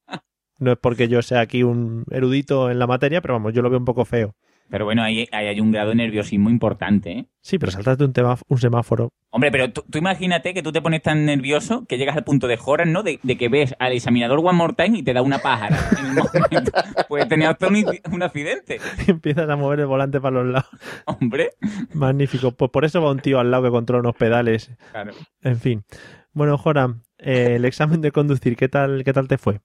No 0.58 0.72
es 0.72 0.78
porque 0.78 1.08
yo 1.08 1.22
sea 1.22 1.40
aquí 1.40 1.62
un 1.62 2.04
erudito 2.10 2.70
en 2.70 2.78
la 2.78 2.86
materia, 2.86 3.20
pero 3.20 3.34
vamos, 3.34 3.52
yo 3.52 3.62
lo 3.62 3.70
veo 3.70 3.78
un 3.78 3.84
poco 3.84 4.04
feo. 4.04 4.34
Pero 4.70 4.86
bueno, 4.86 5.02
ahí, 5.02 5.28
ahí 5.32 5.48
hay 5.48 5.60
un 5.60 5.70
grado 5.70 5.90
de 5.90 5.96
nerviosismo 5.96 6.48
importante, 6.48 7.10
¿eh? 7.12 7.26
Sí, 7.42 7.58
pero 7.58 7.70
saltarte 7.72 8.04
un, 8.04 8.14
tema- 8.14 8.38
un 8.48 8.56
semáforo. 8.58 9.10
Hombre, 9.30 9.50
pero 9.50 9.70
tú, 9.70 9.84
tú 9.90 9.98
imagínate 9.98 10.54
que 10.54 10.62
tú 10.62 10.72
te 10.72 10.80
pones 10.80 11.02
tan 11.02 11.26
nervioso 11.26 11.84
que 11.86 11.98
llegas 11.98 12.16
al 12.16 12.24
punto 12.24 12.46
de 12.46 12.56
joras, 12.56 12.88
¿no? 12.88 13.02
De, 13.02 13.18
de 13.22 13.36
que 13.36 13.50
ves 13.50 13.74
al 13.78 13.92
examinador 13.92 14.38
One 14.38 14.52
More 14.56 14.72
Time 14.74 14.96
y 14.98 15.02
te 15.02 15.12
da 15.12 15.20
una 15.20 15.40
pájara 15.40 15.76
en 15.98 16.06
un 16.06 16.14
momento. 16.14 16.72
Puedes 17.06 17.28
tener 17.28 17.48
hasta 17.48 17.66
un, 17.68 17.84
un 18.12 18.22
accidente. 18.22 18.78
y 19.06 19.10
empiezas 19.10 19.50
a 19.50 19.56
mover 19.56 19.80
el 19.80 19.86
volante 19.86 20.20
para 20.22 20.42
los 20.42 20.46
lados. 20.52 20.70
Hombre. 21.04 21.50
Magnífico. 21.92 22.52
Pues 22.52 22.70
por 22.70 22.86
eso 22.86 23.02
va 23.02 23.10
un 23.10 23.20
tío 23.20 23.40
al 23.40 23.50
lado 23.50 23.64
que 23.64 23.70
controla 23.70 24.00
unos 24.00 24.16
pedales. 24.16 24.70
Claro. 24.92 25.12
En 25.42 25.58
fin. 25.58 25.84
Bueno, 26.32 26.56
Joram, 26.56 27.02
eh, 27.22 27.54
el 27.56 27.64
examen 27.64 28.00
de 28.00 28.12
conducir, 28.12 28.56
¿qué 28.56 28.68
tal, 28.68 29.02
qué 29.04 29.12
tal 29.12 29.28
te 29.28 29.38
fue? 29.38 29.60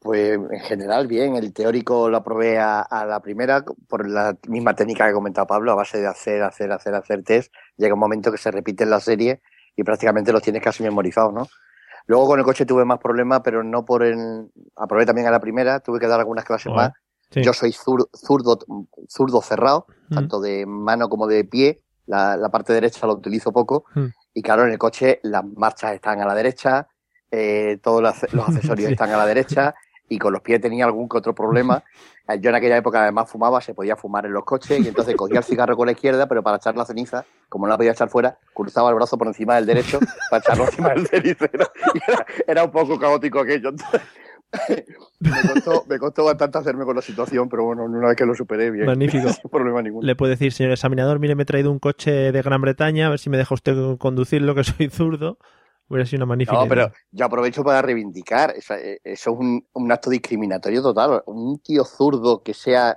Pues 0.00 0.32
en 0.34 0.60
general 0.60 1.06
bien, 1.06 1.36
el 1.36 1.52
teórico 1.52 2.08
lo 2.10 2.16
aprobé 2.16 2.58
a, 2.58 2.80
a 2.80 3.06
la 3.06 3.20
primera 3.20 3.64
por 3.88 4.08
la 4.08 4.36
misma 4.48 4.74
técnica 4.74 5.06
que 5.06 5.12
comentaba 5.12 5.46
Pablo, 5.46 5.70
a 5.70 5.76
base 5.76 6.00
de 6.00 6.08
hacer, 6.08 6.42
hacer, 6.42 6.72
hacer, 6.72 6.94
hacer 6.94 7.22
test, 7.22 7.52
llega 7.76 7.94
un 7.94 8.00
momento 8.00 8.32
que 8.32 8.38
se 8.38 8.50
repite 8.50 8.82
en 8.82 8.90
la 8.90 8.98
serie 8.98 9.40
y 9.76 9.84
prácticamente 9.84 10.32
los 10.32 10.42
tienes 10.42 10.60
casi 10.62 10.82
memorizados, 10.82 11.32
¿no? 11.32 11.46
Luego 12.06 12.26
con 12.26 12.38
el 12.40 12.44
coche 12.44 12.66
tuve 12.66 12.84
más 12.84 12.98
problemas, 12.98 13.42
pero 13.44 13.62
no 13.62 13.84
por 13.84 14.02
el... 14.02 14.50
Aprobé 14.74 15.06
también 15.06 15.28
a 15.28 15.30
la 15.30 15.38
primera, 15.38 15.78
tuve 15.78 16.00
que 16.00 16.08
dar 16.08 16.18
algunas 16.18 16.44
clases 16.44 16.72
Joder, 16.72 16.88
más. 16.88 16.92
sí. 17.30 17.42
Yo 17.44 17.52
soy 17.52 17.70
zur- 17.70 18.08
zurdo, 18.12 18.58
zurdo 19.08 19.40
cerrado, 19.40 19.86
Mm. 20.08 20.14
tanto 20.16 20.40
de 20.40 20.66
mano 20.66 21.08
como 21.08 21.28
de 21.28 21.44
pie. 21.44 21.80
La, 22.06 22.36
la 22.36 22.48
parte 22.50 22.72
derecha 22.72 23.06
lo 23.06 23.12
utilizo 23.14 23.52
poco. 23.52 23.84
Mm. 23.94 24.06
Y 24.34 24.42
claro, 24.42 24.64
en 24.64 24.70
el 24.72 24.78
coche 24.78 25.20
las 25.22 25.44
marchas 25.44 25.92
están 25.94 26.20
a 26.20 26.26
la 26.26 26.34
derecha, 26.34 26.88
eh, 27.30 27.78
todos 27.82 28.02
los, 28.02 28.22
accesorios 28.48 28.86
Sí. 28.88 28.92
están 28.92 29.10
a 29.10 29.16
la 29.16 29.26
derecha 29.26 29.74
y 30.08 30.18
con 30.18 30.32
los 30.32 30.42
pies 30.42 30.60
tenía 30.60 30.84
algún 30.84 31.08
que 31.08 31.16
otro 31.18 31.34
problema. 31.34 31.82
Eh, 32.28 32.38
Yo 32.40 32.50
en 32.50 32.56
aquella 32.56 32.76
época 32.76 33.02
además 33.02 33.30
fumaba, 33.30 33.60
se 33.60 33.72
podía 33.74 33.96
fumar 33.96 34.26
en 34.26 34.32
los 34.32 34.44
coches 34.44 34.78
y 34.80 34.88
entonces 34.88 35.16
cogía 35.16 35.38
el 35.38 35.44
cigarro 35.44 35.76
con 35.76 35.86
la 35.86 35.92
izquierda, 35.92 36.26
pero 36.28 36.42
para 36.42 36.56
echar 36.58 36.76
la 36.76 36.84
ceniza, 36.84 37.24
como 37.48 37.66
no 37.66 37.70
la 37.72 37.76
podía 37.78 37.92
echar 37.92 38.08
fuera, 38.10 38.38
cruzaba 38.54 38.90
el 38.90 38.94
brazo 38.94 39.16
por 39.16 39.26
encima 39.26 39.54
del 39.56 39.66
derecho 39.66 39.98
para 40.30 40.40
echarlo 40.40 40.64
encima 40.66 40.90
del 40.90 41.06
cenicero. 41.06 41.70
Y 41.94 42.10
era, 42.10 42.26
era 42.46 42.64
un 42.64 42.70
poco 42.70 42.98
caótico 42.98 43.40
aquello. 43.40 43.70
Entonces, 43.70 44.00
me, 45.20 45.30
costó, 45.52 45.84
me 45.88 45.98
costó 45.98 46.24
bastante 46.24 46.58
hacerme 46.58 46.84
con 46.84 46.96
la 46.96 47.02
situación, 47.02 47.48
pero 47.48 47.64
bueno, 47.64 47.84
una 47.84 48.08
vez 48.08 48.16
que 48.16 48.26
lo 48.26 48.34
superé 48.34 48.70
bien. 48.70 48.86
Magnífico. 48.86 49.28
Sin 49.32 49.50
problema 49.50 49.82
ninguno. 49.82 50.06
Le 50.06 50.16
puede 50.16 50.32
decir, 50.32 50.52
señor 50.52 50.72
examinador, 50.72 51.18
mire, 51.18 51.34
me 51.34 51.44
he 51.44 51.46
traído 51.46 51.70
un 51.70 51.78
coche 51.78 52.32
de 52.32 52.42
Gran 52.42 52.60
Bretaña, 52.60 53.06
a 53.06 53.10
ver 53.10 53.18
si 53.18 53.30
me 53.30 53.38
deja 53.38 53.54
usted 53.54 53.96
conducirlo, 53.98 54.54
que 54.54 54.64
soy 54.64 54.88
zurdo. 54.90 55.38
Hubiera 55.88 56.06
sido 56.06 56.20
una 56.20 56.26
magnífica 56.26 56.54
No, 56.56 56.60
idea. 56.66 56.68
pero 56.68 56.92
yo 57.10 57.26
aprovecho 57.26 57.64
para 57.64 57.82
reivindicar. 57.82 58.54
Eso, 58.56 58.74
eh, 58.74 59.00
eso 59.04 59.30
es 59.32 59.36
un, 59.38 59.66
un 59.74 59.92
acto 59.92 60.08
discriminatorio 60.10 60.80
total. 60.80 61.22
Un 61.26 61.58
tío 61.58 61.84
zurdo 61.84 62.42
que 62.42 62.54
sea 62.54 62.96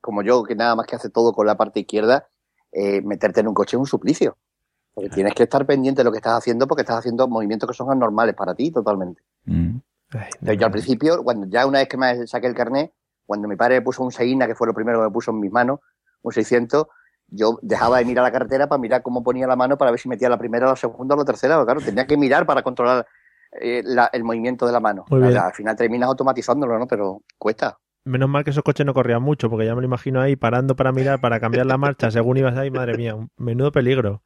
como 0.00 0.22
yo, 0.22 0.42
que 0.42 0.56
nada 0.56 0.74
más 0.74 0.86
que 0.86 0.96
hace 0.96 1.08
todo 1.10 1.32
con 1.32 1.46
la 1.46 1.56
parte 1.56 1.80
izquierda, 1.80 2.26
eh, 2.72 3.00
meterte 3.02 3.40
en 3.40 3.48
un 3.48 3.54
coche 3.54 3.76
es 3.76 3.80
un 3.80 3.86
suplicio. 3.86 4.36
Porque 4.94 5.10
tienes 5.10 5.34
que 5.34 5.44
estar 5.44 5.64
pendiente 5.66 6.00
de 6.00 6.04
lo 6.04 6.10
que 6.10 6.18
estás 6.18 6.36
haciendo 6.36 6.66
porque 6.66 6.82
estás 6.82 6.98
haciendo 6.98 7.28
movimientos 7.28 7.68
que 7.70 7.74
son 7.76 7.90
anormales 7.90 8.34
para 8.34 8.54
ti 8.54 8.70
totalmente. 8.70 9.22
Mm. 9.44 9.76
Yo 10.40 10.66
al 10.66 10.72
principio, 10.72 11.22
cuando 11.22 11.46
ya 11.48 11.66
una 11.66 11.78
vez 11.80 11.88
que 11.88 11.96
me 11.96 12.26
saqué 12.26 12.46
el 12.46 12.54
carnet, 12.54 12.92
cuando 13.26 13.48
mi 13.48 13.56
padre 13.56 13.76
me 13.76 13.82
puso 13.82 14.02
un 14.02 14.12
Seina, 14.12 14.46
que 14.46 14.54
fue 14.54 14.66
lo 14.66 14.74
primero 14.74 14.98
que 14.98 15.04
me 15.04 15.10
puso 15.10 15.30
en 15.30 15.40
mis 15.40 15.50
manos, 15.52 15.80
un 16.22 16.32
600, 16.32 16.86
yo 17.28 17.58
dejaba 17.62 17.98
de 17.98 18.04
mirar 18.04 18.22
la 18.24 18.32
carretera 18.32 18.68
para 18.68 18.78
mirar 18.80 19.02
cómo 19.02 19.22
ponía 19.22 19.46
la 19.46 19.56
mano 19.56 19.78
para 19.78 19.90
ver 19.90 19.98
si 20.00 20.08
metía 20.08 20.28
la 20.28 20.38
primera, 20.38 20.66
la 20.66 20.76
segunda 20.76 21.14
o 21.14 21.18
la 21.18 21.24
tercera. 21.24 21.54
Pero 21.54 21.64
claro, 21.64 21.80
tenía 21.80 22.06
que 22.06 22.16
mirar 22.16 22.44
para 22.46 22.62
controlar 22.62 23.06
eh, 23.60 23.82
la- 23.84 24.08
el 24.12 24.24
movimiento 24.24 24.66
de 24.66 24.72
la 24.72 24.80
mano. 24.80 25.04
Al 25.38 25.52
final 25.52 25.76
terminas 25.76 26.08
automatizándolo, 26.08 26.78
¿no? 26.78 26.86
Pero 26.86 27.22
cuesta. 27.38 27.78
Menos 28.04 28.28
mal 28.28 28.44
que 28.44 28.50
esos 28.50 28.64
coches 28.64 28.84
no 28.86 28.94
corrían 28.94 29.22
mucho, 29.22 29.48
porque 29.48 29.66
ya 29.66 29.74
me 29.74 29.80
lo 29.82 29.86
imagino 29.86 30.20
ahí 30.20 30.36
parando 30.36 30.74
para 30.74 30.90
mirar, 30.90 31.20
para 31.20 31.38
cambiar 31.38 31.66
la 31.66 31.76
marcha 31.76 32.10
según 32.10 32.36
ibas 32.38 32.56
ahí, 32.56 32.70
madre 32.70 32.96
mía, 32.96 33.14
un 33.14 33.30
menudo 33.36 33.70
peligro. 33.70 34.22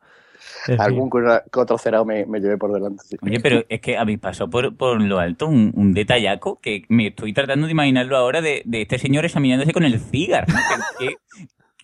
Algún 0.79 1.11
que 1.11 1.61
otro 1.61 1.79
cerado 1.79 2.05
me, 2.05 2.27
me 2.27 2.41
llevé 2.41 2.57
por 2.59 2.73
delante. 2.73 3.03
sí. 3.07 3.17
Oye, 3.23 3.41
pero 3.41 3.65
es 3.69 3.81
que 3.81 3.97
a 3.97 4.05
mí 4.05 4.17
pasó 4.17 4.49
por, 4.51 4.77
por 4.77 5.01
lo 5.01 5.19
alto 5.19 5.47
un, 5.47 5.73
un 5.75 5.95
detallaco 5.95 6.59
que 6.61 6.85
me 6.89 7.09
estoy 7.09 7.33
tratando 7.33 7.67
de 7.67 7.73
imaginarlo 7.73 8.17
ahora 8.17 8.41
de, 8.41 8.63
de 8.65 8.83
este 8.83 8.99
señor 8.99 9.25
examinándose 9.25 9.73
con 9.73 9.85
el 9.85 9.99
cigar. 10.01 10.47
¿no? 10.49 10.55
Qué, 10.99 11.15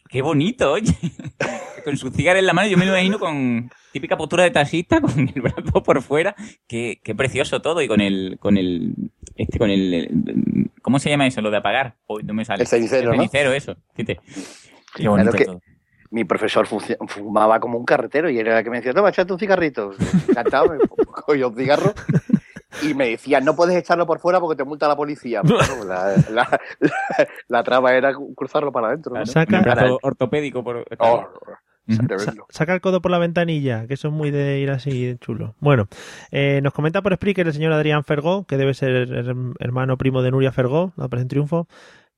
qué- 0.08 0.22
bonito, 0.22 0.72
oye. 0.72 0.92
Con 1.84 1.96
su 1.96 2.10
cigar 2.10 2.36
en 2.36 2.46
la 2.46 2.52
mano, 2.52 2.68
yo 2.68 2.78
me 2.78 2.86
lo 2.86 2.92
imagino 2.92 3.18
con 3.18 3.68
típica 3.92 4.16
postura 4.16 4.44
de 4.44 4.52
taxista, 4.52 5.00
con 5.00 5.18
el 5.18 5.42
brazo 5.42 5.82
por 5.82 6.00
fuera. 6.00 6.36
Qué, 6.68 7.00
qué 7.02 7.12
precioso 7.12 7.60
todo. 7.60 7.82
Y 7.82 7.88
con 7.88 8.00
el, 8.00 8.36
con 8.38 8.56
el, 8.56 8.94
este, 9.34 9.58
con 9.58 9.68
el, 9.68 9.92
el- 9.92 10.70
¿cómo 10.80 11.00
se 11.00 11.10
llama 11.10 11.26
eso? 11.26 11.40
Lo 11.40 11.50
de 11.50 11.56
apagar. 11.56 11.96
Hoy 12.06 12.22
no 12.22 12.34
me 12.34 12.44
sale. 12.44 12.62
El 12.62 12.68
cenicero, 12.68 13.50
El 13.50 13.56
eso. 13.56 13.76
Fíjate. 13.96 14.20
Qué 14.24 15.02
Claro 15.02 15.10
bonito 15.10 15.32
que 15.32 15.44
todo. 15.44 15.60
Mi 16.12 16.24
profesor 16.24 16.66
fumaba 16.66 17.58
como 17.58 17.78
un 17.78 17.84
carretero 17.84 18.30
y 18.30 18.38
era 18.38 18.58
el 18.58 18.64
que 18.64 18.70
me 18.70 18.76
decía, 18.76 18.92
toma, 18.94 19.08
échate 19.08 19.32
un 19.32 19.38
cigarrito. 19.38 19.92
Encantado, 20.28 20.70
me 20.70 20.78
cogía 21.26 21.46
un 21.48 21.56
cigarro 21.56 21.92
y 22.82 22.94
me 22.94 23.08
decía, 23.08 23.40
no 23.40 23.56
puedes 23.56 23.76
echarlo 23.76 24.06
por 24.06 24.20
fuera 24.20 24.38
porque 24.38 24.56
te 24.56 24.64
multa 24.64 24.86
la 24.88 24.96
policía. 24.96 25.42
Bueno, 25.44 25.84
la, 25.84 26.14
la- 26.30 26.60
la- 26.78 27.28
la 27.48 27.62
trama 27.62 27.92
era 27.94 28.12
cruzarlo 28.36 28.70
para 28.72 28.88
adentro. 28.88 29.14
¿no? 29.14 29.26
Saca- 29.26 29.58
Un 29.58 29.64
brazo 29.64 29.98
ortopédico 30.02 30.62
por. 30.62 30.84
Oh, 30.98 31.26
Saca 32.48 32.74
el 32.74 32.80
codo 32.80 33.02
por 33.02 33.10
la 33.10 33.18
ventanilla, 33.18 33.86
que 33.88 33.94
eso 33.94 34.08
es 34.08 34.14
muy 34.14 34.30
de 34.30 34.60
ir 34.60 34.70
así 34.70 35.04
de 35.06 35.18
chulo. 35.18 35.56
Bueno, 35.58 35.88
eh, 36.30 36.60
nos 36.62 36.72
comenta 36.72 37.02
por 37.02 37.12
Spreaker 37.14 37.46
el 37.48 37.52
señor 37.52 37.72
Adrián 37.72 38.04
Fergó, 38.04 38.46
que 38.46 38.56
debe 38.56 38.72
ser 38.74 39.08
her- 39.08 39.54
hermano 39.58 39.96
primo 39.98 40.22
de 40.22 40.30
Nuria 40.30 40.52
Fergó, 40.52 40.92
la 40.96 41.06
Operación 41.06 41.28
Triunfo, 41.28 41.66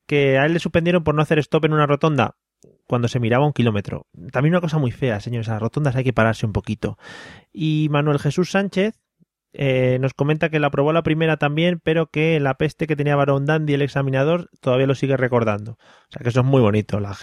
que 0.06 0.38
a 0.38 0.44
él 0.44 0.52
le 0.52 0.58
suspendieron 0.58 1.02
por 1.02 1.14
no 1.14 1.22
hacer 1.22 1.38
stop 1.38 1.64
en 1.64 1.72
una 1.72 1.86
rotonda 1.86 2.34
cuando 2.86 3.08
se 3.08 3.20
miraba 3.20 3.46
un 3.46 3.52
kilómetro. 3.52 4.06
También 4.32 4.54
una 4.54 4.60
cosa 4.60 4.78
muy 4.78 4.90
fea, 4.90 5.20
señores, 5.20 5.48
a 5.48 5.52
las 5.52 5.62
rotondas 5.62 5.96
hay 5.96 6.04
que 6.04 6.12
pararse 6.12 6.46
un 6.46 6.52
poquito. 6.52 6.98
Y 7.52 7.88
Manuel 7.90 8.18
Jesús 8.18 8.50
Sánchez 8.50 8.94
eh, 9.56 9.98
nos 10.00 10.14
comenta 10.14 10.48
que 10.48 10.58
la 10.58 10.66
aprobó 10.66 10.92
la 10.92 11.04
primera 11.04 11.36
también, 11.36 11.80
pero 11.82 12.08
que 12.08 12.40
la 12.40 12.54
peste 12.54 12.88
que 12.88 12.96
tenía 12.96 13.14
Barón 13.14 13.46
Dandy, 13.46 13.74
el 13.74 13.82
examinador, 13.82 14.50
todavía 14.60 14.88
lo 14.88 14.96
sigue 14.96 15.16
recordando. 15.16 15.72
O 15.72 16.10
sea 16.10 16.22
que 16.22 16.28
eso 16.30 16.40
es 16.40 16.46
muy 16.46 16.60
bonito. 16.60 16.98
La 16.98 17.16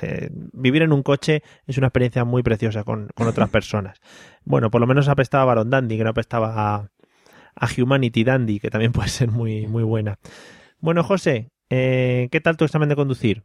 vivir 0.54 0.82
en 0.82 0.94
un 0.94 1.04
coche 1.04 1.44
es 1.68 1.78
una 1.78 1.88
experiencia 1.88 2.24
muy 2.24 2.42
preciosa 2.42 2.86
con, 2.86 3.10
con 3.16 3.28
otras 3.28 3.50
personas. 3.52 4.00
Bueno, 4.46 4.72
por 4.72 4.80
lo 4.80 4.88
menos 4.88 5.10
apestaba 5.10 5.44
a 5.44 5.48
Barón 5.48 5.70
Dandy, 5.70 5.98
que 5.98 6.04
no 6.06 6.12
apestaba 6.12 6.54
a, 6.56 6.90
a 7.56 7.68
Humanity 7.78 8.24
Dandy, 8.24 8.60
que 8.60 8.70
también 8.70 8.94
puede 8.94 9.10
ser 9.10 9.30
muy, 9.30 9.68
muy 9.68 9.84
buena. 9.84 10.18
Bueno, 10.80 11.04
José, 11.04 11.52
eh, 11.70 12.30
¿qué 12.32 12.40
tal 12.40 12.56
tu 12.56 12.64
examen 12.64 12.88
de 12.88 12.96
conducir? 12.96 13.44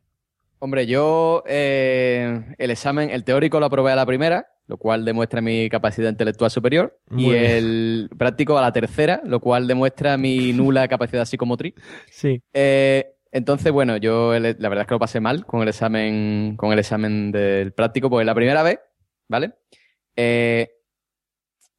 Hombre, 0.58 0.86
yo 0.86 1.42
eh, 1.46 2.54
el 2.58 2.70
examen, 2.70 3.10
el 3.10 3.24
teórico 3.24 3.60
lo 3.60 3.66
aprobé 3.66 3.92
a 3.92 3.96
la 3.96 4.06
primera, 4.06 4.48
lo 4.66 4.78
cual 4.78 5.04
demuestra 5.04 5.40
mi 5.40 5.68
capacidad 5.68 6.08
intelectual 6.10 6.50
superior, 6.50 6.98
Muy 7.10 7.24
y 7.24 7.30
bien. 7.30 7.44
el 7.44 8.10
práctico 8.18 8.56
a 8.58 8.62
la 8.62 8.72
tercera, 8.72 9.20
lo 9.24 9.40
cual 9.40 9.66
demuestra 9.68 10.16
mi 10.16 10.52
nula 10.52 10.88
capacidad 10.88 11.24
psicomotriz. 11.24 11.74
Sí. 12.10 12.42
Eh, 12.54 13.12
entonces, 13.30 13.70
bueno, 13.70 13.98
yo 13.98 14.34
el- 14.34 14.56
la 14.58 14.68
verdad 14.70 14.82
es 14.82 14.86
que 14.88 14.94
lo 14.94 14.98
pasé 14.98 15.20
mal 15.20 15.44
con 15.44 15.60
el 15.62 15.68
examen, 15.68 16.56
con 16.56 16.72
el 16.72 16.78
examen 16.78 17.30
del 17.32 17.72
práctico, 17.72 18.08
porque 18.08 18.24
la 18.24 18.34
primera 18.34 18.62
vez, 18.62 18.80
¿vale? 19.28 19.52
Eh, 20.16 20.70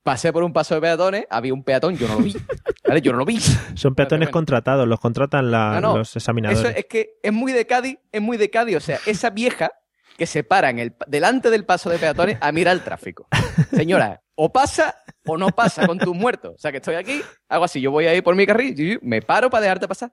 pasé 0.04 0.32
por 0.32 0.44
un 0.44 0.54
paso 0.54 0.76
de 0.76 0.82
peatones, 0.82 1.26
había 1.30 1.54
un 1.54 1.64
peatón, 1.64 1.98
yo 1.98 2.08
no 2.08 2.16
lo 2.16 2.22
vi. 2.22 2.34
¿Vale? 2.88 3.02
Yo 3.02 3.12
no 3.12 3.18
lo 3.20 3.26
vi. 3.26 3.40
Son 3.76 3.94
peatones 3.96 4.28
bueno. 4.28 4.34
contratados, 4.34 4.88
los 4.88 5.00
contratan 5.00 5.52
la- 5.52 5.80
No, 5.82 5.94
no. 5.94 5.98
los 5.98 6.16
examinadores. 6.16 6.60
Eso 6.64 6.70
es 6.78 6.86
que 6.86 7.20
es 7.22 7.34
muy 7.34 7.52
de 7.52 7.66
Cádiz, 7.68 7.98
es 8.12 8.22
muy 8.22 8.38
de 8.38 8.50
Cádiz. 8.50 8.78
O 8.78 8.80
sea, 8.80 9.00
esa 9.06 9.30
vieja 9.30 9.72
que 10.18 10.26
se 10.26 10.44
para 10.44 10.70
en 10.70 10.80
el, 10.80 10.96
delante 11.08 11.50
del 11.50 11.66
paso 11.66 11.90
de 11.90 11.98
peatones 12.00 12.38
a 12.42 12.52
mirar 12.52 12.74
el 12.76 12.82
tráfico. 12.82 13.28
Señora, 13.72 14.22
o 14.36 14.52
pasa 14.52 14.96
o 15.26 15.38
no 15.38 15.50
pasa 15.50 15.86
con 15.86 16.00
tus 16.00 16.16
muertos. 16.16 16.56
O 16.56 16.58
sea, 16.58 16.72
que 16.72 16.78
estoy 16.78 16.96
aquí, 16.96 17.22
hago 17.50 17.66
así, 17.66 17.82
yo 17.82 17.92
voy 17.92 18.08
ahí 18.08 18.22
por 18.22 18.36
mi 18.36 18.46
carril, 18.48 19.00
me 19.04 19.22
paro 19.22 19.50
para 19.50 19.62
dejarte 19.64 19.88
pasar. 19.88 20.12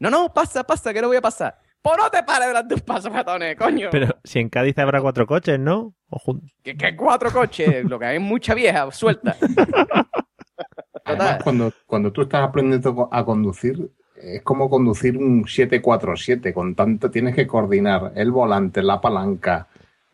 No, 0.00 0.10
no, 0.10 0.34
pasa, 0.34 0.64
pasa, 0.64 0.92
que 0.92 1.00
no 1.00 1.06
voy 1.08 1.18
a 1.18 1.20
pasar. 1.22 1.56
Pues 1.80 1.96
no 1.96 2.10
te 2.10 2.22
pares 2.24 2.48
delante 2.48 2.74
de 2.74 2.80
un 2.80 2.84
paso 2.84 3.12
peatones, 3.12 3.56
coño. 3.56 3.88
Pero 3.92 4.08
si 4.24 4.40
en 4.40 4.48
Cádiz 4.48 4.76
habrá 4.78 5.00
cuatro 5.00 5.24
coches, 5.26 5.58
¿no? 5.60 5.94
O 6.10 6.20
Que, 6.64 6.76
que 6.76 6.96
cuatro 6.96 7.30
coches, 7.30 7.84
lo 7.84 7.98
que 7.98 8.06
hay 8.06 8.16
es 8.16 8.22
mucha 8.22 8.54
vieja 8.54 8.90
suelta. 8.90 9.36
Además, 11.08 11.38
cuando, 11.42 11.72
cuando 11.86 12.12
tú 12.12 12.22
estás 12.22 12.42
aprendiendo 12.42 13.08
a 13.10 13.24
conducir, 13.24 13.90
es 14.16 14.42
como 14.42 14.68
conducir 14.68 15.16
un 15.16 15.46
747, 15.46 16.52
con 16.52 16.74
tanto 16.74 17.10
tienes 17.10 17.34
que 17.34 17.46
coordinar 17.46 18.12
el 18.16 18.30
volante, 18.30 18.82
la 18.82 19.00
palanca, 19.00 19.68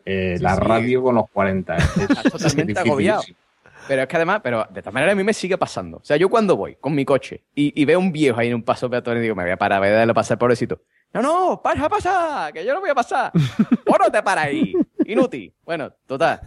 eh, 0.05 0.35
Sí, 0.37 0.43
la 0.43 0.55
sí. 0.55 0.61
radio 0.61 1.03
con 1.03 1.15
los 1.15 1.29
40. 1.31 1.75
Es, 1.75 1.97
Estás 1.97 2.23
totalmente 2.31 2.79
agobiado. 2.79 3.23
Pero 3.87 4.01
es 4.01 4.07
que 4.07 4.15
además, 4.15 4.41
pero 4.43 4.65
de 4.71 4.81
todas 4.81 4.93
maneras 4.93 5.13
a 5.13 5.15
mí 5.15 5.23
me 5.23 5.33
sigue 5.33 5.57
pasando. 5.57 5.97
O 5.97 6.03
sea, 6.03 6.17
yo 6.17 6.27
cuando 6.29 6.55
voy 6.55 6.75
con 6.75 6.95
mi 6.95 7.05
coche 7.05 7.43
y, 7.53 7.79
y 7.79 7.85
veo 7.85 7.99
un 7.99 8.11
viejo 8.11 8.39
ahí 8.39 8.47
en 8.47 8.55
un 8.55 8.63
paso 8.63 8.89
peatón 8.89 9.17
y 9.17 9.21
digo, 9.21 9.35
me 9.35 9.43
voy 9.43 9.51
a 9.51 9.57
parar, 9.57 9.79
voy 9.79 9.89
a 9.89 9.91
darle 9.93 10.11
a 10.11 10.13
pasar, 10.15 10.37
pobrecito. 10.39 10.81
No, 11.13 11.21
no, 11.21 11.61
pasa, 11.61 11.87
pasa, 11.87 12.49
que 12.53 12.65
yo 12.65 12.73
no 12.73 12.81
voy 12.81 12.89
a 12.89 12.95
pasar. 12.95 13.31
No 14.05 14.11
te 14.11 14.21
para 14.21 14.41
ahí, 14.43 14.73
inútil. 15.05 15.51
Bueno, 15.63 15.91
total. 16.05 16.41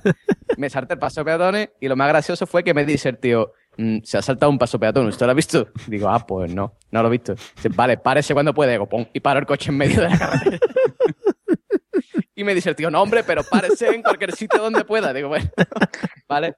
Me 0.56 0.68
salté 0.70 0.94
el 0.94 1.00
paso 1.00 1.24
peatones 1.24 1.70
y 1.80 1.88
lo 1.88 1.96
más 1.96 2.06
gracioso 2.08 2.46
fue 2.46 2.62
que 2.62 2.72
me 2.74 2.84
dice 2.84 3.08
el 3.08 3.18
tío, 3.18 3.52
"Mm, 3.78 3.98
se 4.04 4.18
ha 4.18 4.22
saltado 4.22 4.50
un 4.50 4.58
paso 4.58 4.78
peatón, 4.78 5.06
¿usted 5.06 5.24
lo 5.24 5.32
ha 5.32 5.34
visto? 5.34 5.68
Digo, 5.86 6.08
ah, 6.08 6.26
pues 6.26 6.52
no, 6.54 6.74
no 6.90 7.02
lo 7.02 7.08
he 7.08 7.12
visto. 7.12 7.34
Dice, 7.56 7.68
vale, 7.70 7.96
párese 7.96 8.34
cuando 8.34 8.52
puede. 8.52 8.72
Digo, 8.72 8.86
pum, 8.88 9.06
y 9.12 9.20
paro 9.20 9.40
el 9.40 9.46
coche 9.46 9.70
en 9.70 9.76
medio 9.78 10.00
de 10.02 10.08
la 10.10 10.18
carretera. 10.18 10.58
Y 12.34 12.44
me 12.44 12.54
dice 12.54 12.68
el 12.70 12.76
tío, 12.76 12.88
no, 12.88 13.02
hombre, 13.02 13.24
pero 13.24 13.42
párese 13.42 13.88
en 13.88 14.00
cualquier 14.00 14.30
sitio 14.32 14.60
donde 14.62 14.84
pueda. 14.84 15.12
Digo, 15.12 15.28
bueno, 15.28 15.50
vale. 16.28 16.54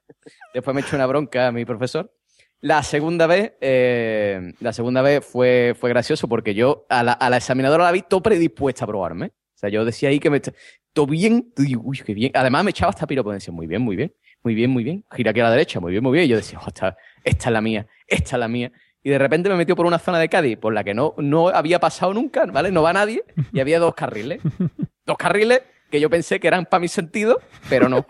Después 0.53 0.75
me 0.75 0.81
echó 0.81 0.95
una 0.95 1.07
bronca 1.07 1.47
a 1.47 1.51
mi 1.51 1.65
profesor. 1.65 2.13
La 2.59 2.83
segunda 2.83 3.25
vez, 3.25 3.53
eh, 3.61 4.53
la 4.59 4.73
segunda 4.73 5.01
vez 5.01 5.25
fue, 5.25 5.75
fue 5.79 5.89
gracioso 5.89 6.27
porque 6.27 6.53
yo 6.53 6.85
a 6.87 7.01
la, 7.01 7.13
a 7.13 7.29
la 7.31 7.37
examinadora 7.37 7.85
la 7.85 7.91
vi 7.91 8.03
todo 8.03 8.21
predispuesta 8.21 8.83
a 8.85 8.87
probarme. 8.87 9.27
O 9.27 9.31
sea, 9.61 9.69
yo 9.69 9.83
decía 9.83 10.09
ahí 10.09 10.19
que 10.19 10.29
me... 10.29 10.37
está- 10.37 10.53
Todo 10.93 11.07
bien, 11.07 11.51
bien. 11.55 12.31
Además 12.35 12.63
me 12.63 12.69
echaba 12.69 12.91
hasta 12.91 13.07
piropo, 13.07 13.31
decía, 13.31 13.51
muy 13.51 13.65
bien, 13.65 13.81
muy 13.81 13.95
bien, 13.95 14.13
muy 14.43 14.53
bien, 14.53 14.69
muy 14.69 14.83
bien. 14.83 15.03
Gira 15.11 15.31
aquí 15.31 15.39
a 15.39 15.45
la 15.45 15.51
derecha, 15.51 15.79
muy 15.79 15.91
bien, 15.91 16.03
muy 16.03 16.13
bien. 16.13 16.25
Y 16.25 16.27
yo 16.29 16.35
decía, 16.35 16.59
"Oh, 16.61 16.67
esta, 16.67 16.95
esta 17.23 17.49
es 17.49 17.53
la 17.53 17.61
mía, 17.61 17.87
esta 18.07 18.35
es 18.35 18.39
la 18.39 18.47
mía. 18.47 18.71
Y 19.03 19.09
de 19.09 19.17
repente 19.17 19.49
me 19.49 19.55
metió 19.55 19.75
por 19.75 19.85
una 19.85 19.99
zona 19.99 20.19
de 20.19 20.29
Cádiz 20.29 20.57
por 20.57 20.73
la 20.73 20.83
que 20.83 20.93
no, 20.93 21.15
no 21.17 21.49
había 21.49 21.79
pasado 21.79 22.13
nunca, 22.13 22.45
¿vale? 22.45 22.71
No 22.71 22.83
va 22.83 22.93
nadie 22.93 23.23
y 23.51 23.59
había 23.59 23.79
dos 23.79 23.95
carriles. 23.95 24.41
Dos 25.03 25.17
carriles 25.17 25.63
que 25.89 25.99
yo 25.99 26.11
pensé 26.11 26.39
que 26.39 26.47
eran 26.47 26.67
para 26.67 26.79
mi 26.79 26.87
sentido, 26.87 27.41
pero 27.67 27.89
no. 27.89 28.05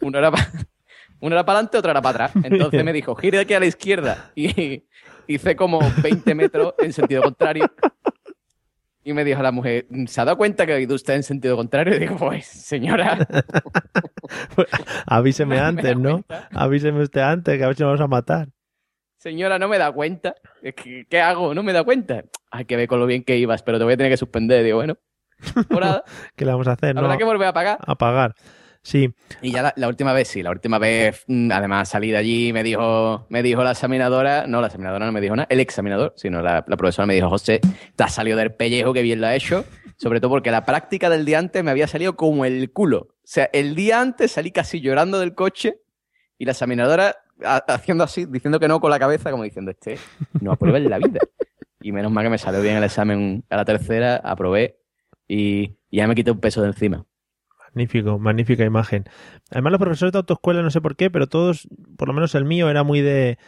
Uno 0.00 0.18
era 0.18 0.30
para 0.30 0.50
uno 1.22 1.36
era 1.36 1.44
para 1.44 1.58
adelante, 1.60 1.78
otro 1.78 1.92
era 1.92 2.02
para 2.02 2.24
atrás. 2.24 2.44
Entonces 2.44 2.82
me 2.82 2.92
dijo, 2.92 3.14
gire 3.14 3.38
aquí 3.38 3.54
a 3.54 3.60
la 3.60 3.66
izquierda. 3.66 4.32
Y 4.34 4.82
hice 5.28 5.54
como 5.54 5.78
20 6.02 6.34
metros 6.34 6.74
en 6.78 6.92
sentido 6.92 7.22
contrario. 7.22 7.70
Y 9.04 9.12
me 9.14 9.24
dijo 9.24 9.42
la 9.42 9.50
mujer, 9.50 9.86
¿se 10.06 10.20
ha 10.20 10.24
dado 10.24 10.36
cuenta 10.36 10.64
que 10.64 10.74
ha 10.74 10.78
ido 10.80 10.94
usted 10.94 11.14
en 11.14 11.22
sentido 11.24 11.56
contrario? 11.56 11.96
Y 11.96 11.98
digo, 11.98 12.16
pues, 12.16 12.46
señora, 12.46 13.18
Avíseme 15.06 15.54
Me 15.56 15.60
da 15.60 15.68
antes, 15.68 15.96
¿no? 15.96 16.24
Avíseme 16.54 17.02
usted 17.02 17.20
antes, 17.20 17.58
que 17.58 17.64
a 17.64 17.66
ver 17.68 17.76
si 17.76 17.82
nos 17.82 17.90
vamos 17.98 18.00
a 18.04 18.06
matar. 18.08 18.48
señora, 19.16 19.58
no 19.58 19.68
me 19.68 19.78
da 19.78 19.90
cuenta. 19.92 20.34
¿Qué 21.08 21.20
hago? 21.20 21.54
No 21.54 21.62
me 21.62 21.72
da 21.72 21.84
cuenta. 21.84 22.22
Hay 22.50 22.64
que 22.64 22.76
ver 22.76 22.86
con 22.88 23.00
lo 23.00 23.06
bien 23.06 23.24
que 23.24 23.36
ibas, 23.36 23.62
pero 23.62 23.78
te 23.78 23.84
voy 23.84 23.94
a 23.94 23.96
tener 23.96 24.12
que 24.12 24.16
suspender. 24.16 24.64
Digo, 24.64 24.78
bueno, 24.78 24.96
por 25.68 25.80
nada, 25.80 26.04
¿Qué 26.36 26.44
le 26.44 26.52
vamos 26.52 26.68
a 26.68 26.72
hacer? 26.72 26.96
habrá 26.96 27.12
No, 27.12 27.18
que 27.18 27.24
volver 27.24 27.48
a 27.48 27.52
pagar. 27.52 27.78
a 27.84 27.94
pagar. 27.96 28.34
Sí, 28.84 29.14
Y 29.42 29.52
ya 29.52 29.72
la, 29.76 29.88
última 29.88 30.12
vez, 30.12 30.26
sí, 30.28 30.42
la 30.42 30.50
última 30.50 30.78
vez, 30.78 31.24
mm, 31.28 31.52
además 31.52 31.88
salí 31.88 32.10
de 32.10 32.16
allí, 32.16 32.52
me 32.52 32.64
dijo, 32.64 33.26
me 33.28 33.42
dijo 33.42 33.62
la 33.62 33.70
examinadora, 33.72 34.46
no, 34.48 34.60
la 34.60 34.66
examinadora 34.66 35.06
no 35.06 35.12
me 35.12 35.20
dijo 35.20 35.36
nada, 35.36 35.46
el 35.50 35.60
examinador, 35.60 36.14
sino 36.16 36.42
la, 36.42 36.64
la 36.66 36.76
profesora 36.76 37.06
me 37.06 37.14
dijo, 37.14 37.28
José, 37.28 37.60
te 37.94 38.02
has 38.02 38.12
salido 38.12 38.36
del 38.36 38.54
pellejo, 38.54 38.92
que 38.92 39.02
bien 39.02 39.20
lo 39.20 39.28
has 39.28 39.36
hecho, 39.36 39.64
sobre 39.96 40.20
todo 40.20 40.30
porque 40.32 40.50
la 40.50 40.64
práctica 40.64 41.08
del 41.10 41.24
día 41.24 41.38
antes 41.38 41.62
me 41.62 41.70
había 41.70 41.86
salido 41.86 42.16
como 42.16 42.44
el 42.44 42.72
culo. 42.72 42.98
O 43.12 43.14
sea, 43.22 43.48
el 43.52 43.76
día 43.76 44.00
antes 44.00 44.32
salí 44.32 44.50
casi 44.50 44.80
llorando 44.80 45.20
del 45.20 45.34
coche 45.34 45.76
y 46.36 46.44
la 46.44 46.50
examinadora 46.50 47.14
ha- 47.44 47.64
haciendo 47.68 48.02
así, 48.02 48.24
diciendo 48.26 48.58
que 48.58 48.66
no 48.66 48.80
con 48.80 48.90
la 48.90 48.98
cabeza, 48.98 49.30
como 49.30 49.44
diciendo, 49.44 49.70
este 49.70 49.96
no 50.40 50.50
aprueba 50.50 50.78
en 50.78 50.90
la 50.90 50.98
vida. 50.98 51.20
Y 51.80 51.92
menos 51.92 52.10
mal 52.10 52.24
que 52.24 52.30
me 52.30 52.38
salió 52.38 52.60
bien 52.60 52.76
el 52.76 52.84
examen 52.84 53.44
a 53.48 53.56
la 53.56 53.64
tercera, 53.64 54.16
aprobé 54.16 54.80
y 55.28 55.76
ya 55.90 56.08
me 56.08 56.16
quité 56.16 56.32
un 56.32 56.40
peso 56.40 56.62
de 56.62 56.68
encima. 56.68 57.06
Magnífico, 57.74 58.18
magnífica 58.18 58.64
imagen. 58.64 59.04
Además, 59.50 59.72
los 59.72 59.80
profesores 59.80 60.12
de 60.12 60.18
autoescuela, 60.18 60.62
no 60.62 60.70
sé 60.70 60.80
por 60.80 60.96
qué, 60.96 61.10
pero 61.10 61.26
todos, 61.26 61.68
por 61.96 62.08
lo 62.08 62.14
menos 62.14 62.34
el 62.34 62.44
mío, 62.44 62.70
era 62.70 62.82
muy 62.82 63.00
de, 63.00 63.38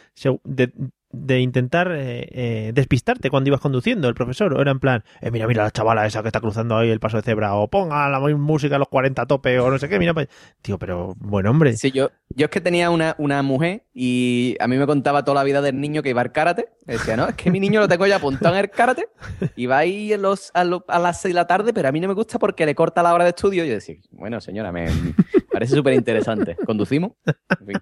de, 0.43 0.73
de 1.15 1.39
intentar 1.39 1.91
eh, 1.91 2.27
eh, 2.31 2.71
despistarte 2.73 3.29
cuando 3.29 3.49
ibas 3.49 3.61
conduciendo, 3.61 4.07
el 4.07 4.15
profesor. 4.15 4.53
O 4.53 4.61
era 4.61 4.71
en 4.71 4.79
plan, 4.79 5.03
eh, 5.21 5.31
mira, 5.31 5.47
mira 5.47 5.63
la 5.63 5.71
chavala 5.71 6.05
esa 6.05 6.21
que 6.21 6.27
está 6.27 6.39
cruzando 6.41 6.77
ahí 6.77 6.89
el 6.89 6.99
paso 6.99 7.17
de 7.17 7.23
cebra, 7.23 7.55
o 7.55 7.69
ponga 7.69 8.09
la 8.09 8.19
música 8.19 8.75
a 8.75 8.79
los 8.79 8.89
40 8.89 9.21
a 9.21 9.25
tope, 9.25 9.59
o 9.59 9.69
no 9.69 9.77
sé 9.77 9.89
qué, 9.89 9.99
mira. 9.99 10.13
pues, 10.13 10.27
Tío, 10.61 10.77
pero 10.77 11.13
buen 11.17 11.47
hombre. 11.47 11.77
Sí, 11.77 11.91
yo, 11.91 12.09
yo 12.29 12.45
es 12.45 12.51
que 12.51 12.61
tenía 12.61 12.89
una, 12.89 13.15
una 13.17 13.41
mujer 13.41 13.85
y 13.93 14.55
a 14.59 14.67
mí 14.67 14.77
me 14.77 14.85
contaba 14.85 15.23
toda 15.23 15.35
la 15.35 15.43
vida 15.43 15.61
del 15.61 15.79
niño 15.79 16.03
que 16.03 16.09
iba 16.09 16.21
al 16.21 16.31
karate. 16.31 16.69
Decía, 16.85 17.17
no, 17.17 17.27
es 17.27 17.35
que 17.35 17.49
mi 17.49 17.59
niño 17.59 17.79
lo 17.79 17.87
tengo 17.87 18.05
ya 18.05 18.17
apuntado 18.17 18.55
en 18.55 18.61
el 18.61 18.69
karate 18.69 19.07
y 19.55 19.65
va 19.65 19.79
ahí 19.79 20.13
en 20.13 20.21
los, 20.21 20.51
a, 20.53 20.61
a 20.61 20.99
las 20.99 21.21
6 21.21 21.33
de 21.33 21.39
la 21.39 21.47
tarde, 21.47 21.73
pero 21.73 21.87
a 21.87 21.91
mí 21.91 21.99
no 21.99 22.07
me 22.07 22.13
gusta 22.13 22.39
porque 22.39 22.65
le 22.65 22.75
corta 22.75 23.01
la 23.01 23.13
hora 23.13 23.23
de 23.23 23.31
estudio. 23.31 23.63
Y 23.63 23.67
yo 23.69 23.73
decía, 23.73 23.95
bueno, 24.11 24.41
señora, 24.41 24.71
me, 24.71 24.85
me 24.85 25.13
parece 25.51 25.75
súper 25.75 25.93
interesante. 25.93 26.55
¿Conducimos? 26.65 27.13
En 27.59 27.67
fin. 27.67 27.77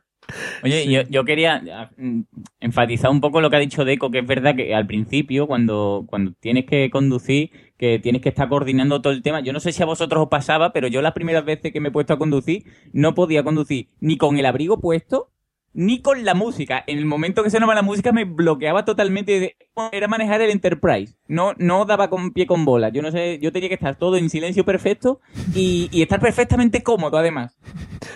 Oye, 0.64 0.90
yo, 0.90 1.02
yo 1.10 1.26
quería 1.26 1.90
mm, 1.98 2.22
enfatizar 2.60 3.12
un 3.12 3.22
poco 3.22 3.42
lo 3.42 3.50
que 3.50 3.58
ha 3.58 3.60
dicho 3.60 3.86
Deco, 3.86 4.12
que 4.12 4.20
es 4.20 4.28
verdad 4.28 4.56
que 4.56 4.74
al 4.74 4.88
principio, 4.88 5.48
cuando, 5.48 6.06
cuando 6.08 6.34
tienes 6.40 6.66
que 6.66 6.90
conducir, 6.90 7.52
que 7.78 8.00
tienes 8.00 8.22
que 8.22 8.30
estar 8.30 8.50
coordinando 8.50 9.02
todo 9.02 9.14
el 9.14 9.22
tema, 9.22 9.42
yo 9.42 9.54
no 9.54 9.60
sé 9.60 9.72
si 9.72 9.84
a 9.84 9.86
vosotros 9.86 10.24
os 10.24 10.30
pasaba, 10.30 10.74
pero 10.74 10.88
yo 10.88 11.02
las 11.02 11.14
primeras 11.14 11.46
veces 11.46 11.72
que 11.72 11.80
me 11.80 11.90
he 11.90 11.92
puesto 11.92 12.14
a 12.14 12.18
conducir, 12.20 12.64
no 12.94 13.14
podía 13.14 13.44
conducir 13.44 13.90
ni 14.00 14.18
con 14.18 14.38
el 14.38 14.46
abrigo 14.46 14.80
puesto, 14.80 15.30
ni 15.74 16.02
con 16.02 16.24
la 16.24 16.36
música. 16.36 16.84
En 16.88 16.98
el 16.98 17.06
momento 17.06 17.44
que 17.44 17.50
sonaba 17.50 17.76
la 17.76 17.82
música 17.82 18.12
me 18.12 18.26
bloqueaba 18.26 18.86
totalmente. 18.86 19.58
Era 19.92 20.08
manejar 20.08 20.42
el 20.42 20.52
Enterprise. 20.52 21.16
No, 21.28 21.54
no 21.58 21.86
daba 21.86 22.10
con 22.10 22.32
pie 22.32 22.46
con 22.46 22.64
bola. 22.64 22.90
Yo 22.90 23.02
no 23.02 23.12
sé, 23.12 23.40
yo 23.40 23.52
tenía 23.52 23.70
que 23.70 23.76
estar 23.76 23.96
todo 23.96 24.18
en 24.18 24.30
silencio 24.30 24.64
perfecto 24.66 25.20
y, 25.56 25.90
y 25.92 26.04
estar 26.04 26.20
perfectamente 26.20 26.84
cómodo 26.84 27.18
además. 27.18 27.58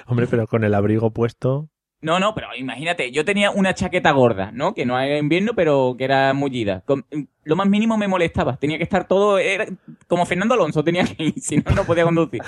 Hombre, 0.05 0.27
pero 0.27 0.47
con 0.47 0.63
el 0.63 0.75
abrigo 0.75 1.11
puesto. 1.11 1.69
No, 1.99 2.19
no, 2.19 2.36
pero 2.36 2.49
imagínate, 2.56 3.11
yo 3.11 3.26
tenía 3.26 3.49
una 3.49 3.74
chaqueta 3.74 4.11
gorda, 4.11 4.52
¿no? 4.52 4.76
Que 4.76 4.86
no 4.86 4.99
era 4.99 5.18
invierno, 5.18 5.53
pero 5.56 5.95
que 5.98 6.03
era 6.03 6.32
mullida. 6.34 6.82
Con- 6.86 7.06
lo 7.44 7.56
más 7.56 7.68
mínimo 7.68 7.98
me 7.98 8.07
molestaba. 8.07 8.57
Tenía 8.57 8.78
que 8.78 8.84
estar 8.84 9.07
todo, 9.07 9.40
era 9.40 9.65
como 10.07 10.26
Fernando 10.28 10.53
Alonso 10.53 10.84
tenía 10.84 11.06
que 11.06 11.24
ir, 11.24 11.34
si 11.41 11.57
no, 11.57 11.72
no 11.76 11.86
podía 11.86 12.03
conducir. 12.03 12.41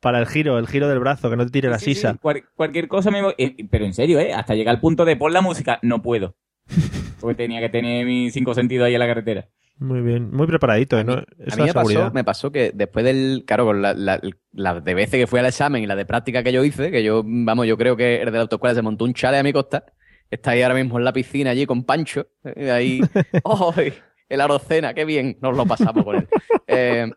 Para 0.00 0.18
el 0.18 0.26
giro, 0.26 0.58
el 0.58 0.66
giro 0.66 0.88
del 0.88 0.98
brazo, 0.98 1.30
que 1.30 1.36
no 1.36 1.44
te 1.46 1.52
tire 1.52 1.68
la 1.70 1.78
Sí, 1.78 1.86
sí, 1.86 1.94
sisa. 1.94 2.16
cual- 2.20 2.44
cualquier 2.56 2.88
cosa 2.88 3.10
me... 3.12 3.20
eh, 3.38 3.54
pero 3.70 3.84
en 3.84 3.94
serio, 3.94 4.18
¿eh? 4.18 4.32
Hasta 4.34 4.54
llegar 4.56 4.74
al 4.74 4.80
punto 4.80 5.04
de 5.04 5.14
pon 5.16 5.32
la 5.32 5.40
música, 5.40 5.78
no 5.82 6.02
puedo. 6.02 6.34
Porque 7.20 7.36
tenía 7.36 7.60
que 7.60 7.68
tener 7.68 8.04
mis 8.06 8.32
cinco 8.32 8.54
sentidos 8.54 8.86
ahí 8.86 8.94
en 8.94 9.00
la 9.00 9.06
carretera. 9.06 9.48
Muy 9.78 10.00
bien, 10.00 10.30
muy 10.30 10.46
preparadito, 10.46 10.98
¿eh? 10.98 11.04
¿no? 11.04 11.12
A 11.12 11.16
mí 11.56 11.62
me 11.66 11.68
pasó, 11.74 12.10
me 12.14 12.24
pasó 12.24 12.50
que 12.50 12.72
después 12.74 13.04
del, 13.04 13.44
claro, 13.46 13.66
con 13.66 13.82
la, 13.82 13.92
la- 13.92 14.20
la 14.52 14.80
de 14.80 14.94
veces 14.94 15.20
que 15.20 15.26
fui 15.26 15.38
al 15.38 15.46
examen 15.46 15.82
y 15.82 15.86
la 15.86 15.94
de 15.96 16.06
práctica 16.06 16.42
que 16.42 16.50
yo 16.52 16.64
hice, 16.64 16.90
que 16.90 17.02
yo, 17.04 17.22
vamos, 17.24 17.66
yo 17.66 17.76
creo 17.76 17.94
que 17.96 18.16
el 18.22 18.26
de 18.26 18.30
la 18.32 18.40
autoescuela 18.42 18.74
se 18.74 18.80
montó 18.82 19.04
un 19.04 19.12
chale 19.12 19.36
a 19.36 19.42
mi 19.42 19.52
costa, 19.52 19.84
está 20.30 20.52
ahí 20.52 20.62
ahora 20.62 20.74
mismo 20.76 20.98
en 20.98 21.04
la 21.04 21.12
piscina 21.12 21.50
allí 21.50 21.66
con 21.66 21.84
Pancho, 21.84 22.26
eh, 22.44 22.70
ahí, 22.70 23.00
¡ay! 23.76 23.92
el 24.30 24.40
Arocena, 24.40 24.94
qué 24.94 25.04
bien, 25.04 25.36
nos 25.42 25.54
lo 25.54 25.66
pasamos 25.66 26.04
con 26.04 26.16
él. 26.16 26.28
Eh, 26.68 27.10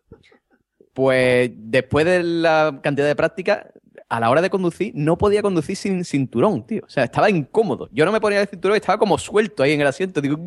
pues 0.94 1.52
después 1.56 2.06
de 2.06 2.24
la 2.24 2.80
cantidad 2.84 3.08
de 3.08 3.16
práctica, 3.16 3.72
a 4.10 4.20
la 4.20 4.30
hora 4.30 4.42
de 4.42 4.50
conducir, 4.50 4.92
no 4.96 5.18
podía 5.18 5.42
conducir 5.42 5.76
sin 5.76 6.04
cinturón, 6.04 6.66
tío. 6.66 6.82
O 6.86 6.90
sea, 6.90 7.04
estaba 7.04 7.30
incómodo. 7.30 7.90
Yo 7.92 8.06
no 8.06 8.12
me 8.12 8.20
ponía 8.20 8.42
el 8.42 8.48
cinturón 8.48 8.76
y 8.76 8.80
estaba 8.80 8.98
como 8.98 9.18
suelto 9.18 9.64
ahí 9.64 9.72
en 9.74 9.82
el 9.82 9.88
asiento. 9.88 10.20
Digo, 10.20 10.38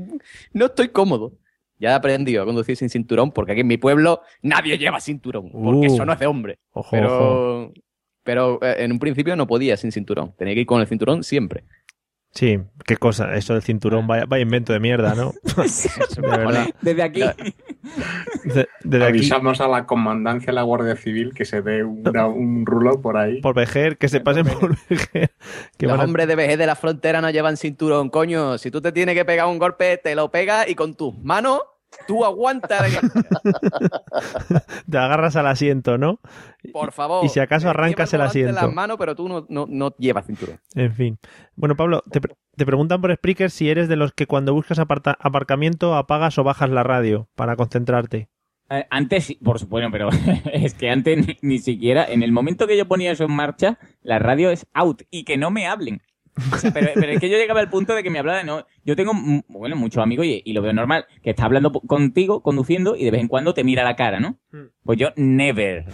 no 0.52 0.66
estoy 0.66 0.88
cómodo. 0.88 1.32
Ya 1.82 1.90
he 1.90 1.94
aprendido 1.94 2.42
a 2.42 2.46
conducir 2.46 2.76
sin 2.76 2.88
cinturón 2.88 3.32
porque 3.32 3.52
aquí 3.52 3.60
en 3.62 3.66
mi 3.66 3.76
pueblo 3.76 4.22
nadie 4.40 4.78
lleva 4.78 5.00
cinturón. 5.00 5.50
Porque 5.50 5.88
Uh. 5.88 5.94
eso 5.94 6.06
no 6.06 6.12
es 6.12 6.18
de 6.20 6.26
hombre. 6.26 6.58
Ojo, 6.72 6.88
pero 6.92 7.72
pero 8.24 8.58
eh, 8.62 8.76
en 8.84 8.92
un 8.92 8.98
principio 9.00 9.34
no 9.36 9.46
podía 9.48 9.76
sin 9.76 9.90
cinturón. 9.92 10.32
Tenía 10.38 10.54
que 10.54 10.60
ir 10.60 10.66
con 10.66 10.80
el 10.80 10.86
cinturón 10.86 11.24
siempre. 11.24 11.64
Sí, 12.34 12.58
qué 12.86 12.96
cosa, 12.96 13.34
eso 13.34 13.52
del 13.52 13.62
cinturón, 13.62 14.06
vaya, 14.06 14.24
vaya 14.26 14.40
invento 14.42 14.72
de 14.72 14.80
mierda, 14.80 15.14
¿no? 15.14 15.32
de 16.16 16.20
verdad. 16.28 16.66
Desde 16.80 17.02
aquí. 17.02 17.20
De- 17.20 18.68
desde 18.84 19.04
aquí, 19.04 19.18
Avisamos 19.18 19.60
a 19.60 19.68
la 19.68 19.84
comandancia 19.86 20.46
de 20.46 20.52
la 20.54 20.62
Guardia 20.62 20.96
Civil 20.96 21.32
que 21.34 21.44
se 21.44 21.60
dé 21.62 21.84
una- 21.84 22.26
un 22.26 22.64
rulo 22.64 23.02
por 23.02 23.16
ahí. 23.18 23.40
por 23.42 23.54
Vejer, 23.54 23.98
que 23.98 24.08
se 24.08 24.20
pasen 24.20 24.46
por 24.46 24.76
Vejer. 24.88 25.30
Que 25.76 25.86
Los 25.86 25.96
van 25.96 26.00
a- 26.00 26.04
hombres 26.04 26.26
de 26.26 26.36
vejez 26.36 26.56
de 26.58 26.66
la 26.66 26.74
frontera 26.76 27.20
no 27.20 27.28
llevan 27.28 27.56
cinturón, 27.58 28.08
coño. 28.08 28.56
Si 28.56 28.70
tú 28.70 28.80
te 28.80 28.92
tienes 28.92 29.14
que 29.14 29.24
pegar 29.24 29.46
un 29.48 29.58
golpe, 29.58 29.98
te 29.98 30.14
lo 30.14 30.30
pegas 30.30 30.68
y 30.70 30.74
con 30.74 30.94
tus 30.94 31.14
manos 31.18 31.60
tú 32.06 32.24
aguantas. 32.24 32.82
te 34.90 34.98
agarras 34.98 35.36
al 35.36 35.46
asiento, 35.46 35.98
¿no? 35.98 36.20
Por 36.72 36.92
favor. 36.92 37.24
Y 37.24 37.28
si 37.28 37.40
acaso 37.40 37.66
Eh, 37.68 37.70
arrancas 37.70 38.12
el 38.14 38.20
asiento. 38.22 38.52
las 38.60 38.72
manos, 38.72 38.96
pero 38.98 39.14
tú 39.14 39.28
no, 39.28 39.46
no, 39.48 39.66
no 39.68 39.94
llevas 39.98 40.26
cinturón. 40.26 40.60
En 40.74 40.92
fin. 40.94 41.18
Bueno, 41.56 41.76
Pablo, 41.76 42.02
te, 42.10 42.20
pre- 42.20 42.34
te 42.56 42.66
preguntan 42.66 43.00
por 43.00 43.14
Spreaker 43.14 43.50
si 43.50 43.68
eres 43.70 43.88
de 43.88 43.96
los 43.96 44.12
que 44.12 44.26
cuando 44.26 44.54
buscas 44.54 44.78
aparcamiento 44.78 45.94
apagas 45.94 46.38
o 46.38 46.44
bajas 46.44 46.70
la 46.70 46.82
radio 46.82 47.28
para 47.34 47.56
concentrarte. 47.56 48.28
Eh, 48.70 48.86
Antes, 48.90 49.24
sí, 49.24 49.34
por 49.42 49.58
supuesto, 49.58 49.90
pero 49.90 50.08
es 50.52 50.74
que 50.74 50.90
antes 50.90 51.26
ni, 51.26 51.36
ni 51.42 51.58
siquiera, 51.58 52.04
en 52.04 52.22
el 52.22 52.32
momento 52.32 52.66
que 52.66 52.76
yo 52.76 52.86
ponía 52.88 53.12
eso 53.12 53.24
en 53.24 53.32
marcha, 53.32 53.78
la 54.02 54.18
radio 54.18 54.50
es 54.50 54.66
out 54.72 55.02
y 55.10 55.24
que 55.24 55.36
no 55.36 55.50
me 55.50 55.66
hablen. 55.66 56.02
O 56.50 56.56
sea, 56.56 56.70
pero, 56.72 56.88
pero 56.94 57.12
es 57.12 57.20
que 57.20 57.28
yo 57.28 57.36
llegaba 57.36 57.60
al 57.60 57.68
punto 57.68 57.94
de 57.94 58.02
que 58.02 58.08
me 58.08 58.18
hablaban, 58.18 58.46
no, 58.46 58.64
yo 58.84 58.96
tengo, 58.96 59.12
bueno, 59.48 59.76
muchos 59.76 60.02
amigos 60.02 60.26
y, 60.26 60.42
y 60.44 60.52
lo 60.52 60.62
veo 60.62 60.72
normal, 60.72 61.06
que 61.22 61.30
está 61.30 61.44
hablando 61.44 61.72
contigo, 61.72 62.42
conduciendo 62.42 62.96
y 62.96 63.04
de 63.04 63.10
vez 63.10 63.20
en 63.20 63.28
cuando 63.28 63.54
te 63.54 63.64
mira 63.64 63.84
la 63.84 63.96
cara, 63.96 64.20
¿no? 64.20 64.38
Pues 64.84 64.98
yo, 64.98 65.08
never. 65.16 65.86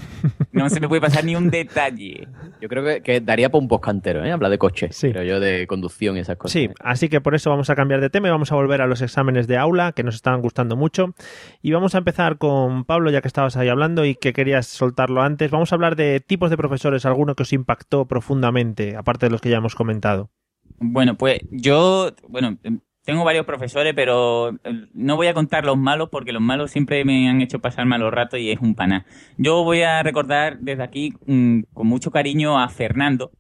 No 0.53 0.69
se 0.69 0.81
me 0.81 0.89
puede 0.89 1.01
pasar 1.01 1.25
ni 1.25 1.37
un 1.37 1.51
detalle. 1.51 2.27
Yo 2.61 2.69
creo 2.69 2.83
que, 2.85 3.03
que 3.03 3.21
daría 3.21 3.51
por 3.51 3.63
un 3.63 3.69
post 3.69 3.85
cantero, 3.85 4.25
¿eh? 4.25 4.33
Hablar 4.33 4.51
de 4.51 4.59
coche. 4.59 4.91
Pero 5.01 5.23
yo 5.23 5.39
de 5.39 5.67
conducción 5.67 6.17
y 6.17 6.21
esas 6.21 6.37
cosas. 6.37 6.53
Sí, 6.53 6.71
así 6.81 7.09
que 7.09 7.21
por 7.21 7.35
eso 7.35 7.51
vamos 7.51 7.71
a 7.71 7.77
cambiar 7.77 8.01
de 8.01 8.11
tema 8.11 8.29
y 8.29 8.31
vamos 8.31 8.51
a 8.51 8.57
volver 8.57 8.81
a 8.81 8.87
los 8.87 9.03
exámenes 9.03 9.47
de 9.47 9.57
aula 9.57 9.93
que 9.93 10.03
nos 10.03 10.15
estaban 10.15 10.41
gustando 10.41 10.77
mucho. 10.77 11.15
Y 11.63 11.73
vamos 11.73 11.95
a 11.95 11.99
empezar 11.99 12.39
con 12.39 12.85
Pablo, 12.85 13.11
ya 13.11 13.21
que 13.21 13.29
estabas 13.29 13.57
ahí 13.57 13.69
hablando 13.69 14.05
y 14.05 14.15
que 14.15 14.33
querías 14.33 14.67
soltarlo 14.67 15.23
antes. 15.23 15.51
Vamos 15.51 15.71
a 15.73 15.77
hablar 15.77 15.95
de 15.95 16.21
tipos 16.21 16.51
de 16.51 16.57
profesores, 16.57 17.07
alguno 17.07 17.35
que 17.35 17.43
os 17.43 17.53
impactó 17.53 18.07
profundamente, 18.07 18.97
aparte 18.97 19.27
de 19.27 19.31
los 19.31 19.41
que 19.41 19.51
ya 19.51 19.59
hemos 19.59 19.75
comentado. 19.75 20.31
Bueno, 20.79 21.17
pues 21.17 21.41
yo, 21.51 22.11
bueno, 22.29 22.59
em, 22.63 22.81
tengo 23.05 23.25
varios 23.25 23.47
profesores, 23.47 23.95
pero 23.95 24.51
eh, 24.65 24.87
no 24.93 25.17
voy 25.17 25.27
a 25.29 25.35
contar 25.35 25.65
los 25.65 25.77
malos 25.79 26.09
porque 26.11 26.33
los 26.33 26.43
malos 26.43 26.71
siempre 26.71 27.05
me 27.05 27.29
han 27.29 27.41
hecho 27.41 27.59
pasar 27.61 27.87
malos 27.87 28.13
ratos 28.13 28.39
y 28.41 28.51
es 28.51 28.61
un 28.61 28.75
pana. 28.75 29.07
Yo 29.39 29.65
voy 29.65 29.83
a 29.83 30.03
recordar 30.03 30.59
desde 30.61 30.83
aquí 30.83 31.15
mm, 31.27 31.61
con 31.73 31.87
mucho 31.87 32.11
cariño 32.11 32.59
a 32.61 32.69
Fernando, 32.69 33.33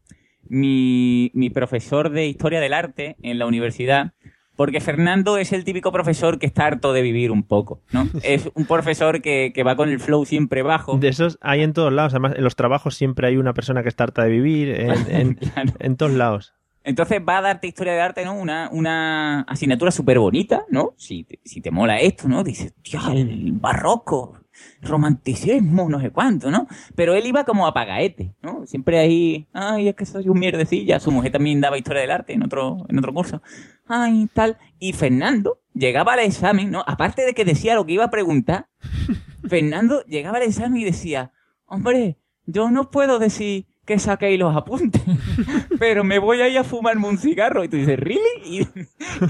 mi, 0.48 1.30
mi 1.34 1.50
profesor 1.50 2.10
de 2.10 2.26
Historia 2.26 2.60
del 2.60 2.72
Arte 2.72 3.16
en 3.22 3.38
la 3.38 3.46
universidad, 3.46 4.12
porque 4.56 4.80
Fernando 4.80 5.36
es 5.38 5.52
el 5.52 5.64
típico 5.64 5.92
profesor 5.92 6.38
que 6.38 6.46
está 6.46 6.66
harto 6.66 6.92
de 6.92 7.02
vivir 7.02 7.30
un 7.30 7.42
poco, 7.44 7.82
¿no? 7.92 8.09
Es 8.24 8.50
un 8.55 8.66
profesor 8.66 9.20
que, 9.22 9.52
que 9.55 9.62
va 9.62 9.76
con 9.76 9.88
el 9.88 10.00
flow 10.00 10.24
siempre 10.24 10.62
bajo. 10.62 10.98
De 10.98 11.09
esos 11.09 11.38
hay 11.42 11.62
en 11.62 11.72
todos 11.74 11.92
lados. 11.92 12.12
Además, 12.14 12.32
en 12.36 12.42
los 12.44 12.56
trabajos 12.56 12.94
siempre 12.96 13.28
hay 13.28 13.36
una 13.36 13.55
persona 13.55 13.82
que 13.82 13.88
está 13.88 14.05
harta 14.05 14.24
de 14.24 14.30
vivir, 14.30 14.70
en, 14.70 14.90
en- 15.10 15.38
en 15.78 15.96
todos 15.96 16.12
lados. 16.12 16.55
Entonces 16.84 17.20
va 17.26 17.38
a 17.38 17.42
darte 17.42 17.66
historia 17.66 17.92
de 17.92 18.00
arte, 18.00 18.24
¿no? 18.24 18.34
Una, 18.34 18.70
una 18.72 19.42
asignatura 19.42 19.90
súper 19.90 20.18
bonita, 20.18 20.64
¿no? 20.70 20.94
Si 20.96 21.24
te, 21.24 21.40
si 21.44 21.60
te 21.60 21.70
mola 21.70 22.00
esto, 22.00 22.28
¿no? 22.28 22.42
Dices, 22.44 22.74
tío, 22.82 23.00
el 23.12 23.52
barroco, 23.52 24.38
romanticismo, 24.80 25.88
no 25.88 26.00
sé 26.00 26.10
cuánto, 26.10 26.50
¿no? 26.50 26.66
Pero 26.94 27.14
él 27.14 27.26
iba 27.26 27.44
como 27.44 27.66
a 27.66 27.74
pagaete, 27.74 28.34
¿no? 28.42 28.66
Siempre 28.66 28.98
ahí, 28.98 29.48
ay, 29.52 29.88
es 29.88 29.94
que 29.94 30.06
soy 30.06 30.28
un 30.28 30.38
mierdecilla. 30.38 31.00
Su 31.00 31.10
mujer 31.10 31.32
también 31.32 31.60
daba 31.60 31.78
historia 31.78 32.02
del 32.02 32.10
arte 32.10 32.32
en 32.32 32.42
otro, 32.42 32.86
en 32.88 32.98
otro 32.98 33.12
curso. 33.12 33.42
Ay, 33.86 34.28
tal. 34.32 34.56
Y 34.78 34.92
Fernando 34.92 35.60
llegaba 35.74 36.14
al 36.14 36.20
examen, 36.20 36.70
¿no? 36.70 36.84
Aparte 36.86 37.24
de 37.24 37.34
que 37.34 37.44
decía 37.44 37.74
lo 37.74 37.86
que 37.86 37.92
iba 37.92 38.05
a 38.05 38.10
preguntar, 38.10 38.68
Fernando 39.48 40.05
llegaba 40.05 40.38
al 40.38 40.44
examen 40.44 40.80
y 40.80 40.84
decía, 40.84 41.32
hombre, 41.66 42.18
yo 42.46 42.70
no 42.70 42.90
puedo 42.90 43.18
decir 43.18 43.66
que 43.89 43.98
saquéis 43.98 44.39
los 44.39 44.55
apuntes, 44.55 45.02
pero 45.78 46.05
me 46.05 46.19
voy 46.19 46.43
a 46.43 46.48
ir 46.48 46.59
a 46.59 46.62
fumarme 46.65 47.09
un 47.09 47.16
cigarro. 47.16 47.65
Y 47.65 47.69
tú 47.69 47.78
dices, 47.78 47.98
¿really? 47.98 48.20
Y, 48.44 48.69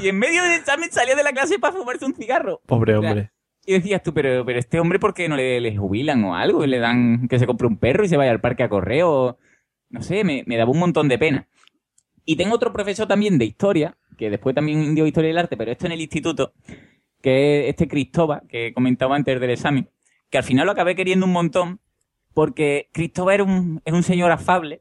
y 0.02 0.08
en 0.08 0.18
medio 0.18 0.42
del 0.42 0.54
examen 0.54 0.90
salía 0.90 1.14
de 1.14 1.22
la 1.22 1.30
clase 1.30 1.60
para 1.60 1.72
fumarse 1.76 2.04
un 2.04 2.12
cigarro. 2.14 2.60
Pobre 2.66 2.96
O 2.96 3.00
sea, 3.00 3.10
hombre. 3.10 3.30
y 3.64 3.74
decías 3.74 4.02
tú, 4.02 4.12
pero, 4.12 4.44
pero 4.44 4.58
este 4.58 4.80
hombre, 4.80 4.98
¿por 4.98 5.14
qué 5.14 5.28
no 5.28 5.36
le, 5.36 5.60
le 5.60 5.76
jubilan 5.76 6.24
o 6.24 6.34
algo? 6.34 6.64
Y 6.64 6.66
le 6.66 6.80
dan 6.80 7.28
que 7.28 7.38
se 7.38 7.46
compre 7.46 7.68
un 7.68 7.76
perro 7.78 8.04
y 8.04 8.08
se 8.08 8.16
vaya 8.16 8.32
al 8.32 8.40
parque 8.40 8.64
a 8.64 8.68
correr 8.68 9.04
o... 9.04 9.38
No 9.90 10.02
sé, 10.02 10.24
me, 10.24 10.42
me 10.46 10.56
daba 10.56 10.72
un 10.72 10.80
montón 10.80 11.06
de 11.06 11.18
pena. 11.18 11.48
Y 12.24 12.34
tengo 12.34 12.56
otro 12.56 12.72
profesor 12.72 13.06
también 13.06 13.38
de 13.38 13.44
historia, 13.44 13.96
que 14.18 14.28
después 14.28 14.56
también 14.56 14.94
dio 14.96 15.06
historia 15.06 15.28
del 15.28 15.38
arte, 15.38 15.56
pero 15.56 15.70
esto 15.70 15.86
en 15.86 15.92
el 15.92 16.00
instituto, 16.00 16.52
que 17.22 17.60
es 17.60 17.68
este 17.70 17.86
Cristóbal, 17.86 18.42
que 18.48 18.74
comentaba 18.74 19.14
antes 19.14 19.40
del 19.40 19.50
examen, 19.50 19.88
que 20.30 20.36
al 20.38 20.44
final 20.44 20.66
lo 20.66 20.72
acabé 20.72 20.96
queriendo 20.96 21.24
un 21.26 21.32
montón, 21.32 21.80
porque 22.38 22.88
Cristóbal 22.92 23.40
un, 23.42 23.82
es 23.84 23.92
un 23.92 24.04
señor 24.04 24.30
afable 24.30 24.80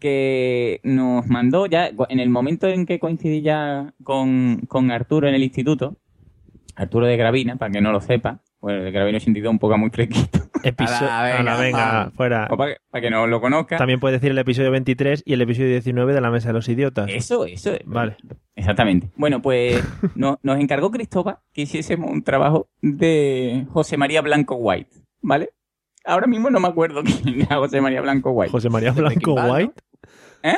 que 0.00 0.80
nos 0.84 1.26
mandó 1.26 1.66
ya, 1.66 1.90
en 2.08 2.18
el 2.18 2.30
momento 2.30 2.66
en 2.66 2.86
que 2.86 2.98
coincidí 2.98 3.42
ya 3.42 3.92
con, 4.02 4.62
con 4.68 4.90
Arturo 4.90 5.28
en 5.28 5.34
el 5.34 5.42
instituto, 5.42 5.98
Arturo 6.76 7.06
de 7.06 7.18
Gravina, 7.18 7.56
para 7.56 7.70
que 7.70 7.82
no 7.82 7.92
lo 7.92 8.00
sepa, 8.00 8.40
bueno, 8.58 8.82
de 8.82 8.90
Gravina 8.90 9.18
82 9.18 9.50
un 9.50 9.58
poco 9.58 9.76
muy 9.76 9.90
fresquito. 9.90 10.38
Episo- 10.62 11.04
Ala, 11.06 11.58
venga, 11.58 12.10
fuera. 12.16 12.48
O 12.50 12.56
para, 12.56 12.76
para 12.88 13.02
que 13.02 13.10
no 13.10 13.26
lo 13.26 13.38
conozca. 13.38 13.76
También 13.76 14.00
puedes 14.00 14.18
decir 14.18 14.30
el 14.30 14.38
episodio 14.38 14.70
23 14.70 15.24
y 15.26 15.34
el 15.34 15.42
episodio 15.42 15.68
19 15.72 16.14
de 16.14 16.20
La 16.22 16.30
Mesa 16.30 16.48
de 16.48 16.54
los 16.54 16.66
Idiotas. 16.70 17.10
Eso, 17.12 17.44
eso. 17.44 17.72
Vale. 17.84 18.16
Exactamente. 18.56 19.10
Bueno, 19.16 19.42
pues 19.42 19.84
no- 20.14 20.38
nos 20.42 20.58
encargó 20.58 20.90
Cristóbal 20.90 21.36
que 21.52 21.60
hiciésemos 21.62 22.10
un 22.10 22.22
trabajo 22.22 22.68
de 22.80 23.66
José 23.74 23.98
María 23.98 24.22
Blanco 24.22 24.54
White, 24.56 24.88
¿vale? 25.20 25.50
Ahora 26.04 26.26
mismo 26.26 26.50
no 26.50 26.60
me 26.60 26.68
acuerdo 26.68 27.02
quién 27.02 27.40
era 27.42 27.56
José 27.58 27.80
María 27.80 28.00
Blanco 28.02 28.30
White. 28.32 28.50
José 28.52 28.68
María 28.70 28.92
Blanco 28.92 29.34
White. 29.34 29.72
¿Eh? 30.42 30.56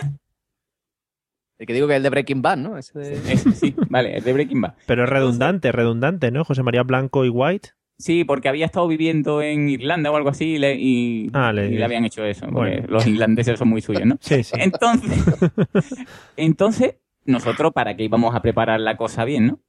El 1.59 1.67
que 1.67 1.73
digo 1.73 1.87
que 1.87 1.95
es 1.95 1.97
el 1.99 2.03
de 2.03 2.11
Breaking 2.11 2.43
Bad, 2.43 2.57
¿no? 2.59 2.77
Ese 2.77 2.99
de- 2.99 3.33
Ese, 3.33 3.53
sí, 3.53 3.75
vale, 3.89 4.19
es 4.19 4.25
de 4.25 4.33
Breaking 4.33 4.61
Bad. 4.61 4.75
Pero 4.87 5.05
es 5.05 5.09
redundante, 5.11 5.73
redundante, 5.73 6.31
¿no? 6.31 6.45
José 6.45 6.63
María 6.63 6.83
Blanco 6.83 7.25
y 7.25 7.31
White. 7.31 7.71
Sí, 7.99 8.25
porque 8.25 8.51
había 8.51 8.67
estado 8.67 8.87
viviendo 8.89 9.41
en 9.41 9.71
Irlanda 9.71 10.11
o 10.11 10.17
algo 10.17 10.29
así 10.29 10.57
y 10.57 10.59
le, 10.59 10.75
y, 10.75 11.31
Ah, 11.33 11.51
le- 11.55 11.69
y 11.69 11.77
le 11.77 11.85
habían 11.85 12.05
hecho 12.05 12.25
eso. 12.27 12.47
porque 12.53 12.85
los 12.89 13.07
irlandeses 13.07 13.59
son 13.59 13.69
muy 13.69 13.81
suyos, 13.81 14.05
¿no? 14.05 14.19
Sí, 14.21 14.45
sí. 14.45 14.55
Entonces, 14.61 15.11
entonces, 16.37 16.97
nosotros, 17.25 17.73
para 17.73 17.97
que 17.97 18.05
íbamos 18.05 18.35
a 18.35 18.43
preparar 18.43 18.81
la 18.81 18.99
cosa 18.99 19.25
bien, 19.25 19.47
¿no? 19.47 19.61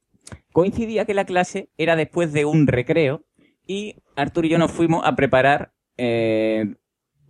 Coincidía 0.52 1.06
que 1.06 1.14
la 1.14 1.24
clase 1.24 1.70
era 1.78 1.96
después 1.96 2.34
de 2.34 2.44
un 2.44 2.66
recreo 2.66 3.24
y 3.68 3.96
Artur 4.16 4.46
y 4.46 4.48
yo 4.48 4.58
nos 4.58 4.72
fuimos 4.72 5.06
a 5.06 5.14
preparar 5.14 5.72
eh, 5.98 6.74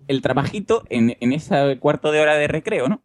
el 0.07 0.23
trabajito 0.23 0.85
en, 0.89 1.17
en 1.21 1.33
ese 1.33 1.79
cuarto 1.81 2.13
de 2.13 2.21
hora 2.21 2.37
de 2.37 2.47
recreo, 2.47 2.89
¿no? 2.89 3.03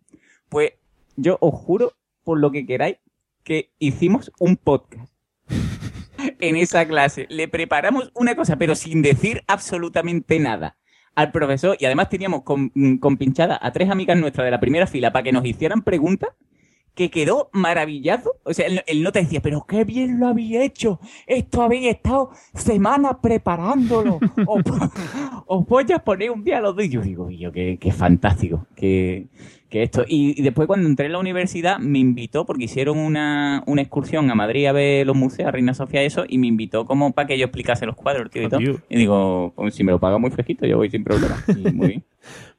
Pues 0.47 0.73
yo 1.17 1.37
os 1.41 1.53
juro, 1.53 1.93
por 2.23 2.39
lo 2.39 2.51
que 2.51 2.65
queráis, 2.65 2.97
que 3.43 3.71
hicimos 3.79 4.31
un 4.39 4.55
podcast 4.55 5.11
en 6.39 6.55
esa 6.55 6.87
clase. 6.87 7.25
Le 7.29 7.47
preparamos 7.47 8.11
una 8.13 8.35
cosa, 8.35 8.55
pero 8.55 8.75
sin 8.75 9.01
decir 9.01 9.43
absolutamente 9.47 10.39
nada 10.39 10.77
al 11.15 11.31
profesor. 11.31 11.75
Y 11.79 11.85
además 11.85 12.09
teníamos 12.09 12.43
con, 12.43 12.71
mm, 12.75 12.97
con 12.97 13.17
pinchada 13.17 13.59
a 13.61 13.71
tres 13.71 13.89
amigas 13.89 14.17
nuestras 14.17 14.45
de 14.45 14.51
la 14.51 14.59
primera 14.59 14.87
fila 14.87 15.11
para 15.11 15.23
que 15.23 15.31
nos 15.31 15.43
hicieran 15.43 15.81
preguntas 15.81 16.29
que 16.95 17.09
quedó 17.09 17.49
maravillado. 17.53 18.33
O 18.43 18.53
sea, 18.53 18.67
el, 18.67 18.81
el 18.85 19.03
nota 19.03 19.19
decía, 19.19 19.41
pero 19.41 19.65
qué 19.67 19.83
bien 19.83 20.19
lo 20.19 20.27
había 20.27 20.63
hecho. 20.63 20.99
Esto 21.27 21.61
habéis 21.63 21.87
estado 21.87 22.29
semanas 22.53 23.17
preparándolo. 23.21 24.19
Os, 24.45 24.63
os 25.47 25.65
voy 25.67 25.85
a 25.93 25.99
poner 25.99 26.31
un 26.31 26.43
día 26.43 26.57
a 26.57 26.61
los 26.61 26.75
dos. 26.75 26.85
Y 26.85 26.89
yo 26.89 27.01
digo, 27.01 27.29
yo, 27.29 27.51
qué, 27.51 27.77
qué 27.79 27.91
fantástico. 27.91 28.67
Que, 28.75 29.27
que 29.69 29.83
esto. 29.83 30.05
Y, 30.07 30.39
y 30.39 30.43
después 30.43 30.67
cuando 30.67 30.87
entré 30.87 31.07
en 31.07 31.13
la 31.13 31.19
universidad 31.19 31.79
me 31.79 31.97
invitó, 31.99 32.45
porque 32.45 32.65
hicieron 32.65 32.99
una, 32.99 33.63
una 33.65 33.81
excursión 33.81 34.29
a 34.29 34.35
Madrid 34.35 34.67
a 34.67 34.71
ver 34.71 35.07
los 35.07 35.15
museos, 35.15 35.47
a 35.47 35.51
Reina 35.51 35.73
Sofía 35.73 36.03
eso, 36.03 36.25
y 36.27 36.37
me 36.37 36.45
invitó 36.47 36.85
como 36.85 37.11
para 37.13 37.27
que 37.27 37.37
yo 37.39 37.45
explicase 37.45 37.85
los 37.87 37.95
cuadros, 37.95 38.29
tío, 38.29 38.43
y 38.43 38.49
todo. 38.49 38.59
Adiós. 38.59 38.77
Y 38.89 38.97
digo, 38.97 39.51
pues, 39.55 39.73
si 39.73 39.83
me 39.83 39.91
lo 39.91 39.99
paga 39.99 40.19
muy 40.19 40.29
fresquito, 40.29 40.67
yo 40.67 40.77
voy 40.77 40.89
sin 40.91 41.03
problema. 41.03 41.43
Y 41.47 41.71
muy 41.71 41.87
bien. 41.87 42.03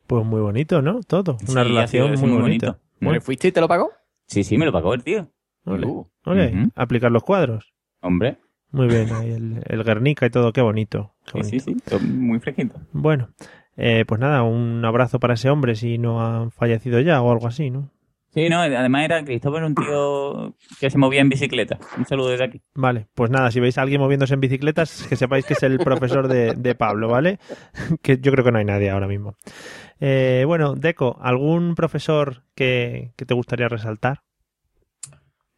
Pues 0.09 0.25
muy 0.25 0.41
bonito, 0.41 0.83
¿no? 0.83 1.01
Todo. 1.03 1.39
Una 1.49 1.63
Sí, 1.63 1.69
relación 1.69 2.09
muy, 2.11 2.19
muy 2.31 2.41
bonita. 2.41 2.67
bonito. 2.67 2.81
Bueno, 3.01 3.21
fuiste 3.21 3.49
y 3.49 3.53
te 3.53 3.61
lo 3.61 3.69
pagó? 3.69 3.91
Sí, 4.27 4.45
sí, 4.45 4.59
me 4.59 4.65
lo 4.67 4.73
pagó 4.73 4.95
el 4.95 5.03
tío. 5.05 5.29
ole, 5.65 5.87
Uh, 5.87 6.07
ole, 6.25 6.69
aplicar 6.75 7.11
los 7.13 7.23
cuadros. 7.23 7.73
Hombre. 8.01 8.39
Muy 8.71 8.89
bien, 8.89 9.13
ahí 9.13 9.31
el, 9.31 9.63
el 9.67 9.85
Guernica 9.85 10.27
y 10.27 10.31
todo, 10.31 10.53
qué 10.53 10.61
bonito. 10.61 11.15
qué 11.33 11.43
Sí, 11.45 11.61
sí, 11.61 11.71
bonito. 11.71 11.85
sí, 11.85 11.91
todo 11.91 12.01
muy 12.01 12.41
fresquito. 12.41 12.75
Bueno, 12.93 13.31
eh, 13.77 14.05
pues 14.07 14.21
nada, 14.21 14.43
un 14.43 14.85
abrazo 14.85 15.21
para 15.21 15.35
ese 15.35 15.49
hombre 15.51 15.75
si 15.77 15.97
no 15.99 16.21
ha 16.21 16.51
fallecido 16.51 17.01
ya 17.01 17.23
o 17.23 17.31
algo 17.31 17.47
así, 17.47 17.71
¿no? 17.71 17.91
Sí, 18.35 18.49
no, 18.49 18.59
además 18.61 19.05
era 19.05 19.25
Cristóbal, 19.25 19.63
un 19.63 19.75
tío 19.77 20.57
que 20.81 20.91
se 20.91 20.99
movía 20.99 21.21
en 21.21 21.29
bicicleta. 21.29 21.79
Un 21.97 22.05
saludo 22.05 22.31
desde 22.31 22.45
aquí. 22.45 22.63
Vale, 22.75 23.07
pues 23.15 23.31
nada, 23.31 23.53
si 23.53 23.61
veis 23.61 23.79
a 23.79 23.83
alguien 23.83 24.01
moviéndose 24.01 24.35
en 24.35 24.41
bicicletas, 24.41 25.07
que 25.09 25.15
sepáis 25.15 25.47
que 25.47 25.53
es 25.53 25.63
el 25.63 25.79
profesor 25.79 26.27
de, 26.27 26.55
de 26.55 26.75
Pablo, 26.75 27.09
¿vale? 27.09 27.39
Que 28.03 28.19
yo 28.19 28.33
creo 28.33 28.45
que 28.45 28.51
no 28.51 28.59
hay 28.59 28.65
nadie 28.65 28.91
ahora 28.91 29.07
mismo. 29.07 29.37
Eh, 30.01 30.43
bueno, 30.49 30.75
Deco, 30.75 31.17
¿algún 31.23 31.77
profesor 31.77 32.43
que, 32.57 33.13
que 33.17 33.25
te 33.25 33.35
gustaría 33.35 33.69
resaltar? 33.69 34.23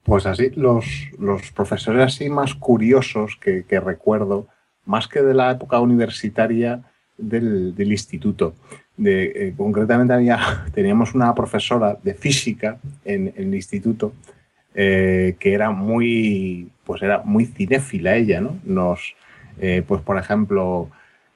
Pues 0.03 0.27
así, 0.27 0.51
los, 0.55 0.85
los 1.19 1.51
profesores 1.53 2.03
así 2.03 2.29
más 2.29 2.55
curiosos 2.55 3.37
que, 3.41 3.65
que 3.65 3.81
recuerdo, 3.81 4.49
más 4.85 5.09
que 5.09 5.23
de 5.23 5.33
la 5.33 5.51
época 5.51 5.81
universitaria 5.81 6.83
del, 7.17 7.75
del 7.75 7.91
instituto. 7.91 8.55
De, 8.97 9.25
eh, 9.25 9.55
concretamente 9.57 10.15
había, 10.15 10.65
teníamos 10.75 11.15
una 11.15 11.35
profesora 11.35 11.99
de 12.03 12.15
física 12.15 12.79
en, 13.05 13.33
el 13.37 13.55
instituto 13.55 14.13
eh, 14.75 15.37
que 15.39 15.53
era 15.53 15.71
muy, 15.71 16.71
pues 16.85 17.03
era 17.03 17.23
muy 17.25 17.47
cinéfila 17.47 18.17
ella, 18.17 18.41
¿no? 18.41 18.57
Nos, 18.65 19.15
eh, 19.61 19.83
pues 19.87 20.03
por 20.03 20.19
ejemplo, 20.19 20.91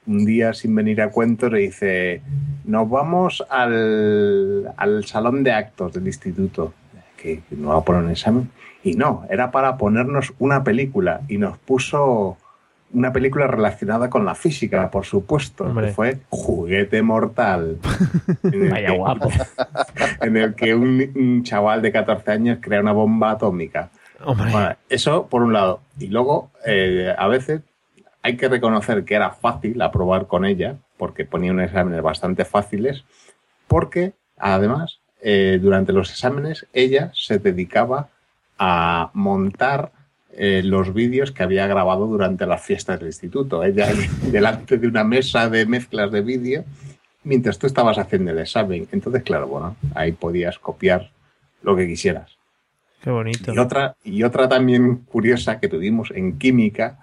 un 0.07 0.25
día 0.25 0.53
sin 0.53 0.73
venir 0.75 1.01
a 1.01 1.11
cuento 1.11 1.49
le 1.49 1.59
dice, 1.59 2.21
nos 2.65 2.89
vamos 2.89 3.43
al, 3.49 4.73
al 4.77 5.05
salón 5.05 5.43
de 5.43 5.51
actos 5.51 5.93
del 5.93 6.07
instituto, 6.07 6.73
que 7.17 7.41
que 7.47 7.55
nos 7.55 7.71
va 7.71 7.77
a 7.77 7.85
poner 7.85 8.03
un 8.03 8.11
examen. 8.11 8.49
Y 8.83 8.95
no, 8.95 9.25
era 9.29 9.51
para 9.51 9.77
ponernos 9.77 10.33
una 10.39 10.63
película 10.63 11.21
y 11.27 11.37
nos 11.37 11.57
puso 11.59 12.37
una 12.93 13.13
película 13.13 13.47
relacionada 13.47 14.09
con 14.09 14.25
la 14.25 14.35
física, 14.35 14.89
por 14.91 15.05
supuesto, 15.05 15.73
que 15.73 15.87
fue 15.93 16.17
Juguete 16.29 17.01
Mortal. 17.01 17.77
en 18.43 18.63
el 18.65 18.69
Vaya 18.71 18.87
que- 18.91 18.97
guapo. 18.97 19.29
en 20.21 20.37
el 20.37 20.55
que 20.55 20.75
un, 20.75 21.11
un 21.15 21.43
chaval 21.43 21.81
de 21.81 21.91
14 21.91 22.31
años 22.31 22.57
crea 22.61 22.81
una 22.81 22.91
bomba 22.91 23.31
atómica. 23.31 23.89
Hombre, 24.23 24.51
Bueno, 24.51 24.75
eso 24.89 25.27
por 25.27 25.41
un 25.41 25.53
lado. 25.53 25.81
Y 25.99 26.07
luego, 26.07 26.51
eh, 26.65 27.13
a 27.17 27.27
veces 27.27 27.61
hay 28.23 28.37
que 28.37 28.49
reconocer 28.49 29.03
que 29.03 29.15
era 29.15 29.31
fácil 29.31 29.81
aprobar 29.81 30.27
con 30.27 30.45
ella, 30.45 30.75
porque 30.97 31.25
ponía 31.25 31.51
unos 31.51 31.65
exámenes 31.65 32.01
bastante 32.03 32.45
fáciles, 32.45 33.03
porque 33.67 34.13
además, 34.37 34.99
eh, 35.23 35.59
durante 35.61 35.91
los 35.93 36.11
exámenes, 36.11 36.67
ella 36.73 37.11
se 37.15 37.39
dedicaba 37.39 38.09
a 38.59 39.09
montar 39.13 39.91
eh, 40.33 40.61
los 40.63 40.93
vídeos 40.93 41.31
que 41.31 41.43
había 41.43 41.67
grabado 41.67 42.07
durante 42.07 42.45
las 42.45 42.61
fiestas 42.61 42.99
del 42.99 43.09
instituto. 43.09 43.63
Ella 43.63 43.89
delante 44.31 44.77
de 44.77 44.87
una 44.87 45.03
mesa 45.03 45.49
de 45.49 45.65
mezclas 45.65 46.11
de 46.11 46.21
vídeo, 46.21 46.63
mientras 47.23 47.57
tú 47.59 47.67
estabas 47.67 47.97
haciendo 47.97 48.31
el 48.31 48.39
examen. 48.39 48.87
Entonces, 48.91 49.23
claro, 49.23 49.47
bueno, 49.47 49.75
ahí 49.93 50.13
podías 50.13 50.57
copiar 50.59 51.11
lo 51.61 51.75
que 51.75 51.87
quisieras. 51.87 52.37
qué 53.03 53.09
bonito. 53.09 53.53
Y 53.53 53.59
otra, 53.59 53.95
y 54.03 54.23
otra 54.23 54.47
también 54.47 54.97
curiosa 54.97 55.59
que 55.59 55.67
tuvimos 55.67 56.11
en 56.11 56.37
química 56.37 56.97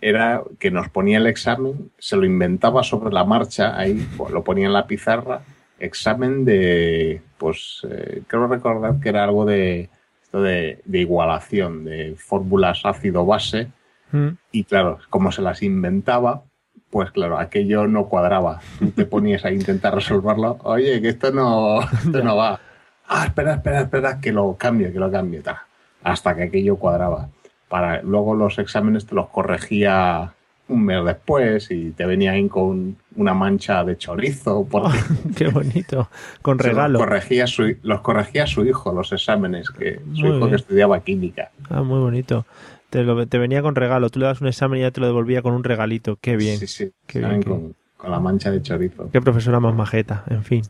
era 0.00 0.42
que 0.58 0.70
nos 0.70 0.88
ponía 0.90 1.18
el 1.18 1.26
examen, 1.26 1.90
se 1.98 2.16
lo 2.16 2.24
inventaba 2.24 2.82
sobre 2.82 3.12
la 3.12 3.24
marcha, 3.24 3.76
ahí 3.76 4.06
pues, 4.16 4.30
lo 4.30 4.44
ponía 4.44 4.66
en 4.66 4.72
la 4.72 4.86
pizarra, 4.86 5.40
examen 5.80 6.44
de, 6.44 7.20
pues 7.36 7.86
eh, 7.90 8.22
creo 8.26 8.46
recordar 8.46 9.00
que 9.00 9.08
era 9.08 9.24
algo 9.24 9.44
de, 9.44 9.88
esto 10.28 10.42
de, 10.42 10.80
de 10.84 10.98
igualación, 11.00 11.84
de 11.84 12.14
fórmulas 12.16 12.82
ácido-base, 12.84 13.68
Mm, 14.12 14.28
y 14.52 14.64
claro, 14.64 14.98
como 15.10 15.32
se 15.32 15.42
las 15.42 15.62
inventaba, 15.62 16.42
pues 16.90 17.10
claro, 17.10 17.38
aquello 17.38 17.86
no 17.86 18.08
cuadraba. 18.08 18.60
Tú 18.78 18.90
te 18.90 19.04
ponías 19.04 19.44
a 19.44 19.52
intentar 19.52 19.94
resolverlo. 19.94 20.58
Oye, 20.62 21.00
que 21.00 21.08
esto 21.08 21.30
no, 21.30 21.80
esto 21.82 22.22
no 22.22 22.36
va. 22.36 22.60
Ah, 23.06 23.24
espera, 23.26 23.54
espera, 23.54 23.80
espera, 23.82 24.20
que 24.20 24.32
lo 24.32 24.56
cambie, 24.56 24.92
que 24.92 24.98
lo 24.98 25.10
cambie. 25.10 25.40
ta. 25.40 25.66
Hasta 26.02 26.34
que 26.36 26.44
aquello 26.44 26.76
cuadraba. 26.76 27.28
Para, 27.68 28.02
luego 28.02 28.34
los 28.34 28.58
exámenes 28.58 29.06
te 29.06 29.14
los 29.14 29.28
corregía 29.28 30.34
un 30.68 30.84
mes 30.84 31.04
después 31.04 31.70
y 31.70 31.90
te 31.92 32.04
venían 32.06 32.48
con 32.48 32.96
una 33.16 33.34
mancha 33.34 33.82
de 33.84 33.96
chorizo. 33.96 34.66
Porque 34.70 34.98
qué 35.36 35.48
bonito. 35.48 36.08
Con 36.42 36.58
regalo. 36.58 36.98
Los 36.98 37.02
corregía, 37.06 37.46
su, 37.46 37.76
los 37.82 38.00
corregía 38.02 38.46
su 38.46 38.64
hijo, 38.64 38.92
los 38.92 39.12
exámenes, 39.12 39.70
que 39.70 39.96
su 39.96 40.20
Muy 40.20 40.28
hijo 40.28 40.36
bien. 40.38 40.50
que 40.50 40.56
estudiaba 40.56 41.00
química. 41.00 41.50
Ah, 41.70 41.82
muy 41.82 41.98
bonito. 42.00 42.44
Te, 42.90 43.02
lo- 43.02 43.26
te 43.26 43.38
venía 43.38 43.60
con 43.62 43.74
regalo. 43.74 44.08
Tú 44.10 44.18
le 44.20 44.26
das 44.26 44.40
un 44.40 44.48
examen 44.48 44.78
y 44.78 44.82
ya 44.82 44.90
te 44.90 45.00
lo 45.00 45.06
devolvía 45.06 45.42
con 45.42 45.54
un 45.54 45.64
regalito. 45.64 46.16
Qué 46.20 46.36
bien. 46.36 46.58
Sí, 46.58 46.66
sí. 46.66 46.92
Qué 47.06 47.20
Saben 47.20 47.40
bien, 47.40 47.42
qué- 47.42 47.50
con, 47.50 47.74
con 47.96 48.10
la 48.10 48.20
mancha 48.20 48.50
de 48.50 48.62
chorizo. 48.62 49.10
Qué 49.10 49.20
profesora 49.20 49.60
más 49.60 49.74
majeta, 49.74 50.24
en 50.28 50.44
fin. 50.44 50.62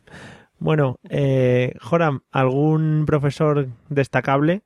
Bueno, 0.60 0.96
eh, 1.08 1.74
Joram, 1.80 2.20
¿algún 2.32 3.04
profesor 3.06 3.68
destacable? 3.88 4.62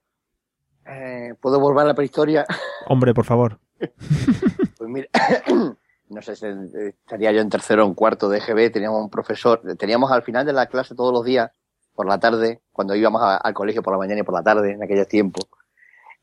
Eh, 0.87 1.35
¿Puedo 1.41 1.61
volver 1.61 1.85
a 1.85 1.89
la 1.89 1.95
prehistoria? 1.95 2.47
Hombre, 2.87 3.13
por 3.13 3.25
favor. 3.27 3.59
Pues 4.83 4.91
mira, 4.91 5.09
no 6.09 6.23
sé 6.23 6.35
si 6.35 6.45
estaría 6.89 7.31
yo 7.31 7.41
en 7.41 7.49
tercero 7.49 7.85
o 7.85 7.87
en 7.87 7.95
cuarto 7.95 8.29
de 8.29 8.39
EGB, 8.39 8.73
teníamos 8.73 9.01
un 9.01 9.11
profesor, 9.11 9.63
teníamos 9.79 10.11
al 10.11 10.25
final 10.25 10.45
de 10.45 10.53
la 10.53 10.67
clase 10.67 10.97
todos 10.97 11.13
los 11.13 11.25
días, 11.25 11.53
por 11.95 12.09
la 12.09 12.19
tarde, 12.19 12.63
cuando 12.73 12.97
íbamos 12.97 13.23
al 13.23 13.55
colegio 13.55 13.81
por 13.81 13.93
la 13.93 13.99
mañana 13.99 14.23
y 14.23 14.25
por 14.25 14.35
la 14.35 14.43
tarde, 14.43 14.73
en 14.73 14.83
aquellos 14.83 15.07
tiempos, 15.07 15.45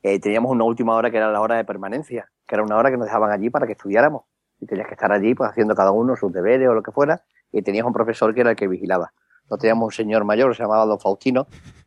eh, 0.02 0.20
teníamos 0.20 0.52
una 0.52 0.64
última 0.64 0.94
hora 0.94 1.10
que 1.10 1.16
era 1.16 1.32
la 1.32 1.40
hora 1.40 1.56
de 1.56 1.64
permanencia, 1.64 2.30
que 2.46 2.54
era 2.54 2.62
una 2.62 2.76
hora 2.76 2.90
que 2.90 2.98
nos 2.98 3.06
dejaban 3.06 3.30
allí 3.30 3.48
para 3.48 3.66
que 3.66 3.72
estudiáramos. 3.72 4.24
Y 4.58 4.66
tenías 4.66 4.88
que 4.88 4.92
estar 4.92 5.10
allí, 5.10 5.34
pues 5.34 5.48
haciendo 5.48 5.74
cada 5.74 5.90
uno 5.90 6.14
sus 6.16 6.30
deberes 6.30 6.68
o 6.68 6.74
lo 6.74 6.82
que 6.82 6.92
fuera, 6.92 7.24
y 7.50 7.62
tenías 7.62 7.86
un 7.86 7.94
profesor 7.94 8.34
que 8.34 8.42
era 8.42 8.50
el 8.50 8.56
que 8.56 8.68
vigilaba. 8.68 9.14
Nosotros 9.44 9.60
teníamos 9.60 9.86
un 9.86 9.92
señor 9.92 10.24
mayor, 10.24 10.54
se 10.54 10.62
llamaba 10.64 10.84
Don 10.84 11.00
Faustino, 11.00 11.46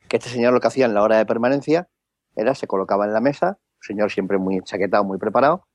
que 0.09 0.17
este 0.17 0.29
señor 0.29 0.53
lo 0.53 0.59
que 0.59 0.69
hacía 0.69 0.87
en 0.87 0.95
la 0.95 1.03
hora 1.03 1.19
de 1.19 1.27
permanencia 1.27 1.87
era 2.35 2.55
se 2.55 2.65
colocaba 2.65 3.05
en 3.05 3.13
la 3.13 3.21
mesa, 3.21 3.59
un 3.59 3.83
señor 3.83 4.11
siempre 4.11 4.39
muy 4.39 4.59
chaquetado, 4.63 5.03
muy 5.03 5.19
preparado, 5.19 5.67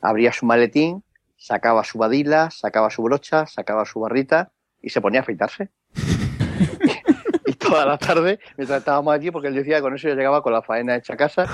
abría 0.00 0.32
su 0.32 0.46
maletín, 0.46 1.02
sacaba 1.36 1.84
su 1.84 1.98
badila, 1.98 2.50
sacaba 2.50 2.90
su 2.90 3.02
brocha, 3.02 3.46
sacaba 3.46 3.84
su 3.84 4.00
barrita 4.00 4.50
y 4.82 4.90
se 4.90 5.00
ponía 5.00 5.20
a 5.20 5.22
afeitarse. 5.22 5.70
y 7.46 7.52
toda 7.54 7.86
la 7.86 7.98
tarde, 7.98 8.38
mientras 8.56 8.80
estábamos 8.80 9.14
allí, 9.14 9.30
porque 9.30 9.48
él 9.48 9.54
decía 9.54 9.76
que 9.76 9.82
con 9.82 9.94
eso 9.94 10.08
ya 10.08 10.14
llegaba 10.14 10.42
con 10.42 10.52
la 10.52 10.62
faena 10.62 10.96
hecha 10.96 11.14
a 11.14 11.16
casa 11.16 11.46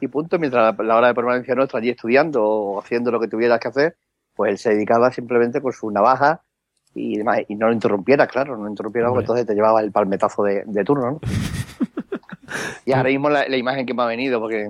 y 0.00 0.08
punto, 0.08 0.38
mientras 0.38 0.76
la, 0.76 0.84
la 0.84 0.96
hora 0.96 1.08
de 1.08 1.14
permanencia 1.14 1.54
nuestra 1.54 1.78
allí 1.78 1.90
estudiando 1.90 2.44
o 2.44 2.80
haciendo 2.80 3.10
lo 3.10 3.20
que 3.20 3.28
tuvieras 3.28 3.60
que 3.60 3.68
hacer, 3.68 3.96
pues 4.34 4.50
él 4.50 4.58
se 4.58 4.70
dedicaba 4.70 5.12
simplemente 5.12 5.60
con 5.60 5.72
su 5.72 5.90
navaja 5.90 6.42
y 6.94 7.18
demás, 7.18 7.40
y 7.48 7.54
no 7.54 7.68
lo 7.68 7.72
interrumpiera, 7.72 8.26
claro, 8.26 8.56
no 8.56 8.64
lo 8.64 8.70
interrumpiera 8.70 9.08
porque 9.08 9.22
entonces 9.22 9.46
te 9.46 9.54
llevaba 9.54 9.80
el 9.80 9.92
palmetazo 9.92 10.42
de, 10.42 10.64
de 10.66 10.84
turno, 10.84 11.12
¿no? 11.12 11.20
Y 12.84 12.92
ahora 12.92 13.10
mismo 13.10 13.30
la, 13.30 13.46
la 13.46 13.56
imagen 13.56 13.86
que 13.86 13.94
me 13.94 14.02
ha 14.02 14.06
venido, 14.06 14.40
porque 14.40 14.66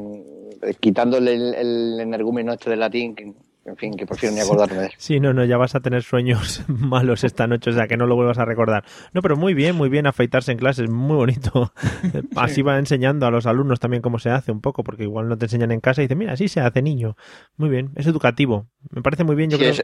quitándole 0.81 1.35
el, 1.35 1.55
el 1.55 2.01
energúmeno 2.01 2.53
este 2.53 2.71
del 2.71 2.81
latín, 2.81 3.15
que 3.15 3.33
en 3.67 3.77
fin, 3.77 3.95
que 3.95 4.07
prefiero 4.07 4.35
ni 4.35 4.41
acordarme 4.41 4.77
de 4.79 4.87
eso. 4.87 4.97
Sí, 4.99 5.21
no, 5.21 5.35
no, 5.35 5.45
ya 5.45 5.59
vas 5.59 5.75
a 5.75 5.81
tener 5.81 6.03
sueños 6.03 6.65
malos 6.69 7.25
esta 7.25 7.47
noche, 7.47 7.71
o 7.71 7.73
sea 7.75 7.87
que 7.87 7.97
no 7.97 8.07
lo 8.07 8.17
vuelvas 8.17 8.39
a 8.39 8.45
recordar. 8.47 8.85
No, 9.13 9.21
pero 9.23 9.37
muy 9.37 9.53
bien, 9.55 9.77
muy 9.77 9.89
bien 9.91 10.07
afeitarse 10.07 10.51
en 10.51 10.59
clases, 10.59 10.89
muy 10.91 11.17
bonito. 11.17 11.73
Así 12.37 12.63
va 12.63 12.79
enseñando 12.79 13.27
a 13.27 13.31
los 13.31 13.47
alumnos 13.47 13.79
también 13.79 14.03
cómo 14.03 14.19
se 14.19 14.31
hace 14.31 14.51
un 14.51 14.61
poco, 14.63 14.83
porque 14.83 15.03
igual 15.05 15.29
no 15.29 15.37
te 15.37 15.45
enseñan 15.45 15.73
en 15.73 15.81
casa 15.81 16.01
y 16.01 16.05
dicen, 16.07 16.19
mira, 16.19 16.33
así 16.33 16.49
se 16.49 16.61
hace, 16.61 16.81
niño. 16.83 17.17
Muy 17.59 17.69
bien, 17.69 17.91
es 17.97 18.07
educativo. 18.07 18.67
Me 18.91 19.03
parece 19.03 19.25
muy 19.25 19.37
bien, 19.37 19.51
yo 19.51 19.57
Sí, 19.59 19.63
creo. 19.63 19.73
eso, 19.73 19.83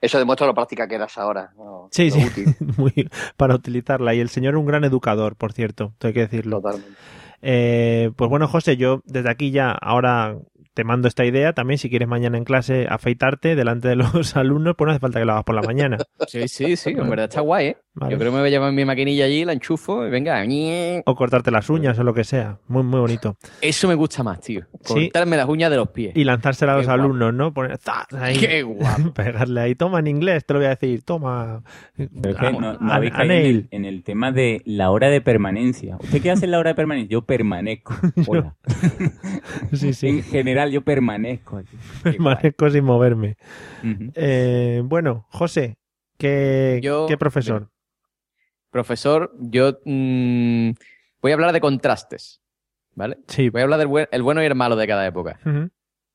eso 0.00 0.18
demuestra 0.18 0.46
lo 0.46 0.54
práctica 0.54 0.86
que 0.86 0.94
eras 0.94 1.18
ahora. 1.18 1.50
¿no? 1.56 1.88
Sí, 1.90 2.10
sí, 2.12 2.24
útil, 2.24 2.54
muy, 2.78 3.10
para 3.36 3.56
utilizarla. 3.56 4.14
Y 4.14 4.20
el 4.20 4.28
señor 4.28 4.56
un 4.56 4.64
gran 4.64 4.84
educador, 4.84 5.34
por 5.34 5.52
cierto, 5.52 5.92
hay 6.02 6.12
que 6.12 6.20
decirlo. 6.20 6.60
totalmente. 6.62 6.96
Eh, 7.42 8.10
pues 8.16 8.28
bueno, 8.28 8.48
José, 8.48 8.76
yo 8.76 9.00
desde 9.04 9.30
aquí 9.30 9.50
ya 9.50 9.70
ahora 9.70 10.36
te 10.74 10.84
mando 10.84 11.08
esta 11.08 11.24
idea. 11.24 11.52
También, 11.52 11.78
si 11.78 11.90
quieres 11.90 12.08
mañana 12.08 12.38
en 12.38 12.44
clase 12.44 12.86
afeitarte 12.88 13.56
delante 13.56 13.88
de 13.88 13.96
los 13.96 14.36
alumnos, 14.36 14.74
pues 14.76 14.86
no 14.86 14.92
hace 14.92 15.00
falta 15.00 15.18
que 15.18 15.24
lo 15.24 15.32
hagas 15.32 15.44
por 15.44 15.54
la 15.54 15.62
mañana. 15.62 15.98
Sí, 16.26 16.46
sí, 16.48 16.76
sí, 16.76 16.90
en 16.90 17.10
verdad 17.10 17.26
está 17.28 17.40
guay, 17.40 17.66
¿eh? 17.68 17.76
Vale. 18.00 18.12
Yo 18.12 18.18
creo 18.18 18.30
que 18.30 18.36
me 18.36 18.40
voy 18.42 18.48
a 18.48 18.50
llevar 18.50 18.72
mi 18.72 18.84
maquinilla 18.84 19.24
allí, 19.24 19.44
la 19.44 19.52
enchufo 19.52 20.06
y 20.06 20.10
venga. 20.10 20.44
O 21.04 21.14
cortarte 21.16 21.50
las 21.50 21.68
uñas 21.68 21.98
o 21.98 22.04
lo 22.04 22.14
que 22.14 22.22
sea. 22.22 22.58
Muy, 22.68 22.82
muy 22.84 23.00
bonito. 23.00 23.36
Eso 23.60 23.88
me 23.88 23.94
gusta 23.94 24.22
más, 24.22 24.40
tío. 24.40 24.62
Sí. 24.82 24.94
Cortarme 25.10 25.36
las 25.36 25.48
uñas 25.48 25.68
de 25.70 25.76
los 25.78 25.88
pies. 25.88 26.12
Y 26.14 26.22
lanzársela 26.24 26.72
a 26.72 26.76
Qué 26.76 26.82
los 26.82 26.86
guapo. 26.86 27.02
alumnos, 27.02 27.34
¿no? 27.34 27.52
Poner 27.52 27.76
¡zas! 27.78 28.06
ahí. 28.12 28.38
Qué 28.38 28.62
guapo. 28.62 29.12
Pegarle 29.14 29.60
ahí. 29.60 29.74
Toma 29.74 29.98
en 29.98 30.06
inglés, 30.06 30.44
te 30.46 30.54
lo 30.54 30.60
voy 30.60 30.66
a 30.66 30.70
decir. 30.70 31.02
Toma. 31.02 31.62
Pero 31.96 32.30
es 32.30 32.36
que 32.36 32.46
A- 32.46 32.52
no, 32.52 32.74
no 32.78 32.92
a- 32.92 32.96
habéis 32.96 33.12
a 33.12 33.16
caído 33.16 33.34
en 33.34 33.46
el, 33.46 33.68
en 33.72 33.84
el 33.84 34.02
tema 34.04 34.30
de 34.30 34.62
la 34.64 34.90
hora 34.90 35.08
de 35.10 35.20
permanencia. 35.20 35.96
¿Usted 36.00 36.22
qué 36.22 36.30
hace 36.30 36.44
en 36.44 36.52
la 36.52 36.58
hora 36.60 36.70
de 36.70 36.74
permanencia? 36.76 37.10
Yo 37.10 37.22
permanezco. 37.22 37.94
Hola. 38.28 38.54
Sí, 39.72 39.88
En 39.88 39.94
sí. 39.94 40.22
general, 40.22 40.70
yo 40.70 40.82
permanezco 40.82 41.56
aquí. 41.58 41.70
Qué 42.02 42.10
guay. 42.10 42.12
Permanezco 42.16 42.70
sin 42.70 42.84
moverme. 42.84 43.36
Eh, 44.14 44.82
bueno, 44.84 45.26
José, 45.30 45.78
¿qué, 46.18 46.80
Yo- 46.82 47.06
¿qué 47.06 47.16
profesor? 47.16 47.70
Profesor, 48.70 49.32
yo 49.38 49.78
mm, 49.84 50.70
voy 51.22 51.30
a 51.30 51.34
hablar 51.34 51.52
de 51.52 51.60
contrastes, 51.60 52.40
¿vale? 52.94 53.18
Sí. 53.28 53.48
Voy 53.48 53.60
a 53.60 53.64
hablar 53.64 53.78
del 53.78 53.88
buen- 53.88 54.08
el 54.12 54.22
bueno 54.22 54.42
y 54.42 54.46
el 54.46 54.54
malo 54.54 54.76
de 54.76 54.86
cada 54.86 55.06
época. 55.06 55.38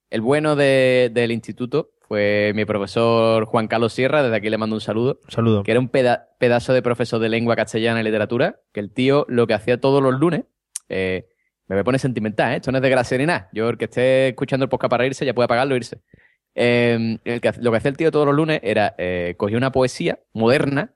El 0.10 0.22
bueno 0.22 0.56
de- 0.56 1.10
del 1.14 1.32
instituto 1.32 1.92
fue 2.02 2.52
mi 2.54 2.66
profesor 2.66 3.46
Juan 3.46 3.68
Carlos 3.68 3.94
Sierra, 3.94 4.22
desde 4.22 4.36
aquí 4.36 4.50
le 4.50 4.58
mando 4.58 4.76
un 4.76 4.82
saludo, 4.82 5.20
Un 5.26 5.32
saludo. 5.32 5.64
que 5.64 5.72
era 5.72 5.80
un 5.80 5.90
peda- 5.90 6.28
pedazo 6.40 6.74
de 6.74 6.82
profesor 6.84 7.20
de 7.20 7.30
lengua 7.30 7.56
castellana 7.56 8.02
y 8.02 8.04
literatura, 8.04 8.60
que 8.72 8.80
el 8.82 8.92
tío 8.92 9.26
lo 9.30 9.48
que 9.48 9.56
hacía 9.56 9.80
todos 9.82 10.04
los 10.04 10.20
lunes, 10.20 10.44
eh, 10.90 11.28
me 11.68 11.84
poner 11.84 12.00
sentimental, 12.00 12.54
¿eh? 12.54 12.56
esto 12.58 12.72
no 12.72 12.78
es 12.78 12.82
de 12.84 12.90
gracia 12.90 13.18
ni 13.18 13.26
nada, 13.26 13.50
yo 13.54 13.70
el 13.70 13.78
que 13.80 13.86
esté 13.86 14.28
escuchando 14.28 14.66
el 14.66 14.70
podcast 14.70 14.92
para 14.92 15.08
irse 15.08 15.26
ya 15.26 15.34
puede 15.34 15.46
apagarlo 15.46 15.74
e 15.74 15.78
irse. 15.78 16.02
Eh, 16.54 17.18
el 17.24 17.42
que, 17.42 17.52
lo 17.62 17.72
que 17.72 17.78
hacía 17.78 17.90
el 17.90 17.98
tío 17.98 18.12
todos 18.12 18.28
los 18.28 18.36
lunes 18.36 18.60
era 18.62 18.94
eh, 19.00 19.34
cogía 19.38 19.58
una 19.58 19.72
poesía 19.72 20.20
moderna, 20.34 20.94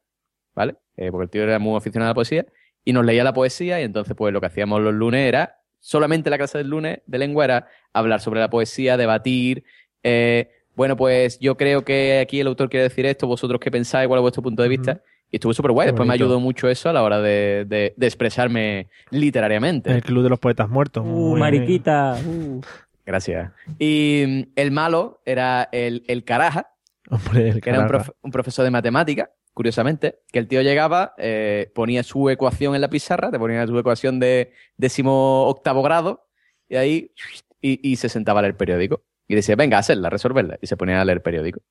¿vale? 0.58 0.76
Eh, 0.98 1.10
porque 1.12 1.24
el 1.26 1.30
tío 1.30 1.44
era 1.44 1.58
muy 1.60 1.78
aficionado 1.78 2.10
a 2.10 2.12
la 2.12 2.16
poesía, 2.16 2.46
y 2.84 2.92
nos 2.92 3.06
leía 3.06 3.24
la 3.24 3.34
poesía, 3.34 3.80
y 3.80 3.84
entonces 3.84 4.14
pues 4.18 4.34
lo 4.34 4.42
que 4.42 4.48
hacíamos 4.48 4.82
los 4.82 4.94
lunes 4.94 5.26
era, 5.28 5.60
solamente 5.80 6.30
la 6.30 6.38
clase 6.38 6.58
del 6.58 6.68
lunes 6.70 7.00
de 7.06 7.18
lengua 7.20 7.46
era 7.46 7.68
hablar 7.94 8.20
sobre 8.20 8.40
la 8.40 8.50
poesía, 8.50 8.98
debatir, 8.98 9.64
eh, 10.04 10.50
bueno, 10.76 10.96
pues 10.98 11.40
yo 11.40 11.56
creo 11.58 11.84
que 11.86 12.20
aquí 12.20 12.40
el 12.40 12.48
autor 12.48 12.70
quiere 12.70 12.84
decir 12.84 13.06
esto, 13.06 13.28
vosotros 13.28 13.60
qué 13.60 13.72
pensáis, 13.72 14.08
cuál 14.08 14.20
es 14.20 14.22
vuestro 14.24 14.44
punto 14.44 14.62
de 14.64 14.70
vista. 14.70 15.02
Y 15.30 15.36
estuvo 15.38 15.52
súper 15.54 15.72
guay. 15.72 15.88
Qué 15.88 15.92
Después 15.92 16.08
me 16.08 16.14
ayudó 16.14 16.40
mucho 16.40 16.70
eso 16.70 16.88
a 16.90 16.94
la 16.94 17.02
hora 17.04 17.20
de, 17.20 17.66
de- 17.68 17.94
de 17.98 18.06
expresarme 18.06 18.88
literariamente. 19.10 19.92
El 19.92 20.02
Club 20.04 20.24
de 20.24 20.30
los 20.30 20.40
Poetas 20.40 20.70
Muertos. 20.70 21.04
Uh, 21.04 21.10
Muy 21.10 21.40
mariquita. 21.40 22.16
uh. 22.26 22.62
Gracias. 23.06 23.52
Y 23.80 24.24
mm, 24.28 24.42
el 24.56 24.72
malo 24.72 25.20
era 25.26 25.68
el, 25.72 26.04
el 26.08 26.24
caraja, 26.24 26.70
Hombre, 27.10 27.50
el 27.50 27.62
que 27.62 27.70
era 27.72 27.80
un, 27.82 27.88
caraja. 27.88 28.12
un 28.22 28.32
profesor 28.32 28.64
de 28.64 28.72
matemática, 28.72 29.32
curiosamente, 29.58 30.20
que 30.32 30.38
el 30.38 30.48
tío 30.48 30.62
llegaba, 30.62 31.16
eh, 31.18 31.72
ponía 31.74 32.04
su 32.04 32.30
ecuación 32.30 32.76
en 32.76 32.82
la 32.82 32.92
pizarra, 32.92 33.32
te 33.32 33.40
ponía 33.40 33.66
su 33.66 33.76
ecuación 33.80 34.20
de 34.20 34.54
décimo 34.78 35.48
octavo 35.48 35.82
grado, 35.82 36.28
y 36.70 36.76
ahí 36.76 37.12
y, 37.60 37.96
se 37.96 38.08
sentaba 38.08 38.38
a 38.38 38.44
leer 38.44 38.56
periódico. 38.56 39.04
Y 39.28 39.34
decía, 39.34 39.56
venga, 39.56 39.80
hacerla, 39.80 40.12
resolverla. 40.12 40.60
Y 40.62 40.68
se 40.68 40.78
ponía 40.78 41.02
a 41.02 41.06
leer 41.06 41.24
periódico. 41.24 41.62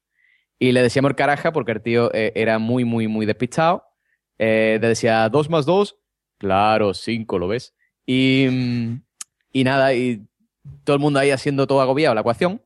Y 0.59 0.73
le 0.73 0.83
decíamos 0.83 1.11
el 1.11 1.15
caraja 1.15 1.53
porque 1.53 1.71
el 1.71 1.81
tío 1.81 2.13
eh, 2.13 2.33
era 2.35 2.59
muy, 2.59 2.85
muy, 2.85 3.07
muy 3.07 3.25
despistado. 3.25 3.85
Eh, 4.37 4.81
le 4.83 4.89
decía, 4.89 5.29
dos 5.29 5.49
más 5.49 5.65
dos, 5.65 5.97
claro, 6.39 6.93
cinco, 6.93 7.39
¿lo 7.39 7.47
ves? 7.47 7.73
Y, 8.05 8.49
y 9.53 9.63
nada, 9.63 9.95
y 9.95 10.27
todo 10.83 10.97
el 10.97 11.03
mundo 11.03 11.21
ahí 11.21 11.31
haciendo 11.31 11.69
todo 11.69 11.81
agobiado 11.81 12.17
la 12.17 12.23
ecuación. 12.23 12.63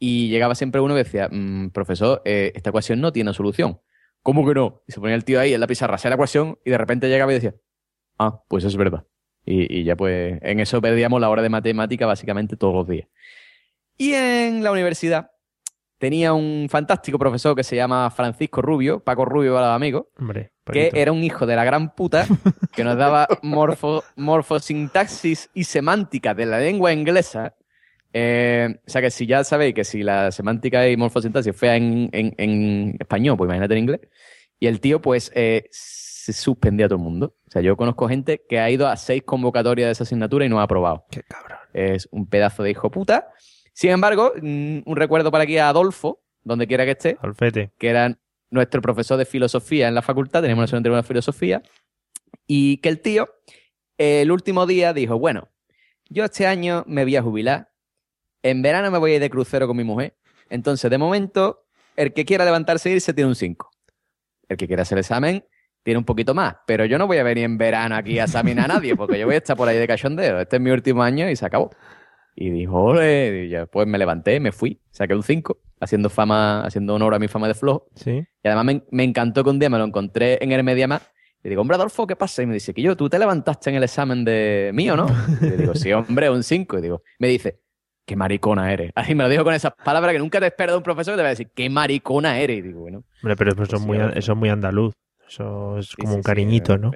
Y 0.00 0.30
llegaba 0.30 0.56
siempre 0.56 0.80
uno 0.80 0.94
que 0.94 1.04
decía, 1.04 1.28
"Mm, 1.30 1.70
profesor, 1.70 2.22
esta 2.24 2.70
ecuación 2.70 3.00
no 3.00 3.12
tiene 3.12 3.32
solución. 3.32 3.80
¿Cómo 4.26 4.44
que 4.44 4.54
no? 4.54 4.82
Y 4.88 4.92
se 4.92 4.98
ponía 4.98 5.14
el 5.14 5.24
tío 5.24 5.38
ahí 5.38 5.54
en 5.54 5.60
la 5.60 5.68
pizarra, 5.68 5.94
hacía 5.94 6.10
la 6.10 6.16
ecuación 6.16 6.58
y 6.64 6.70
de 6.70 6.78
repente 6.78 7.08
llegaba 7.08 7.30
y 7.30 7.36
decía, 7.36 7.54
ah, 8.18 8.42
pues 8.48 8.64
es 8.64 8.76
verdad. 8.76 9.06
Y, 9.44 9.72
y 9.72 9.84
ya 9.84 9.94
pues 9.94 10.40
en 10.42 10.58
eso 10.58 10.82
perdíamos 10.82 11.20
la 11.20 11.30
hora 11.30 11.42
de 11.42 11.48
matemática 11.48 12.06
básicamente 12.06 12.56
todos 12.56 12.74
los 12.74 12.88
días. 12.88 13.06
Y 13.96 14.14
en 14.14 14.64
la 14.64 14.72
universidad 14.72 15.30
tenía 15.98 16.32
un 16.32 16.66
fantástico 16.68 17.18
profesor 17.18 17.54
que 17.54 17.64
se 17.64 17.76
llama 17.76 18.10
Francisco 18.10 18.62
Rubio, 18.62 19.00
Paco 19.00 19.24
Rubio 19.24 19.54
para 19.54 19.68
los 19.68 19.76
amigos, 19.76 20.06
Hombre, 20.18 20.52
que 20.64 20.90
era 20.94 21.12
un 21.12 21.22
hijo 21.22 21.46
de 21.46 21.56
la 21.56 21.64
gran 21.64 21.94
puta 21.94 22.26
que 22.74 22.84
nos 22.84 22.96
daba 22.96 23.26
morfo, 23.42 24.04
morfosintaxis 24.16 25.50
y 25.54 25.64
semántica 25.64 26.34
de 26.34 26.46
la 26.46 26.58
lengua 26.58 26.92
inglesa. 26.92 27.54
Eh, 28.18 28.68
o 28.86 28.90
sea 28.90 29.02
que 29.02 29.10
si 29.10 29.26
ya 29.26 29.44
sabéis 29.44 29.74
que 29.74 29.84
si 29.84 30.02
la 30.02 30.30
semántica 30.32 30.88
y 30.88 30.96
morfosintaxis 30.96 31.52
es 31.52 31.60
fea 31.60 31.76
en, 31.76 32.08
en- 32.12 32.34
en 32.38 32.96
español, 32.98 33.36
pues 33.36 33.46
imagínate 33.48 33.74
en 33.74 33.80
inglés. 33.80 34.00
Y 34.58 34.68
el 34.68 34.80
tío, 34.80 35.02
pues, 35.02 35.30
eh, 35.34 35.66
se 35.70 36.32
suspendía 36.32 36.86
a 36.86 36.88
todo 36.88 36.96
el 36.98 37.04
mundo. 37.04 37.36
O 37.46 37.50
sea, 37.50 37.60
yo 37.60 37.76
conozco 37.76 38.08
gente 38.08 38.42
que 38.48 38.58
ha 38.58 38.70
ido 38.70 38.88
a 38.88 38.96
seis 38.96 39.22
convocatorias 39.22 39.88
de 39.88 39.92
esa 39.92 40.04
asignatura 40.04 40.46
y 40.46 40.48
no 40.48 40.60
ha 40.60 40.62
aprobado. 40.62 41.04
Qué 41.10 41.22
cabrón. 41.24 41.58
Es 41.74 42.08
un 42.10 42.26
pedazo 42.26 42.62
de 42.62 42.70
hijo 42.70 42.90
puta. 42.90 43.28
Sin 43.74 43.90
embargo, 43.90 44.32
mm, 44.40 44.78
un 44.86 44.96
recuerdo 44.96 45.30
para 45.30 45.44
aquí 45.44 45.58
a 45.58 45.68
Adolfo, 45.68 46.22
donde 46.42 46.66
quiera 46.66 46.86
que 46.86 46.92
esté, 46.92 47.18
Alfete. 47.20 47.72
que 47.78 47.88
era 47.88 48.18
nuestro 48.50 48.80
profesor 48.80 49.18
de 49.18 49.26
filosofía 49.26 49.88
en 49.88 49.94
la 49.94 50.00
facultad, 50.00 50.40
teníamos 50.40 50.60
una 50.60 50.64
asignatura 50.64 50.96
de 50.96 51.02
filosofía, 51.02 51.62
y 52.46 52.78
que 52.78 52.88
el 52.88 53.00
tío, 53.00 53.28
el 53.98 54.30
último 54.32 54.64
día, 54.66 54.94
dijo, 54.94 55.18
bueno, 55.18 55.48
yo 56.08 56.24
este 56.24 56.46
año 56.46 56.82
me 56.86 57.02
voy 57.04 57.16
a 57.16 57.22
jubilar, 57.22 57.68
en 58.50 58.62
verano 58.62 58.90
me 58.90 58.98
voy 58.98 59.12
a 59.12 59.14
ir 59.16 59.20
de 59.20 59.30
crucero 59.30 59.66
con 59.66 59.76
mi 59.76 59.84
mujer, 59.84 60.16
entonces 60.50 60.90
de 60.90 60.98
momento, 60.98 61.64
el 61.96 62.12
que 62.12 62.24
quiera 62.24 62.44
levantarse 62.44 62.90
e 62.90 62.92
irse 62.94 63.12
tiene 63.14 63.28
un 63.28 63.34
5. 63.34 63.70
El 64.48 64.56
que 64.56 64.66
quiera 64.66 64.82
hacer 64.82 64.96
el 64.96 65.00
examen 65.00 65.44
tiene 65.82 65.98
un 65.98 66.04
poquito 66.04 66.34
más, 66.34 66.56
pero 66.66 66.84
yo 66.84 66.98
no 66.98 67.06
voy 67.06 67.18
a 67.18 67.22
venir 67.22 67.44
en 67.44 67.58
verano 67.58 67.96
aquí 67.96 68.18
a 68.18 68.24
examinar 68.24 68.70
a 68.70 68.74
nadie, 68.74 68.96
porque 68.96 69.18
yo 69.18 69.26
voy 69.26 69.36
a 69.36 69.38
estar 69.38 69.56
por 69.56 69.68
ahí 69.68 69.76
de 69.76 69.86
cachondeo, 69.86 70.40
este 70.40 70.56
es 70.56 70.62
mi 70.62 70.70
último 70.70 71.02
año 71.02 71.28
y 71.30 71.36
se 71.36 71.46
acabó. 71.46 71.70
Y 72.38 72.50
dijo, 72.50 72.76
ole, 72.76 73.46
y 73.46 73.66
pues 73.70 73.86
me 73.86 73.96
levanté, 73.96 74.40
me 74.40 74.52
fui, 74.52 74.80
saqué 74.90 75.14
un 75.14 75.22
5, 75.22 75.58
haciendo 75.80 76.10
fama, 76.10 76.64
haciendo 76.64 76.94
honor 76.94 77.14
a 77.14 77.18
mi 77.18 77.28
fama 77.28 77.48
de 77.48 77.54
flojo. 77.54 77.88
Sí. 77.94 78.10
Y 78.10 78.48
además 78.48 78.64
me, 78.66 78.82
me 78.90 79.04
encantó 79.04 79.42
que 79.42 79.50
un 79.50 79.58
día 79.58 79.70
me 79.70 79.78
lo 79.78 79.84
encontré 79.84 80.38
en 80.42 80.52
el 80.52 80.62
Mediamar. 80.62 81.00
Y 81.42 81.48
digo, 81.48 81.62
hombre, 81.62 81.76
Adolfo, 81.76 82.06
¿qué 82.06 82.16
pasa? 82.16 82.42
Y 82.42 82.46
me 82.46 82.54
dice, 82.54 82.74
que 82.74 82.82
yo, 82.82 82.96
tú 82.96 83.08
te 83.08 83.18
levantaste 83.18 83.70
en 83.70 83.76
el 83.76 83.84
examen 83.84 84.24
de 84.24 84.70
mío, 84.74 84.96
¿no? 84.96 85.06
Y 85.40 85.48
le 85.48 85.56
digo, 85.56 85.74
sí, 85.74 85.92
hombre, 85.92 86.28
un 86.28 86.42
5. 86.42 86.78
Y 86.78 86.82
digo, 86.82 87.02
me 87.20 87.28
dice, 87.28 87.60
qué 88.06 88.16
maricona 88.16 88.72
eres. 88.72 88.92
Así 88.94 89.14
me 89.14 89.24
lo 89.24 89.28
dijo 89.28 89.44
con 89.44 89.52
esas 89.52 89.72
palabras 89.84 90.12
que 90.12 90.18
nunca 90.18 90.40
te 90.40 90.46
espero 90.46 90.72
de 90.72 90.78
un 90.78 90.84
profesor 90.84 91.12
que 91.12 91.16
te 91.18 91.22
va 91.22 91.28
a 91.28 91.30
decir, 91.30 91.50
qué 91.54 91.68
maricona 91.68 92.38
eres. 92.38 92.58
Y 92.58 92.62
digo, 92.62 92.80
bueno, 92.80 93.04
Hombre, 93.22 93.36
pero 93.36 93.52
eso, 93.52 93.62
es 93.64 93.82
Sí, 93.82 93.86
muy, 93.86 93.98
eso 94.14 94.32
es 94.32 94.38
muy 94.38 94.48
andaluz. 94.48 94.94
Eso 95.28 95.78
es 95.78 95.94
como 95.96 96.12
sí, 96.12 96.16
un 96.16 96.22
cariñito, 96.22 96.74
eh, 96.74 96.78
¿no? 96.78 96.92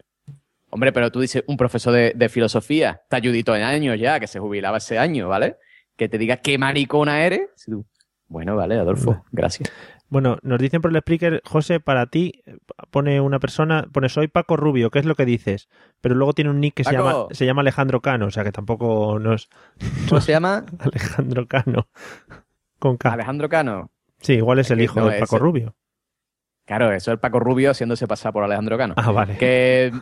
hombre, 0.71 0.93
pero 0.93 1.11
tú 1.11 1.21
dices, 1.21 1.43
un 1.49 1.57
profesor 1.57 1.93
de, 1.93 2.13
de 2.15 2.29
filosofía, 2.29 3.03
talludito 3.09 3.55
en 3.57 3.63
años 3.63 3.99
ya, 3.99 4.21
que 4.21 4.29
se 4.29 4.39
jubilaba 4.39 4.79
ese 4.79 4.99
año, 4.99 5.29
¿vale? 5.29 5.57
Que 5.97 6.09
te 6.09 6.17
diga, 6.17 6.37
qué 6.37 6.57
maricona 6.59 7.25
eres. 7.25 7.51
Y 7.67 7.73
tú, 7.73 7.85
bueno, 8.29 8.55
vale, 8.55 8.77
Adolfo, 8.77 9.25
gracias. 9.33 9.71
Bueno, 10.11 10.39
nos 10.43 10.59
dicen 10.59 10.83
por 10.83 10.91
el 10.91 10.97
speaker, 10.97 11.41
José, 11.47 11.79
para 11.81 12.07
ti, 12.07 12.43
pone 12.91 13.21
una 13.21 13.39
persona, 13.39 13.87
pone 13.93 14.09
soy 14.09 14.27
Paco 14.29 14.57
Rubio, 14.57 14.91
¿qué 14.91 14.99
es 14.99 15.05
lo 15.07 15.15
que 15.15 15.25
dices? 15.25 15.69
Pero 16.01 16.17
luego 16.17 16.33
tiene 16.33 16.51
un 16.51 16.61
nick 16.61 16.75
que 16.75 16.85
se 16.85 16.93
Paco. 16.93 17.05
llama, 17.09 17.27
se 17.31 17.47
llama 17.47 17.61
Alejandro 17.63 18.01
Cano, 18.01 18.27
o 18.27 18.31
sea 18.33 18.43
que 18.43 18.51
tampoco 18.53 19.19
nos... 19.21 19.49
¿Cómo 20.09 20.21
se 20.21 20.33
llama? 20.33 20.67
Alejandro 20.81 21.47
Cano. 21.47 21.89
Con 22.81 22.97
K. 22.97 23.13
Alejandro 23.13 23.49
Cano. 23.49 23.91
Sí, 24.21 24.35
igual 24.35 24.59
es 24.59 24.71
el 24.73 24.81
hijo 24.81 24.99
no, 25.01 25.09
de 25.09 25.21
Paco 25.21 25.39
Rubio. 25.39 25.77
Claro, 26.67 26.87
eso 26.93 27.11
es 27.11 27.15
el 27.15 27.19
Paco 27.21 27.39
Rubio 27.41 27.71
haciéndose 27.71 28.07
pasar 28.09 28.33
por 28.33 28.43
Alejandro 28.45 28.77
Cano. 28.77 28.95
Ah, 28.97 29.13
vale. 29.13 29.37
Que, 29.39 29.93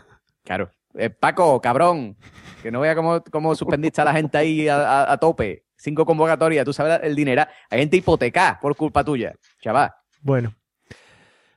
claro, 0.42 0.70
eh, 0.94 1.10
Paco, 1.10 1.60
cabrón, 1.60 2.16
que 2.62 2.70
no 2.70 2.80
vea 2.80 2.94
cómo, 2.94 3.22
cómo 3.30 3.54
suspendiste 3.54 4.00
a 4.00 4.04
la 4.04 4.12
gente 4.14 4.38
ahí 4.38 4.68
a, 4.68 5.02
a- 5.02 5.12
a 5.12 5.16
tope. 5.18 5.64
Cinco 5.78 6.04
convocatorias, 6.04 6.64
tú 6.64 6.72
sabes 6.72 7.00
el 7.02 7.14
dinero. 7.14 7.44
Hay 7.70 7.78
gente 7.78 7.96
hipotecada 7.96 8.58
por 8.60 8.74
culpa 8.76 9.04
tuya, 9.04 9.34
chaval. 9.62 9.92
Bueno. 10.20 10.54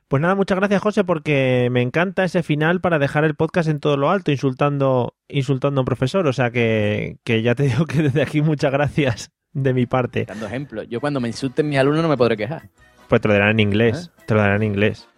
Pues 0.08 0.20
nada, 0.20 0.34
muchas 0.34 0.58
gracias, 0.58 0.82
José, 0.82 1.04
porque 1.04 1.68
me 1.72 1.80
encanta 1.80 2.22
ese 2.24 2.42
final 2.42 2.80
para 2.82 2.98
dejar 2.98 3.24
el 3.24 3.34
podcast 3.34 3.68
en 3.70 3.80
todo 3.80 3.96
lo 3.96 4.10
alto, 4.10 4.30
insultando, 4.30 5.14
insultando 5.26 5.80
a 5.80 5.82
un 5.82 5.86
profesor. 5.86 6.26
O 6.26 6.32
sea 6.34 6.50
que, 6.50 7.16
que 7.24 7.40
ya 7.42 7.54
te 7.54 7.62
digo 7.68 7.86
que 7.86 8.02
desde 8.02 8.20
aquí 8.22 8.42
muchas 8.42 8.70
gracias 8.72 9.32
de 9.52 9.72
mi 9.72 9.86
parte. 9.86 10.26
Dando 10.26 10.46
ejemplo. 10.46 10.82
Yo 10.82 11.00
cuando 11.00 11.18
me 11.18 11.28
insulten 11.28 11.68
mis 11.68 11.78
alumnos 11.78 12.02
no 12.02 12.08
me 12.10 12.16
podré 12.18 12.36
quejar. 12.36 12.68
Pues 13.08 13.20
te 13.22 13.28
lo 13.28 13.34
darán 13.34 13.50
en 13.50 13.60
inglés. 13.60 14.10
Te 14.26 14.34
lo 14.34 14.40
darán 14.40 14.62
en 14.62 14.68
inglés. 14.72 15.08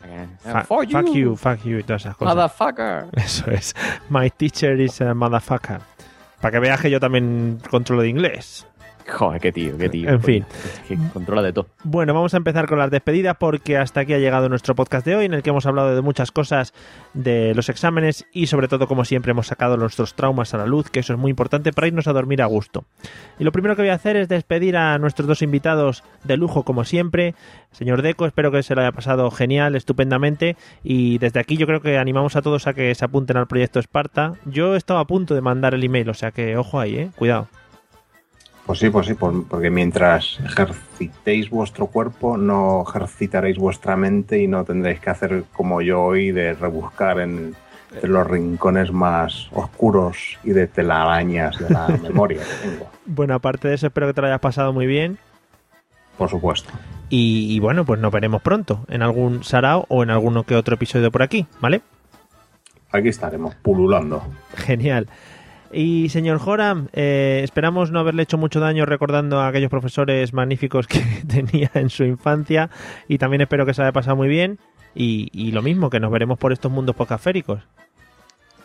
Fa- 0.40 0.62
Fuck 0.64 0.84
you. 0.86 0.98
fuck 0.98 1.12
you, 1.14 1.36
fuck 1.36 1.62
you 1.64 1.78
y 1.78 1.82
todas 1.82 2.02
esas 2.02 2.16
cosas. 2.16 2.34
Motherfucker. 2.34 3.06
Eso 3.24 3.50
es. 3.50 3.74
My 4.08 4.30
teacher 4.30 4.80
is 4.80 5.00
a 5.00 5.12
motherfucker. 5.12 5.80
Para 6.40 6.52
que 6.52 6.58
veas 6.60 6.80
que 6.80 6.90
yo 6.90 7.00
también 7.00 7.58
controlo 7.68 8.02
de 8.02 8.08
inglés. 8.08 8.66
Joder, 9.06 9.40
qué 9.40 9.52
tío, 9.52 9.76
qué 9.76 9.88
tío. 9.88 10.08
En 10.08 10.22
fin. 10.22 10.44
Que 10.88 10.96
controla 11.12 11.42
de 11.42 11.52
todo. 11.52 11.66
Bueno, 11.82 12.14
vamos 12.14 12.32
a 12.34 12.38
empezar 12.38 12.66
con 12.66 12.78
las 12.78 12.90
despedidas 12.90 13.36
porque 13.38 13.76
hasta 13.76 14.00
aquí 14.00 14.14
ha 14.14 14.18
llegado 14.18 14.48
nuestro 14.48 14.74
podcast 14.74 15.04
de 15.04 15.14
hoy 15.14 15.26
en 15.26 15.34
el 15.34 15.42
que 15.42 15.50
hemos 15.50 15.66
hablado 15.66 15.94
de 15.94 16.00
muchas 16.00 16.32
cosas 16.32 16.72
de 17.12 17.54
los 17.54 17.68
exámenes 17.68 18.24
y 18.32 18.46
sobre 18.46 18.68
todo 18.68 18.86
como 18.86 19.04
siempre 19.04 19.32
hemos 19.32 19.48
sacado 19.48 19.76
nuestros 19.76 20.14
traumas 20.14 20.54
a 20.54 20.58
la 20.58 20.66
luz, 20.66 20.90
que 20.90 21.00
eso 21.00 21.12
es 21.12 21.18
muy 21.18 21.30
importante 21.30 21.72
para 21.72 21.86
irnos 21.86 22.08
a 22.08 22.12
dormir 22.12 22.40
a 22.40 22.46
gusto. 22.46 22.84
Y 23.38 23.44
lo 23.44 23.52
primero 23.52 23.76
que 23.76 23.82
voy 23.82 23.90
a 23.90 23.94
hacer 23.94 24.16
es 24.16 24.28
despedir 24.28 24.76
a 24.76 24.98
nuestros 24.98 25.28
dos 25.28 25.42
invitados 25.42 26.02
de 26.24 26.36
lujo 26.36 26.64
como 26.64 26.84
siempre. 26.84 27.34
Señor 27.72 28.02
Deco, 28.02 28.26
espero 28.26 28.50
que 28.50 28.62
se 28.62 28.74
lo 28.74 28.80
haya 28.80 28.92
pasado 28.92 29.30
genial, 29.30 29.74
estupendamente 29.76 30.56
y 30.82 31.18
desde 31.18 31.40
aquí 31.40 31.56
yo 31.56 31.66
creo 31.66 31.80
que 31.80 31.98
animamos 31.98 32.36
a 32.36 32.42
todos 32.42 32.66
a 32.66 32.72
que 32.72 32.94
se 32.94 33.04
apunten 33.04 33.36
al 33.36 33.46
proyecto 33.46 33.80
Esparta. 33.80 34.34
Yo 34.46 34.76
estaba 34.76 35.00
a 35.00 35.06
punto 35.06 35.34
de 35.34 35.42
mandar 35.42 35.74
el 35.74 35.84
email, 35.84 36.08
o 36.08 36.14
sea 36.14 36.30
que 36.30 36.56
ojo 36.56 36.80
ahí, 36.80 36.96
eh, 36.96 37.10
cuidado. 37.16 37.48
Pues 38.66 38.78
sí, 38.78 38.88
pues 38.88 39.06
sí, 39.06 39.14
por- 39.14 39.46
porque 39.46 39.68
mientras 39.70 40.38
ejercitéis 40.40 41.50
vuestro 41.50 41.86
cuerpo, 41.88 42.36
no 42.38 42.82
ejercitaréis 42.88 43.58
vuestra 43.58 43.94
mente 43.96 44.38
y 44.42 44.46
no 44.48 44.64
tendréis 44.64 45.00
que 45.00 45.10
hacer 45.10 45.44
como 45.52 45.82
yo 45.82 46.02
hoy 46.02 46.32
de 46.32 46.54
rebuscar 46.54 47.20
en, 47.20 47.54
en 48.02 48.12
los 48.12 48.26
rincones 48.26 48.90
más 48.90 49.48
oscuros 49.52 50.38
y 50.44 50.50
de 50.50 50.66
telarañas 50.66 51.58
de 51.58 51.68
la 51.70 51.88
memoria 52.02 52.40
que 52.40 52.68
tengo, 52.68 52.86
Bueno, 53.04 53.34
aparte 53.34 53.68
de 53.68 53.74
eso, 53.74 53.86
espero 53.88 54.06
que 54.06 54.14
te 54.14 54.22
lo 54.22 54.28
hayas 54.28 54.40
pasado 54.40 54.72
muy 54.72 54.86
bien. 54.86 55.18
por 56.16 56.30
supuesto. 56.30 56.70
Y, 57.10 57.54
y 57.54 57.60
bueno, 57.60 57.84
pues 57.84 58.00
nos 58.00 58.10
veremos 58.10 58.40
pronto 58.40 58.86
en 58.88 59.02
algún 59.02 59.44
sarao 59.44 59.84
o 59.90 60.02
en 60.02 60.08
alguno 60.08 60.44
que 60.44 60.56
otro 60.56 60.76
episodio 60.76 61.12
por 61.12 61.22
aquí, 61.22 61.46
¿vale? 61.60 61.82
Aquí 62.92 63.08
estaremos, 63.08 63.54
pululando. 63.56 64.22
Genial. 64.56 65.06
Y 65.76 66.08
señor 66.08 66.38
Joram, 66.38 66.86
eh, 66.92 67.40
esperamos 67.42 67.90
no 67.90 67.98
haberle 67.98 68.22
hecho 68.22 68.38
mucho 68.38 68.60
daño 68.60 68.86
recordando 68.86 69.40
a 69.40 69.48
aquellos 69.48 69.70
profesores 69.70 70.32
magníficos 70.32 70.86
que 70.86 71.00
tenía 71.28 71.70
en 71.74 71.90
su 71.90 72.04
infancia 72.04 72.70
y 73.08 73.18
también 73.18 73.40
espero 73.40 73.66
que 73.66 73.74
se 73.74 73.82
haya 73.82 73.92
pasado 73.92 74.14
muy 74.14 74.28
bien 74.28 74.60
y, 74.94 75.50
lo 75.50 75.62
mismo, 75.62 75.90
que 75.90 75.98
nos 75.98 76.12
veremos 76.12 76.38
por 76.38 76.52
estos 76.52 76.70
mundos 76.70 76.94
podcastféricos. 76.94 77.60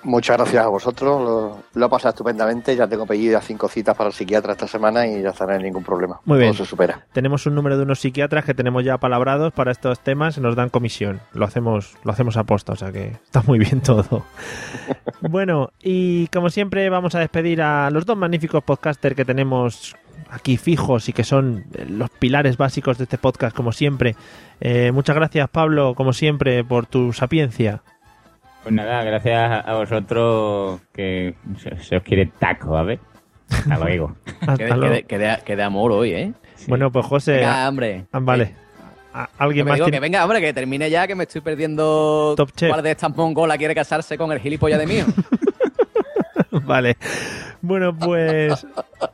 Muchas 0.04 0.38
gracias 0.38 0.64
a 0.64 0.70
vosotros, 0.70 1.22
lo, 1.22 1.58
lo 1.74 1.86
he 1.86 1.90
pasado 1.90 2.10
estupendamente, 2.10 2.76
ya 2.76 2.88
tengo 2.88 3.06
pedidas 3.06 3.46
cinco 3.46 3.68
citas 3.68 3.98
para 3.98 4.08
el 4.08 4.14
psiquiatra 4.14 4.54
esta 4.54 4.68
semana 4.68 5.06
y 5.06 5.22
ya 5.22 5.30
estará 5.30 5.58
ningún 5.58 5.84
problema. 5.84 6.22
Muy 6.24 6.40
bien. 6.40 6.52
Todo 6.52 6.64
se 6.64 6.70
supera. 6.70 7.06
Tenemos 7.12 7.46
un 7.46 7.56
número 7.56 7.76
de 7.76 7.84
unos 7.84 8.00
psiquiatras 8.00 8.46
que 8.46 8.54
tenemos 8.54 8.86
ya 8.86 8.98
palabrados 8.98 9.52
para 9.52 9.72
estos 9.72 10.00
temas 10.00 10.38
y 10.38 10.42
nos 10.42 10.56
dan 10.56 10.70
comisión. 10.70 11.20
Lo 11.34 11.46
hacemos, 11.46 11.98
lo 12.04 12.12
hacemos 12.14 12.38
a 12.38 12.46
posta, 12.46 12.74
o 12.74 12.76
sea 12.78 12.92
que 12.94 13.08
está 13.24 13.42
muy 13.46 13.60
bien 13.60 13.82
todo. 13.82 14.24
bueno, 15.22 15.72
y 15.84 16.28
como 16.28 16.50
siempre 16.50 16.90
vamos 16.90 17.16
a 17.16 17.20
despedir 17.20 17.62
a 17.62 17.90
los 17.90 18.06
dos 18.06 18.18
magníficos 18.18 18.64
podcasters 18.64 19.16
que 19.16 19.26
tenemos 19.26 19.96
aquí 20.30 20.58
fijos 20.58 21.10
y 21.10 21.14
que 21.14 21.24
son 21.24 21.66
eh, 21.74 21.86
los 21.90 22.10
pilares 22.10 22.58
básicos 22.58 22.98
de 22.98 23.04
este 23.04 23.18
podcast, 23.18 23.56
como 23.56 23.72
siempre. 23.72 24.16
Eh, 24.62 24.92
muchas 24.94 25.16
gracias, 25.16 25.50
Pablo, 25.50 25.94
como 25.96 26.14
siempre, 26.14 26.64
por 26.64 26.86
tu 26.86 27.12
sapiencia. 27.14 27.82
Pues 28.64 28.76
nada, 28.76 29.04
gracias 29.04 29.66
a 29.66 29.74
vosotros 29.74 30.82
que 30.94 31.34
se, 31.58 31.78
se 31.84 31.98
os 31.98 32.04
quiere 32.04 32.26
taco, 32.40 32.78
a 32.78 32.84
ver. 32.84 33.00
Hasta 33.50 33.78
luego. 33.84 34.16
Hasta 34.42 34.58
Que 34.58 34.64
de, 34.66 34.70
que 34.70 34.76
luego. 34.76 34.94
de- 34.96 35.04
que 35.04 35.18
de- 35.18 35.38
que 35.46 35.56
de 35.56 35.64
amor 35.64 35.92
hoy, 35.92 36.12
¿eh? 36.14 36.34
Bueno, 36.68 36.92
pues 36.92 37.06
José. 37.06 37.34
Venga, 37.38 37.66
ah, 37.66 37.70
hombre. 37.70 38.06
ah, 38.12 38.20
vale. 38.22 38.54
Ah, 39.14 39.28
¿Alguien 39.40 39.66
más 39.66 39.76
digo, 39.76 39.86
tiene- 39.86 39.98
que 39.98 40.02
venga, 40.02 40.24
hombre, 40.24 40.40
que 40.42 40.54
termine 40.54 40.90
ya, 40.90 41.08
que 41.08 41.16
me 41.16 41.24
estoy 41.24 41.42
perdiendo. 41.42 42.34
Top 42.38 42.52
Chef. 42.56 42.70
¿Cuál 42.70 42.84
de 42.84 42.92
estas 42.92 43.16
mongolas 43.16 43.58
quiere 43.58 43.74
casarse 43.74 44.18
con 44.18 44.32
el 44.32 44.40
gilipollas 44.40 44.78
de 44.80 44.86
mío? 44.86 45.06
Vale. 46.52 46.98
Bueno, 47.62 47.96
pues, 47.96 48.66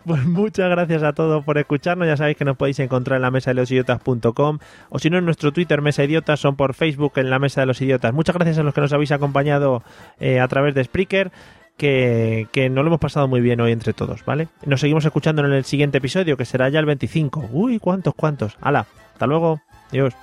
pues 0.05 0.25
muchas 0.25 0.69
gracias 0.69 1.03
a 1.03 1.13
todos 1.13 1.43
por 1.43 1.57
escucharnos. 1.57 2.07
Ya 2.07 2.17
sabéis 2.17 2.37
que 2.37 2.45
nos 2.45 2.57
podéis 2.57 2.79
encontrar 2.79 3.17
en 3.17 3.23
la 3.23 3.31
mesa 3.31 3.51
de 3.51 3.55
los 3.55 3.71
idiotas.com 3.71 4.59
o 4.89 4.99
si 4.99 5.09
no 5.09 5.17
en 5.17 5.25
nuestro 5.25 5.51
Twitter 5.51 5.81
Mesa 5.81 6.03
Idiotas 6.03 6.39
son 6.39 6.55
por 6.55 6.73
Facebook 6.73 7.13
en 7.15 7.29
la 7.29 7.39
mesa 7.39 7.61
de 7.61 7.67
los 7.67 7.81
idiotas. 7.81 8.13
Muchas 8.13 8.35
gracias 8.35 8.57
a 8.59 8.63
los 8.63 8.73
que 8.73 8.81
nos 8.81 8.93
habéis 8.93 9.11
acompañado 9.11 9.83
eh, 10.19 10.39
a 10.39 10.47
través 10.47 10.75
de 10.75 10.83
Spreaker. 10.83 11.31
Que, 11.77 12.47
que 12.53 12.69
nos 12.69 12.85
lo 12.85 12.87
hemos 12.87 13.01
pasado 13.01 13.27
muy 13.27 13.41
bien 13.41 13.59
hoy 13.59 13.73
entre 13.73 13.91
todos, 13.91 14.23
¿vale? 14.23 14.47
Nos 14.65 14.79
seguimos 14.79 15.03
escuchando 15.03 15.43
en 15.43 15.51
el 15.51 15.65
siguiente 15.65 15.97
episodio, 15.97 16.37
que 16.37 16.45
será 16.45 16.69
ya 16.69 16.79
el 16.79 16.85
25. 16.85 17.49
Uy, 17.51 17.79
cuántos, 17.79 18.13
cuántos. 18.15 18.57
Hala, 18.61 18.85
hasta 19.11 19.27
luego. 19.27 19.59
Adiós. 19.91 20.13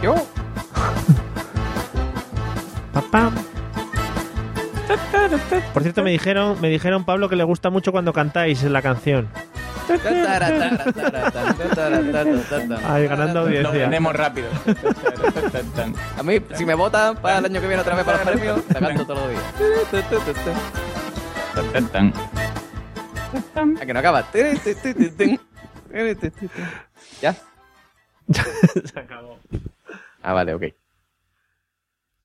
Yo. 0.00 0.14
Por 5.72 5.82
cierto, 5.82 6.02
me 6.02 6.10
dijeron, 6.10 6.60
me 6.60 6.68
dijeron, 6.68 7.04
Pablo, 7.04 7.28
que 7.28 7.36
le 7.36 7.44
gusta 7.44 7.70
mucho 7.70 7.92
cuando 7.92 8.12
cantáis 8.12 8.62
la 8.64 8.82
canción. 8.82 9.28
Ay, 12.84 13.06
ganando 13.06 13.40
Lo 13.40 13.46
audiencia. 13.46 13.72
tenemos 13.72 14.14
rápido. 14.14 14.48
A 16.18 16.22
mí, 16.22 16.40
si 16.54 16.66
me 16.66 16.74
votan 16.74 17.16
para 17.16 17.38
el 17.38 17.44
año 17.46 17.60
que 17.60 17.66
viene 17.66 17.80
otra 17.82 17.94
vez 17.94 18.04
para 18.04 18.18
los 18.18 18.26
premios, 18.26 18.60
la 18.68 18.80
canto 18.80 19.06
todos 19.06 19.20
los 19.20 19.30
días. 19.30 19.42
A 23.80 23.86
que 23.86 23.92
no 23.92 23.98
acaba. 24.00 24.24
¿Ya? 27.22 27.34
Se 28.84 28.98
acabó. 29.00 29.38
Ah, 30.22 30.32
vale, 30.34 30.54
ok. 30.54 30.64